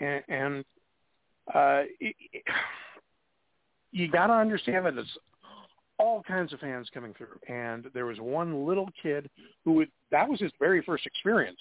and, 0.00 0.22
and 0.28 0.64
uh, 1.52 1.82
it, 2.00 2.14
it, 2.32 2.42
you 3.92 4.08
got 4.08 4.28
to 4.28 4.32
understand 4.32 4.86
that 4.86 4.94
there's 4.94 5.18
all 6.02 6.22
kinds 6.22 6.52
of 6.52 6.58
fans 6.58 6.88
coming 6.92 7.14
through, 7.14 7.38
and 7.48 7.86
there 7.94 8.06
was 8.06 8.18
one 8.18 8.66
little 8.66 8.88
kid 9.00 9.30
who 9.64 9.72
would, 9.74 9.88
that 10.10 10.28
was 10.28 10.40
his 10.40 10.50
very 10.58 10.82
first 10.82 11.06
experience 11.06 11.60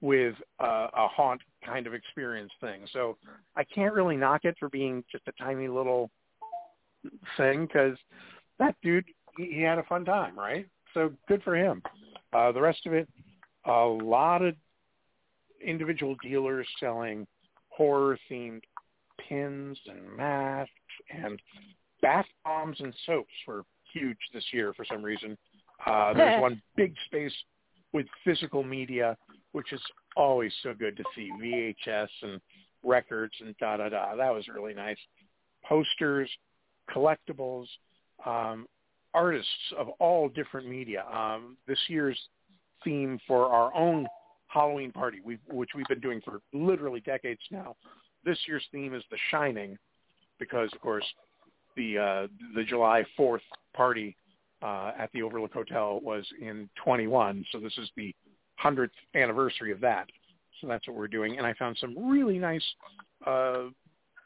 with 0.00 0.34
uh, 0.58 0.88
a 0.96 1.06
haunt 1.08 1.40
kind 1.64 1.86
of 1.86 1.92
experience 1.92 2.52
thing. 2.60 2.86
So 2.92 3.18
I 3.56 3.64
can't 3.64 3.92
really 3.92 4.16
knock 4.16 4.44
it 4.44 4.56
for 4.58 4.68
being 4.70 5.04
just 5.12 5.24
a 5.28 5.32
tiny 5.32 5.68
little 5.68 6.10
thing 7.36 7.66
because 7.66 7.96
that 8.58 8.74
dude 8.82 9.04
he, 9.36 9.52
he 9.52 9.62
had 9.62 9.78
a 9.78 9.82
fun 9.82 10.04
time, 10.04 10.38
right? 10.38 10.66
So 10.94 11.12
good 11.28 11.42
for 11.42 11.54
him. 11.54 11.82
Uh, 12.32 12.52
the 12.52 12.60
rest 12.60 12.86
of 12.86 12.94
it, 12.94 13.08
a 13.66 13.84
lot 13.84 14.40
of 14.40 14.54
individual 15.64 16.16
dealers 16.22 16.66
selling 16.80 17.26
horror 17.68 18.18
themed 18.30 18.62
pins 19.28 19.78
and 19.86 20.16
masks 20.16 20.72
and 21.10 21.40
bath 22.02 22.26
bombs 22.44 22.76
and 22.80 22.94
soaps 23.06 23.32
were 23.46 23.64
huge 23.92 24.18
this 24.32 24.44
year 24.52 24.72
for 24.74 24.84
some 24.84 25.02
reason. 25.02 25.36
Uh, 25.86 26.12
there's 26.14 26.40
one 26.42 26.60
big 26.76 26.94
space 27.06 27.34
with 27.92 28.06
physical 28.24 28.62
media, 28.62 29.16
which 29.52 29.72
is 29.72 29.80
always 30.16 30.52
so 30.62 30.74
good 30.74 30.96
to 30.96 31.04
see 31.14 31.30
VHS 31.42 32.08
and 32.22 32.40
records 32.82 33.32
and 33.40 33.56
da 33.58 33.76
da 33.76 33.88
da. 33.88 34.16
That 34.16 34.32
was 34.32 34.46
really 34.48 34.74
nice. 34.74 34.98
Posters, 35.64 36.30
collectibles, 36.94 37.66
um, 38.26 38.66
artists 39.14 39.48
of 39.76 39.88
all 39.98 40.28
different 40.28 40.68
media. 40.68 41.04
Um, 41.12 41.56
this 41.66 41.78
year's 41.88 42.18
theme 42.84 43.18
for 43.26 43.46
our 43.46 43.74
own 43.74 44.06
Halloween 44.48 44.92
party, 44.92 45.18
we 45.24 45.38
which 45.48 45.70
we've 45.74 45.86
been 45.88 46.00
doing 46.00 46.20
for 46.24 46.40
literally 46.52 47.00
decades 47.00 47.40
now. 47.50 47.76
This 48.24 48.38
year's 48.46 48.64
theme 48.72 48.94
is 48.94 49.02
The 49.10 49.18
Shining, 49.30 49.78
because 50.38 50.70
of 50.72 50.80
course 50.80 51.04
the 51.78 51.98
uh, 51.98 52.26
the 52.54 52.64
July 52.64 53.04
4th 53.18 53.40
party 53.74 54.14
uh, 54.60 54.92
at 54.98 55.10
the 55.14 55.22
Overlook 55.22 55.52
Hotel 55.54 56.00
was 56.02 56.26
in 56.40 56.68
21, 56.84 57.44
so 57.50 57.58
this 57.58 57.72
is 57.78 57.88
the 57.96 58.14
100th 58.62 58.90
anniversary 59.14 59.72
of 59.72 59.80
that. 59.80 60.08
So 60.60 60.66
that's 60.66 60.86
what 60.88 60.96
we're 60.96 61.08
doing, 61.08 61.38
and 61.38 61.46
I 61.46 61.54
found 61.54 61.78
some 61.80 62.10
really 62.10 62.38
nice 62.38 62.64
uh, 63.26 63.66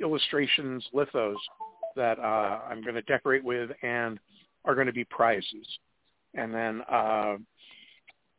illustrations, 0.00 0.84
lithos 0.94 1.36
that 1.94 2.18
uh, 2.18 2.60
I'm 2.68 2.82
going 2.82 2.94
to 2.94 3.02
decorate 3.02 3.44
with 3.44 3.70
and 3.82 4.18
are 4.64 4.74
going 4.74 4.86
to 4.86 4.92
be 4.94 5.04
prizes. 5.04 5.66
And 6.34 6.54
then 6.54 6.80
uh, 6.90 7.36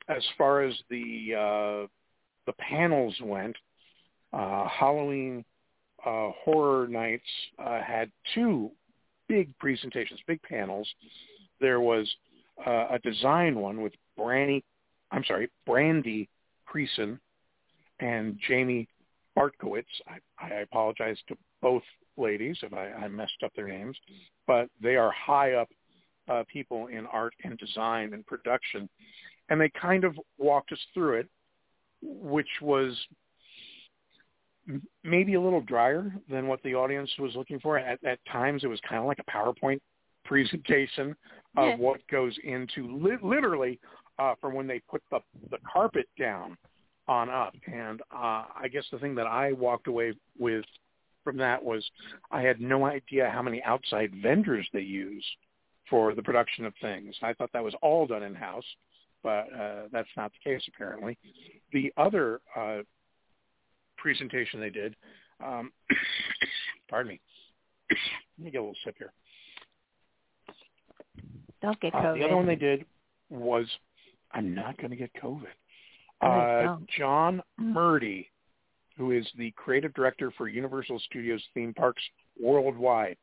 as 0.09 0.23
far 0.37 0.63
as 0.63 0.73
the 0.89 1.35
uh, 1.35 1.87
the 2.47 2.53
panels 2.57 3.15
went, 3.21 3.55
uh, 4.33 4.67
Halloween 4.67 5.45
uh, 6.05 6.31
Horror 6.43 6.87
Nights 6.87 7.23
uh, 7.59 7.81
had 7.81 8.11
two 8.33 8.71
big 9.33 9.57
presentations, 9.57 10.19
big 10.27 10.39
panels. 10.43 10.87
There 11.59 11.81
was 11.81 12.07
uh, 12.67 12.85
a 12.91 12.99
design 12.99 13.55
one 13.55 13.81
with 13.81 13.93
Brandy, 14.15 14.63
I'm 15.09 15.23
sorry, 15.25 15.49
Brandy 15.65 16.29
Creason 16.71 17.17
and 17.99 18.37
Jamie 18.47 18.87
Bartkowitz. 19.35 19.85
I, 20.07 20.17
I 20.37 20.59
apologize 20.59 21.17
to 21.29 21.37
both 21.63 21.81
ladies 22.15 22.57
if 22.61 22.73
I, 22.73 22.91
I 22.91 23.07
messed 23.07 23.41
up 23.43 23.51
their 23.55 23.67
names, 23.67 23.97
but 24.45 24.69
they 24.79 24.97
are 24.97 25.11
high 25.11 25.53
up 25.53 25.69
uh, 26.29 26.43
people 26.47 26.87
in 26.87 27.07
art 27.07 27.33
and 27.43 27.57
design 27.57 28.13
and 28.13 28.23
production, 28.27 28.87
and 29.49 29.59
they 29.59 29.71
kind 29.81 30.03
of 30.03 30.15
walked 30.37 30.71
us 30.71 30.79
through 30.93 31.21
it, 31.21 31.27
which 32.03 32.61
was 32.61 32.95
maybe 35.03 35.33
a 35.33 35.41
little 35.41 35.61
drier 35.61 36.13
than 36.29 36.47
what 36.47 36.61
the 36.63 36.75
audience 36.75 37.11
was 37.19 37.35
looking 37.35 37.59
for. 37.59 37.77
At, 37.77 38.03
at 38.03 38.19
times, 38.31 38.63
it 38.63 38.67
was 38.67 38.79
kind 38.87 38.99
of 39.01 39.05
like 39.07 39.19
a 39.19 39.31
PowerPoint 39.31 39.79
presentation 40.25 41.15
of 41.57 41.69
Yeah. 41.69 41.75
what 41.75 42.05
goes 42.07 42.37
into 42.43 42.95
li- 42.97 43.17
literally 43.21 43.79
uh, 44.19 44.35
from 44.39 44.53
when 44.53 44.67
they 44.67 44.79
put 44.89 45.01
the 45.11 45.19
the 45.49 45.57
carpet 45.71 46.07
down 46.17 46.57
on 47.07 47.29
up. 47.29 47.53
And 47.67 48.01
uh, 48.13 48.45
I 48.55 48.69
guess 48.71 48.85
the 48.91 48.99
thing 48.99 49.15
that 49.15 49.27
I 49.27 49.51
walked 49.51 49.87
away 49.87 50.13
with 50.37 50.65
from 51.23 51.37
that 51.37 51.61
was 51.63 51.85
I 52.31 52.41
had 52.41 52.61
no 52.61 52.85
idea 52.85 53.29
how 53.29 53.41
many 53.41 53.61
outside 53.63 54.11
vendors 54.21 54.67
they 54.73 54.81
use 54.81 55.25
for 55.89 56.15
the 56.15 56.23
production 56.23 56.65
of 56.65 56.73
things. 56.81 57.15
I 57.21 57.33
thought 57.33 57.51
that 57.53 57.63
was 57.63 57.75
all 57.81 58.07
done 58.07 58.23
in 58.23 58.33
house, 58.33 58.65
but 59.21 59.51
uh, 59.53 59.83
that's 59.91 60.07
not 60.15 60.31
the 60.31 60.49
case 60.49 60.63
apparently. 60.73 61.17
The 61.73 61.91
other 61.97 62.39
uh, 62.55 62.79
presentation 64.03 64.59
they 64.59 64.69
did, 64.69 64.95
um, 65.43 65.71
pardon 66.89 67.13
me, 67.13 67.21
let 68.37 68.45
me 68.45 68.51
get 68.51 68.57
a 68.57 68.61
little 68.61 68.75
sip 68.83 68.95
here. 68.97 69.13
Don't 71.61 71.79
get 71.79 71.95
Uh, 71.95 71.99
COVID. 71.99 72.19
the 72.19 72.25
other 72.25 72.35
one 72.35 72.45
they 72.45 72.57
did 72.57 72.85
was, 73.29 73.65
I'm 74.31 74.53
not 74.53 74.77
going 74.77 74.91
to 74.91 74.97
get 74.97 75.11
COVID. 75.13 75.47
Uh. 76.21 76.77
John 76.97 77.41
Murdy, 77.57 78.29
who 78.97 79.11
is 79.11 79.25
the 79.37 79.51
creative 79.51 79.93
director 79.93 80.31
for 80.37 80.47
Universal 80.49 80.99
Studios 81.05 81.41
theme 81.53 81.73
parks 81.73 82.03
worldwide, 82.39 83.17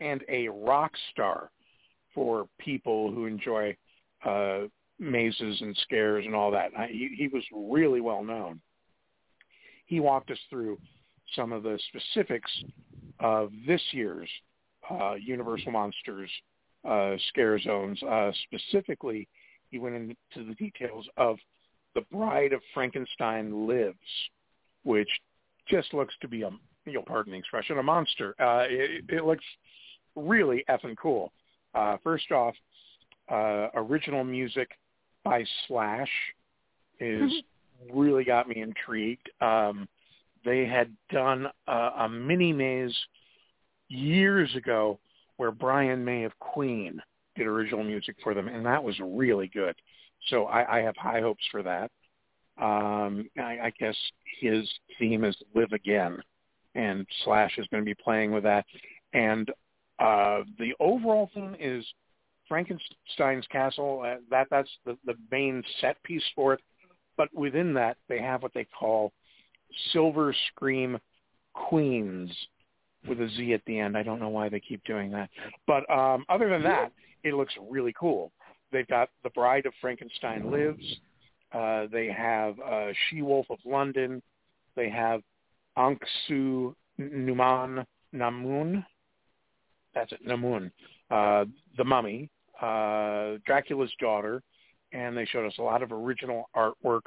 and 0.00 0.24
a 0.28 0.48
rock 0.48 0.92
star 1.12 1.50
for 2.14 2.48
people 2.58 3.12
who 3.12 3.26
enjoy 3.26 3.76
uh, 4.24 4.60
mazes 4.98 5.60
and 5.60 5.76
scares 5.82 6.24
and 6.24 6.34
all 6.34 6.50
that. 6.50 6.70
I, 6.76 6.86
he, 6.86 7.10
he 7.16 7.28
was 7.28 7.44
really 7.52 8.00
well 8.00 8.24
known. 8.24 8.60
He 9.86 10.00
walked 10.00 10.30
us 10.30 10.38
through 10.50 10.78
some 11.34 11.52
of 11.52 11.62
the 11.62 11.78
specifics 11.88 12.50
of 13.20 13.50
this 13.66 13.82
year's 13.92 14.28
uh, 14.90 15.14
Universal 15.14 15.72
Monsters 15.72 16.30
uh, 16.88 17.14
scare 17.28 17.58
zones. 17.58 18.02
Uh, 18.02 18.30
specifically, 18.44 19.28
he 19.70 19.78
went 19.78 19.94
into 19.94 20.46
the 20.46 20.54
details 20.54 21.06
of 21.16 21.36
The 21.94 22.02
Bride 22.12 22.52
of 22.52 22.60
Frankenstein 22.72 23.66
Lives, 23.66 23.96
which 24.84 25.08
just 25.68 25.94
looks 25.94 26.14
to 26.20 26.28
be 26.28 26.42
a 26.42 26.50
you'll 26.86 27.02
pardon 27.02 27.32
the 27.32 27.38
expression 27.38 27.78
a 27.78 27.82
monster. 27.82 28.34
Uh, 28.38 28.64
it, 28.68 29.04
it 29.08 29.24
looks 29.24 29.44
really 30.16 30.64
effing 30.68 30.96
cool. 31.00 31.32
Uh, 31.74 31.96
first 32.04 32.30
off, 32.30 32.54
uh, 33.30 33.68
original 33.74 34.22
music 34.22 34.70
by 35.24 35.44
Slash 35.66 36.10
is 37.00 37.32
really 37.92 38.24
got 38.24 38.48
me 38.48 38.60
intrigued. 38.60 39.30
Um, 39.40 39.88
they 40.44 40.66
had 40.66 40.94
done 41.10 41.46
a, 41.66 41.90
a 42.00 42.08
mini 42.08 42.52
maze 42.52 42.94
years 43.88 44.54
ago 44.54 44.98
where 45.36 45.50
Brian 45.50 46.04
May 46.04 46.24
of 46.24 46.38
Queen 46.38 47.00
did 47.36 47.46
original 47.46 47.82
music 47.82 48.16
for 48.22 48.34
them, 48.34 48.48
and 48.48 48.64
that 48.66 48.82
was 48.82 48.98
really 49.00 49.48
good. 49.48 49.74
So 50.28 50.44
I, 50.44 50.78
I 50.78 50.82
have 50.82 50.96
high 50.96 51.20
hopes 51.20 51.44
for 51.50 51.62
that. 51.62 51.90
Um, 52.60 53.28
I, 53.36 53.58
I 53.64 53.72
guess 53.78 53.96
his 54.40 54.68
theme 54.98 55.24
is 55.24 55.36
"Live 55.54 55.72
Again," 55.72 56.18
and 56.74 57.06
Slash 57.24 57.58
is 57.58 57.66
going 57.68 57.82
to 57.82 57.84
be 57.84 57.96
playing 58.02 58.30
with 58.32 58.44
that. 58.44 58.64
And 59.12 59.50
uh, 59.98 60.42
the 60.58 60.72
overall 60.78 61.30
theme 61.34 61.56
is 61.58 61.84
Frankenstein's 62.48 63.46
castle. 63.48 64.02
Uh, 64.06 64.16
that 64.30 64.46
that's 64.50 64.70
the, 64.84 64.96
the 65.04 65.14
main 65.30 65.62
set 65.80 66.00
piece 66.04 66.24
for 66.34 66.54
it. 66.54 66.60
But 67.16 67.28
within 67.34 67.74
that, 67.74 67.96
they 68.08 68.20
have 68.20 68.42
what 68.42 68.54
they 68.54 68.66
call 68.78 69.12
Silver 69.92 70.34
Scream 70.48 70.98
Queens 71.52 72.30
with 73.08 73.20
a 73.20 73.28
Z 73.36 73.52
at 73.52 73.60
the 73.66 73.78
end. 73.78 73.96
I 73.96 74.02
don't 74.02 74.20
know 74.20 74.28
why 74.28 74.48
they 74.48 74.60
keep 74.60 74.82
doing 74.84 75.10
that. 75.12 75.30
But 75.66 75.88
um, 75.90 76.24
other 76.28 76.48
than 76.48 76.62
that, 76.62 76.92
it 77.22 77.34
looks 77.34 77.54
really 77.70 77.94
cool. 77.98 78.32
They've 78.72 78.86
got 78.86 79.10
The 79.22 79.30
Bride 79.30 79.66
of 79.66 79.72
Frankenstein 79.80 80.50
Lives. 80.50 80.84
Uh, 81.52 81.86
they 81.92 82.08
have 82.08 82.58
uh, 82.58 82.88
She-Wolf 83.08 83.46
of 83.50 83.58
London. 83.64 84.20
They 84.74 84.90
have 84.90 85.20
Anck-Su 85.78 86.74
Numan 86.98 87.84
Namun. 88.12 88.84
That's 89.94 90.12
it, 90.12 90.26
Namun. 90.26 90.72
Uh, 91.10 91.44
the 91.76 91.84
Mummy. 91.84 92.28
Uh, 92.60 93.38
Dracula's 93.46 93.92
Daughter. 94.00 94.42
And 94.94 95.16
they 95.16 95.24
showed 95.26 95.46
us 95.46 95.58
a 95.58 95.62
lot 95.62 95.82
of 95.82 95.92
original 95.92 96.48
artwork 96.56 97.02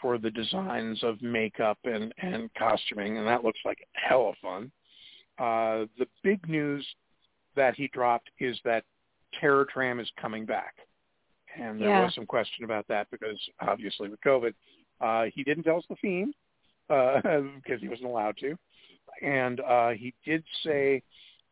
for 0.00 0.18
the 0.18 0.30
designs 0.30 1.02
of 1.02 1.20
makeup 1.22 1.78
and, 1.84 2.12
and 2.18 2.50
costuming, 2.54 3.16
and 3.18 3.26
that 3.26 3.42
looks 3.42 3.60
like 3.64 3.78
hell 3.94 4.28
of 4.28 4.36
fun. 4.42 4.70
Uh, 5.38 5.86
the 5.98 6.06
big 6.22 6.46
news 6.48 6.86
that 7.56 7.74
he 7.74 7.88
dropped 7.88 8.30
is 8.38 8.58
that 8.64 8.84
Terror 9.40 9.66
Tram 9.72 9.98
is 10.00 10.10
coming 10.20 10.44
back. 10.44 10.74
And 11.56 11.80
there 11.80 11.88
Yeah. 11.88 12.04
was 12.04 12.14
some 12.14 12.26
question 12.26 12.64
about 12.64 12.86
that 12.88 13.10
because 13.10 13.38
obviously 13.60 14.08
with 14.08 14.20
COVID, 14.20 14.54
uh, 15.00 15.24
he 15.34 15.42
didn't 15.42 15.64
tell 15.64 15.78
us 15.78 15.84
the 15.88 15.96
theme 15.96 16.32
uh, 16.90 17.20
because 17.64 17.80
he 17.80 17.88
wasn't 17.88 18.08
allowed 18.08 18.36
to. 18.38 18.56
And 19.22 19.60
uh, 19.60 19.90
he 19.90 20.12
did 20.24 20.44
say 20.62 21.02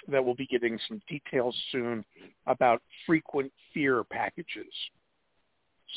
that 0.09 0.25
we'll 0.25 0.35
be 0.35 0.47
getting 0.47 0.79
some 0.89 1.01
details 1.09 1.57
soon 1.71 2.05
about 2.47 2.83
frequent 3.07 3.53
fear 3.73 4.05
packages. 4.05 4.73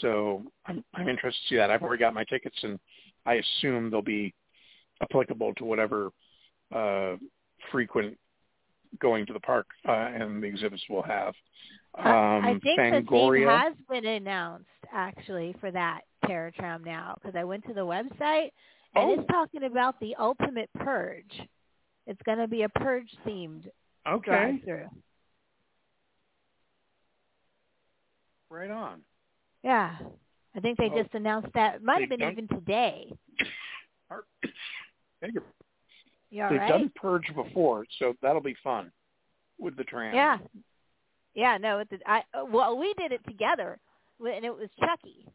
So 0.01 0.43
I'm, 0.65 0.83
I'm 0.93 1.07
interested 1.07 1.41
to 1.43 1.49
see 1.49 1.55
that. 1.55 1.71
I've 1.71 1.81
already 1.81 1.99
got 1.99 2.13
my 2.13 2.23
tickets, 2.25 2.57
and 2.63 2.79
I 3.25 3.35
assume 3.35 3.89
they'll 3.89 4.01
be 4.01 4.33
applicable 5.01 5.53
to 5.55 5.65
whatever 5.65 6.11
uh, 6.73 7.15
frequent 7.71 8.17
going 8.99 9.25
to 9.25 9.33
the 9.33 9.39
park 9.39 9.67
uh, 9.87 9.91
and 9.91 10.41
the 10.41 10.47
exhibits 10.47 10.83
will 10.89 11.03
have. 11.03 11.33
Um, 11.97 12.05
I 12.05 12.59
think 12.61 12.77
the 12.77 13.05
theme 13.09 13.47
has 13.47 13.73
been 13.89 14.05
announced 14.05 14.65
actually 14.91 15.55
for 15.59 15.71
that 15.71 16.01
Terror 16.25 16.51
Tram 16.51 16.83
now 16.83 17.15
because 17.21 17.35
I 17.37 17.43
went 17.43 17.65
to 17.67 17.73
the 17.73 17.81
website 17.81 18.49
and 18.95 19.09
Oh. 19.09 19.13
it's 19.13 19.27
talking 19.29 19.63
about 19.63 19.99
the 19.99 20.15
ultimate 20.15 20.69
purge. 20.75 21.41
It's 22.07 22.21
going 22.23 22.37
to 22.37 22.47
be 22.47 22.63
a 22.63 22.69
purge 22.69 23.09
themed 23.25 23.67
okay, 24.07 24.25
drive 24.31 24.63
through. 24.63 24.89
right 28.49 28.71
on. 28.71 29.01
Yeah. 29.65 29.97
I 30.55 30.59
think 30.61 30.77
they 30.77 30.89
Oh. 30.91 31.01
just 31.01 31.13
announced 31.15 31.51
that. 31.53 31.75
It 31.75 31.83
might 31.83 31.99
have 32.01 32.09
been 32.09 32.19
done- 32.19 32.31
even 32.31 32.47
today. 32.47 33.11
You're- 35.21 35.41
You 36.29 36.43
all 36.43 36.49
They've 36.49 36.59
right? 36.59 36.69
done 36.69 36.89
Purge 36.95 37.33
before, 37.33 37.85
so 37.97 38.13
that'll 38.21 38.41
be 38.41 38.53
fun 38.55 38.91
with 39.57 39.75
the 39.75 39.83
tram. 39.83 40.13
Yeah. 40.13 40.37
Yeah, 41.33 41.57
no, 41.57 41.79
it, 41.79 41.89
I 42.05 42.23
uh, 42.33 42.45
well, 42.45 42.77
we 42.77 42.93
did 42.93 43.11
it 43.11 43.23
together, 43.25 43.79
and 44.19 44.45
it 44.45 44.55
was 44.55 44.69
Chucky. 44.79 45.25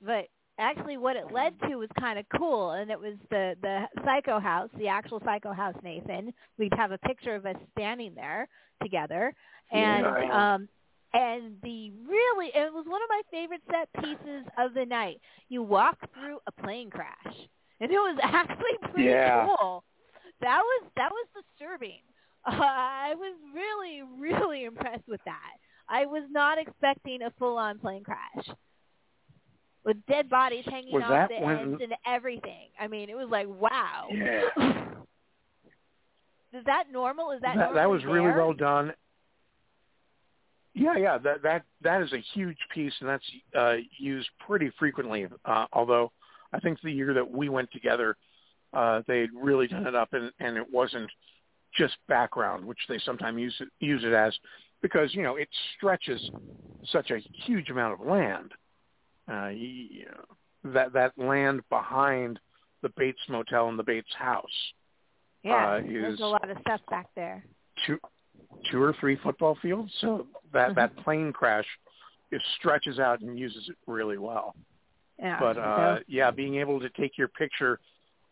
But 0.00 0.28
actually, 0.58 0.96
what 0.96 1.16
it 1.16 1.30
led 1.32 1.58
to 1.62 1.76
was 1.76 1.88
kind 1.98 2.18
of 2.18 2.26
cool, 2.36 2.72
and 2.72 2.90
it 2.90 2.98
was 2.98 3.14
the 3.30 3.56
the 3.62 3.88
Psycho 4.04 4.38
House, 4.40 4.70
the 4.76 4.88
actual 4.88 5.20
Psycho 5.24 5.52
House. 5.52 5.76
Nathan, 5.82 6.32
we'd 6.58 6.74
have 6.74 6.92
a 6.92 6.98
picture 6.98 7.34
of 7.34 7.46
us 7.46 7.56
standing 7.72 8.14
there 8.14 8.48
together, 8.82 9.34
and 9.70 10.04
Yeah. 10.04 10.54
um, 10.54 10.68
and 11.14 11.54
the 11.62 11.90
really, 12.06 12.48
it 12.54 12.72
was 12.72 12.84
one 12.86 13.00
of 13.02 13.08
my 13.08 13.22
favorite 13.30 13.62
set 13.70 13.88
pieces 14.02 14.44
of 14.58 14.74
the 14.74 14.84
night. 14.84 15.20
You 15.48 15.62
walk 15.62 15.96
through 16.12 16.38
a 16.46 16.52
plane 16.62 16.90
crash, 16.90 17.34
and 17.80 17.90
it 17.90 17.94
was 17.96 18.18
actually 18.22 18.90
pretty 18.90 19.08
Yeah. 19.10 19.46
cool. 19.46 19.84
That 20.40 20.60
was 20.60 20.90
that 20.96 21.10
was 21.10 21.26
disturbing. 21.34 22.00
Uh, 22.46 22.50
I 22.60 23.14
was 23.16 23.34
really, 23.54 24.02
really 24.18 24.64
impressed 24.64 25.08
with 25.08 25.20
that. 25.24 25.52
I 25.88 26.04
was 26.06 26.24
not 26.30 26.58
expecting 26.58 27.22
a 27.22 27.30
full-on 27.38 27.78
plane 27.78 28.02
crash 28.04 28.46
with 29.84 29.96
dead 30.08 30.28
bodies 30.30 30.64
hanging 30.66 30.92
Was 30.94 31.02
off 31.04 31.28
the 31.28 31.44
when- 31.44 31.58
ends 31.58 31.80
and 31.82 31.94
everything. 32.06 32.68
I 32.80 32.86
mean, 32.88 33.08
it 33.10 33.16
was 33.16 33.28
like, 33.30 33.46
wow. 33.48 34.08
Yeah. 34.10 34.42
Is 36.52 36.64
that 36.66 36.84
normal? 36.92 37.32
Is 37.32 37.40
that 37.42 37.56
that, 37.56 37.74
that 37.74 37.90
was 37.90 38.04
really 38.04 38.30
well 38.30 38.52
done. 38.52 38.92
Yeah, 40.74 40.96
yeah, 40.96 41.18
that 41.18 41.42
that 41.42 41.62
that 41.82 42.02
is 42.02 42.12
a 42.12 42.22
huge 42.34 42.58
piece, 42.72 42.92
and 43.00 43.08
that's 43.08 43.24
uh, 43.56 43.76
used 43.96 44.28
pretty 44.44 44.72
frequently. 44.78 45.26
Uh, 45.44 45.66
although 45.72 46.10
I 46.52 46.58
think 46.58 46.80
the 46.82 46.90
year 46.90 47.14
that 47.14 47.30
we 47.30 47.48
went 47.48 47.70
together, 47.70 48.16
uh, 48.72 49.02
they'd 49.06 49.30
really 49.32 49.68
done 49.68 49.86
it 49.86 49.94
up, 49.94 50.12
and, 50.12 50.32
and 50.40 50.56
it 50.56 50.66
wasn't 50.72 51.10
just 51.76 51.94
background, 52.08 52.64
which 52.64 52.78
they 52.88 52.98
sometimes 52.98 53.40
use 53.40 53.54
it, 53.60 53.68
use 53.78 54.02
it 54.04 54.12
as, 54.12 54.36
because 54.82 55.14
you 55.14 55.22
know 55.22 55.36
it 55.36 55.48
stretches 55.76 56.30
such 56.90 57.10
a 57.12 57.18
huge 57.46 57.70
amount 57.70 58.00
of 58.00 58.06
land. 58.06 58.52
Uh, 59.30 59.48
you 59.48 60.06
know, 60.06 60.72
that 60.72 60.92
that 60.92 61.12
land 61.16 61.62
behind 61.70 62.40
the 62.82 62.88
Bates 62.96 63.20
Motel 63.28 63.68
and 63.68 63.78
the 63.78 63.82
Bates 63.82 64.12
House 64.18 64.44
Yeah, 65.42 65.76
uh, 65.76 65.80
there's 65.80 66.20
a 66.20 66.26
lot 66.26 66.50
of 66.50 66.56
stuff 66.60 66.80
back 66.90 67.06
there. 67.14 67.44
two 67.86 67.98
two 68.70 68.82
or 68.82 68.94
three 69.00 69.16
football 69.22 69.56
fields. 69.60 69.92
So 70.00 70.26
that 70.52 70.74
that 70.74 70.96
plane 70.98 71.32
crash 71.32 71.66
it 72.30 72.42
stretches 72.58 72.98
out 72.98 73.20
and 73.20 73.38
uses 73.38 73.68
it 73.68 73.76
really 73.86 74.18
well. 74.18 74.54
Yeah. 75.18 75.38
But 75.38 75.58
uh 75.58 75.98
so, 75.98 76.04
yeah, 76.08 76.30
being 76.30 76.56
able 76.56 76.80
to 76.80 76.88
take 76.90 77.16
your 77.16 77.28
picture 77.28 77.78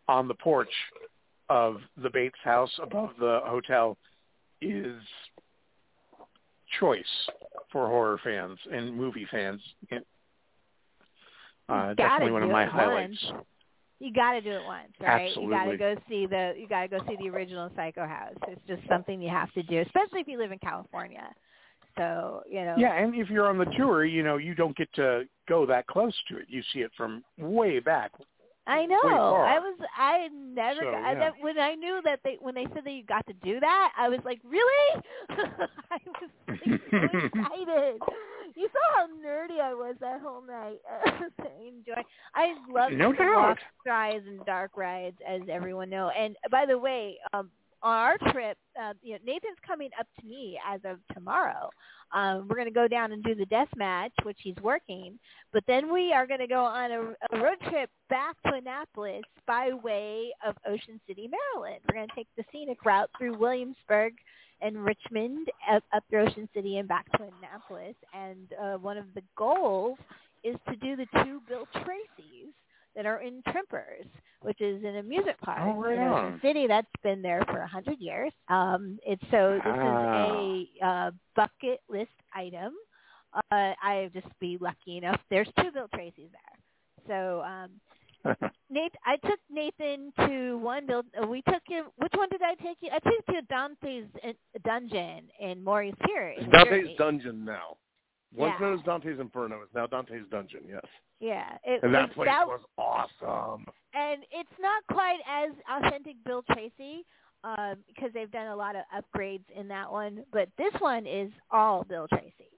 on 0.08 0.28
the 0.28 0.34
porch 0.34 0.72
of 1.48 1.76
the 2.02 2.10
Bates 2.10 2.38
house 2.42 2.70
above 2.82 3.10
the 3.18 3.40
hotel 3.44 3.96
is 4.60 5.00
choice 6.80 7.04
for 7.70 7.86
horror 7.86 8.18
fans 8.22 8.58
and 8.72 8.96
movie 8.96 9.26
fans. 9.30 9.60
Uh, 11.68 11.94
definitely 11.94 12.32
one 12.32 12.42
of 12.42 12.50
my 12.50 12.66
highlights. 12.66 13.16
once. 13.30 13.44
You 14.02 14.12
got 14.12 14.32
to 14.32 14.40
do 14.40 14.50
it 14.50 14.64
once, 14.66 14.92
right? 15.00 15.30
You 15.36 15.48
got 15.48 15.64
to 15.66 15.76
go 15.76 15.94
see 16.08 16.26
the 16.26 16.54
you 16.58 16.66
got 16.68 16.82
to 16.82 16.88
go 16.88 16.98
see 17.06 17.16
the 17.20 17.28
original 17.28 17.70
Psycho 17.76 18.06
House. 18.06 18.34
It's 18.48 18.60
just 18.66 18.82
something 18.88 19.22
you 19.22 19.30
have 19.30 19.52
to 19.52 19.62
do, 19.62 19.80
especially 19.80 20.20
if 20.20 20.28
you 20.28 20.38
live 20.38 20.50
in 20.50 20.58
California. 20.58 21.28
So 21.96 22.42
you 22.50 22.64
know. 22.64 22.74
Yeah, 22.76 22.94
and 22.94 23.14
if 23.14 23.30
you're 23.30 23.48
on 23.48 23.58
the 23.58 23.66
tour, 23.76 24.04
you 24.04 24.22
know, 24.22 24.38
you 24.38 24.54
don't 24.54 24.76
get 24.76 24.92
to 24.94 25.24
go 25.48 25.64
that 25.66 25.86
close 25.86 26.14
to 26.28 26.38
it. 26.38 26.46
You 26.48 26.62
see 26.72 26.80
it 26.80 26.90
from 26.96 27.22
way 27.38 27.78
back. 27.78 28.10
I 28.66 28.86
know. 28.86 28.96
I 28.96 29.58
was. 29.58 29.78
I 29.96 30.28
never. 30.32 30.80
So, 30.80 30.90
got, 30.90 31.04
I, 31.04 31.12
yeah. 31.12 31.18
that, 31.18 31.32
when 31.40 31.58
I 31.58 31.74
knew 31.74 32.00
that 32.04 32.20
they 32.24 32.38
when 32.40 32.54
they 32.54 32.66
said 32.74 32.84
that 32.84 32.92
you 32.92 33.04
got 33.04 33.26
to 33.26 33.34
do 33.44 33.60
that, 33.60 33.92
I 33.96 34.08
was 34.08 34.20
like, 34.24 34.40
really? 34.44 35.02
I 35.30 35.98
was 36.20 36.30
excited. 36.48 38.00
You 38.56 38.68
saw 38.72 38.96
how 38.96 39.06
nerdy 39.06 39.60
I 39.60 39.74
was 39.74 39.96
that 40.00 40.20
whole 40.20 40.42
night. 40.42 40.80
I 41.04 41.68
enjoy. 41.68 42.02
I 42.34 42.54
love 42.70 42.92
No 42.92 43.12
the 43.12 43.56
rides 43.86 44.24
and 44.26 44.44
dark 44.44 44.76
rides, 44.76 45.16
as 45.28 45.42
everyone 45.50 45.90
know. 45.90 46.10
And 46.16 46.36
by 46.50 46.66
the 46.66 46.78
way, 46.78 47.18
um, 47.32 47.50
on 47.82 47.96
our 47.96 48.32
trip, 48.32 48.56
uh, 48.80 48.92
you 49.02 49.12
know, 49.12 49.18
Nathan's 49.26 49.58
coming 49.66 49.90
up 49.98 50.06
to 50.20 50.26
me 50.26 50.58
as 50.66 50.80
of 50.84 50.98
tomorrow. 51.14 51.68
Um, 52.12 52.46
we're 52.48 52.56
going 52.56 52.68
to 52.68 52.74
go 52.74 52.86
down 52.86 53.12
and 53.12 53.24
do 53.24 53.34
the 53.34 53.46
death 53.46 53.68
match, 53.76 54.12
which 54.22 54.38
he's 54.42 54.56
working. 54.62 55.18
But 55.52 55.64
then 55.66 55.92
we 55.92 56.12
are 56.12 56.26
going 56.26 56.40
to 56.40 56.46
go 56.46 56.64
on 56.64 56.92
a, 56.92 57.00
a 57.36 57.42
road 57.42 57.58
trip 57.68 57.90
back 58.08 58.36
to 58.46 58.54
Annapolis 58.54 59.22
by 59.46 59.70
way 59.72 60.32
of 60.46 60.54
Ocean 60.66 61.00
City, 61.08 61.28
Maryland. 61.28 61.80
We're 61.88 61.96
going 61.96 62.08
to 62.08 62.14
take 62.14 62.28
the 62.36 62.44
scenic 62.52 62.84
route 62.84 63.10
through 63.18 63.36
Williamsburg 63.38 64.14
and 64.62 64.84
Richmond 64.84 65.48
up, 65.70 65.82
up 65.92 66.04
to 66.10 66.20
Ocean 66.20 66.48
City 66.54 66.78
and 66.78 66.88
back 66.88 67.10
to 67.12 67.24
Annapolis. 67.38 67.96
And 68.14 68.48
uh, 68.62 68.78
one 68.78 68.96
of 68.96 69.06
the 69.14 69.22
goals 69.36 69.98
is 70.44 70.56
to 70.68 70.76
do 70.76 70.96
the 70.96 71.06
two 71.24 71.40
Bill 71.48 71.66
Tracy's 71.72 72.52
that 72.94 73.06
are 73.06 73.22
in 73.22 73.42
Trimper's, 73.48 74.06
which 74.42 74.60
is 74.60 74.82
an 74.84 74.96
amusement 74.96 75.38
park 75.40 75.60
Oh, 75.62 75.80
right 75.80 75.94
in 75.94 76.02
Ocean 76.02 76.32
on. 76.34 76.40
City 76.42 76.66
that's 76.66 76.86
been 77.02 77.22
there 77.22 77.42
for 77.46 77.60
a 77.60 77.66
hundred 77.66 77.98
years. 78.00 78.32
Um, 78.48 78.98
it's 79.06 79.22
so 79.30 79.54
this 79.64 79.72
Ah. 79.74 80.24
is 80.26 80.66
a 80.80 80.86
uh, 80.86 81.10
bucket 81.34 81.80
list 81.88 82.10
item. 82.34 82.74
Uh, 83.34 83.72
I 83.82 84.10
just 84.12 84.26
be 84.40 84.58
lucky 84.60 84.98
enough. 84.98 85.18
There's 85.30 85.48
two 85.58 85.70
Bill 85.72 85.88
Tracy's 85.94 86.28
there, 86.32 87.08
so 87.08 87.40
um, 87.42 87.70
Nate, 88.70 88.94
I 89.04 89.16
took 89.16 89.38
Nathan 89.50 90.12
to 90.26 90.58
one 90.58 90.86
build. 90.86 91.06
uh, 91.22 91.26
We 91.26 91.42
took 91.42 91.62
him. 91.66 91.86
Which 91.96 92.12
one 92.14 92.28
did 92.30 92.40
I 92.42 92.54
take 92.62 92.78
you? 92.80 92.90
I 92.92 92.98
took 93.00 93.24
you 93.28 93.34
to 93.34 93.42
Dante's 93.42 94.06
uh, 94.24 94.32
dungeon 94.64 95.28
in 95.40 95.64
Pier. 95.64 96.30
in 96.30 96.44
It's 96.44 96.52
Dante's. 96.52 96.96
Dungeon 96.98 97.44
now. 97.44 97.76
Once 98.34 98.54
Yeah. 98.58 98.66
known 98.66 98.78
as 98.78 98.84
Dante's 98.84 99.20
Inferno, 99.20 99.60
it's 99.62 99.74
now 99.74 99.86
Dante's 99.86 100.26
Dungeon. 100.30 100.62
Yes, 100.66 100.84
Yeah, 101.20 101.58
it 101.64 101.82
and 101.82 101.94
that 101.94 102.12
place 102.12 102.28
that, 102.28 102.46
was 102.46 102.60
awesome. 102.78 103.66
and 103.92 104.24
it's 104.30 104.58
not 104.58 104.82
quite 104.90 105.20
as 105.28 105.50
authentic 105.70 106.16
Bill 106.24 106.42
Tracy 106.52 107.04
um, 107.44 107.76
because 107.88 108.10
they've 108.14 108.30
done 108.30 108.46
a 108.46 108.56
lot 108.56 108.74
of 108.74 108.84
upgrades 108.96 109.44
in 109.54 109.68
that 109.68 109.90
one. 109.90 110.24
But 110.32 110.48
this 110.56 110.72
one 110.78 111.06
is 111.06 111.30
all 111.50 111.84
Bill 111.84 112.06
Tracy. 112.08 112.48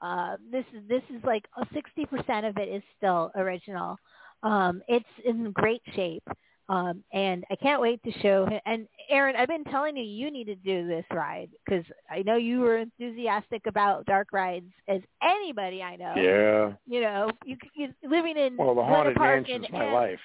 Uh, 0.00 0.36
this 0.52 0.64
is 0.72 0.86
this 0.86 1.02
is 1.10 1.24
like 1.24 1.46
sixty 1.72 2.04
percent 2.06 2.44
of 2.46 2.56
it 2.58 2.68
is 2.68 2.82
still 2.96 3.32
original. 3.34 3.96
Um, 4.44 4.82
it's 4.88 5.04
in 5.24 5.50
great 5.52 5.82
shape, 5.96 6.22
um, 6.68 7.02
and 7.12 7.44
I 7.50 7.56
can't 7.56 7.80
wait 7.80 8.00
to 8.04 8.12
show 8.20 8.44
him. 8.46 8.60
And 8.66 8.86
Aaron, 9.10 9.36
I've 9.36 9.48
been 9.48 9.64
telling 9.64 9.96
you 9.96 10.04
you 10.04 10.30
need 10.30 10.44
to 10.44 10.54
do 10.54 10.86
this 10.86 11.04
ride 11.12 11.48
because 11.64 11.84
I 12.10 12.22
know 12.22 12.36
you 12.36 12.60
were 12.60 12.78
enthusiastic 12.78 13.62
about 13.66 14.04
dark 14.06 14.28
rides 14.32 14.66
as 14.86 15.00
anybody 15.22 15.82
I 15.82 15.96
know. 15.96 16.12
yeah. 16.16 16.72
You 16.86 17.00
know, 17.00 17.30
you, 17.44 17.56
you 17.74 17.88
living 18.08 18.36
in 18.36 18.56
Well, 18.56 18.74
the 18.74 18.82
haunted 18.84 19.16
Park 19.16 19.48
mansion's 19.48 19.66
my 19.72 19.84
and- 19.84 19.94
life. 19.94 20.20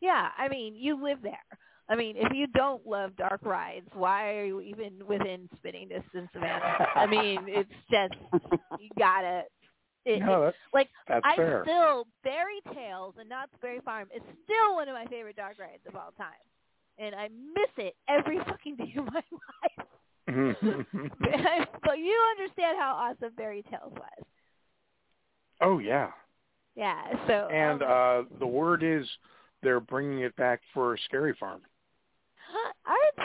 yeah, 0.00 0.28
I 0.38 0.48
mean, 0.48 0.74
you 0.74 1.02
live 1.02 1.18
there. 1.22 1.38
I 1.88 1.96
mean, 1.96 2.14
if 2.16 2.32
you 2.32 2.46
don't 2.46 2.86
love 2.86 3.16
dark 3.16 3.40
rides, 3.44 3.88
why 3.94 4.34
are 4.36 4.44
you 4.44 4.60
even 4.60 4.92
within 5.08 5.48
spitting 5.56 5.88
distance 5.88 6.30
of 6.36 6.42
it? 6.44 6.62
I 6.94 7.04
mean, 7.06 7.40
it's 7.48 7.68
just 7.90 8.14
you 8.78 8.88
gotta. 8.98 9.42
It, 10.16 10.20
no, 10.20 10.46
it, 10.48 10.54
like 10.74 10.88
that's 11.08 11.24
I 11.24 11.36
fair. 11.36 11.62
still 11.64 12.06
Bear-y 12.24 12.60
Tales 12.74 13.14
and 13.18 13.28
Knott's 13.28 13.52
Berry 13.62 13.80
Farm 13.84 14.08
is 14.14 14.22
still 14.44 14.74
one 14.74 14.88
of 14.88 14.94
my 14.94 15.06
favorite 15.06 15.36
dark 15.36 15.58
rides 15.58 15.82
of 15.88 15.94
all 15.96 16.12
time, 16.18 16.28
and 16.98 17.14
I 17.14 17.28
miss 17.28 17.70
it 17.76 17.94
every 18.08 18.38
fucking 18.38 18.76
day 18.76 18.94
of 18.96 19.04
my 19.06 19.22
life. 19.32 19.86
but 21.84 21.98
you 21.98 22.18
understand 22.38 22.76
how 22.78 22.94
awesome 22.94 23.32
Fairy 23.36 23.62
Tales 23.70 23.92
was. 23.92 24.24
oh 25.60 25.78
yeah. 25.78 26.10
Yeah. 26.76 27.02
So 27.26 27.48
And 27.52 27.82
um, 27.82 27.88
uh 27.90 28.22
the 28.38 28.46
word 28.46 28.82
is 28.82 29.06
they're 29.62 29.80
bringing 29.80 30.20
it 30.20 30.34
back 30.36 30.60
for 30.72 30.96
Scary 31.06 31.34
Farm. 31.38 31.60
Are 32.86 32.96
they? 33.16 33.22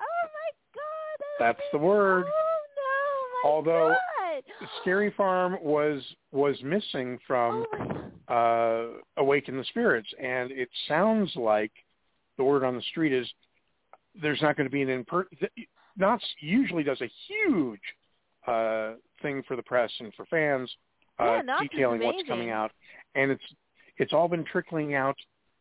Oh 0.00 0.26
my 0.34 0.50
god! 0.74 1.24
That's 1.38 1.66
the 1.72 1.78
word. 1.78 2.24
Oh 2.26 2.58
no! 2.76 3.50
My 3.50 3.54
Although 3.54 3.88
god. 3.90 3.96
Scary 4.80 5.12
Farm 5.16 5.56
was 5.62 6.02
was 6.32 6.56
missing 6.62 7.18
from 7.26 7.64
oh 8.28 8.32
uh 8.32 9.20
Awaken 9.20 9.56
the 9.56 9.64
Spirits 9.64 10.08
and 10.20 10.50
it 10.50 10.68
sounds 10.88 11.34
like 11.36 11.72
the 12.36 12.44
word 12.44 12.64
on 12.64 12.74
the 12.76 12.82
street 12.82 13.12
is 13.12 13.26
there's 14.20 14.42
not 14.42 14.56
going 14.56 14.66
to 14.66 14.72
be 14.72 14.82
an 14.82 14.88
in 14.88 15.04
per 15.04 15.26
Knott's 15.96 16.24
usually 16.40 16.82
does 16.82 17.00
a 17.00 17.10
huge 17.28 17.80
uh 18.46 18.94
thing 19.22 19.42
for 19.46 19.56
the 19.56 19.62
press 19.62 19.90
and 20.00 20.12
for 20.14 20.26
fans 20.26 20.70
uh 21.18 21.24
Yeah, 21.24 21.42
detailing 21.62 22.00
what's 22.02 22.28
coming 22.28 22.50
out 22.50 22.72
and 23.14 23.30
it's 23.30 23.44
it's 23.96 24.12
all 24.12 24.28
been 24.28 24.44
trickling 24.44 24.94
out 24.94 25.16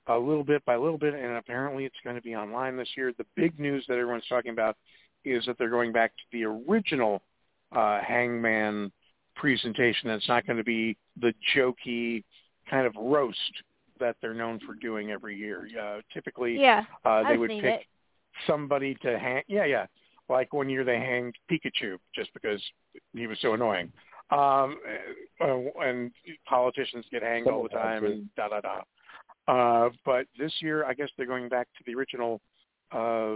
a 0.07 0.17
little 0.17 0.43
bit 0.43 0.63
by 0.65 0.75
little 0.75 0.97
bit 0.97 1.13
and 1.13 1.37
apparently 1.37 1.85
it's 1.85 1.95
going 2.03 2.15
to 2.15 2.21
be 2.21 2.35
online 2.35 2.77
this 2.77 2.89
year. 2.95 3.11
The 3.17 3.25
big 3.35 3.59
news 3.59 3.85
that 3.87 3.97
everyone's 3.97 4.27
talking 4.27 4.51
about 4.51 4.75
is 5.23 5.45
that 5.45 5.57
they're 5.57 5.69
going 5.69 5.91
back 5.91 6.11
to 6.17 6.23
the 6.31 6.43
original 6.43 7.21
uh 7.75 7.99
Hangman 8.01 8.91
presentation. 9.35 10.09
It's 10.09 10.27
not 10.27 10.45
going 10.47 10.57
to 10.57 10.63
be 10.63 10.97
the 11.19 11.33
jokey 11.55 12.23
kind 12.69 12.87
of 12.87 12.93
roast 12.97 13.37
that 13.99 14.15
they're 14.21 14.33
known 14.33 14.59
for 14.65 14.73
doing 14.75 15.11
every 15.11 15.37
year. 15.37 15.67
Uh, 15.81 16.01
typically, 16.13 16.59
Yeah, 16.59 16.83
uh, 17.05 17.23
they 17.23 17.29
I've 17.29 17.39
would 17.39 17.49
pick 17.49 17.63
it. 17.63 17.85
somebody 18.47 18.95
to 19.03 19.17
hang. 19.19 19.43
Yeah, 19.47 19.65
yeah. 19.65 19.85
Like 20.27 20.53
one 20.53 20.69
year 20.69 20.83
they 20.83 20.97
hanged 20.99 21.35
Pikachu 21.51 21.97
just 22.13 22.33
because 22.33 22.61
he 23.13 23.27
was 23.27 23.37
so 23.41 23.53
annoying. 23.53 23.91
Um, 24.31 24.77
uh, 25.39 25.57
and 25.81 26.11
politicians 26.49 27.05
get 27.11 27.21
hanged 27.21 27.47
all 27.47 27.61
the 27.63 27.69
time 27.69 28.03
and 28.05 28.27
da 28.35 28.47
da 28.47 28.59
da. 28.61 28.81
Uh, 29.47 29.89
but 30.03 30.25
this 30.39 30.51
year, 30.61 30.83
I 30.83 30.95
guess 30.95 31.09
they're 31.15 31.27
going 31.27 31.47
back 31.47 31.67
to 31.77 31.83
the 31.85 31.93
original 31.93 32.41
uh, 32.91 33.35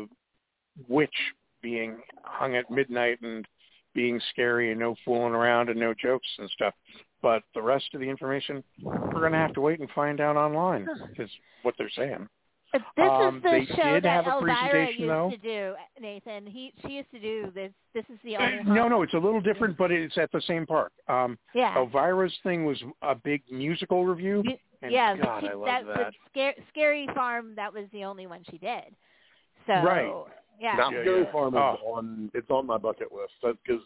witch 0.87 1.13
being 1.61 1.97
hung 2.23 2.55
at 2.55 2.71
midnight 2.71 3.21
and 3.21 3.45
being 3.93 4.19
scary 4.31 4.71
and 4.71 4.79
no 4.79 4.95
fooling 5.05 5.33
around 5.33 5.69
and 5.69 5.79
no 5.79 5.93
jokes 5.93 6.27
and 6.37 6.49
stuff. 6.51 6.73
But 7.21 7.43
the 7.53 7.61
rest 7.61 7.85
of 7.93 7.99
the 7.99 8.07
information, 8.09 8.63
we're 8.81 9.19
going 9.19 9.33
to 9.33 9.37
have 9.37 9.53
to 9.53 9.61
wait 9.61 9.79
and 9.79 9.89
find 9.91 10.21
out 10.21 10.37
online. 10.37 10.87
Is 11.17 11.29
what 11.63 11.75
they're 11.77 11.89
saying. 11.89 12.27
This 12.71 12.81
Um, 12.99 13.37
is 13.37 13.43
the 13.43 13.49
they 13.49 13.65
show 13.65 13.93
did 13.95 14.03
that 14.03 14.25
have 14.25 14.27
a 14.27 14.37
Elvira 14.37 14.55
presentation, 14.69 14.99
used 15.01 15.09
though. 15.11 15.29
to 15.31 15.37
do, 15.37 15.75
Nathan. 15.99 16.45
He 16.45 16.71
she 16.85 16.93
used 16.93 17.09
to 17.11 17.19
do 17.19 17.51
this. 17.55 17.71
This 17.95 18.05
is 18.13 18.19
the 18.23 18.37
only. 18.37 18.63
no, 18.63 18.87
no, 18.87 19.01
it's 19.01 19.15
a 19.15 19.17
little 19.17 19.41
different, 19.41 19.75
but 19.75 19.91
it's 19.91 20.15
at 20.19 20.31
the 20.31 20.41
same 20.41 20.67
park. 20.67 20.91
Um, 21.07 21.39
Yeah. 21.55 21.75
Elvira's 21.75 22.37
thing 22.43 22.65
was 22.65 22.79
a 23.01 23.15
big 23.15 23.41
musical 23.51 24.05
review. 24.05 24.43
And 24.83 24.91
yeah, 24.91 25.17
God, 25.17 25.41
she, 25.41 25.49
I 25.49 25.53
love 25.53 25.65
that, 25.65 25.85
that. 25.87 26.13
Scary, 26.29 26.55
Scary 26.69 27.07
Farm, 27.15 27.55
that 27.55 27.73
was 27.73 27.85
the 27.91 28.03
only 28.05 28.27
one 28.27 28.43
she 28.51 28.59
did. 28.59 28.95
So 29.65 29.73
Right. 29.73 30.13
Yeah, 30.59 30.75
Now 30.75 30.91
Yeah, 30.91 31.01
Scary 31.01 31.23
yeah. 31.23 31.31
Farm 31.31 31.53
is 31.55 31.59
Oh. 31.59 31.77
on. 31.93 32.31
It's 32.33 32.49
on 32.49 32.65
my 32.65 32.77
bucket 32.77 33.11
list 33.11 33.33
because 33.41 33.81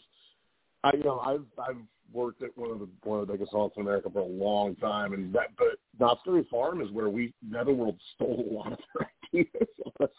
I, 0.83 0.91
you 0.95 1.03
know, 1.03 1.19
I've 1.19 1.45
I've 1.57 1.77
worked 2.11 2.43
at 2.43 2.55
one 2.57 2.71
of 2.71 2.79
the 2.79 2.89
one 3.03 3.19
of 3.19 3.27
the 3.27 3.33
biggest 3.33 3.51
haunts 3.51 3.75
in 3.77 3.83
America 3.83 4.09
for 4.11 4.19
a 4.19 4.25
long 4.25 4.75
time, 4.75 5.13
and 5.13 5.33
that 5.33 5.55
but 5.57 5.77
Not 5.99 6.19
Scary 6.21 6.43
Farm 6.49 6.81
is 6.81 6.91
where 6.91 7.09
we 7.09 7.33
Netherworld 7.47 7.99
stole 8.15 8.45
a 8.49 8.53
lot 8.53 8.73
of 8.73 8.79
their 8.93 9.11
ideas. 9.33 9.67
but 9.99 10.11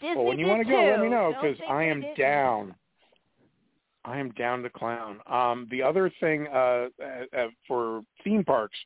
Disney 0.00 0.16
well, 0.16 0.24
when 0.26 0.38
you 0.38 0.46
want 0.46 0.66
to 0.66 0.70
go, 0.70 0.84
let 0.84 1.00
me 1.00 1.08
know 1.08 1.34
because 1.40 1.58
I 1.68 1.84
am 1.84 2.00
didn't. 2.00 2.16
down. 2.18 2.74
I 4.04 4.18
am 4.18 4.30
down 4.30 4.62
to 4.62 4.70
clown. 4.70 5.20
Um, 5.26 5.68
the 5.70 5.82
other 5.82 6.10
thing 6.20 6.46
uh, 6.48 6.56
uh, 6.56 6.88
uh, 7.36 7.46
for 7.68 8.02
theme 8.24 8.44
parks, 8.44 8.76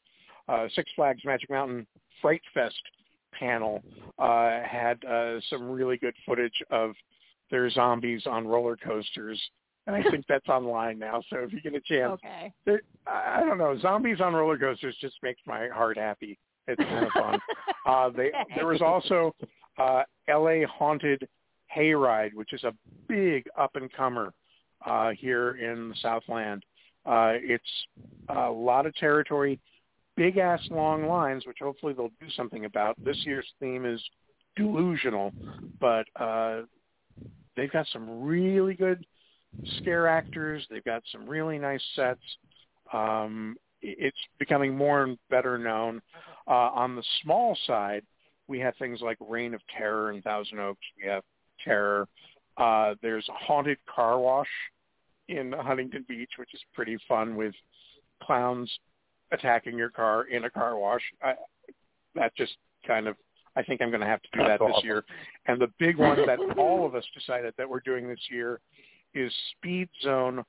uh, 0.48 0.66
Six 0.74 0.90
Flags 0.96 1.20
Magic 1.24 1.50
Mountain 1.50 1.86
Fright 2.20 2.42
Fest 2.52 2.74
panel 3.38 3.82
uh, 4.18 4.60
had 4.62 5.04
uh, 5.04 5.40
some 5.50 5.70
really 5.70 5.96
good 5.96 6.14
footage 6.26 6.62
of 6.70 6.92
their 7.50 7.68
zombies 7.70 8.22
on 8.26 8.46
roller 8.46 8.76
coasters, 8.76 9.40
and 9.86 9.94
I 9.94 10.02
think 10.10 10.24
that's 10.28 10.48
online 10.48 10.98
now. 10.98 11.22
So 11.30 11.38
if 11.40 11.52
you 11.52 11.60
get 11.60 11.74
a 11.74 11.80
chance, 11.80 12.20
Okay. 12.24 12.52
I 13.06 13.40
don't 13.40 13.58
know, 13.58 13.78
zombies 13.78 14.20
on 14.20 14.34
roller 14.34 14.58
coasters 14.58 14.96
just 15.00 15.16
makes 15.22 15.40
my 15.46 15.68
heart 15.68 15.98
happy. 15.98 16.38
It's 16.66 16.82
kind 16.82 17.06
of 17.06 17.12
fun. 17.12 17.38
Uh, 17.86 18.08
they, 18.08 18.32
there 18.56 18.66
was 18.66 18.80
also 18.80 19.34
uh, 19.76 20.04
L.A. 20.26 20.64
Haunted 20.64 21.28
Hayride, 21.76 22.32
which 22.32 22.54
is 22.54 22.64
a 22.64 22.72
big 23.08 23.44
up 23.58 23.76
and 23.76 23.92
comer 23.92 24.32
uh, 24.86 25.10
here 25.10 25.56
in 25.56 25.90
the 25.90 25.94
Southland. 26.00 26.64
Uh, 27.04 27.32
it's 27.34 27.62
a 28.30 28.50
lot 28.50 28.86
of 28.86 28.94
territory, 28.94 29.60
big 30.16 30.38
ass 30.38 30.60
long 30.70 31.06
lines, 31.06 31.46
which 31.46 31.58
hopefully 31.60 31.92
they'll 31.92 32.10
do 32.20 32.30
something 32.36 32.64
about. 32.64 33.02
This 33.04 33.18
year's 33.24 33.46
theme 33.60 33.84
is 33.84 34.02
delusional, 34.56 35.32
but 35.80 36.06
uh, 36.16 36.62
they've 37.56 37.72
got 37.72 37.86
some 37.92 38.22
really 38.22 38.74
good 38.74 39.04
scare 39.78 40.08
actors. 40.08 40.66
They've 40.70 40.84
got 40.84 41.02
some 41.10 41.28
really 41.28 41.58
nice 41.58 41.82
sets. 41.94 42.20
Um, 42.92 43.56
it's 43.82 44.16
becoming 44.38 44.76
more 44.76 45.02
and 45.02 45.18
better 45.30 45.58
known. 45.58 46.00
Uh, 46.46 46.70
on 46.74 46.96
the 46.96 47.04
small 47.22 47.56
side, 47.66 48.02
we 48.48 48.58
have 48.60 48.74
things 48.76 49.00
like 49.00 49.16
Reign 49.20 49.54
of 49.54 49.60
Terror 49.76 50.12
in 50.12 50.22
Thousand 50.22 50.58
Oaks. 50.58 50.84
We 51.02 51.08
have 51.08 51.22
Terror. 51.64 52.08
Uh, 52.56 52.94
there's 53.02 53.28
a 53.28 53.32
haunted 53.32 53.78
car 53.92 54.18
wash 54.18 54.48
in 55.28 55.52
Huntington 55.52 56.04
Beach, 56.08 56.32
which 56.38 56.52
is 56.54 56.60
pretty 56.74 56.98
fun 57.08 57.36
with 57.36 57.54
clowns 58.22 58.70
attacking 59.32 59.76
your 59.76 59.90
car 59.90 60.24
in 60.24 60.44
a 60.44 60.50
car 60.50 60.76
wash. 60.78 61.02
I, 61.22 61.34
that 62.14 62.34
just 62.36 62.56
kind 62.86 63.06
of, 63.06 63.16
I 63.56 63.62
think 63.62 63.80
I'm 63.80 63.90
going 63.90 64.00
to 64.00 64.06
have 64.06 64.22
to 64.22 64.28
do 64.32 64.44
That's 64.44 64.60
that 64.60 64.66
this 64.66 64.84
year. 64.84 65.04
And 65.46 65.60
the 65.60 65.68
big 65.78 65.96
one 65.96 66.18
that 66.26 66.38
all 66.56 66.86
of 66.86 66.94
us 66.94 67.04
decided 67.14 67.54
that 67.58 67.68
we're 67.68 67.80
doing 67.80 68.08
this 68.08 68.20
year 68.30 68.60
is 69.14 69.32
Speed 69.52 69.88
Zone 70.02 70.42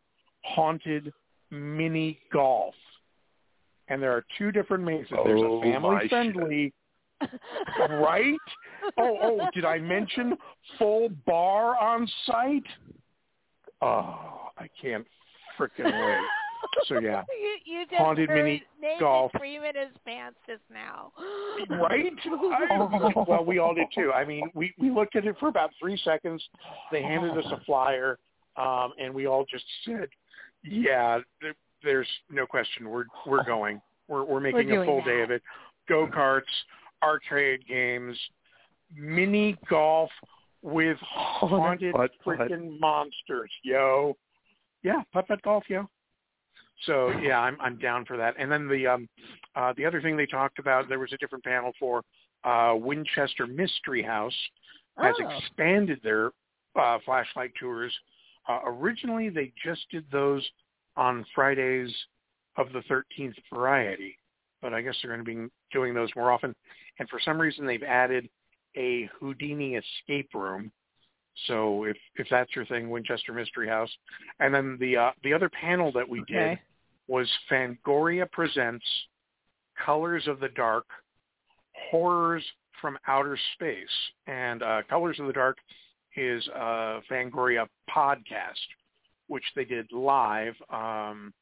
Haunted 0.43 1.11
Mini 1.51 2.19
Golf. 2.31 2.73
And 3.87 4.01
there 4.01 4.11
are 4.11 4.25
two 4.37 4.51
different 4.51 4.83
mazes. 4.83 5.11
There's 5.23 5.41
Oh, 5.43 5.59
a 5.59 5.61
family 5.61 6.07
friendly 6.09 6.73
right? 7.89 8.35
Oh, 8.97 9.17
oh, 9.21 9.47
did 9.53 9.65
I 9.65 9.77
mention 9.79 10.37
full 10.77 11.09
bar 11.25 11.77
on 11.77 12.07
site? 12.25 12.63
Oh, 13.81 14.49
I 14.57 14.67
can't 14.81 15.05
freaking 15.57 15.85
wait. 15.85 16.27
So 16.87 16.99
yeah, 16.99 17.23
you, 17.41 17.73
you 17.79 17.85
just 17.85 17.97
Haunted 17.97 18.29
mini 18.29 18.63
Nathan 18.81 18.99
golf. 18.99 19.31
Freeman 19.37 19.75
his 19.75 19.95
pants 20.05 20.37
just 20.47 20.61
now. 20.71 21.11
right? 21.69 22.11
I, 22.69 23.23
well, 23.27 23.45
we 23.45 23.59
all 23.59 23.73
did 23.73 23.87
too. 23.93 24.11
I 24.13 24.25
mean, 24.25 24.49
we 24.53 24.73
we 24.79 24.89
looked 24.89 25.15
at 25.15 25.25
it 25.25 25.35
for 25.39 25.49
about 25.49 25.71
three 25.79 25.99
seconds. 26.03 26.43
They 26.91 27.01
handed 27.01 27.37
us 27.37 27.45
a 27.51 27.63
flyer, 27.65 28.19
um, 28.57 28.93
and 28.99 29.13
we 29.13 29.27
all 29.27 29.45
just 29.49 29.65
said, 29.85 30.07
"Yeah, 30.63 31.19
there, 31.41 31.53
there's 31.83 32.09
no 32.29 32.45
question. 32.45 32.89
We're 32.89 33.05
we're 33.25 33.43
going. 33.45 33.81
We're 34.07 34.23
we're 34.23 34.39
making 34.39 34.71
a 34.71 34.85
full 34.85 34.97
that. 34.97 35.05
day 35.05 35.21
of 35.21 35.31
it. 35.31 35.41
Go 35.87 36.07
karts, 36.07 36.41
arcade 37.03 37.61
games, 37.67 38.17
mini 38.93 39.55
golf 39.69 40.09
with 40.61 40.97
haunted 40.99 41.93
putt, 41.93 42.11
putt. 42.23 42.37
freaking 42.39 42.79
monsters, 42.79 43.51
yo. 43.63 44.17
Yeah, 44.83 45.01
putt 45.13 45.27
putt 45.27 45.41
golf, 45.43 45.63
yo. 45.69 45.87
So 46.85 47.09
yeah, 47.21 47.39
I'm 47.39 47.57
I'm 47.61 47.77
down 47.77 48.05
for 48.05 48.17
that. 48.17 48.35
And 48.37 48.51
then 48.51 48.67
the 48.67 48.87
um 48.87 49.07
uh 49.55 49.73
the 49.77 49.85
other 49.85 50.01
thing 50.01 50.17
they 50.17 50.25
talked 50.25 50.59
about, 50.59 50.89
there 50.89 50.99
was 50.99 51.13
a 51.13 51.17
different 51.17 51.43
panel 51.43 51.71
for 51.79 52.01
uh 52.43 52.75
Winchester 52.75 53.47
Mystery 53.47 54.01
House 54.03 54.35
has 54.97 55.15
Oh. 55.19 55.27
expanded 55.39 55.99
their 56.03 56.31
uh 56.75 56.99
flashlight 57.05 57.51
tours. 57.59 57.93
Uh 58.47 58.59
originally 58.65 59.29
they 59.29 59.51
just 59.63 59.89
did 59.89 60.05
those 60.11 60.47
on 60.97 61.25
Fridays 61.33 61.93
of 62.57 62.67
the 62.71 62.81
13th 62.81 63.35
variety, 63.53 64.17
but 64.61 64.73
I 64.73 64.81
guess 64.81 64.95
they're 65.01 65.11
going 65.13 65.25
to 65.25 65.45
be 65.45 65.51
doing 65.73 65.93
those 65.93 66.09
more 66.15 66.31
often. 66.31 66.55
And 66.99 67.09
for 67.09 67.19
some 67.19 67.39
reason 67.39 67.65
they've 67.65 67.83
added 67.83 68.29
a 68.77 69.09
Houdini 69.19 69.75
escape 69.75 70.29
room. 70.33 70.71
So 71.47 71.83
if 71.83 71.97
if 72.15 72.27
that's 72.29 72.55
your 72.55 72.65
thing, 72.65 72.89
Winchester 72.89 73.33
Mystery 73.33 73.67
House. 73.67 73.91
And 74.39 74.53
then 74.53 74.77
the 74.79 74.97
uh, 74.97 75.11
the 75.23 75.33
other 75.33 75.49
panel 75.49 75.91
that 75.93 76.07
we 76.07 76.23
did 76.27 76.59
was 77.07 77.29
Fangoria 77.51 78.29
presents 78.31 78.85
Colors 79.85 80.27
of 80.27 80.39
the 80.39 80.49
Dark, 80.49 80.85
Horrors 81.91 82.43
from 82.81 82.97
Outer 83.07 83.37
Space. 83.53 83.87
And 84.27 84.63
uh, 84.63 84.81
Colors 84.89 85.19
of 85.19 85.27
the 85.27 85.33
Dark 85.33 85.57
is 86.15 86.47
a 86.47 87.01
Fangoria 87.11 87.67
podcast, 87.93 88.53
which 89.27 89.43
they 89.55 89.65
did 89.65 89.91
live. 89.91 90.55
Um, 90.69 91.33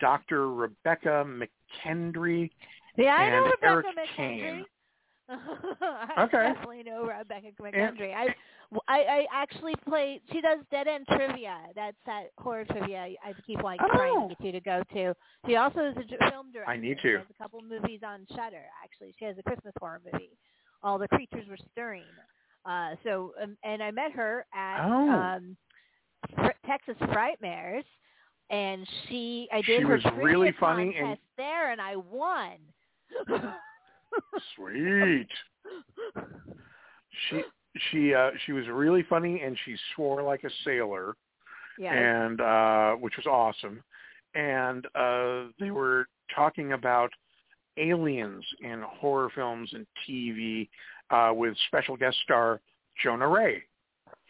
Dr. 0.00 0.52
Rebekah 0.52 1.24
McKendry. 1.26 2.50
Yeah, 2.96 3.14
I 3.14 3.30
know 3.30 3.36
and 3.36 3.44
Rebekah 3.46 3.66
Elric 3.66 3.82
McKendry. 3.84 4.16
Kane. 4.16 4.64
I 5.30 6.24
Okay. 6.24 6.52
definitely 6.52 6.82
know 6.82 7.06
Rebekah 7.06 7.52
McKendry. 7.60 8.14
I, 8.14 8.28
I 8.88 8.98
I 8.98 9.26
actually 9.32 9.74
play. 9.88 10.20
She 10.32 10.40
does 10.40 10.58
Dead 10.70 10.86
End 10.86 11.06
Trivia. 11.06 11.58
That's 11.74 11.96
that 12.06 12.24
horror 12.38 12.64
trivia 12.66 12.98
I 13.24 13.32
keep 13.46 13.62
like 13.62 13.78
trying 13.78 14.12
Oh. 14.16 14.28
to 14.28 14.34
get 14.34 14.44
you 14.44 14.52
to 14.52 14.60
go 14.60 14.82
to. 14.92 15.14
She 15.46 15.56
also 15.56 15.80
is 15.90 15.96
a 15.96 16.30
film 16.30 16.52
director. 16.52 16.70
I 16.70 16.76
need 16.76 16.98
She 17.00 17.08
to. 17.08 17.18
has 17.18 17.26
a 17.30 17.42
couple 17.42 17.60
movies 17.62 18.00
on 18.06 18.26
Shudder. 18.30 18.64
Actually, 18.82 19.14
she 19.18 19.24
has 19.24 19.36
a 19.38 19.42
Christmas 19.42 19.72
horror 19.80 20.00
movie. 20.12 20.30
All 20.82 20.98
the 20.98 21.08
creatures 21.08 21.46
were 21.48 21.58
stirring. 21.72 22.02
Uh, 22.66 22.94
so 23.04 23.32
um, 23.42 23.56
and 23.64 23.82
I 23.82 23.90
met 23.90 24.12
her 24.12 24.44
at 24.54 24.84
Oh. 24.86 25.10
um, 25.10 25.56
Fr- 26.36 26.66
Texas 26.66 26.96
Frightmares, 27.12 27.84
and 28.50 28.86
she 29.08 29.48
I 29.52 29.56
did 29.62 29.80
She 29.80 29.82
her 29.86 29.94
was 29.94 30.02
trivia 30.02 30.22
really 30.24 30.52
funny 30.60 30.88
and- 30.88 31.06
contest 31.06 31.22
there, 31.38 31.72
and 31.72 31.80
I 31.80 31.96
won. 31.96 32.52
Sweet. 34.56 35.28
She 37.28 37.42
she 37.90 38.14
uh 38.14 38.30
she 38.44 38.52
was 38.52 38.66
really 38.68 39.02
funny 39.08 39.42
and 39.42 39.56
she 39.64 39.76
swore 39.94 40.22
like 40.22 40.44
a 40.44 40.50
sailor 40.64 41.14
yeah. 41.78 41.92
and 41.92 42.40
uh 42.40 42.92
which 42.94 43.16
was 43.16 43.26
awesome. 43.26 43.82
And 44.34 44.86
uh 44.94 45.50
they 45.60 45.70
were 45.70 46.06
talking 46.34 46.72
about 46.72 47.10
aliens 47.76 48.44
in 48.60 48.82
horror 48.82 49.30
films 49.34 49.70
and 49.72 49.86
TV 50.08 50.68
uh 51.10 51.32
with 51.34 51.56
special 51.66 51.96
guest 51.96 52.16
star 52.22 52.60
Jonah 53.02 53.28
Ray 53.28 53.62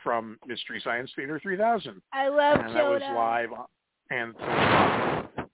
from 0.03 0.39
Mystery 0.47 0.81
Science 0.85 1.11
Theater 1.17 1.41
3000. 1.43 2.01
I 2.13 2.29
love 2.29 2.61
and 2.61 2.77
that 2.77 2.89
was 2.89 3.03
live 3.03 3.53
on- 3.53 3.67
and 4.11 4.35
so 4.39 4.45
it 4.45 4.49
was 4.49 5.29
awesome. 5.37 5.51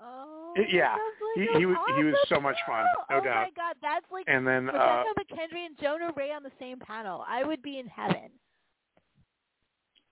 Oh, 0.00 0.52
It- 0.56 0.70
yeah, 0.72 0.96
he- 1.34 1.58
he 1.58 1.66
was- 1.66 1.76
he 1.96 2.04
was 2.04 2.14
so 2.28 2.40
much 2.40 2.56
fun, 2.66 2.86
no 3.10 3.18
oh 3.18 3.20
doubt. 3.24 3.48
my 3.48 3.50
god, 3.50 3.76
that's 3.82 4.10
like 4.10 4.24
and 4.28 4.46
then 4.46 4.70
uh 4.70 5.04
McKendry 5.18 5.66
and 5.66 5.78
Jonah 5.78 6.12
Ray 6.16 6.32
on 6.32 6.42
the 6.42 6.52
same 6.58 6.78
panel. 6.78 7.24
I 7.26 7.44
would 7.44 7.62
be 7.62 7.78
in 7.78 7.86
heaven. 7.86 8.30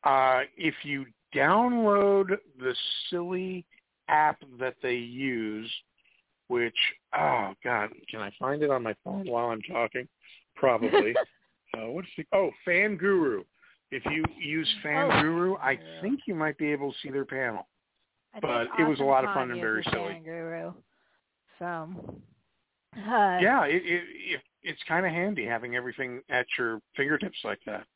Uh, 0.04 0.42
if 0.56 0.74
you 0.82 1.06
download 1.34 2.38
the 2.58 2.74
silly 3.08 3.66
app 4.08 4.42
that 4.58 4.76
they 4.82 4.96
use, 4.96 5.70
which 6.48 6.76
oh 7.12 7.54
god, 7.62 7.90
can 8.10 8.20
I 8.20 8.30
find 8.38 8.62
it 8.62 8.70
on 8.70 8.82
my 8.82 8.94
phone 9.04 9.26
while 9.26 9.50
I'm 9.50 9.62
talking? 9.62 10.08
Probably. 10.56 11.14
uh, 11.76 11.86
what's 11.86 12.08
the 12.16 12.26
oh 12.32 12.50
Fan 12.64 12.96
Guru? 12.96 13.44
If 13.90 14.04
you 14.06 14.24
use 14.38 14.68
Fan 14.82 15.10
Oh, 15.10 15.22
Guru, 15.22 15.56
I 15.56 15.78
think 16.00 16.20
you 16.26 16.34
might 16.34 16.56
be 16.58 16.70
able 16.70 16.92
to 16.92 16.98
see 17.02 17.10
their 17.10 17.24
panel. 17.24 17.66
I 18.34 18.40
But 18.40 18.68
it 18.78 18.88
was 18.88 19.00
a 19.00 19.04
lot 19.04 19.24
of 19.24 19.34
fun 19.34 19.50
and 19.50 19.60
very 19.60 19.82
silly. 19.90 20.12
Fan 20.14 20.22
Guru. 20.22 20.72
So, 21.60 21.66
uh, 22.96 23.38
yeah, 23.40 23.64
it, 23.66 23.82
it, 23.84 24.04
it 24.34 24.40
it's 24.62 24.80
kind 24.88 25.06
of 25.06 25.12
handy 25.12 25.44
having 25.46 25.76
everything 25.76 26.22
at 26.28 26.46
your 26.58 26.80
fingertips 26.96 27.38
like 27.44 27.60
that. 27.66 27.86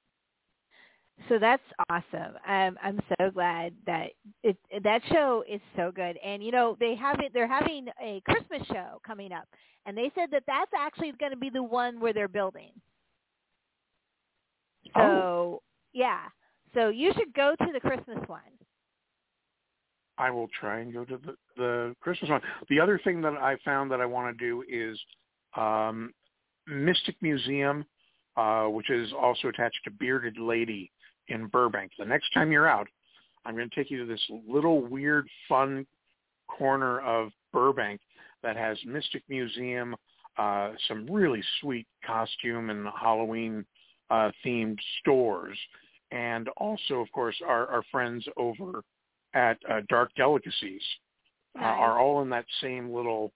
So 1.29 1.39
that's 1.39 1.63
awesome. 1.89 2.35
Um, 2.47 2.77
I'm 2.83 3.01
so 3.19 3.31
glad 3.31 3.73
that 3.87 4.11
it 4.43 4.57
that 4.83 5.01
show 5.11 5.45
is 5.49 5.61
so 5.77 5.93
good. 5.95 6.19
And 6.25 6.43
you 6.45 6.51
know 6.53 6.77
they 6.81 6.95
have 6.97 7.21
it. 7.21 7.33
They're 7.33 7.49
having 7.49 7.87
a 8.03 8.21
Christmas 8.29 8.67
show 8.69 9.01
coming 9.07 9.33
up, 9.33 9.47
and 9.87 9.97
they 9.97 10.11
said 10.15 10.31
that 10.33 10.43
that's 10.47 10.73
actually 10.77 11.13
going 11.19 11.33
to 11.33 11.39
be 11.39 11.51
the 11.51 11.63
one 11.63 12.01
where 12.01 12.13
they're 12.13 12.29
building. 12.29 12.73
So 14.95 15.01
Oh. 15.03 15.63
yeah, 15.93 16.23
so 16.75 16.89
you 16.89 17.13
should 17.17 17.33
go 17.35 17.55
to 17.59 17.73
the 17.73 17.81
Christmas 17.81 18.19
one. 18.27 18.41
I 20.19 20.31
will 20.31 20.49
try 20.61 20.81
and 20.81 20.93
go 20.93 21.05
to 21.05 21.19
the, 21.19 21.35
the 21.57 21.97
Christmas 22.01 22.31
one. 22.31 22.41
The 22.69 22.81
other 22.81 23.01
thing 23.03 23.21
that 23.23 23.35
I 23.35 23.57
found 23.65 23.91
that 23.91 24.01
I 24.01 24.07
want 24.07 24.37
to 24.37 24.45
do 24.45 24.65
is 24.69 24.99
um, 25.57 26.13
Mystic 26.67 27.17
Museum, 27.21 27.85
uh, 28.37 28.65
which 28.65 28.91
is 28.91 29.13
also 29.13 29.49
attached 29.49 29.79
to 29.85 29.91
Bearded 29.91 30.39
Lady 30.39 30.91
in 31.29 31.47
Burbank. 31.47 31.93
The 31.99 32.05
next 32.05 32.33
time 32.33 32.53
you're 32.53 32.69
out, 32.69 32.87
I'm 33.45 33.57
going 33.57 33.69
to 33.69 33.75
take 33.75 33.91
you 33.91 33.99
to 33.99 34.07
this 34.07 34.23
little 34.49 34.83
weird, 34.83 35.29
fun 35.49 35.87
corner 36.49 37.01
of 37.01 37.31
Burbank 37.53 38.01
that 38.43 38.57
has 38.57 38.79
Mystic 38.87 39.23
Museum, 39.29 39.97
uh, 40.39 40.73
some 40.89 41.07
really 41.11 41.43
sweet 41.61 41.87
costume 42.07 42.71
and 42.71 42.87
Halloween 43.01 43.65
uh, 44.11 44.31
themed 44.45 44.79
stores, 45.01 45.59
and 46.11 46.49
also, 46.57 47.01
of 47.01 47.11
course, 47.13 47.37
our, 47.47 47.67
our 47.67 47.83
friends 47.91 48.25
over 48.37 48.83
at 49.35 49.59
uh, 49.71 49.81
Dark 49.89 50.11
Delicacies 50.17 50.83
uh, 51.61 51.65
are 51.65 51.99
all 52.01 52.23
in 52.23 52.31
that 52.31 52.47
same 52.61 52.93
little 52.95 53.33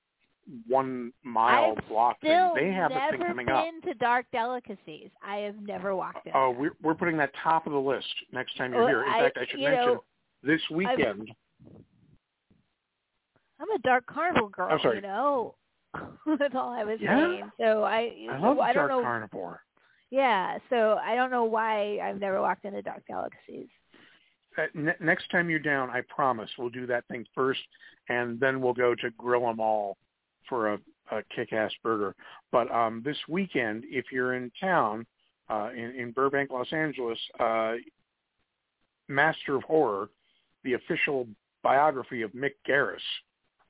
one 0.66 1.12
mile 1.25 1.75
I've 1.77 1.89
block 1.89 2.20
thing. 2.23 2.53
They 2.55 2.70
have 2.73 2.91
never 2.91 3.07
a 3.09 3.11
thing 3.11 3.20
coming 3.27 3.47
been 3.47 3.55
up. 3.55 3.65
to 3.85 3.95
Dark 3.95 4.27
Delicacies. 4.33 5.11
I 5.23 5.37
have 5.39 5.57
never 5.61 5.95
walked 5.95 6.27
in. 6.27 6.33
Oh, 6.35 6.53
there. 6.53 6.61
we're 6.61 6.70
we're 6.83 6.95
putting 6.95 7.16
that 7.19 7.33
top 7.43 7.66
of 7.66 7.73
the 7.73 7.79
list 7.79 8.07
next 8.33 8.57
time 8.57 8.73
you're 8.73 8.81
Well, 8.85 8.89
here. 8.89 9.03
In 9.05 9.11
I- 9.12 9.20
fact, 9.20 9.39
I 9.39 9.47
should 9.47 9.61
mention 9.61 9.87
know, 9.87 10.05
this 10.43 10.61
weekend. 10.70 11.31
I'm 13.61 13.70
a 13.70 13.79
Dark 13.81 14.07
Carnival 14.07 14.49
girl. 14.49 14.69
I'm 14.70 14.79
sorry. 14.81 14.97
You 14.97 15.03
know, 15.03 15.55
that's 16.39 16.55
all 16.55 16.70
I 16.70 16.85
was 16.85 16.99
Yeah? 17.01 17.19
saying. 17.19 17.51
So 17.61 17.83
I, 17.83 18.12
I 18.31 18.39
love 18.39 18.59
I 18.61 18.73
Dark 18.73 18.91
don't 18.91 18.99
know. 18.99 19.05
Carnivore. 19.07 19.61
Yeah, 20.11 20.57
so 20.70 20.99
I 21.05 21.15
don't 21.15 21.31
know 21.31 21.45
why 21.45 21.99
I've 21.99 22.19
never 22.20 22.41
walked 22.41 22.65
into 22.65 22.81
Dark 22.83 23.03
Delicacies. 23.07 23.69
Uh, 24.59 24.67
ne- 24.75 24.93
next 25.01 25.31
time 25.31 25.49
you're 25.49 25.59
down, 25.59 25.91
I 25.91 26.03
promise 26.09 26.51
we'll 26.59 26.69
do 26.71 26.87
that 26.87 27.07
thing 27.09 27.25
first, 27.35 27.61
and 28.09 28.41
then 28.41 28.61
we'll 28.61 28.75
go 28.75 28.95
to 28.95 29.11
Grill 29.11 29.49
'Em 29.49 29.61
All 29.61 29.97
for 30.49 30.75
a, 30.75 30.79
a 31.13 31.23
kick-ass 31.35 31.73
burger. 31.83 32.15
But 32.51 32.71
um, 32.71 33.03
this 33.05 33.19
weekend, 33.29 33.85
if 33.87 34.07
you're 34.11 34.35
in 34.35 34.51
town 34.61 35.07
uh, 35.49 35.71
in, 35.75 35.95
in 35.95 36.11
Burbank, 36.11 36.51
Los 36.51 36.73
Angeles, 36.73 37.19
uh, 37.39 37.75
Master 39.09 39.57
of 39.57 39.63
Horror, 39.63 40.11
the 40.65 40.75
official 40.75 41.27
biography 41.63 42.23
of 42.23 42.33
Mick 42.33 42.55
Garris, 42.69 42.99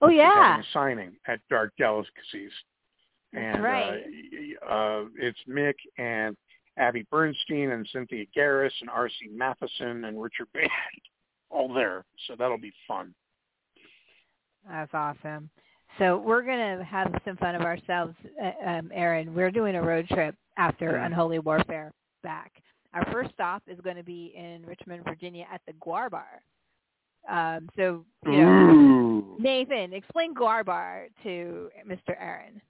Oh 0.00 0.08
yeah, 0.08 0.62
signing 0.72 1.12
at 1.26 1.40
Dark 1.50 1.72
Delicacies. 1.76 2.52
That's 3.32 3.56
and 3.56 3.62
right. 3.62 4.04
uh, 4.68 4.72
uh, 4.72 5.04
it's 5.18 5.38
Mick 5.48 5.74
and 5.98 6.36
Abby 6.78 7.06
Bernstein 7.10 7.70
and 7.70 7.88
Cynthia 7.92 8.24
Garris 8.36 8.72
and 8.80 8.90
R.C. 8.90 9.28
Matheson 9.32 10.04
and 10.04 10.20
Richard 10.20 10.46
Band 10.54 10.70
all 11.50 11.72
there. 11.72 12.04
So 12.26 12.34
that'll 12.38 12.58
be 12.58 12.72
fun. 12.86 13.14
that's 14.68 14.92
awesome. 14.94 15.50
so 15.98 16.18
we're 16.18 16.42
gonna 16.42 16.84
have 16.84 17.12
some 17.24 17.36
fun 17.36 17.54
of 17.54 17.62
ourselves, 17.62 18.14
uh, 18.42 18.68
um, 18.68 18.90
Aaron. 18.94 19.34
We're 19.34 19.50
doing 19.50 19.76
a 19.76 19.82
road 19.82 20.08
trip 20.08 20.34
after. 20.56 20.96
Unholy 20.96 21.38
Warfare 21.38 21.92
back. 22.22 22.52
Our 22.94 23.04
first 23.12 23.30
stop 23.32 23.62
is 23.66 23.78
going 23.82 23.96
to 23.96 24.02
be 24.02 24.32
in 24.36 24.64
Richmond, 24.66 25.04
Virginia, 25.04 25.46
at 25.52 25.60
the 25.66 25.72
GWAR 25.74 26.10
Bar. 26.10 26.42
Um, 27.28 27.68
so 27.76 28.04
you 28.24 28.32
know, 28.32 28.70
Ooh. 28.70 29.36
Nathan, 29.38 29.92
explain 29.92 30.34
GWAR 30.34 30.64
Bar 30.64 31.08
to 31.22 31.68
Mr. 31.86 32.14
Aaron. 32.18 32.60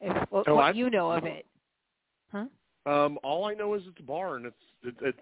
If, 0.00 0.30
what, 0.30 0.48
Oh, 0.48 0.54
what 0.54 0.76
you 0.76 0.90
know 0.90 1.10
of 1.10 1.24
it. 1.24 1.46
Um, 2.86 3.18
all 3.24 3.44
I 3.44 3.54
know 3.54 3.74
is 3.74 3.82
it's 3.86 3.98
a 3.98 4.02
bar 4.02 4.36
and 4.36 4.46
it's 4.46 4.56
it, 4.82 4.94
it's 5.02 5.18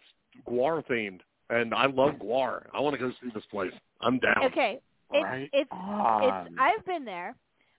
GWAR 0.47 0.85
themed, 0.87 1.21
and 1.51 1.75
I 1.75 1.87
love 1.87 2.15
GWAR. 2.21 2.67
I 2.75 2.81
want 2.81 2.95
to 2.95 3.01
go 3.01 3.11
see 3.23 3.31
this 3.35 3.45
place. 3.51 3.73
I'm 4.01 4.19
down. 4.19 4.45
Okay, 4.45 4.81
it's 5.13 5.25
Right 5.25 5.51
it's 5.53 5.71
on. 5.73 6.47
it's 6.49 6.57
I've 6.59 6.85
been 6.85 7.05
there, 7.05 7.35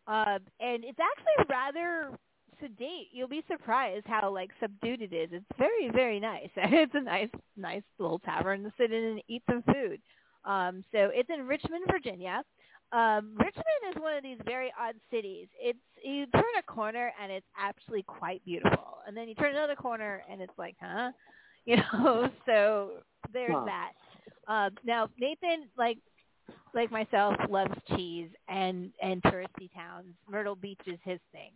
uh, 0.07 0.39
and 0.59 0.83
it's 0.83 0.99
actually 0.99 1.45
rather 1.49 2.11
sedate. 2.59 3.09
You'll 3.11 3.27
be 3.27 3.43
surprised 3.47 4.05
how 4.07 4.31
like 4.31 4.49
subdued 4.59 5.01
it 5.01 5.13
is. 5.13 5.29
It's 5.31 5.45
very 5.57 5.89
very 5.91 6.19
nice. 6.19 6.49
It's 6.57 6.95
a 6.95 7.01
nice 7.01 7.29
nice 7.55 7.83
little 7.99 8.19
tavern 8.19 8.63
to 8.63 8.73
sit 8.77 8.91
in 8.91 9.03
and 9.03 9.21
eat 9.27 9.43
some 9.49 9.63
food. 9.63 10.01
Um, 10.45 10.83
so 10.91 11.09
it's 11.13 11.29
in 11.29 11.47
Richmond, 11.47 11.85
Virginia. 11.91 12.43
Um, 12.91 13.35
Richmond 13.37 13.65
is 13.95 14.01
one 14.01 14.15
of 14.15 14.23
these 14.23 14.37
very 14.45 14.71
odd 14.79 14.95
cities. 15.11 15.47
It's 15.59 15.79
you 16.03 16.25
turn 16.27 16.43
a 16.59 16.63
corner 16.63 17.11
and 17.21 17.31
it's 17.31 17.45
actually 17.57 18.03
quite 18.03 18.43
beautiful, 18.45 18.97
and 19.07 19.15
then 19.15 19.27
you 19.27 19.35
turn 19.35 19.51
another 19.55 19.75
corner 19.75 20.23
and 20.29 20.41
it's 20.41 20.53
like, 20.57 20.75
huh, 20.81 21.11
you 21.65 21.77
know. 21.77 22.29
So 22.45 22.91
there's 23.33 23.57
Huh. 23.57 23.65
that. 23.65 23.91
Uh, 24.47 24.69
now 24.83 25.09
Nathan, 25.19 25.67
like 25.77 25.97
like 26.73 26.91
myself, 26.91 27.35
loves 27.49 27.73
cheese 27.95 28.29
and 28.47 28.91
and 29.01 29.21
touristy 29.23 29.71
towns. 29.73 30.13
Myrtle 30.29 30.55
Beach 30.55 30.81
is 30.87 30.99
his 31.03 31.19
thing, 31.31 31.51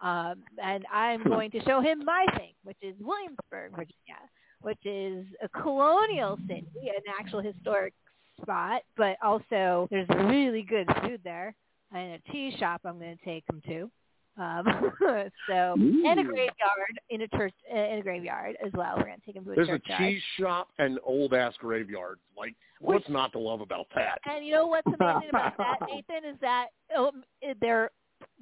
um, 0.00 0.42
and 0.62 0.84
I'm 0.92 1.22
going 1.24 1.50
to 1.52 1.62
show 1.64 1.80
him 1.80 2.04
my 2.04 2.26
thing, 2.36 2.52
which 2.64 2.78
is 2.82 2.94
Williamsburg, 3.00 3.72
Virginia, 3.72 4.20
which 4.60 4.78
is 4.84 5.26
a 5.42 5.48
colonial 5.48 6.38
city, 6.48 6.64
an 6.86 7.02
actual 7.18 7.40
historic 7.40 7.94
spot, 8.42 8.82
but 8.96 9.16
also 9.22 9.88
there's 9.90 10.08
really 10.08 10.62
good 10.62 10.86
food 11.02 11.20
there 11.24 11.54
and 11.94 12.12
a 12.12 12.32
tea 12.32 12.54
shop. 12.58 12.80
I'm 12.84 12.98
going 12.98 13.16
to 13.16 13.24
take 13.24 13.44
him 13.50 13.62
to. 13.66 13.90
Um, 14.38 14.64
so 15.46 15.74
and 15.74 16.20
a 16.20 16.24
graveyard 16.24 17.00
in 17.10 17.22
a 17.22 17.28
church 17.28 17.52
uh, 17.72 17.78
in 17.78 17.98
a 17.98 18.02
graveyard 18.02 18.56
as 18.64 18.72
well. 18.72 18.94
We're 18.96 19.04
going 19.04 19.20
to 19.20 19.26
take 19.26 19.36
him 19.36 19.44
to 19.44 19.52
a 19.52 19.54
There's 19.54 19.68
a 19.68 19.72
churchyard. 19.72 19.98
cheese 20.00 20.22
shop 20.38 20.68
and 20.78 20.98
old 21.04 21.34
ass 21.34 21.52
graveyards. 21.58 22.20
Like, 22.36 22.54
what's 22.80 23.08
not 23.10 23.32
to 23.32 23.38
love 23.38 23.60
about 23.60 23.86
that? 23.94 24.20
And 24.24 24.46
you 24.46 24.52
know 24.52 24.66
what's 24.66 24.86
amazing 24.86 25.28
about 25.28 25.56
that, 25.58 25.78
Nathan, 25.86 26.30
is 26.30 26.36
that 26.40 26.68
um, 26.96 27.22
they're 27.60 27.90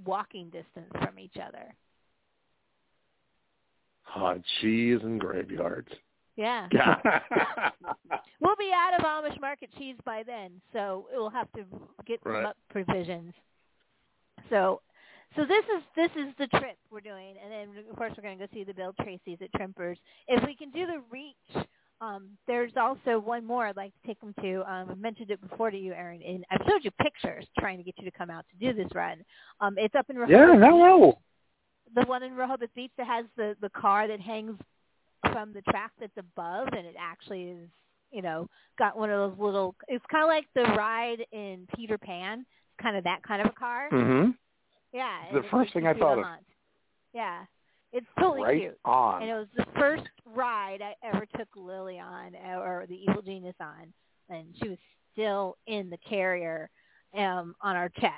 walking 0.05 0.47
distance 0.47 0.91
from 0.93 1.19
each 1.19 1.37
other. 1.37 1.75
Ah, 4.15 4.35
cheese 4.61 4.99
and 5.03 5.21
graveyards. 5.21 5.89
Yeah. 6.41 6.69
We'll 8.43 8.57
be 8.57 8.71
out 8.75 8.99
of 8.99 9.05
Amish 9.05 9.39
market 9.39 9.69
cheese 9.77 9.97
by 10.07 10.23
then, 10.23 10.51
so 10.73 11.07
we'll 11.13 11.29
have 11.29 11.53
to 11.53 11.65
get 12.07 12.21
some 12.23 12.33
Right. 12.33 12.45
up 12.47 12.57
provisions. 12.71 13.35
So, 14.49 14.81
so 15.37 15.45
this 15.45 15.65
is 15.77 15.83
this 15.95 16.11
is 16.17 16.35
the 16.39 16.47
trip 16.59 16.79
we're 16.91 17.01
doing, 17.03 17.35
and 17.43 17.53
then 17.53 17.85
of 17.91 17.97
course 17.97 18.13
we're 18.17 18.23
going 18.23 18.39
to 18.39 18.47
go 18.47 18.53
see 18.55 18.65
the 18.65 18.73
Bill 18.73 18.95
Tracy's 19.03 19.39
at 19.43 19.53
Trimper's. 19.53 19.99
If 20.27 20.43
we 20.47 20.55
can 20.57 20.71
do 20.71 20.87
the 20.87 21.03
reach, 21.11 21.67
um, 22.01 22.31
there's 22.47 22.73
also 22.81 23.19
one 23.19 23.45
more 23.45 23.67
I'd 23.67 23.77
like 23.77 23.93
to 24.01 24.07
take 24.09 24.21
them 24.21 24.35
to. 24.41 24.63
Um, 24.71 24.91
I 24.91 24.95
mentioned 24.95 25.31
it 25.31 25.41
before 25.47 25.71
to 25.71 25.77
you, 25.79 25.93
Aaron, 25.93 26.23
and 26.27 26.45
I've 26.51 26.67
showed 26.67 26.83
you 26.83 26.91
pictures 27.03 27.45
trying 27.59 27.77
to 27.77 27.85
get 27.85 27.95
you 27.99 28.11
to 28.11 28.17
come 28.17 28.31
out 28.31 28.47
to 28.51 28.67
do 28.67 28.73
this 28.75 28.91
run. 28.95 29.23
Um, 29.61 29.75
it's 29.77 29.95
up 29.95 30.07
in 30.09 30.17
Rehoboth 30.17 30.33
Yeah, 30.35 30.55
Beach. 30.57 30.65
hello. 30.65 31.19
the 31.95 32.03
one 32.07 32.23
in 32.23 32.35
Rehoboth 32.35 32.71
Beach 32.75 32.93
that 32.97 33.07
has 33.07 33.27
the 33.37 33.55
the 33.61 33.69
car 33.71 34.09
that 34.09 34.21
hangs 34.21 34.57
from 35.33 35.53
the 35.53 35.63
track 35.63 35.93
that's 36.01 36.17
above, 36.17 36.69
and 36.77 36.87
it 36.87 36.95
actually 36.99 37.45
is, 37.45 37.69
you 38.11 38.23
know, 38.23 38.49
got 38.79 38.97
one 38.99 39.11
of 39.11 39.31
those 39.31 39.39
little. 39.39 39.75
It's 39.89 40.05
kind 40.11 40.25
of 40.25 40.29
like 40.29 40.47
the 40.55 40.75
ride 40.77 41.25
in 41.33 41.67
Peter 41.77 41.99
Pan, 41.99 42.45
kind 42.81 42.97
of 42.97 43.05
that 43.05 43.23
kind 43.23 43.43
of 43.43 43.49
a 43.49 43.59
car. 43.59 43.89
Mm-hmm. 43.93 44.31
Yeah, 44.93 45.19
The 45.33 45.45
first 45.51 45.73
thing 45.73 45.87
I 45.87 45.95
thought 45.95 46.19
of. 46.19 46.25
Yeah, 47.13 47.45
it's 47.93 48.07
totally 48.19 48.43
right 48.43 48.61
cute. 48.61 48.79
on. 48.85 49.23
And 49.23 49.31
it 49.31 49.35
was 49.35 49.49
the 49.57 49.67
first 49.79 50.05
ride 50.25 50.81
I 50.83 50.95
ever 51.07 51.27
took 51.37 51.49
Lily 51.57 51.99
on, 51.99 52.35
uh, 52.35 52.59
or 52.59 52.87
the 52.89 53.01
Evil 53.09 53.23
Genius 53.23 53.55
on, 53.61 53.93
and 54.29 54.47
she 54.61 54.69
was 54.69 54.79
still 55.13 55.57
in 55.67 55.91
the 55.91 55.99
carrier 55.99 56.71
um, 57.17 57.55
on 57.61 57.77
our 57.77 57.89
chest. 57.89 58.15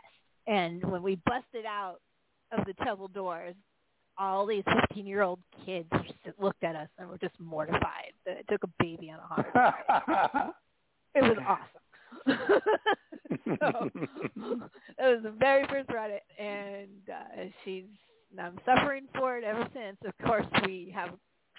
And 0.46 0.82
when 0.84 1.02
we 1.02 1.16
busted 1.26 1.64
out 1.66 2.00
of 2.56 2.64
the 2.66 2.74
double 2.84 3.08
doors, 3.08 3.54
all 4.18 4.46
these 4.46 4.64
15-year-old 4.64 5.38
kids 5.64 5.88
just 6.24 6.38
looked 6.38 6.62
at 6.64 6.76
us 6.76 6.88
and 6.98 7.08
were 7.08 7.18
just 7.18 7.38
mortified 7.40 8.12
that 8.26 8.38
it 8.38 8.46
took 8.48 8.62
a 8.64 8.70
baby 8.78 9.10
on 9.10 9.18
a 9.18 9.44
ride. 9.54 10.50
It 11.14 11.20
was 11.20 11.36
awesome. 11.46 11.82
so 13.60 13.90
it 14.98 15.16
was 15.16 15.22
the 15.22 15.34
very 15.38 15.66
first 15.68 15.90
ride, 15.90 16.20
and 16.38 16.88
uh, 17.08 17.42
she's 17.64 17.84
I'm 18.38 18.58
suffering 18.64 19.04
for 19.14 19.36
it 19.36 19.44
ever 19.44 19.68
since. 19.74 19.96
Of 20.06 20.26
course, 20.26 20.46
we 20.66 20.92
have 20.94 21.10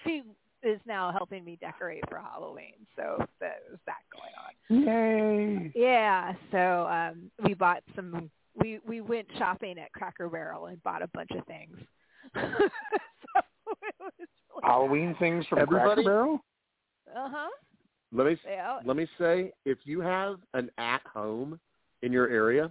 she 0.04 0.22
is 0.62 0.80
now 0.86 1.12
helping 1.12 1.44
me 1.44 1.56
decorate 1.60 2.02
for 2.08 2.18
Halloween, 2.18 2.74
so 2.96 3.24
there's 3.38 3.78
that 3.86 4.02
going 4.12 4.86
on. 4.86 4.86
Yay. 4.86 5.72
Yeah, 5.74 6.32
so 6.50 6.86
um 6.88 7.30
we 7.44 7.54
bought 7.54 7.82
some. 7.94 8.30
We 8.56 8.80
we 8.86 9.00
went 9.00 9.26
shopping 9.38 9.78
at 9.78 9.92
Cracker 9.92 10.28
Barrel 10.28 10.66
and 10.66 10.82
bought 10.82 11.02
a 11.02 11.08
bunch 11.08 11.30
of 11.32 11.46
things. 11.46 11.76
so 12.34 12.40
it 13.82 13.94
was 14.00 14.12
really 14.18 14.62
Halloween 14.62 15.14
things 15.18 15.46
from 15.46 15.58
Cracker 15.66 15.78
Everybody- 15.90 16.04
Barrel? 16.04 16.44
Uh 17.14 17.28
huh. 17.30 17.50
Let 18.12 18.26
me 18.28 18.38
Yeah. 18.46 18.78
let 18.84 18.96
me 18.96 19.08
say, 19.18 19.52
if 19.64 19.78
you 19.84 20.00
have 20.00 20.36
an 20.54 20.70
at 20.78 21.02
home 21.02 21.58
in 22.02 22.12
your 22.12 22.28
area, 22.28 22.70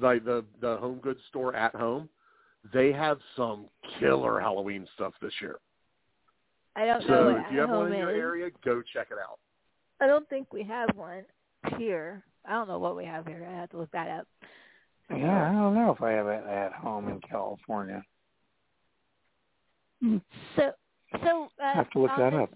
like 0.00 0.24
the 0.24 0.44
the 0.60 0.76
home 0.76 0.98
goods 0.98 1.20
store 1.28 1.54
at 1.56 1.74
home, 1.74 2.08
they 2.72 2.92
have 2.92 3.18
some 3.36 3.66
killer 3.98 4.38
Halloween 4.40 4.86
stuff 4.94 5.12
this 5.20 5.32
year. 5.40 5.56
I 6.76 6.86
don't 6.86 7.00
know 7.08 7.32
So 7.32 7.36
if 7.36 7.52
you 7.52 7.58
have 7.60 7.70
one 7.70 7.92
in 7.92 7.98
your 7.98 8.10
is. 8.12 8.20
area, 8.20 8.50
go 8.64 8.80
check 8.92 9.08
it 9.10 9.18
out. 9.18 9.38
I 10.00 10.06
don't 10.06 10.28
think 10.28 10.52
we 10.52 10.62
have 10.62 10.94
one 10.94 11.24
here. 11.76 12.22
I 12.46 12.52
don't 12.52 12.68
know 12.68 12.78
what 12.78 12.96
we 12.96 13.04
have 13.04 13.26
here. 13.26 13.44
I 13.50 13.52
have 13.56 13.70
to 13.70 13.78
look 13.78 13.90
that 13.90 14.08
up. 14.08 14.28
Yeah, 15.10 15.50
I 15.50 15.52
don't 15.52 15.74
know 15.74 15.90
if 15.90 16.00
I 16.02 16.12
have 16.12 16.28
it 16.28 16.44
at 16.46 16.72
home 16.74 17.08
in 17.08 17.20
California. 17.20 18.02
So, 20.00 20.72
so 21.24 21.48
uh, 21.60 21.64
I 21.64 21.72
have 21.74 21.90
to 21.90 21.98
look 22.00 22.10
on 22.12 22.18
that 22.18 22.32
this, 22.32 22.42
up. 22.42 22.50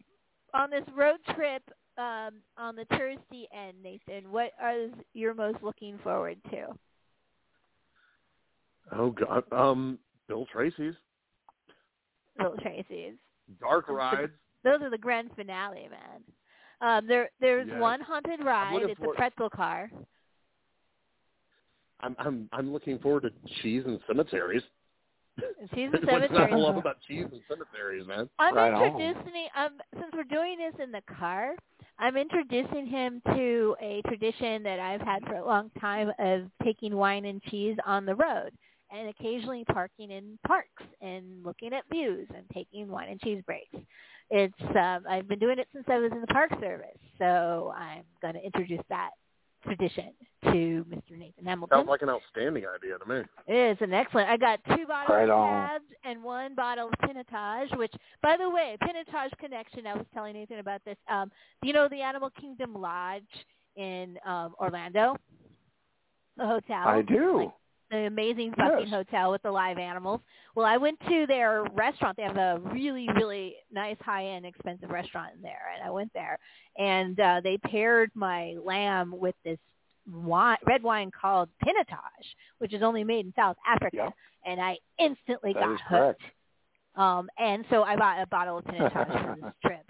On 0.55 0.71
this 0.71 0.85
road 0.97 1.19
trip, 1.35 1.63
um, 1.99 2.35
on 2.57 2.77
the 2.77 2.85
touristy 2.93 3.45
end, 3.53 3.77
Nathan, 3.83 4.31
what 4.31 4.53
are 4.61 4.87
you 5.15 5.35
most 5.35 5.59
looking 5.63 5.99
forward 6.03 6.39
to? 6.51 6.67
Oh 8.95 9.11
God, 9.11 9.45
um, 9.53 9.99
Bill 10.29 10.47
Tracy's 10.53 10.95
Bill 12.39 12.55
Tracy's. 12.61 13.15
Dark 13.61 13.89
Rides. 13.89 14.33
Those 14.65 14.81
are 14.83 14.91
the 14.91 14.99
grand 14.99 15.31
finale, 15.37 15.89
man. 15.91 16.23
Um, 16.81 17.07
there, 17.07 17.31
there's 17.41 17.67
Yes. 17.69 17.81
one 17.81 18.01
haunted 18.01 18.45
ride. 18.45 18.75
looking 18.75 18.91
It's 18.91 19.01
a 19.01 19.17
pretzel 19.17 19.51
car. 19.51 19.91
I'm 22.01 22.17
I'm 22.19 22.49
I'm 22.53 22.73
looking 22.73 22.99
forward 22.99 23.23
to 23.23 23.31
cheese 23.63 23.85
and 23.87 24.01
cemeteries. 24.07 24.63
And 25.39 25.69
She's 25.75 25.87
in 25.87 25.91
What's 26.07 26.33
not 26.33 26.47
to 26.49 26.59
love 26.59 26.77
about 26.77 26.97
cheese 27.07 27.27
and 27.33 27.41
cemeteries, 27.49 28.07
man? 28.07 28.29
I'm 28.39 28.55
Right 28.55 28.73
on. 28.73 29.01
introducing 29.01 29.47
um 29.57 29.79
since 29.95 30.13
we're 30.15 30.25
doing 30.25 30.59
this 30.59 30.75
in 30.83 30.93
the 30.93 31.03
car, 31.19 31.55
I'm 31.99 32.17
introducing 32.17 32.87
him 32.87 33.23
to 33.35 33.77
a 33.81 34.03
tradition 34.09 34.63
that 34.65 34.81
I've 34.81 35.01
had 35.01 35.25
for 35.27 35.35
a 35.35 35.45
long 35.45 35.71
time 35.81 36.11
of 36.19 36.43
taking 36.65 36.97
wine 36.97 37.25
and 37.25 37.43
cheese 37.45 37.77
on 37.87 38.05
the 38.07 38.15
road 38.15 38.51
and 38.91 39.09
occasionally 39.09 39.65
parking 39.73 40.11
in 40.11 40.39
parks 40.47 40.83
and 41.01 41.45
looking 41.45 41.73
at 41.73 41.85
views 41.91 42.29
and 42.35 42.45
taking 42.53 42.89
wine 42.89 43.09
and 43.09 43.21
cheese 43.21 43.43
breaks. 43.47 43.75
It's 44.31 44.77
um 44.77 45.05
I've 45.09 45.29
been 45.29 45.39
doing 45.39 45.59
it 45.59 45.69
since 45.73 45.85
I 45.89 45.99
was 45.99 46.13
in 46.13 46.21
the 46.21 46.27
park 46.29 46.51
service, 46.61 46.99
so 47.19 47.73
I'm 47.77 48.03
going 48.21 48.35
to 48.35 48.45
introduce 48.45 48.83
that 48.89 49.11
tradition 49.63 50.13
to 50.45 50.85
Mr. 50.91 51.17
Nathan 51.19 51.45
Hamilton. 51.45 51.79
Sounds 51.79 51.89
like 51.89 52.03
an 52.03 52.09
outstanding 52.11 52.65
idea 52.67 52.99
to 52.99 53.07
me. 53.07 53.23
It 53.47 53.55
is 53.73 53.79
an 53.81 53.93
excellent. 53.93 54.29
I 54.29 54.37
got 54.37 54.61
two 54.77 54.87
bottles 54.87 55.09
Right 55.17 55.29
of 55.29 55.39
on. 55.39 55.69
tabs 55.69 55.85
and 56.05 56.23
one 56.23 56.55
bottle 56.55 56.89
of 56.89 57.09
Pinotage, 57.09 57.77
which, 57.79 57.93
by 58.23 58.37
the 58.37 58.49
way, 58.49 58.77
Pinotage 58.83 59.31
connection. 59.39 59.87
I 59.87 59.95
was 59.95 60.07
telling 60.13 60.35
Nathan 60.35 60.59
about 60.59 60.85
this. 60.85 60.97
Um, 61.09 61.31
do 61.63 61.69
you 61.69 61.75
know 61.75 61.89
the 61.89 62.01
Animal 62.01 62.31
Kingdom 62.41 62.75
Lodge 62.75 63.23
in 63.77 64.19
um, 64.27 64.55
Orlando? 64.61 65.17
The 66.37 66.47
hotel. 66.47 66.89
I 66.89 67.03
do. 67.03 67.39
Like, 67.39 67.53
the 67.93 68.07
amazing 68.07 68.53
fucking 68.57 68.89
Yes. 68.89 68.91
hotel 68.91 69.31
with 69.31 69.43
the 69.43 69.51
live 69.51 69.79
animals. 69.79 70.21
Well, 70.57 70.67
I 70.67 70.79
went 70.79 70.99
to 71.09 71.27
their 71.27 71.63
restaurant. 71.73 72.17
They 72.17 72.23
have 72.25 72.37
a 72.37 72.59
really, 72.73 73.07
really 73.15 73.57
nice, 73.71 73.97
high-end, 74.01 74.47
expensive 74.47 74.91
restaurant 74.91 75.35
in 75.37 75.43
there, 75.43 75.71
and 75.75 75.87
I 75.87 75.91
went 75.91 76.13
there, 76.15 76.39
and 76.79 77.19
uh, 77.21 77.41
they 77.45 77.59
paired 77.59 78.11
my 78.15 78.55
lamb 78.65 79.15
with 79.17 79.35
this 79.45 79.59
wine, 80.11 80.57
red 80.67 80.83
wine 80.83 81.11
called 81.11 81.49
Pinotage, 81.65 82.35
which 82.59 82.73
is 82.73 82.83
only 82.83 83.05
made 83.05 83.27
in 83.27 83.33
South 83.37 83.57
Africa, 83.67 83.97
Yep. 83.97 84.13
and 84.47 84.61
I 84.61 84.79
instantly 84.99 85.53
That 85.53 85.61
got 85.61 85.81
hooked. 85.83 85.89
correct. 85.89 86.23
Um, 86.95 87.31
and 87.39 87.65
so 87.71 87.83
I 87.85 87.97
bought 87.97 88.21
a 88.21 88.27
bottle 88.27 88.59
of 88.59 88.65
Pinotage 88.65 88.93
for 89.25 89.37
this 89.41 89.53
trip. 89.65 89.87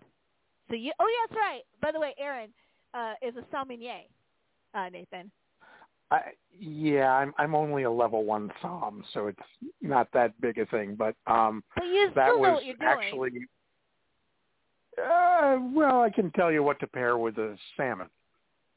So 0.69 0.75
you, 0.77 0.93
oh 1.01 1.07
yeah, 1.07 1.27
that's 1.29 1.41
right. 1.41 1.63
By 1.81 1.93
the 1.93 2.01
way, 2.01 2.15
Aaron 2.19 2.51
uh, 2.95 3.15
is 3.23 3.35
a 3.37 3.45
sommelier. 3.51 4.03
Uh, 4.75 4.89
Nathan. 4.89 5.31
I, 6.13 6.21
yeah, 6.59 7.11
I'm 7.11 7.33
I'm 7.39 7.55
only 7.55 7.85
a 7.85 7.91
level 7.91 8.25
one 8.25 8.53
somm, 8.63 9.03
so 9.15 9.29
it's 9.29 9.39
not 9.81 10.09
that 10.13 10.39
big 10.41 10.59
a 10.59 10.67
thing. 10.67 10.95
But 10.95 11.17
um, 11.27 11.65
But 11.75 11.87
you 11.87 12.11
that 12.15 12.29
still 12.29 12.43
know 12.43 12.51
was 12.51 12.55
what 12.57 12.67
you're 12.67 12.77
doing. 12.77 12.91
actually. 12.91 13.31
Uh, 14.99 15.59
well, 15.73 16.03
I 16.03 16.11
can 16.11 16.31
tell 16.33 16.53
you 16.53 16.63
what 16.63 16.79
to 16.81 16.87
pair 16.87 17.17
with 17.17 17.39
a 17.39 17.57
salmon, 17.77 18.09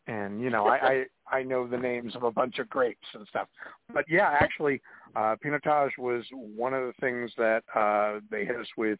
and 0.07 0.41
you 0.41 0.49
know, 0.49 0.65
I, 0.65 0.77
I 1.29 1.37
I 1.39 1.43
know 1.43 1.67
the 1.67 1.77
names 1.77 2.15
of 2.15 2.23
a 2.23 2.31
bunch 2.31 2.59
of 2.59 2.69
grapes 2.69 3.07
and 3.13 3.27
stuff. 3.27 3.49
But 3.93 4.05
yeah, 4.07 4.37
actually, 4.39 4.81
uh, 5.15 5.35
Pinotage 5.43 5.97
was 5.97 6.23
one 6.31 6.73
of 6.73 6.87
the 6.87 6.93
things 7.01 7.31
that 7.37 7.63
uh, 7.75 8.21
they 8.31 8.45
hit 8.45 8.55
us 8.55 8.67
with 8.77 8.99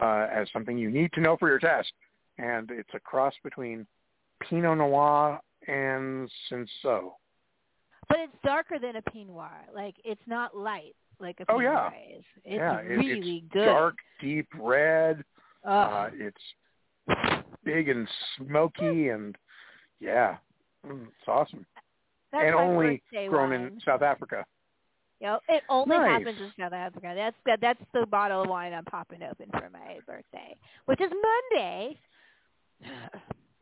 uh, 0.00 0.28
as 0.32 0.46
something 0.52 0.78
you 0.78 0.90
need 0.90 1.12
to 1.14 1.20
know 1.20 1.36
for 1.36 1.48
your 1.48 1.58
test, 1.58 1.92
and 2.38 2.70
it's 2.70 2.90
a 2.94 3.00
cross 3.00 3.34
between 3.42 3.84
Pinot 4.40 4.78
Noir 4.78 5.40
and 5.66 6.30
Cinsault. 6.48 7.14
But 8.08 8.18
it's 8.20 8.36
darker 8.44 8.78
than 8.78 8.96
a 8.96 9.02
Pinot 9.02 9.74
Like 9.74 9.96
it's 10.04 10.20
not 10.26 10.56
light 10.56 10.94
like 11.20 11.40
a 11.40 11.44
Oh, 11.48 11.60
yeah. 11.60 11.88
Is. 11.88 12.24
It's 12.44 12.54
yeah, 12.58 12.80
really 12.80 13.38
it's 13.44 13.52
good. 13.52 13.66
dark, 13.66 13.96
deep 14.20 14.48
red. 14.58 15.24
Uh, 15.64 16.10
it's 16.12 16.40
big 17.64 17.88
and 17.88 18.06
smoky, 18.36 19.08
and 19.08 19.36
yeah, 20.00 20.36
mm, 20.86 21.04
it's 21.06 21.28
awesome. 21.28 21.64
That's 22.32 22.46
and 22.46 22.54
only 22.54 23.02
grown 23.28 23.50
wine. 23.50 23.60
in 23.60 23.80
South 23.84 24.02
Africa. 24.02 24.44
Yep, 25.20 25.40
it 25.48 25.62
only 25.68 25.96
Nice. 25.96 26.10
happens 26.10 26.38
in 26.40 26.52
South 26.58 26.72
Africa. 26.72 27.12
That's 27.14 27.36
that, 27.46 27.60
that's 27.60 27.80
the 27.94 28.04
bottle 28.06 28.42
of 28.42 28.48
wine 28.48 28.74
I'm 28.74 28.84
popping 28.84 29.22
open 29.22 29.46
for 29.52 29.70
my 29.70 29.98
birthday, 30.06 30.56
which 30.86 31.00
is 31.00 31.10
Monday. 31.10 31.98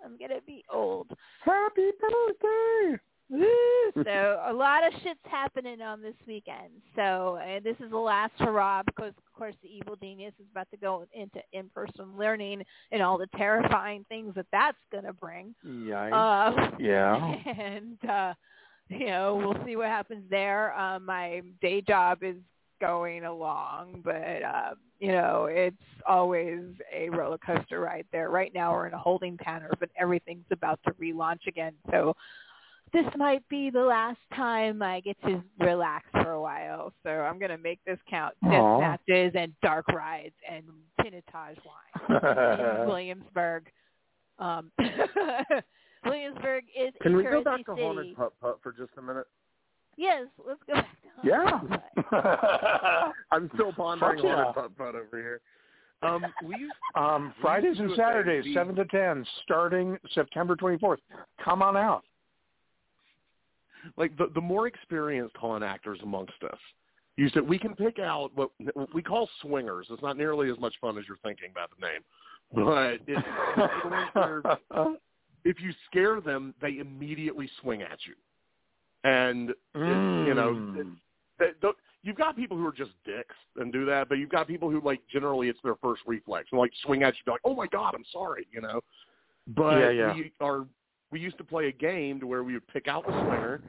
I'm 0.05 0.19
gonna 0.19 0.41
be 0.45 0.65
old. 0.73 1.09
Happy 1.45 1.91
birthday! 2.01 2.99
so 4.05 4.41
a 4.47 4.53
lot 4.53 4.87
of 4.87 4.93
shit's 5.03 5.19
happening 5.25 5.81
on 5.81 6.03
this 6.03 6.15
weekend. 6.27 6.71
So 6.95 7.39
uh, 7.43 7.61
this 7.65 7.77
is 7.81 7.91
the 7.91 7.99
last 7.99 8.33
hurrah 8.39 8.83
because, 8.85 9.13
of 9.17 9.33
course, 9.39 9.55
the 9.63 9.69
evil 9.69 9.97
genius 9.97 10.35
is 10.39 10.47
about 10.51 10.71
to 10.71 10.77
go 10.77 11.07
into 11.15 11.41
in-person 11.53 12.17
learning 12.17 12.63
and 12.91 13.03
all 13.03 13.17
the 13.17 13.29
terrifying 13.37 14.05
things 14.09 14.35
that 14.35 14.47
that's 14.53 14.77
going 14.91 15.05
to 15.05 15.15
bring. 15.15 15.55
Yikes. 15.67 16.13
Uh, 16.13 16.77
yeah. 16.79 17.35
and 17.59 18.11
uh, 18.11 18.35
you 18.89 19.07
know 19.07 19.37
we'll 19.37 19.65
see 19.67 19.77
what 19.77 19.87
happens 19.87 20.25
there. 20.29 20.77
Uh, 20.79 20.99
my 20.99 21.41
day 21.63 21.81
job 21.81 22.19
is 22.23 22.37
going 22.81 23.25
along, 23.25 24.03
but 24.05 24.43
uh, 24.43 24.75
you 24.99 25.13
know 25.13 25.47
it's 25.51 25.77
always 26.07 26.61
a 26.95 27.09
roller 27.09 27.39
coaster 27.39 27.81
ride 27.81 28.05
there. 28.13 28.29
Right 28.29 28.53
now 28.55 28.73
we're 28.73 28.89
in 28.89 28.95
a 28.95 28.99
holding 28.99 29.39
pattern, 29.39 29.71
but 29.81 29.89
everything's 29.99 30.45
about 30.51 30.81
to 30.85 30.93
relaunch 30.93 31.47
again. 31.47 31.73
So 31.91 32.15
this 32.93 33.07
might 33.17 33.47
be 33.49 33.71
the 33.71 33.81
last 33.81 34.19
time 34.35 34.83
I 34.83 35.01
get 35.01 35.17
to 35.23 35.43
relax 35.61 36.05
for 36.13 36.33
a 36.33 36.41
while. 36.41 36.93
So 37.03 37.11
I'm 37.11 37.39
gonna 37.39 37.59
make 37.59 37.81
this 37.87 37.99
count: 38.09 38.35
death 38.43 38.53
Aw. 38.53 38.81
matches 38.81 39.33
and 39.35 39.53
dark 39.63 39.89
rides 39.89 40.35
and 40.51 40.65
pinotage 41.01 41.59
wine 41.65 42.81
in 42.81 42.89
Williamsburg. 42.89 43.69
Um, 44.39 44.71
Williamsburg 46.05 46.65
is 46.79 46.93
Can 47.01 47.17
we 47.17 47.23
go 47.23 47.43
touristy 47.43 47.45
back 47.45 47.67
to 47.67 47.73
city. 47.73 47.83
Haunted 47.83 48.17
Putt 48.17 48.33
Putt 48.41 48.59
for 48.63 48.73
just 48.73 48.91
a 48.99 49.03
minute? 49.03 49.27
Yes, 49.97 50.25
let's 50.47 50.61
go 50.67 50.75
back 50.75 50.89
to 51.03 51.29
yeah. 51.29 51.61
Haunted 52.11 53.13
I'm 53.33 53.51
still 53.55 53.73
pondering 53.73 54.17
Fuck 54.17 54.25
yeah. 54.25 54.45
Haunted 54.45 54.55
Putt 54.55 54.79
Putt 54.79 54.95
over 54.95 55.19
here. 55.19 55.41
Um, 56.03 56.25
we 56.45 56.57
used 56.59 56.73
um, 56.97 57.33
Fridays 57.41 57.79
used 57.79 57.79
to 57.79 57.85
and 57.85 57.89
do 57.89 57.95
a 57.95 57.97
thing, 57.97 58.05
Saturdays, 58.05 58.55
7 58.55 58.75
to 58.75 58.85
10, 58.87 59.27
starting 59.45 59.97
September 60.15 60.57
24th. 60.57 60.97
Come 61.45 61.63
on 61.63 61.77
out. 61.77 62.03
Like 63.97 64.17
the 64.17 64.31
the 64.35 64.41
more 64.41 64.67
experienced 64.67 65.35
con 65.35 65.63
actors 65.63 65.99
amongst 66.03 66.43
us 66.45 66.59
used 67.17 67.35
to 67.35 67.41
we 67.43 67.59
can 67.59 67.75
pick 67.75 67.99
out 67.99 68.31
what 68.35 68.51
we 68.95 69.03
call 69.03 69.29
swingers. 69.41 69.87
It's 69.91 70.03
not 70.03 70.17
nearly 70.17 70.51
as 70.51 70.59
much 70.59 70.75
fun 70.81 70.97
as 70.99 71.05
you're 71.07 71.19
thinking 71.19 71.51
about 71.51 71.71
the 71.79 71.87
name, 71.87 72.01
but 72.55 73.01
it's 73.07 73.27
the 73.83 73.89
ones 73.89 74.11
that 74.15 74.61
are- 74.71 74.97
if 75.45 75.61
you 75.61 75.73
scare 75.87 76.21
them, 76.21 76.55
they 76.61 76.79
immediately 76.79 77.51
swing 77.61 77.83
at 77.83 77.99
you, 78.07 78.15
and 79.05 79.51
it- 79.51 79.57
you 79.75 80.35
know 80.35 80.55
Mm. 80.55 80.97
that- 81.39 81.61
that- 81.61 81.75
you've 82.03 82.17
got 82.17 82.37
people 82.37 82.57
who 82.57 82.67
are 82.67 82.73
just 82.73 82.93
dicks 83.05 83.35
and 83.57 83.73
do 83.73 83.85
that, 83.85 84.09
but 84.09 84.19
you've 84.19 84.31
got 84.31 84.47
people 84.47 84.71
who 84.71 84.81
like 84.81 85.07
generally 85.09 85.49
it's 85.49 85.61
their 85.63 85.77
first 85.77 86.03
reflex 86.07 86.49
and 86.51 86.61
like 86.61 86.73
swing 86.83 87.03
at 87.03 87.17
you, 87.19 87.25
be 87.25 87.33
like, 87.33 87.41
"Oh 87.45 87.55
my 87.55 87.67
god, 87.67 87.95
I'm 87.95 88.05
sorry," 88.07 88.47
you 88.53 88.61
know. 88.61 88.81
But 89.49 89.79
Yeah, 89.81 89.91
yeah. 89.91 90.15
we 90.15 90.33
are 90.41 90.67
we 91.13 91.21
used 91.21 91.39
to 91.39 91.45
play 91.45 91.69
a 91.69 91.73
game 91.73 92.19
to 92.21 92.27
where 92.27 92.43
we 92.43 92.55
would 92.55 92.67
pick 92.69 92.89
out 92.89 93.07
the 93.07 93.13
swinger 93.13 93.61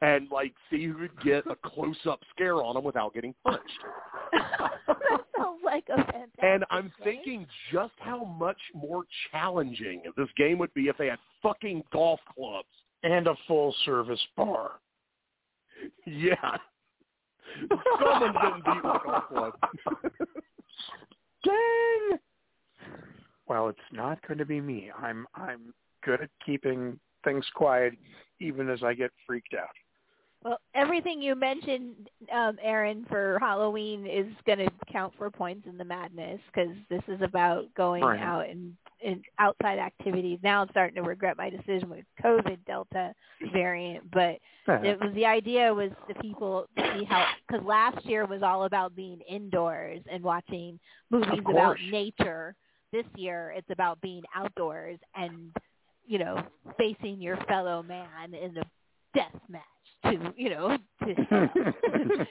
and 0.00 0.28
like 0.30 0.54
see 0.70 0.86
who 0.86 0.94
could 0.94 1.20
get 1.24 1.46
a 1.46 1.56
close 1.56 1.96
up 2.08 2.20
scare 2.34 2.62
on 2.62 2.74
them 2.74 2.84
without 2.84 3.12
getting 3.12 3.34
punched. 3.44 3.62
that 4.32 5.20
sounds 5.36 5.60
like 5.64 5.84
a 5.90 5.96
fantastic. 5.96 6.30
And 6.42 6.64
I'm 6.70 6.84
game. 6.84 6.92
thinking 7.04 7.46
just 7.72 7.92
how 7.98 8.24
much 8.24 8.58
more 8.74 9.04
challenging 9.30 10.02
this 10.16 10.28
game 10.36 10.58
would 10.58 10.72
be 10.74 10.88
if 10.88 10.96
they 10.96 11.08
had 11.08 11.18
fucking 11.42 11.82
golf 11.92 12.20
clubs. 12.34 12.68
and 13.02 13.26
a 13.26 13.34
full 13.46 13.74
service 13.84 14.20
bar. 14.36 14.72
Yeah. 16.06 16.56
Someone's 18.00 18.36
getting 18.40 18.62
beat 18.64 18.84
with 18.84 18.94
a 18.94 19.00
golf 19.04 19.28
club. 19.28 19.52
Dang. 21.44 22.18
Well, 23.46 23.68
it's 23.68 23.78
not 23.92 24.26
going 24.26 24.38
to 24.38 24.46
be 24.46 24.60
me. 24.60 24.90
I'm 24.96 25.26
I'm 25.34 25.74
good 26.02 26.20
at 26.22 26.30
keeping 26.44 26.98
things 27.24 27.46
quiet, 27.54 27.94
even 28.40 28.68
as 28.68 28.82
I 28.82 28.94
get 28.94 29.10
freaked 29.26 29.54
out. 29.54 29.68
Well, 30.44 30.58
everything 30.74 31.22
you 31.22 31.36
mentioned, 31.36 32.10
um, 32.32 32.58
Aaron, 32.60 33.06
for 33.08 33.38
Halloween 33.40 34.08
is 34.08 34.26
going 34.44 34.58
to 34.58 34.68
count 34.90 35.12
for 35.16 35.30
points 35.30 35.68
in 35.68 35.78
the 35.78 35.84
madness 35.84 36.40
because 36.52 36.74
this 36.90 37.02
is 37.06 37.20
about 37.22 37.72
going 37.76 38.02
Right. 38.02 38.18
out 38.20 38.48
and, 38.48 38.76
and 39.04 39.22
outside 39.38 39.78
activities. 39.78 40.40
Now 40.42 40.62
I'm 40.62 40.68
starting 40.70 40.96
to 40.96 41.02
regret 41.02 41.36
my 41.36 41.48
decision 41.48 41.88
with 41.88 42.04
COVID 42.24 42.58
Delta 42.66 43.14
variant, 43.52 44.10
but 44.10 44.38
it 44.66 45.00
was 45.00 45.14
the 45.14 45.26
idea 45.26 45.72
was 45.72 45.90
the 46.08 46.14
people 46.14 46.66
to 46.76 46.98
see 46.98 47.04
how 47.04 47.24
because 47.46 47.64
last 47.64 48.04
year 48.04 48.26
was 48.26 48.42
all 48.42 48.64
about 48.64 48.96
being 48.96 49.20
indoors 49.28 50.00
and 50.10 50.24
watching 50.24 50.78
movies 51.10 51.40
about 51.48 51.76
nature. 51.90 52.56
This 52.92 53.06
year 53.16 53.54
it's 53.56 53.70
about 53.70 54.00
being 54.00 54.22
outdoors 54.34 54.98
and 55.14 55.54
you 56.12 56.18
know 56.18 56.36
facing 56.78 57.20
your 57.20 57.38
fellow 57.48 57.82
man 57.82 58.34
in 58.34 58.56
a 58.58 58.64
death 59.14 59.40
match 59.48 59.62
to 60.04 60.32
you 60.36 60.50
know 60.50 60.76
to 61.04 61.14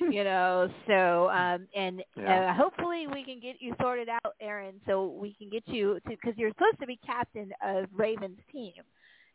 you 0.11 0.23
know 0.23 0.69
so 0.87 1.29
um 1.31 1.67
and 1.75 2.03
Yeah. 2.17 2.51
uh, 2.51 2.53
hopefully 2.55 3.07
we 3.07 3.23
can 3.23 3.39
get 3.39 3.55
you 3.59 3.73
sorted 3.81 4.09
out 4.09 4.33
aaron 4.41 4.75
so 4.87 5.07
we 5.23 5.33
can 5.39 5.49
get 5.49 5.63
you 5.67 5.95
to 6.07 6.09
because 6.11 6.33
you're 6.37 6.51
supposed 6.51 6.79
to 6.81 6.87
be 6.87 6.99
captain 7.05 7.51
of 7.65 7.85
raven's 7.93 8.39
team 8.51 8.73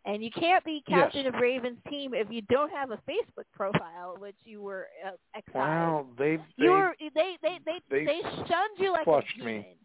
and 0.04 0.22
you 0.22 0.30
can't 0.30 0.64
be 0.64 0.82
Yes. 0.88 1.00
captain 1.12 1.26
of 1.26 1.34
raven's 1.40 1.78
team 1.90 2.14
if 2.14 2.28
you 2.30 2.42
don't 2.42 2.70
have 2.70 2.90
a 2.92 3.00
facebook 3.10 3.48
profile 3.54 4.16
which 4.18 4.36
you 4.44 4.62
were 4.62 4.86
uh, 5.06 5.12
exiled 5.36 5.54
Wow, 5.54 6.06
they've 6.18 6.40
you 6.56 6.66
they 6.66 6.70
were 6.70 6.94
they 7.14 7.36
they 7.42 7.58
they 7.66 7.78
they 7.90 8.04
they, 8.06 8.20
shunned 8.48 8.78
you 8.78 8.92
like 8.92 9.06
a 9.06 9.22
demon 9.38 9.56
me. 9.56 9.76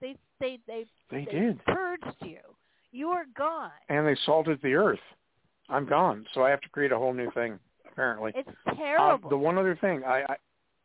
they 0.00 0.16
they 0.40 0.58
they 0.68 0.86
they 1.10 1.24
they 1.24 1.32
did, 1.32 1.64
purged 1.64 2.16
you 2.22 2.38
you 2.92 3.08
are 3.08 3.24
gone 3.36 3.70
and 3.88 4.06
they 4.06 4.16
salted 4.24 4.60
the 4.62 4.74
earth. 4.74 5.00
I'm 5.68 5.86
gone, 5.86 6.26
so 6.32 6.42
I 6.42 6.50
have 6.50 6.60
to 6.62 6.68
create 6.70 6.92
a 6.92 6.98
whole 6.98 7.12
new 7.12 7.30
thing. 7.32 7.58
Apparently, 7.90 8.32
it's 8.34 8.48
Uh, 8.66 8.74
terrible 8.74 9.28
the 9.28 9.36
one 9.36 9.58
other 9.58 9.76
thing, 9.76 10.02
I, 10.04 10.22
I 10.28 10.36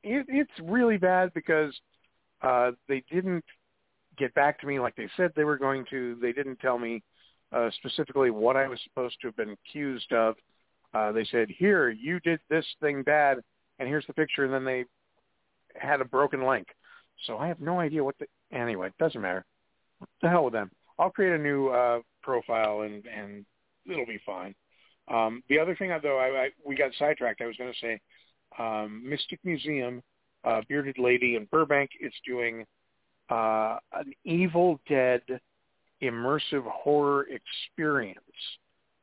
it, 0.03 0.25
it's 0.27 0.51
really 0.61 0.97
bad 0.97 1.34
because 1.34 1.73
uh, 2.41 2.71
they 2.88 3.03
didn't 3.09 3.45
get 4.17 4.34
back 4.34 4.59
to 4.59 4.67
me 4.67 4.80
like 4.80 4.95
they 4.95 5.09
said 5.15 5.31
they 5.35 5.45
were 5.45 5.57
going 5.57 5.85
to. 5.89 6.17
They 6.21 6.34
didn't 6.34 6.59
tell 6.59 6.77
me 6.77 7.01
uh, 7.51 7.69
specifically 7.77 8.31
what 8.31 8.57
I 8.57 8.67
was 8.67 8.80
supposed 8.84 9.15
to 9.21 9.27
have 9.27 9.38
been 9.38 9.51
accused 9.51 10.11
of. 10.11 10.35
Uh, 10.93 11.11
they 11.11 11.25
said, 11.25 11.49
"Here, 11.49 11.89
you 11.89 12.19
did 12.19 12.39
this 12.49 12.65
thing 12.81 13.03
bad, 13.03 13.38
and 13.80 13.88
here's 13.88 14.05
the 14.07 14.13
picture." 14.13 14.43
And 14.43 14.53
then 14.53 14.65
they 14.65 14.85
had 15.75 16.01
a 16.01 16.05
broken 16.05 16.45
link. 16.45 16.67
So 17.25 17.38
I 17.38 17.47
have 17.47 17.59
no 17.61 17.80
idea 17.80 18.03
what 18.03 18.17
the. 18.17 18.27
Anyway, 18.51 18.88
it 18.88 18.97
doesn't 18.99 19.21
matter. 19.21 19.45
The 20.21 20.30
hell 20.30 20.45
with 20.45 20.53
them. 20.53 20.69
I'll 20.99 21.09
create 21.09 21.33
a 21.33 21.37
new 21.37 21.67
uh, 21.69 21.99
profile 22.21 22.81
and 22.81 23.05
and 23.05 23.45
it'll 23.89 24.05
be 24.05 24.19
fine. 24.25 24.55
Um, 25.07 25.43
the 25.49 25.59
other 25.59 25.75
thing, 25.75 25.91
though, 26.01 26.17
I, 26.17 26.45
I 26.45 26.49
we 26.65 26.75
got 26.75 26.91
sidetracked. 26.97 27.41
I 27.41 27.47
was 27.47 27.57
going 27.57 27.73
to 27.73 27.79
say, 27.79 27.99
um, 28.57 29.01
Mystic 29.05 29.39
Museum, 29.43 30.01
uh, 30.43 30.61
Bearded 30.67 30.97
Lady 30.97 31.35
in 31.35 31.45
Burbank 31.51 31.89
is 31.99 32.13
doing 32.25 32.65
uh, 33.29 33.77
an 33.93 34.13
Evil 34.23 34.79
Dead 34.87 35.21
immersive 36.01 36.65
horror 36.65 37.27
experience 37.29 38.19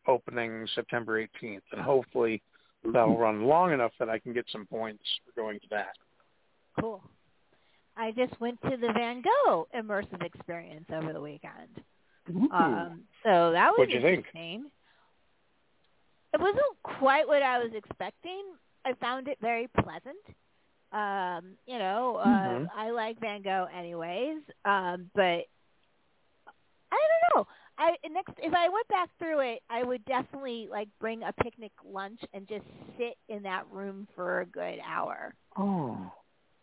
opening 0.06 0.66
September 0.74 1.22
18th, 1.22 1.60
and 1.72 1.80
hopefully 1.80 2.42
that'll 2.92 3.18
run 3.18 3.44
long 3.44 3.72
enough 3.72 3.92
that 3.98 4.08
I 4.08 4.18
can 4.18 4.32
get 4.32 4.46
some 4.50 4.66
points 4.66 5.02
for 5.24 5.40
going 5.40 5.60
to 5.60 5.66
that. 5.70 5.94
Cool. 6.80 7.02
I 8.01 8.12
just 8.12 8.40
went 8.40 8.60
to 8.62 8.77
the 8.78 8.93
Van 8.94 9.22
Gogh 9.22 9.68
immersive 9.77 10.22
experience 10.24 10.86
over 10.93 11.12
the 11.12 11.20
weekend. 11.20 11.82
Um, 12.51 13.02
so 13.24 13.52
that 13.52 13.70
was 13.70 13.78
What'd 13.78 13.93
you 13.94 14.01
think? 14.01 14.27
interesting. 14.27 14.70
It 16.32 16.40
wasn't 16.40 16.82
quite 16.98 17.27
what 17.28 17.43
I 17.43 17.59
was 17.59 17.72
expecting. 17.74 18.43
I 18.85 18.94
found 18.94 19.28
it 19.28 19.39
very 19.40 19.68
pleasant. 19.68 20.16
Um, 20.93 21.59
you 21.66 21.78
know, 21.78 22.16
uh, 22.16 22.27
Mhm. 22.28 22.70
I 22.74 22.90
like 22.90 23.20
Van 23.20 23.43
Gogh 23.43 23.68
anyways, 23.72 24.43
um, 24.64 25.10
but 25.14 25.47
I 26.93 26.98
don't 27.09 27.36
know. 27.36 27.47
I 27.78 27.97
next 28.10 28.35
if 28.39 28.55
I 28.55 28.68
went 28.68 28.89
back 28.89 29.10
through 29.18 29.40
it, 29.40 29.62
I 29.70 29.82
would 29.85 30.05
definitely 30.06 30.68
like 30.70 30.89
bring 31.01 31.22
a 31.22 31.32
picnic 31.32 31.72
lunch 31.85 32.20
and 32.32 32.48
just 32.48 32.66
sit 32.98 33.16
in 33.28 33.43
that 33.44 33.70
room 33.70 34.09
for 34.16 34.40
a 34.40 34.47
good 34.47 34.81
hour. 34.85 35.35
Oh, 35.56 36.12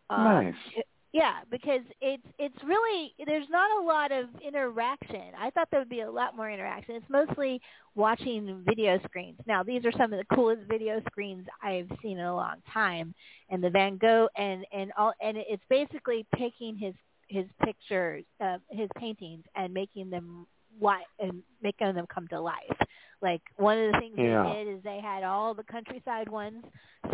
Um, 0.09 0.23
Nice. 0.23 0.55
it- 0.75 0.86
yeah, 1.13 1.39
because 1.49 1.81
it's 2.01 2.23
it's 2.37 2.63
really 2.63 3.13
there's 3.25 3.47
not 3.49 3.81
a 3.81 3.85
lot 3.85 4.11
of 4.11 4.25
interaction. 4.45 5.21
I 5.39 5.49
thought 5.51 5.69
there 5.71 5.79
would 5.79 5.89
be 5.89 6.01
a 6.01 6.11
lot 6.11 6.35
more 6.35 6.49
interaction. 6.51 6.95
It's 6.95 7.09
mostly 7.09 7.61
watching 7.95 8.63
video 8.65 8.99
screens. 9.05 9.39
Now, 9.47 9.63
these 9.63 9.85
are 9.85 9.91
some 9.93 10.13
of 10.13 10.19
the 10.19 10.35
coolest 10.35 10.63
video 10.69 11.01
screens 11.09 11.45
I've 11.63 11.89
seen 12.01 12.19
in 12.19 12.25
a 12.25 12.35
long 12.35 12.57
time, 12.73 13.13
and 13.49 13.63
the 13.63 13.69
Van 13.69 13.97
Gogh 13.97 14.27
and 14.37 14.65
and 14.73 14.91
all 14.97 15.13
and 15.21 15.37
it's 15.37 15.63
basically 15.69 16.25
taking 16.37 16.75
his 16.75 16.93
his 17.29 17.45
pictures, 17.63 18.23
uh, 18.41 18.57
his 18.69 18.89
paintings, 18.97 19.43
and 19.55 19.73
making 19.73 20.09
them 20.09 20.45
what 20.79 21.01
and 21.19 21.41
making 21.63 21.93
them 21.95 22.05
come 22.13 22.27
to 22.29 22.39
life. 22.39 22.77
Like 23.21 23.41
one 23.55 23.77
of 23.77 23.93
the 23.93 23.99
things 23.99 24.15
Yeah. 24.17 24.43
they 24.43 24.63
did 24.63 24.77
is 24.77 24.83
they 24.83 24.99
had 25.01 25.23
all 25.23 25.53
the 25.53 25.63
countryside 25.63 26.29
ones 26.29 26.63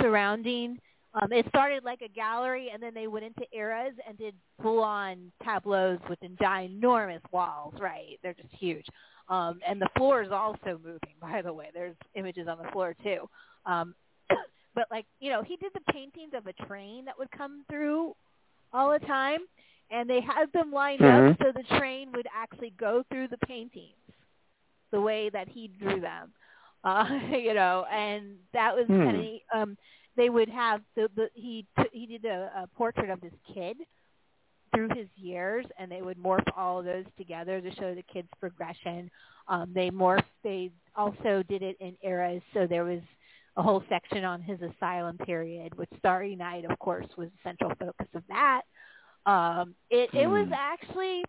surrounding 0.02 0.80
um, 1.14 1.32
it 1.32 1.46
started 1.50 1.84
like 1.84 2.02
a 2.02 2.08
gallery, 2.10 2.70
and 2.74 2.82
then 2.82 2.94
they 2.94 3.08
went 3.08 3.26
into 3.26 3.44
eras 3.56 3.94
and 4.08 4.18
did 4.18 4.34
full-on 4.62 5.32
tableaus 5.44 6.00
with 6.10 6.20
ginormous 6.42 7.22
walls. 7.32 7.74
Right, 7.80 8.18
they're 8.24 8.34
just 8.34 8.54
huge. 8.60 8.86
Um, 9.30 9.60
and 9.68 9.80
the 9.82 9.90
floor 9.96 10.22
is 10.22 10.32
also 10.32 10.80
moving. 10.84 11.16
By 11.22 11.42
the 11.42 11.54
way, 11.54 11.68
there's 11.74 11.96
images 12.16 12.48
on 12.48 12.58
the 12.58 12.70
floor 12.72 12.96
too. 13.04 13.30
Um, 13.66 13.96
but 14.76 14.88
like 14.92 15.06
you 15.20 15.30
know, 15.32 15.44
he 15.44 15.56
did 15.58 15.72
the 15.74 15.94
paintings 15.94 16.34
of 16.36 16.48
a 16.48 16.54
train 16.66 17.06
that 17.06 17.18
would 17.18 17.32
come 17.32 17.64
through 17.70 18.16
all 18.74 18.92
the 18.92 19.06
time, 19.06 19.40
and 19.92 20.10
they 20.10 20.20
had 20.22 20.52
them 20.54 20.72
lined 20.72 21.02
up 21.02 21.24
Mhm. 21.24 21.38
so 21.38 21.52
the 21.52 21.78
train 21.78 22.12
would 22.14 22.28
actually 22.36 22.72
go 22.72 23.04
through 23.10 23.28
the 23.28 23.38
paintings 23.38 23.96
the 24.92 25.00
way 25.00 25.30
that 25.30 25.48
he 25.48 25.68
drew 25.68 26.00
them. 26.02 26.32
Uh, 26.86 27.06
you 27.32 27.54
know, 27.54 27.86
and 27.90 28.36
that 28.52 28.76
was 28.76 28.86
Hmm. 28.88 29.06
kind 29.06 29.18
of 29.18 29.60
um 29.62 29.78
they 30.18 30.30
would 30.30 30.50
have 30.50 30.82
the, 30.96 31.10
the 31.16 31.30
he 31.34 31.68
t- 31.80 31.90
he 31.94 32.08
did 32.08 32.26
a, 32.26 32.52
a 32.64 32.68
portrait 32.78 33.10
of 33.10 33.22
this 33.22 33.34
kid 33.54 33.78
through 34.76 34.90
his 34.96 35.08
years 35.16 35.66
and 35.80 35.92
they 35.92 36.02
would 36.02 36.18
morph 36.18 36.46
all 36.58 36.80
of 36.80 36.86
those 36.86 37.06
together 37.18 37.62
to 37.62 37.76
show 37.76 37.96
the 37.96 38.04
kid's 38.14 38.30
progression 38.40 39.10
um 39.48 39.72
they 39.74 39.90
morphed 39.92 40.24
they 40.44 40.72
also 40.96 41.44
did 41.50 41.64
it 41.64 41.78
in 41.80 41.98
eras 42.04 42.42
so 42.54 42.68
there 42.68 42.86
was 42.86 43.02
a 43.58 43.64
whole 43.64 43.84
section 43.90 44.24
on 44.26 44.42
his 44.42 44.60
asylum 44.62 45.18
period 45.20 45.76
which 45.78 45.90
starry 46.00 46.36
night 46.36 46.66
of 46.70 46.78
course 46.80 47.08
was 47.18 47.30
the 47.30 47.50
central 47.50 47.72
focus 47.80 48.08
of 48.16 48.24
that 48.30 48.64
um 49.26 49.76
it 49.90 50.10
it 50.16 50.28
was 50.28 50.48
Hmm. 50.48 50.54
actually 50.54 51.24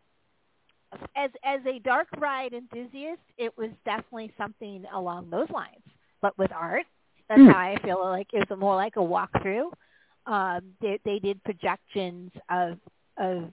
as 1.16 1.30
as 1.44 1.60
a 1.66 1.78
dark 1.80 2.08
ride 2.18 2.54
enthusiast 2.54 3.22
it 3.38 3.56
was 3.58 3.70
definitely 3.84 4.32
something 4.38 4.84
along 4.94 5.30
those 5.30 5.50
lines 5.50 5.84
but 6.22 6.36
with 6.38 6.52
art 6.52 6.86
that's 7.28 7.40
Hmm. 7.40 7.48
how 7.48 7.58
I 7.58 7.76
feel 7.82 8.00
like 8.04 8.28
it 8.32 8.48
was 8.48 8.58
more 8.58 8.76
like 8.76 8.96
a 8.96 9.00
walkthrough. 9.00 9.70
Um, 10.26 10.74
they 10.80 10.98
they 11.04 11.18
did 11.18 11.42
projections 11.44 12.30
of 12.48 12.78
of 13.18 13.52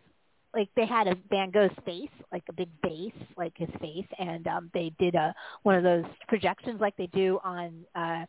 like 0.54 0.70
they 0.76 0.86
had 0.86 1.08
a 1.08 1.16
Van 1.30 1.50
Gogh's 1.52 1.72
face, 1.86 2.10
like 2.32 2.44
a 2.50 2.54
big 2.54 2.70
face, 2.82 3.14
like 3.38 3.54
his 3.58 3.70
face, 3.80 4.08
and 4.20 4.48
um, 4.48 4.70
they 4.74 4.92
did 5.00 5.16
a 5.16 5.34
one 5.64 5.76
of 5.76 5.84
those 5.84 6.06
projections 6.28 6.80
like 6.82 6.96
they 6.98 7.08
do 7.08 7.40
on 7.44 7.86
uh, 7.96 8.26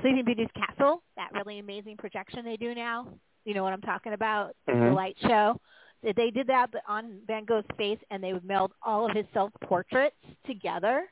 Sleeping 0.00 0.24
Beauty's 0.24 0.48
Castle. 0.54 1.02
That 1.16 1.32
really 1.34 1.58
amazing 1.58 1.96
projection 1.98 2.44
they 2.44 2.56
do 2.56 2.74
now. 2.74 3.08
You 3.44 3.54
know 3.54 3.62
what 3.62 3.72
I'm 3.72 3.82
talking 3.82 4.12
about? 4.14 4.54
The 4.66 4.72
Mhm. 4.72 4.94
light 4.94 5.16
show. 5.20 5.60
They- 6.02 6.30
did 6.30 6.46
that 6.48 6.70
but 6.72 6.82
on 6.88 7.20
Van 7.26 7.44
Gogh's 7.44 7.64
face, 7.76 7.98
and 8.10 8.22
they 8.22 8.32
would 8.32 8.44
meld 8.44 8.72
all 8.82 9.06
of 9.08 9.16
his 9.16 9.26
self 9.32 9.52
portraits 9.62 10.16
together 10.46 11.10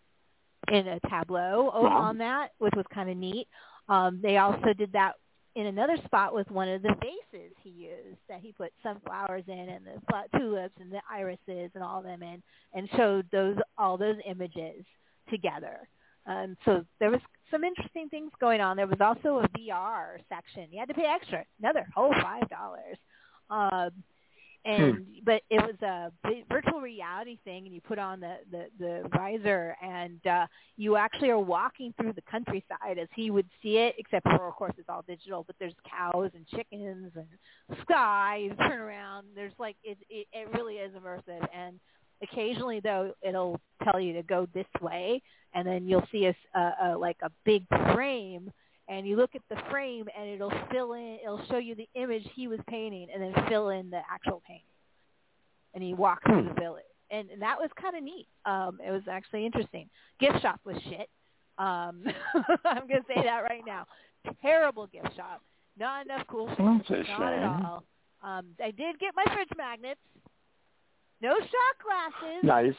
in 0.71 0.87
a 0.89 1.01
tableau 1.01 1.71
o- 1.73 1.83
Wow. 1.85 1.97
on 1.99 2.19
that, 2.19 2.53
which 2.59 2.75
was 2.75 2.87
kind 2.89 3.09
of 3.11 3.17
neat. 3.17 3.49
Um, 3.89 4.21
they 4.23 4.39
also 4.39 4.73
did 4.73 4.93
that 4.93 5.15
in 5.57 5.67
another 5.67 5.97
spot 6.05 6.35
with 6.35 6.51
one 6.51 6.69
of 6.69 6.83
the 6.83 6.95
vases 7.01 7.53
he 7.63 7.71
used 7.71 8.19
that 8.29 8.41
he 8.41 8.53
put 8.53 8.73
sunflowers 8.83 9.45
in 9.47 9.69
and 9.69 9.87
the 9.87 10.39
tulips 10.39 10.75
and 10.81 10.91
the 10.91 11.01
irises 11.11 11.71
and 11.75 11.85
all 11.85 12.03
them 12.03 12.23
in 12.23 12.43
and 12.73 12.89
showed 12.97 13.27
those 13.31 13.57
all 13.79 13.97
those 13.97 14.17
images 14.27 14.85
together. 15.31 15.89
Um, 16.27 16.57
so 16.65 16.85
there 16.99 17.11
was 17.11 17.21
some 17.51 17.63
interesting 17.63 18.09
things 18.09 18.33
going 18.41 18.61
on. 18.61 18.77
There 18.77 18.87
was 18.87 19.01
also 19.01 19.41
a 19.45 19.49
VR 19.51 20.17
section. 20.29 20.69
You 20.73 20.81
had 20.81 20.89
to 20.89 20.95
pay 20.95 21.07
extra, 21.07 21.45
another 21.61 21.87
whole 21.95 22.13
five 22.15 22.49
dollars. 22.49 22.97
Um, 23.51 23.91
and 24.65 25.05
but 25.25 25.43
it 25.51 25.61
was 25.61 25.77
a 25.83 26.11
virtual 26.49 26.81
reality 26.81 27.39
thing, 27.45 27.67
and 27.67 27.75
you 27.75 27.81
put 27.81 27.99
on 27.99 28.21
the 28.21 28.37
the, 28.51 28.67
the 28.79 29.09
visor, 29.15 29.77
and 29.83 30.25
uh, 30.27 30.47
you 30.77 30.97
actually 30.97 31.31
are 31.31 31.39
walking 31.39 31.93
through 32.01 32.13
the 32.15 32.23
countryside 32.31 32.99
as 33.01 33.09
he 33.15 33.31
would 33.31 33.49
see 33.63 33.77
it, 33.77 33.95
except 33.99 34.25
for 34.25 34.49
of 34.49 34.55
course 34.55 34.73
it's 34.79 34.89
all 34.89 35.05
digital. 35.07 35.45
But 35.47 35.57
there's 35.59 35.75
cows 35.89 36.31
and 36.35 36.47
chickens 36.49 37.13
and 37.15 37.27
sky. 37.83 38.43
You 38.45 38.55
turn 38.69 38.79
around. 38.81 39.27
There's 39.35 39.53
like 39.59 39.77
it 39.85 39.99
it, 40.09 40.27
it 40.33 40.49
really 40.55 40.75
is 40.77 40.93
immersive. 40.95 41.47
And 41.55 41.79
occasionally 42.23 42.81
though, 42.81 43.13
it'll 43.23 43.61
tell 43.83 44.01
you 44.01 44.15
to 44.15 44.23
go 44.23 44.49
this 44.55 44.67
way, 44.81 45.21
and 45.53 45.67
then 45.67 45.87
you'll 45.87 46.07
see 46.11 46.27
a, 46.27 46.59
a, 46.59 46.73
a 46.85 46.99
like 46.99 47.19
a 47.23 47.31
big 47.45 47.65
frame. 47.93 48.51
And 48.89 49.07
you 49.07 49.17
look 49.17 49.35
at 49.35 49.43
the 49.49 49.57
frame, 49.71 50.07
and 50.19 50.29
it'll 50.29 50.53
fill 50.71 50.93
in. 50.93 51.19
It'll 51.25 51.45
show 51.47 51.57
you 51.59 51.75
the 51.75 51.89
image 51.95 52.25
he 52.35 52.49
was 52.49 52.61
painting, 52.69 53.09
and 53.13 53.23
then 53.23 53.33
fill 53.49 53.71
in 53.71 53.89
the 53.91 54.01
actual 54.11 54.43
painting. 54.47 54.65
And 55.75 55.83
he 55.83 55.95
walked 55.95 56.27
through 56.27 56.43
Hmm. 56.43 56.49
the 56.49 56.55
village, 56.61 56.85
and, 57.11 57.31
and 57.31 57.43
that 57.43 57.59
was 57.59 57.71
kind 57.81 57.97
of 57.97 58.03
neat. 58.03 58.29
Um, 58.45 58.79
it 58.87 58.91
was 58.91 59.03
actually 59.11 59.47
interesting. 59.47 59.89
Gift 60.21 60.41
shop 60.43 60.61
was 60.65 60.77
shit. 60.85 61.09
Um, 61.57 62.05
I'm 62.65 62.87
gonna 62.87 63.01
say 63.09 63.23
that 63.23 63.41
right 63.49 63.63
now. 63.67 63.87
Terrible 64.43 64.87
gift 64.87 65.15
shop. 65.17 65.41
Not 65.79 66.05
enough 66.05 66.27
cool 66.29 66.49
shit. 66.49 67.07
Not 67.09 67.33
at 67.33 67.43
all. 67.65 67.85
Um, 68.23 68.47
I 68.63 68.71
did 68.71 68.99
get 68.99 69.15
my 69.17 69.25
fridge 69.35 69.49
magnets. 69.57 70.01
No 71.21 71.35
shot 71.39 71.77
glasses. 71.83 72.41
Nice. 72.43 72.75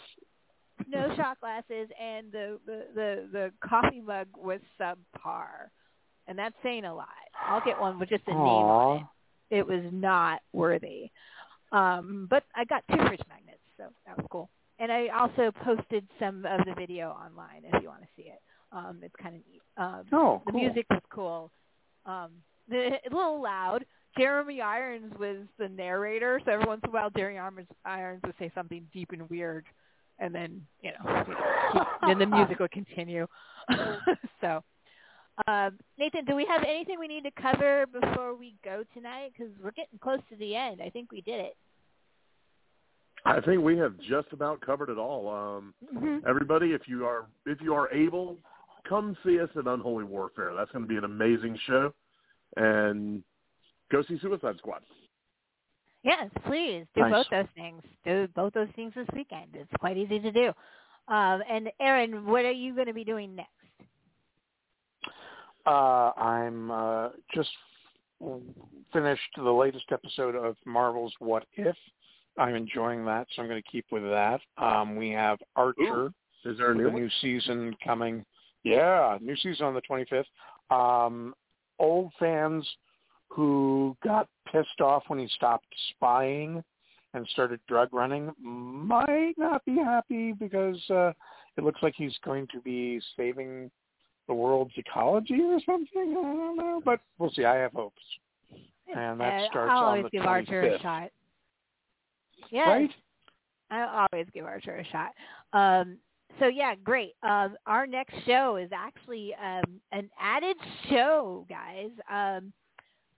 No 0.87 1.15
shot 1.15 1.39
glasses, 1.39 1.87
and 1.99 2.31
the, 2.31 2.59
the 2.65 2.85
the 2.93 3.27
the 3.31 3.51
coffee 3.67 4.01
mug 4.01 4.27
was 4.37 4.59
subpar, 4.79 5.69
and 6.27 6.37
that's 6.37 6.55
saying 6.63 6.85
a 6.85 6.93
lot. 6.93 7.07
I'll 7.47 7.61
get 7.63 7.79
one 7.79 7.99
with 7.99 8.09
just 8.09 8.23
a 8.27 8.31
name 8.31 8.39
on 8.39 9.07
it. 9.51 9.57
It 9.57 9.67
was 9.67 9.83
not 9.91 10.41
worthy. 10.53 11.11
Um, 11.71 12.27
but 12.29 12.43
I 12.55 12.65
got 12.65 12.83
two 12.89 12.97
fridge 12.97 13.21
magnets, 13.29 13.59
so 13.77 13.85
that 14.05 14.17
was 14.17 14.25
cool. 14.31 14.49
And 14.79 14.91
I 14.91 15.07
also 15.07 15.51
posted 15.63 16.05
some 16.19 16.45
of 16.45 16.65
the 16.65 16.73
video 16.77 17.09
online 17.11 17.63
if 17.63 17.81
you 17.81 17.87
want 17.89 18.01
to 18.01 18.07
see 18.15 18.23
it. 18.29 18.41
Um, 18.71 18.99
it's 19.03 19.13
kind 19.21 19.35
of 19.35 19.41
neat. 19.49 19.61
Um, 19.77 20.03
Oh, 20.11 20.41
the 20.45 20.51
cool. 20.51 20.61
music 20.61 20.85
was 20.89 21.01
cool. 21.09 21.51
Um, 22.05 22.31
the, 22.69 22.87
a 23.11 23.15
little 23.15 23.41
loud. 23.41 23.85
Jeremy 24.17 24.61
Irons 24.61 25.13
was 25.19 25.37
the 25.59 25.67
narrator, 25.67 26.41
so 26.45 26.51
every 26.51 26.65
once 26.65 26.81
in 26.83 26.89
a 26.89 26.93
while 26.93 27.09
Jeremy 27.09 27.37
Irons, 27.85 28.21
would 28.23 28.33
say 28.39 28.49
something 28.55 28.87
deep 28.93 29.11
and 29.11 29.29
weird, 29.29 29.65
and 30.19 30.33
then 30.33 30.65
you 30.81 30.91
know, 30.91 31.23
then 32.07 32.17
the 32.19 32.25
music 32.25 32.59
would 32.59 32.71
continue. 32.71 33.27
so, 34.41 34.63
um, 35.47 35.77
Nathan, 35.97 36.25
do 36.25 36.35
we 36.35 36.45
have 36.45 36.63
anything 36.63 36.97
we 36.99 37.07
need 37.07 37.23
to 37.23 37.31
cover 37.41 37.85
before 37.87 38.35
we 38.35 38.55
go 38.63 38.83
tonight? 38.93 39.33
Because 39.37 39.53
we're 39.63 39.71
getting 39.71 39.99
close 39.99 40.19
to 40.29 40.35
the 40.37 40.55
end. 40.55 40.81
I 40.83 40.89
think 40.89 41.11
we 41.11 41.21
did 41.21 41.39
it. 41.39 41.57
I 43.25 43.41
think 43.41 43.63
we 43.63 43.75
have 43.77 43.95
just 44.07 44.27
about 44.31 44.61
covered 44.61 44.89
it 44.89 44.97
all. 44.97 45.29
Um, 45.29 45.73
Mm-hmm. 45.95 46.27
everybody, 46.27 46.71
if 46.71 46.81
you 46.87 47.05
are 47.05 47.25
if 47.45 47.59
you 47.61 47.73
are 47.73 47.91
able, 47.93 48.37
come 48.87 49.15
see 49.25 49.39
us 49.39 49.49
at 49.57 49.65
Unholy 49.65 50.03
Warfare. 50.03 50.53
That's 50.55 50.71
going 50.71 50.83
to 50.83 50.87
be 50.89 50.97
an 50.97 51.05
amazing 51.05 51.57
show, 51.65 51.93
and 52.57 53.23
go 53.91 54.03
see 54.03 54.19
Suicide 54.21 54.55
Squad. 54.57 54.81
Yes, 56.03 56.29
please 56.45 56.85
do 56.93 57.01
Nice. 57.01 57.11
both 57.11 57.25
those 57.31 57.47
things. 57.55 57.81
Do 58.05 58.27
both 58.35 58.53
those 58.53 58.67
things 58.75 58.93
this 58.95 59.07
weekend. 59.15 59.47
It's 59.55 59.71
quite 59.79 59.97
easy 59.97 60.19
to 60.19 60.31
do. 60.31 60.47
Um, 61.07 61.41
and 61.49 61.71
Aaron, 61.79 62.25
what 62.25 62.45
are 62.45 62.51
you 62.51 62.75
going 62.75 62.87
to 62.87 62.93
be 62.93 63.03
doing 63.03 63.35
next? 63.35 63.49
Uh, 65.65 66.11
I'm 66.17 66.71
uh, 66.71 67.09
just 67.33 67.49
finished 68.93 69.21
the 69.37 69.51
latest 69.51 69.85
episode 69.91 70.35
of 70.35 70.55
Marvel's 70.65 71.13
What 71.19 71.45
If. 71.53 71.75
I'm 72.37 72.55
enjoying 72.55 73.05
that, 73.05 73.27
so 73.33 73.41
I'm 73.41 73.47
going 73.47 73.61
to 73.61 73.69
keep 73.69 73.85
with 73.91 74.03
that. 74.03 74.41
Um, 74.57 74.95
we 74.95 75.09
have 75.11 75.39
Archer 75.55 76.11
Is 76.43 76.57
there 76.57 76.71
a 76.71 76.75
new 76.75 76.91
new 76.91 77.09
season 77.21 77.75
coming. 77.83 78.25
Yeah, 78.63 79.17
new 79.21 79.35
season 79.37 79.65
on 79.65 79.73
the 79.73 79.81
25th. 79.81 80.25
Um, 80.75 81.33
old 81.79 82.11
fans 82.19 82.67
who 83.29 83.95
got 84.03 84.27
pissed 84.51 84.81
off 84.81 85.03
when 85.07 85.19
he 85.19 85.27
stopped 85.29 85.67
spying 85.91 86.63
and 87.13 87.27
started 87.29 87.59
drug 87.67 87.89
running 87.93 88.31
might 88.39 89.33
not 89.37 89.63
be 89.65 89.75
happy 89.75 90.33
because 90.33 90.77
uh, 90.89 91.11
it 91.57 91.63
looks 91.63 91.81
like 91.81 91.93
he's 91.95 92.17
going 92.23 92.47
to 92.51 92.59
be 92.61 92.99
saving 93.15 93.71
the 94.27 94.33
world's 94.33 94.73
ecology 94.77 95.39
or 95.41 95.59
something. 95.65 96.11
I 96.17 96.23
don't 96.23 96.57
know, 96.57 96.81
but 96.83 96.99
we'll 97.17 97.31
see. 97.31 97.45
I 97.45 97.55
have 97.55 97.73
hopes. 97.73 98.01
And 98.95 99.19
that 99.19 99.43
Uh, 99.43 99.47
starts 99.47 99.71
I'll 99.71 99.77
on 99.77 99.83
always 99.97 100.03
the 100.05 100.09
give 100.11 100.21
25th. 100.23 100.27
Archer 100.27 100.61
a 100.61 100.79
shot. 100.79 101.11
Yes, 102.51 102.67
Right? 102.67 102.91
I 103.71 104.07
always 104.11 104.27
give 104.33 104.45
Archer 104.45 104.75
a 104.77 104.85
shot. 104.85 105.11
Um, 105.53 105.97
so 106.39 106.47
yeah, 106.47 106.75
great. 106.83 107.15
Um, 107.23 107.55
our 107.65 107.87
next 107.87 108.13
show 108.25 108.57
is 108.57 108.69
actually 108.73 109.33
um, 109.35 109.79
an 109.91 110.09
added 110.19 110.57
show, 110.89 111.45
guys. 111.49 111.89
Um, 112.09 112.51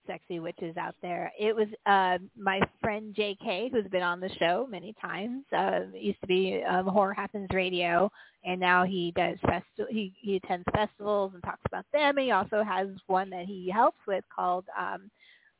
sexy 0.07 0.39
witches 0.39 0.77
out 0.77 0.95
there. 1.01 1.31
It 1.39 1.55
was 1.55 1.67
uh, 1.85 2.17
my 2.38 2.59
friend 2.81 3.13
J.K. 3.15 3.69
who's 3.71 3.88
been 3.91 4.01
on 4.01 4.19
the 4.19 4.29
show 4.39 4.67
many 4.69 4.95
times. 4.99 5.43
Uh, 5.55 5.81
used 5.93 6.21
to 6.21 6.27
be 6.27 6.63
um, 6.67 6.88
Horror 6.88 7.13
Happens 7.13 7.47
Radio, 7.53 8.09
and 8.43 8.59
now 8.59 8.84
he 8.84 9.13
does 9.15 9.38
festi- 9.45 9.89
he 9.89 10.13
he 10.19 10.38
attends 10.38 10.65
festivals 10.73 11.31
and 11.34 11.43
talks 11.43 11.61
about 11.65 11.85
them. 11.93 12.17
He 12.17 12.31
also 12.31 12.63
has 12.63 12.88
one 13.07 13.29
that 13.29 13.45
he 13.45 13.69
helps 13.71 13.99
with 14.07 14.23
called 14.34 14.65
um, 14.79 15.11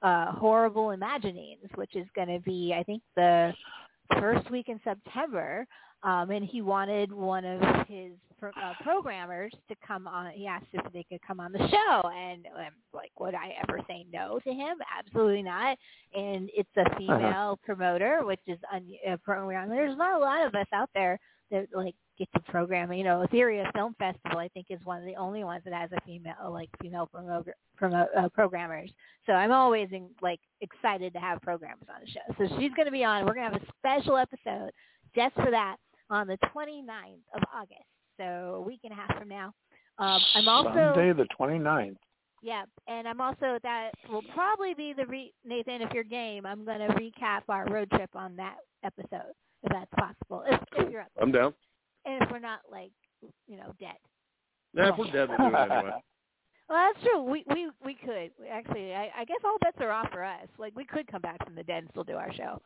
uh, 0.02 0.32
Horrible 0.32 0.92
Imaginings, 0.92 1.70
which 1.76 1.96
is 1.96 2.08
going 2.16 2.30
to 2.30 2.40
be 2.40 2.74
I 2.78 2.84
think 2.84 3.04
the 3.16 3.54
first 4.20 4.50
week 4.50 4.70
in 4.70 4.80
September. 4.84 5.68
Um, 6.08 6.32
and 6.32 6.46
he 6.46 6.62
wanted 6.62 7.12
one 7.12 7.44
of 7.44 7.60
his 7.86 8.14
pro- 8.40 8.52
uh, 8.52 8.74
programmers 8.82 9.52
to 9.68 9.76
come 9.86 10.08
on. 10.08 10.32
He 10.32 10.48
asked 10.48 10.68
if 10.72 10.94
they 10.94 11.04
could 11.04 11.20
come 11.28 11.42
on 11.42 11.52
the 11.52 11.68
show, 11.68 12.10
and 12.10 12.48
I'm 12.58 12.72
like, 12.94 13.12
would 13.20 13.36
I 13.36 13.54
ever 13.62 13.82
say 13.90 14.06
no 14.12 14.40
to 14.46 14.54
him? 14.54 14.78
Absolutely 14.98 15.44
not. 15.44 15.78
And 16.16 16.50
it's 16.56 16.70
a 16.78 16.98
female 16.98 17.60
promoter, 17.62 18.22
which 18.24 18.40
is 18.48 18.58
un- 18.74 18.88
a 19.06 19.18
program. 19.18 19.68
There's 19.68 19.98
not 19.98 20.16
a 20.16 20.24
lot 20.24 20.48
of 20.48 20.56
us 20.56 20.68
out 20.74 20.90
there 20.94 21.20
that 21.52 21.68
like 21.74 21.96
get 22.18 22.30
to 22.36 22.40
program. 22.50 22.94
You 22.94 23.04
know, 23.04 23.28
Etheria 23.30 23.70
Film 23.74 23.94
Festival, 24.00 24.40
I 24.40 24.48
think, 24.48 24.68
is 24.70 24.80
one 24.86 25.00
of 25.00 25.06
the 25.06 25.16
only 25.18 25.44
ones 25.44 25.64
that 25.66 25.74
has 25.74 25.92
a 25.92 26.00
female, 26.06 26.54
like 26.54 26.70
female 26.82 27.08
promoter, 27.08 27.54
promo, 27.78 28.08
uh, 28.18 28.30
programmers. 28.30 28.92
So 29.26 29.34
I'm 29.34 29.52
always 29.52 29.90
in, 29.92 30.08
like 30.22 30.40
excited 30.62 31.12
to 31.12 31.20
have 31.20 31.42
programmers 31.42 31.88
on 31.94 32.00
the 32.00 32.12
show. 32.12 32.34
So 32.38 32.58
she's 32.58 32.72
going 32.76 32.86
to 32.86 32.94
be 32.94 33.04
on. 33.04 33.26
We're 33.26 33.34
going 33.34 33.52
to 33.52 33.60
have 33.60 33.62
a 33.62 33.74
special 33.78 34.16
episode 34.16 34.72
just 35.14 35.36
for 35.36 35.52
that 35.52 35.76
on 36.10 36.28
the 36.28 36.38
29th 36.56 37.22
of 37.36 37.44
August. 37.54 37.84
So 38.18 38.56
a 38.56 38.62
week 38.62 38.80
and 38.84 38.94
a 38.94 38.96
half 38.96 39.18
from 39.18 39.30
now. 39.30 39.54
Um, 40.00 40.22
I'm 40.36 40.48
also 40.48 40.70
Sunday 40.96 41.14
the 41.14 41.28
29th. 41.40 41.98
yeah, 42.44 42.64
and 42.88 43.08
I'm 43.08 43.20
also 43.22 43.58
that 43.64 43.92
will 44.10 44.24
probably 44.34 44.74
be 44.74 44.94
the 44.94 45.06
re- 45.08 45.34
Nathan. 45.46 45.82
If 45.82 45.92
you're 45.94 46.04
game, 46.04 46.46
I'm 46.46 46.66
going 46.66 46.80
to 46.80 46.88
recap 46.96 47.42
our 47.50 47.66
road 47.66 47.90
trip 47.92 48.12
on 48.16 48.36
that 48.38 48.58
episode 48.84 49.34
if 49.64 49.72
that's 49.72 49.90
possible. 49.98 50.44
If, 50.48 50.60
if 50.78 50.92
you're 50.92 51.02
up, 51.02 51.12
I'm 51.22 51.32
down. 51.32 51.54
and 52.06 52.22
if 52.24 52.30
we're 52.32 52.40
not 52.40 52.60
like 52.72 52.92
you 53.48 53.58
know 53.58 53.74
dead. 53.80 53.96
Nah, 54.74 54.90
if 54.94 54.98
we're 55.00 55.12
dead, 55.12 55.30
we'll 55.30 55.50
do 55.50 55.56
it 55.56 55.72
anyway. 55.72 55.92
Well, 56.70 56.92
that's 56.94 57.02
true. 57.06 57.22
We 57.24 57.46
we 57.54 57.70
we 57.86 57.94
could 57.96 58.30
actually. 58.52 58.94
I, 58.94 59.10
I 59.20 59.24
guess 59.26 59.38
all 59.46 59.58
bets 59.62 59.78
are 59.80 59.90
off 59.90 60.10
for 60.12 60.22
us. 60.22 60.48
Like 60.60 60.76
we 60.76 60.84
could 60.84 61.08
come 61.08 61.22
back 61.22 61.44
from 61.46 61.56
the 61.56 61.64
dead 61.64 61.84
and 61.84 61.88
still 61.92 62.04
do 62.04 62.16
our 62.18 62.34
show. 62.34 62.62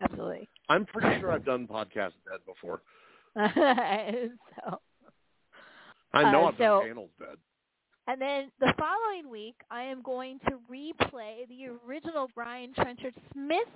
Absolutely. 0.00 0.48
I'm 0.68 0.84
pretty 0.86 1.20
sure 1.20 1.32
I've 1.32 1.44
done 1.44 1.66
podcast 1.66 2.12
dead 2.28 2.40
before. 2.46 2.82
so 3.36 4.78
I 6.14 6.32
know 6.32 6.44
Uh, 6.44 6.48
I've 6.48 6.54
so- 6.56 6.58
done 6.80 6.86
panels 6.88 7.10
dead. 7.18 7.36
And 8.06 8.18
then 8.22 8.50
the 8.58 8.72
following 8.78 9.28
week, 9.30 9.56
I 9.70 9.82
am 9.82 10.00
going 10.00 10.38
to 10.48 10.52
replay 10.72 11.46
the 11.48 11.68
original 11.86 12.30
Brian 12.34 12.72
Trenchard 12.72 13.12
Smith 13.34 13.68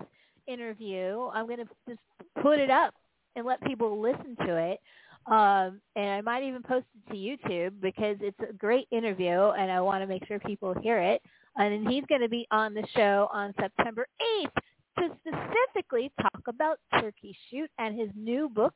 interview. 0.47 1.29
I'm 1.35 1.45
going 1.47 1.59
to 1.59 1.69
just 1.87 2.01
put 2.43 2.59
it 2.59 2.71
up 2.71 2.95
and 3.37 3.45
let 3.45 3.63
people 3.65 4.01
listen 4.01 4.35
to 4.47 4.57
it. 4.57 4.81
Um, 5.27 5.83
and 5.97 6.11
I 6.13 6.21
might 6.23 6.45
even 6.45 6.63
post 6.63 6.87
it 6.95 7.13
to 7.13 7.15
YouTube 7.15 7.75
because 7.83 8.17
it's 8.21 8.39
a 8.49 8.55
great 8.55 8.89
interview 8.91 9.51
and 9.51 9.71
I 9.71 9.83
want 9.83 10.03
to 10.03 10.07
make 10.07 10.27
sure 10.27 10.39
people 10.41 10.75
hear 10.83 10.99
it. 10.99 11.21
And 11.57 11.71
then 11.87 11.93
he's 11.93 12.05
going 12.09 12.23
to 12.23 12.29
be 12.31 12.47
on 12.51 12.73
the 12.73 12.87
show 12.97 13.29
on 13.35 13.53
September 13.61 14.07
8th 14.41 14.63
to 14.99 15.09
specifically 15.21 16.11
talk 16.21 16.43
about 16.47 16.79
Turkey 17.01 17.37
Shoot 17.51 17.71
and 17.79 17.99
his 17.99 18.11
new 18.17 18.49
book, 18.49 18.75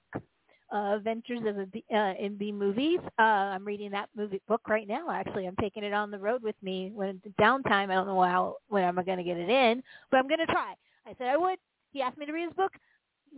uh, 0.72 0.98
Ventures 0.98 1.40
of 1.46 1.58
a 1.58 1.66
B, 1.66 1.84
uh, 1.94 2.14
in 2.18 2.36
B 2.36 2.50
movies. 2.52 2.98
Uh, 3.18 3.22
I'm 3.22 3.64
reading 3.64 3.90
that 3.92 4.08
movie 4.16 4.40
book 4.48 4.62
right 4.68 4.88
now. 4.88 5.10
Actually, 5.10 5.46
I'm 5.46 5.56
taking 5.60 5.84
it 5.84 5.92
on 5.92 6.10
the 6.10 6.18
road 6.18 6.42
with 6.42 6.56
me 6.62 6.90
when 6.94 7.20
it's 7.24 7.36
downtime. 7.40 7.90
I 7.90 7.94
don't 7.94 8.06
know 8.06 8.22
how 8.22 8.56
when 8.68 8.84
I'm 8.84 8.94
going 8.96 9.18
to 9.18 9.24
get 9.24 9.36
it 9.36 9.48
in, 9.48 9.82
but 10.10 10.18
I'm 10.18 10.28
going 10.28 10.40
to 10.40 10.46
try. 10.46 10.74
I 11.06 11.14
said 11.18 11.28
I 11.28 11.36
would. 11.36 11.58
He 11.92 12.02
asked 12.02 12.18
me 12.18 12.26
to 12.26 12.32
read 12.32 12.46
his 12.46 12.54
book. 12.54 12.72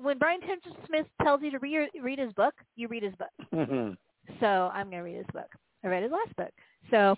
When 0.00 0.18
Brian 0.18 0.40
Trenchard 0.40 0.72
Smith 0.86 1.06
tells 1.22 1.42
you 1.42 1.50
to 1.50 1.58
read 1.58 1.88
read 2.02 2.18
his 2.18 2.32
book, 2.32 2.54
you 2.76 2.88
read 2.88 3.02
his 3.02 3.14
book. 3.16 3.30
Mhm. 3.52 3.96
So 4.40 4.70
I'm 4.74 4.90
going 4.90 4.98
to 4.98 5.10
read 5.10 5.16
his 5.16 5.26
book. 5.32 5.48
I 5.82 5.86
read 5.88 6.02
his 6.02 6.12
last 6.12 6.36
book. 6.36 6.50
So 6.90 7.16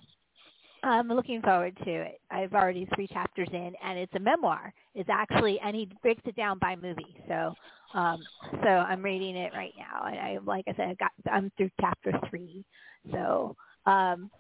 I'm 0.83 1.09
looking 1.09 1.43
forward 1.43 1.77
to 1.85 1.91
it. 1.91 2.21
I've 2.31 2.55
already 2.55 2.89
three 2.95 3.07
chapters 3.07 3.49
in, 3.53 3.73
and 3.85 3.99
it's 3.99 4.15
a 4.15 4.19
memoir. 4.19 4.73
It's 4.95 5.11
actually, 5.11 5.59
and 5.61 5.75
he 5.77 5.89
breaks 6.03 6.23
it 6.25 6.37
down 6.37 6.59
by 6.59 6.77
movie. 6.77 7.17
So, 7.29 7.55
um, 7.95 8.19
so 8.63 8.69
I'm 8.69 9.03
reading 9.03 9.37
it 9.37 9.53
right 9.55 9.75
now, 9.79 10.07
and 10.07 10.19
I, 10.19 10.39
like 10.45 10.65
I 10.69 10.73
said, 10.77 10.89
I 10.89 10.95
got, 10.95 11.11
I'm 11.31 11.51
through 11.57 11.71
chapter 11.81 12.13
three. 12.29 12.65
So, 13.13 13.57
um, 13.87 14.31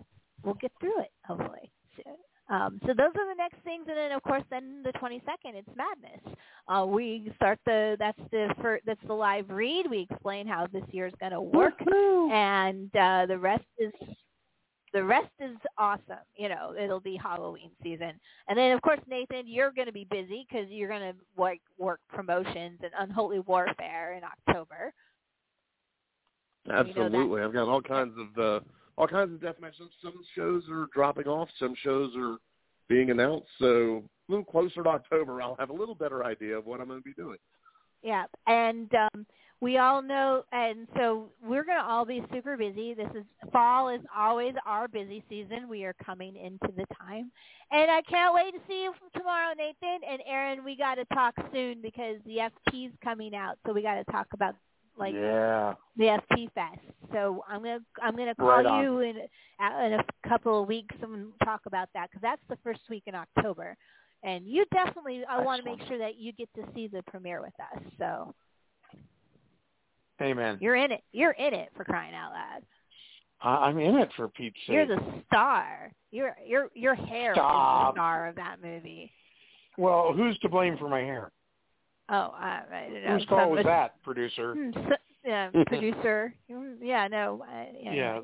we'll 0.44 0.54
get 0.54 0.72
through 0.80 1.00
it 1.00 1.10
hopefully 1.26 1.70
soon. 1.96 2.14
Um, 2.48 2.80
so 2.82 2.88
those 2.88 3.12
are 3.14 3.28
the 3.28 3.36
next 3.36 3.62
things, 3.62 3.84
and 3.88 3.96
then 3.96 4.12
of 4.12 4.22
course, 4.22 4.42
then 4.50 4.82
the 4.82 4.92
22nd, 4.94 5.54
it's 5.54 5.68
Madness. 5.76 6.36
Uh, 6.66 6.84
we 6.84 7.30
start 7.36 7.60
the 7.64 7.96
that's 7.98 8.18
the 8.32 8.52
first, 8.60 8.84
that's 8.86 9.00
the 9.06 9.12
live 9.12 9.48
read. 9.50 9.86
We 9.88 10.08
explain 10.10 10.48
how 10.48 10.66
this 10.72 10.82
year 10.90 11.06
is 11.06 11.14
going 11.20 11.32
to 11.32 11.40
work, 11.40 11.80
and 12.32 12.94
uh, 12.96 13.26
the 13.26 13.38
rest 13.38 13.64
is 13.78 13.92
the 14.92 15.04
rest 15.04 15.30
is 15.40 15.56
awesome. 15.78 16.24
You 16.36 16.48
know, 16.48 16.74
it'll 16.78 17.00
be 17.00 17.16
Halloween 17.16 17.70
season, 17.82 18.12
and 18.48 18.58
then 18.58 18.72
of 18.72 18.82
course, 18.82 19.00
Nathan, 19.08 19.44
you're 19.46 19.72
going 19.72 19.86
to 19.86 19.92
be 19.92 20.06
busy 20.10 20.46
because 20.48 20.68
you're 20.70 20.88
going 20.88 21.12
to 21.12 21.14
like 21.36 21.60
work 21.78 22.00
promotions 22.08 22.80
and 22.82 22.92
Unholy 22.98 23.40
Warfare 23.40 24.14
in 24.14 24.22
October. 24.24 24.92
know 26.66 26.84
that. 26.84 26.88
Absolutely. 26.88 27.42
I've 27.42 27.52
got 27.52 27.68
all 27.68 27.82
kinds 27.82 28.14
of 28.18 28.42
uh, 28.42 28.60
all 28.96 29.06
kinds 29.06 29.32
of 29.32 29.40
deathmatch. 29.40 29.76
Some, 29.78 29.90
some 30.02 30.14
shows 30.34 30.64
are 30.70 30.86
dropping 30.94 31.26
off. 31.26 31.48
Some 31.58 31.74
shows 31.82 32.12
are 32.16 32.36
being 32.88 33.10
announced. 33.10 33.48
So 33.58 34.02
a 34.28 34.32
little 34.32 34.44
closer 34.44 34.82
to 34.82 34.88
October, 34.88 35.40
I'll 35.40 35.56
have 35.58 35.70
a 35.70 35.74
little 35.74 35.94
better 35.94 36.24
idea 36.24 36.58
of 36.58 36.66
what 36.66 36.80
I'm 36.80 36.88
going 36.88 37.00
to 37.00 37.04
be 37.04 37.14
doing. 37.14 37.38
Yeah, 38.02 38.24
and 38.46 38.90
um, 38.94 39.26
we 39.60 39.76
all 39.76 40.00
know, 40.00 40.42
and 40.52 40.88
so 40.96 41.28
we're 41.42 41.64
going 41.64 41.78
to 41.78 41.84
all 41.84 42.06
be 42.06 42.24
super 42.32 42.56
busy. 42.56 42.94
This 42.94 43.10
is 43.14 43.24
fall 43.52 43.90
is 43.90 44.00
always 44.16 44.54
our 44.64 44.88
busy 44.88 45.22
season. 45.28 45.68
We 45.68 45.84
are 45.84 45.94
coming 46.04 46.34
into 46.36 46.74
the 46.76 46.86
time, 46.98 47.30
and 47.70 47.90
I 47.90 48.00
can't 48.02 48.34
wait 48.34 48.52
to 48.54 48.60
see 48.66 48.84
you 48.84 48.94
tomorrow, 49.14 49.52
Nathan 49.56 50.00
and 50.08 50.22
Aaron. 50.26 50.64
We 50.64 50.76
got 50.76 50.94
to 50.94 51.04
talk 51.06 51.34
soon 51.52 51.82
because 51.82 52.16
the 52.24 52.38
FT's 52.38 52.94
coming 53.04 53.34
out, 53.34 53.58
so 53.66 53.74
we 53.74 53.82
got 53.82 53.96
to 53.96 54.04
talk 54.04 54.28
about 54.32 54.54
like 54.98 55.14
yeah. 55.14 55.74
the 55.96 56.04
FT 56.04 56.50
Fest. 56.54 56.80
So 57.12 57.44
I'm 57.48 57.62
gonna 57.62 57.80
I'm 58.02 58.16
gonna 58.16 58.34
call 58.34 58.62
Right 58.62 58.82
you 58.82 59.00
in 59.00 59.16
in 59.16 59.92
a 59.92 60.28
couple 60.28 60.62
of 60.62 60.68
weeks 60.68 60.94
and 61.02 61.32
talk 61.44 61.62
about 61.66 61.88
that 61.94 62.10
because 62.10 62.22
that's 62.22 62.42
the 62.48 62.58
first 62.64 62.80
week 62.88 63.02
in 63.06 63.14
October. 63.14 63.76
And 64.22 64.46
you 64.46 64.66
definitely, 64.72 65.22
I 65.28 65.42
want 65.42 65.64
to 65.64 65.70
make 65.70 65.80
sure 65.88 65.96
that 65.96 66.16
you 66.16 66.32
get 66.32 66.50
to 66.54 66.62
see 66.74 66.88
the 66.88 67.02
premiere 67.04 67.40
with 67.40 67.54
us. 67.58 67.82
So 67.98 68.34
Amen. 70.20 70.58
you're 70.60 70.76
in 70.76 70.92
it. 70.92 71.02
You're 71.12 71.32
in 71.32 71.54
it 71.54 71.70
for 71.76 71.84
crying 71.84 72.14
out 72.14 72.32
loud. 72.32 72.62
I- 73.42 73.66
I'm 73.68 73.78
in 73.78 73.96
it 73.96 74.10
for 74.16 74.28
Pete's 74.28 74.56
sake. 74.66 74.74
You're 74.74 74.86
the 74.86 75.00
star. 75.26 75.92
Your 76.10 76.36
your 76.46 76.68
your 76.74 76.94
hair 76.94 77.32
is 77.32 77.36
the 77.36 77.92
star 77.92 78.28
of 78.28 78.36
that 78.36 78.56
movie. 78.62 79.12
Well, 79.78 80.12
who's 80.12 80.38
to 80.40 80.48
blame 80.48 80.76
for 80.76 80.88
my 80.88 81.00
hair? 81.00 81.30
Oh, 82.08 82.34
I, 82.36 82.62
I 82.72 82.88
don't 82.90 83.04
know. 83.04 83.18
Whose 83.18 83.26
Some- 83.28 83.50
was 83.50 83.64
that, 83.64 84.02
producer? 84.02 84.54
Hmm, 84.54 84.70
so- 84.74 84.96
yeah, 85.24 85.50
producer. 85.66 86.34
Yeah, 86.82 87.06
no. 87.08 87.44
Uh, 87.48 87.64
yeah. 87.80 87.92
Yeah. 87.92 88.20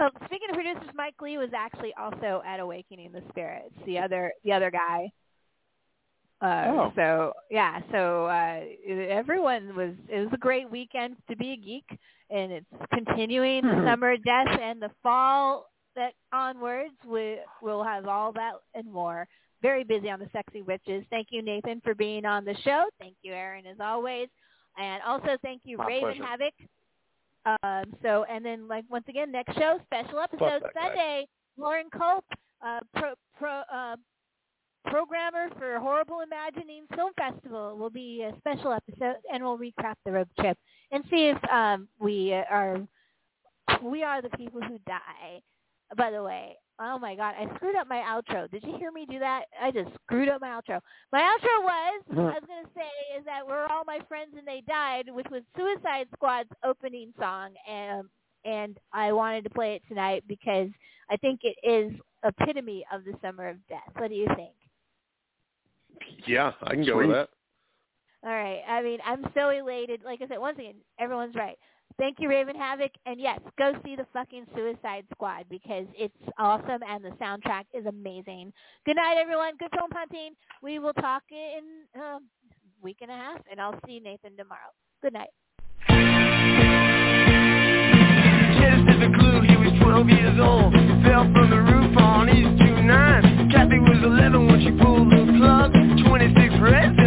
Oh, 0.00 0.08
speaking 0.24 0.48
of 0.48 0.54
producers, 0.54 0.90
Mike 0.94 1.14
Lee 1.20 1.36
was 1.38 1.50
actually 1.54 1.92
also 1.98 2.42
at 2.46 2.58
Awakening 2.58 3.12
the 3.12 3.22
Spirits. 3.28 3.74
The 3.86 3.98
other 3.98 4.32
the 4.44 4.52
other 4.52 4.70
guy. 4.70 5.10
Uh, 6.40 6.64
Oh. 6.68 6.92
So 6.96 7.32
yeah, 7.50 7.80
so 7.92 8.26
uh, 8.26 8.60
everyone 8.88 9.74
was. 9.76 9.92
It 10.08 10.20
was 10.20 10.30
a 10.32 10.38
great 10.38 10.70
weekend 10.70 11.16
to 11.28 11.36
be 11.36 11.52
a 11.52 11.56
geek, 11.56 11.84
and 12.30 12.50
it's 12.52 12.66
continuing 12.94 13.62
the 13.66 13.72
Mhm. 13.74 13.90
summer 13.90 14.16
death 14.16 14.58
and 14.60 14.80
the 14.80 14.90
fall 15.02 15.66
that 15.96 16.14
onwards. 16.32 16.94
We 17.04 17.38
will 17.60 17.82
have 17.84 18.06
all 18.08 18.32
that 18.32 18.54
and 18.74 18.90
more. 18.90 19.28
Very 19.60 19.84
busy 19.84 20.08
on 20.10 20.18
the 20.18 20.28
Sexy 20.32 20.62
Witches. 20.62 21.04
Thank 21.10 21.28
you, 21.30 21.42
Nathan, 21.42 21.82
for 21.82 21.94
being 21.94 22.24
on 22.24 22.46
the 22.46 22.54
show. 22.64 22.86
Thank 22.98 23.16
you, 23.22 23.34
Aaron, 23.34 23.66
as 23.66 23.78
always, 23.78 24.30
and 24.78 25.02
also 25.02 25.36
thank 25.42 25.66
you, 25.66 25.76
My 25.76 25.86
Raven 25.86 26.00
pleasure. 26.16 26.24
Havoc 26.24 26.54
Um, 27.62 27.94
so, 28.02 28.24
and 28.24 28.44
then 28.44 28.66
like 28.68 28.84
once 28.88 29.08
again, 29.08 29.30
next 29.32 29.54
show, 29.58 29.78
special 29.84 30.20
episode 30.20 30.62
that 30.62 30.74
guy. 30.74 30.86
Sunday. 30.86 31.28
Lauren 31.58 31.90
Culp, 31.90 32.24
uh, 32.62 32.80
pro, 32.94 33.14
pro, 33.36 33.60
uh, 33.72 33.96
programmer 34.86 35.48
for 35.58 35.78
Horrible 35.78 36.20
Imagining 36.20 36.84
Film 36.94 37.12
Festival, 37.18 37.76
will 37.76 37.90
be 37.90 38.22
a 38.22 38.36
special 38.38 38.72
episode, 38.72 39.16
and 39.32 39.42
we'll 39.42 39.58
recap 39.58 39.94
the 40.04 40.12
road 40.12 40.28
trip 40.38 40.58
and 40.90 41.04
see 41.10 41.26
if 41.28 41.38
um, 41.50 41.88
we 41.98 42.32
are 42.32 42.80
we 43.82 44.02
are 44.02 44.22
the 44.22 44.30
people 44.30 44.60
who 44.60 44.78
die. 44.86 45.40
By 45.96 46.10
the 46.10 46.22
way, 46.22 46.56
oh 46.80 46.98
my 46.98 47.16
god, 47.16 47.34
I 47.38 47.52
screwed 47.56 47.76
up 47.76 47.88
my 47.88 47.98
outro. 47.98 48.50
Did 48.50 48.64
you 48.64 48.76
hear 48.78 48.92
me 48.92 49.06
do 49.10 49.18
that? 49.18 49.44
I 49.60 49.70
just 49.70 49.90
screwed 50.04 50.28
up 50.28 50.40
my 50.40 50.48
outro. 50.48 50.80
My 51.12 51.20
outro 51.20 51.64
was 51.64 52.02
I 52.10 52.14
was 52.14 52.42
gonna 52.46 52.68
say 52.74 53.18
is 53.18 53.24
that 53.24 53.46
we're 53.46 53.66
all 53.66 53.84
my 53.86 53.98
friends 54.08 54.34
and 54.38 54.46
they 54.46 54.62
died, 54.68 55.06
which 55.10 55.26
was 55.30 55.42
Suicide 55.56 56.06
Squad's 56.14 56.50
opening 56.64 57.12
song, 57.18 57.50
and 57.68 58.08
and 58.44 58.78
I 58.92 59.12
wanted 59.12 59.44
to 59.44 59.50
play 59.50 59.74
it 59.74 59.82
tonight 59.88 60.24
because 60.26 60.68
I 61.10 61.16
think 61.16 61.40
it 61.42 61.56
is 61.62 61.92
epitome 62.24 62.84
of 62.92 63.04
the 63.04 63.14
summer 63.22 63.48
of 63.48 63.56
death. 63.68 63.80
What 63.96 64.08
do 64.08 64.14
you 64.14 64.28
think? 64.36 64.54
Yeah, 66.26 66.52
I 66.62 66.74
can 66.74 66.84
go 66.84 66.94
Sweet. 66.98 67.08
with 67.08 67.16
that. 67.16 67.28
All 68.22 68.30
right. 68.32 68.60
I 68.68 68.82
mean, 68.82 68.98
I'm 69.04 69.24
so 69.34 69.48
elated. 69.50 70.02
Like 70.04 70.20
I 70.22 70.28
said, 70.28 70.38
once 70.38 70.58
again, 70.58 70.74
everyone's 70.98 71.34
right. 71.34 71.56
Thank 71.98 72.18
you, 72.20 72.28
Raven 72.28 72.56
Havoc. 72.56 72.92
And 73.06 73.20
yes, 73.20 73.40
go 73.58 73.72
see 73.84 73.96
the 73.96 74.06
fucking 74.12 74.46
Suicide 74.54 75.04
Squad 75.12 75.44
because 75.50 75.86
it's 75.96 76.14
awesome 76.38 76.80
and 76.86 77.04
the 77.04 77.10
soundtrack 77.20 77.64
is 77.74 77.86
amazing. 77.86 78.52
Good 78.86 78.96
night, 78.96 79.16
everyone. 79.18 79.56
Good 79.58 79.70
film 79.76 79.90
hunting. 79.92 80.34
We 80.62 80.78
will 80.78 80.92
talk 80.94 81.22
in 81.30 82.00
a 82.00 82.18
week 82.82 82.98
and 83.00 83.10
a 83.10 83.14
half, 83.14 83.40
and 83.50 83.60
I'll 83.60 83.78
see 83.86 84.00
Nathan 84.00 84.36
tomorrow. 84.36 84.70
Good 85.02 85.14
night. 85.14 85.30
Just 88.60 88.88
as 88.88 89.02
a 89.02 89.18
clue, 89.18 89.40
he 89.42 89.56
was 89.56 89.72
12 89.82 90.08
years 90.08 90.38
old. 90.40 90.74
He 90.74 91.02
fell 91.04 91.24
from 91.32 91.50
the 91.50 91.60
roof 91.60 91.96
on 91.98 92.28
East 92.28 92.60
29. 92.60 93.50
Kathy 93.50 93.78
was 93.78 93.98
11 94.02 94.46
when 94.46 94.60
she 94.60 94.70
pulled 94.82 95.10
the 95.10 95.38
plug. 95.38 95.79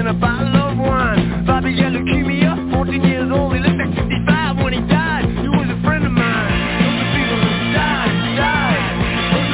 26 0.03 0.09
reds 0.09 0.09
and 0.09 0.09
a 0.09 0.13
bottle 0.13 0.55
of 0.55 0.77
wine. 0.77 1.45
Bobby 1.45 1.75
got 1.75 1.93
leukemia, 1.93 2.73
14 2.73 3.03
years 3.03 3.31
old. 3.31 3.53
He 3.53 3.59
looked 3.59 3.79
like 3.79 3.95
55 3.95 4.57
when 4.63 4.73
he 4.73 4.81
died. 4.87 5.25
He 5.25 5.47
was 5.47 5.67
a 5.69 5.79
friend 5.83 6.05
of 6.05 6.11
mine. 6.11 6.51
Those 6.83 7.07
people 7.15 7.39
who 7.39 7.73
died, 7.73 8.11
died. 8.35 8.83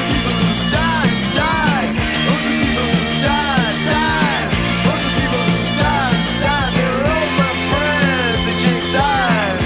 People 0.10 0.38
who 0.42 0.50
died, 0.74 1.14
died. 1.38 1.90
People 2.26 2.88
who 2.90 3.04
died, 3.22 3.78
died. 3.90 4.50
People 4.90 5.44
who 5.46 5.58
died, 5.78 6.18
died. 6.42 6.72
They 6.78 6.88
were 6.90 7.06
all 7.06 7.30
my 7.38 7.54
friends. 7.70 8.42
Just 8.66 8.88
died. 8.94 9.58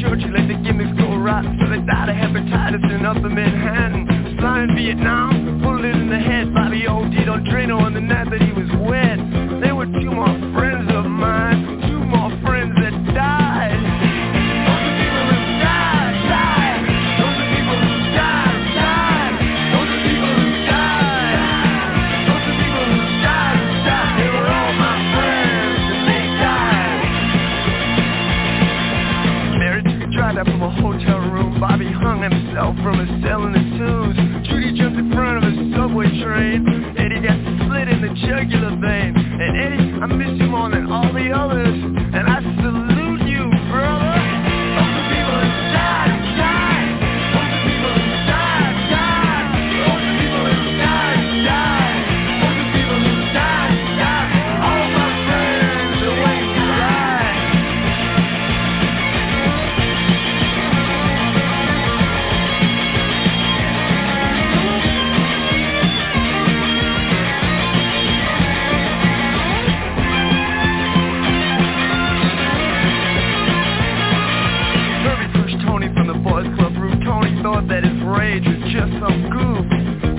Churchill 0.00 0.32
let 0.34 0.46
the 0.48 0.54
gimmicks 0.64 0.94
go 0.98 1.08
So 1.60 1.64
they 1.70 1.80
died 1.86 2.08
in 3.02 3.06
upper 3.06 3.28
Manhattan 3.28 4.36
Flying 4.38 4.74
Vietnam, 4.76 5.31
On 7.32 7.94
the 7.94 8.00
night 8.00 8.28
that 8.30 8.42
he 8.42 8.52
was 8.52 8.68
wet 8.86 9.16
There 9.62 9.74
were 9.74 9.86
two 9.86 10.12
more 10.12 10.28
friends 10.52 10.92
of 10.92 11.06
mine 11.06 11.80
Two 11.88 11.98
more 12.04 12.28
friends 12.44 12.76
that 12.76 13.14
died. 13.14 13.52
From 30.42 30.62
a 30.62 30.70
hotel 30.82 31.18
room. 31.30 31.60
Bobby 31.60 31.86
hung 31.86 32.20
himself 32.22 32.74
from 32.82 32.98
a 32.98 33.06
cell 33.22 33.46
in 33.46 33.52
the 33.52 33.62
twos. 33.78 34.16
Judy 34.48 34.81
jumped 34.92 34.98
in 34.98 35.16
front 35.16 35.38
of 35.38 35.44
a 35.44 35.76
subway 35.76 36.06
train. 36.22 36.66
Eddie 36.98 37.20
got 37.20 37.38
split 37.64 37.88
in 37.88 38.00
the 38.02 38.08
jugular 38.08 38.76
vein. 38.76 39.14
And 39.16 39.56
Eddie, 39.56 39.92
I 40.00 40.06
miss 40.06 40.38
you 40.38 40.46
more 40.46 40.70
than 40.70 40.90
all 40.90 41.12
the 41.12 41.30
others. 41.30 41.74
And 41.74 42.28
I 42.28 42.40
salute 42.60 42.81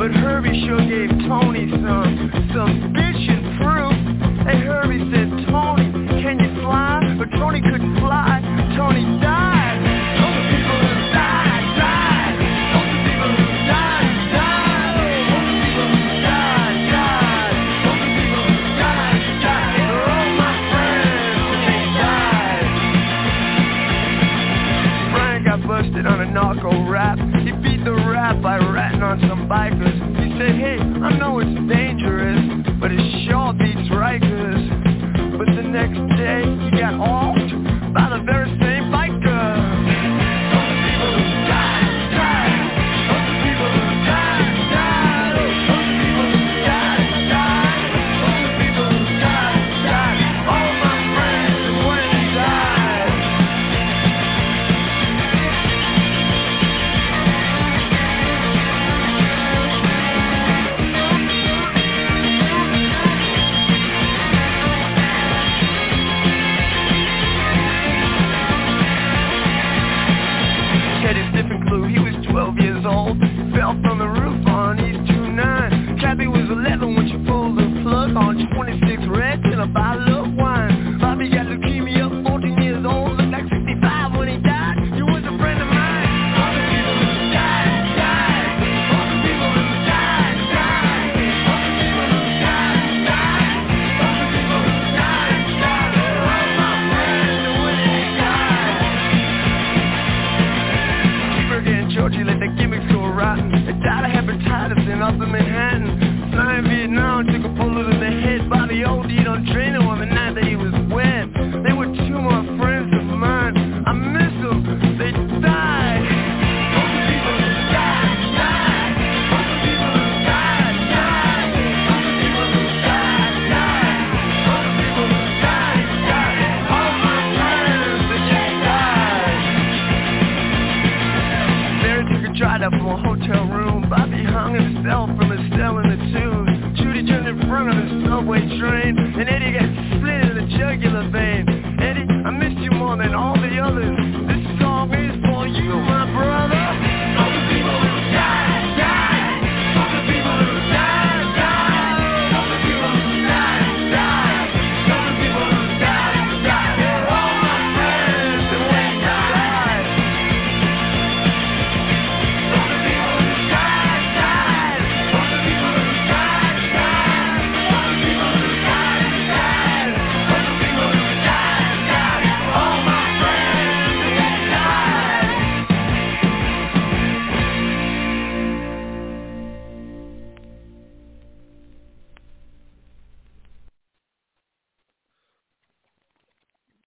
But 0.04 0.12
Herbie 0.12 0.66
sure 0.68 0.84
gave 0.84 1.08
Tony 1.30 1.72
some, 1.72 2.30
some 2.54 2.92
proof. 2.92 3.96
Hey, 4.44 4.60
Herbie 4.60 5.00
said, 5.16 5.32
Tony, 5.48 5.88
can 6.20 6.44
you 6.44 6.52
fly? 6.60 7.16
But 7.18 7.32
Tony 7.40 7.62
couldn't 7.62 7.96
fly. 8.02 8.42
Tony 8.76 9.06
died. 9.24 9.80
People 10.52 10.76
who 10.76 10.92
died, 11.16 11.64
died. 11.80 12.36
People 12.36 13.32
who 13.32 13.48
died, 13.64 14.28
died. 14.36 15.32
People 15.72 15.88
who 18.44 18.60
died, 18.76 19.24
died. 19.40 19.88
All 20.04 20.28
my 20.36 20.52
friends 20.68 21.48
and 21.48 21.64
they 21.64 21.84
died. 25.16 25.48
Got 25.48 25.64
busted 25.66 26.06
on 26.06 26.20
a 26.20 26.26
narco 26.30 26.92
rap. 26.92 27.18
He 27.40 27.52
beat 27.54 27.86
the 27.86 27.94
rap 27.94 28.42
by 28.42 28.58
ratting 28.58 29.02
on 29.02 29.22
some 29.30 29.48
bikers. 29.48 29.93
I 31.04 31.18
know 31.18 31.40
it's 31.40 31.53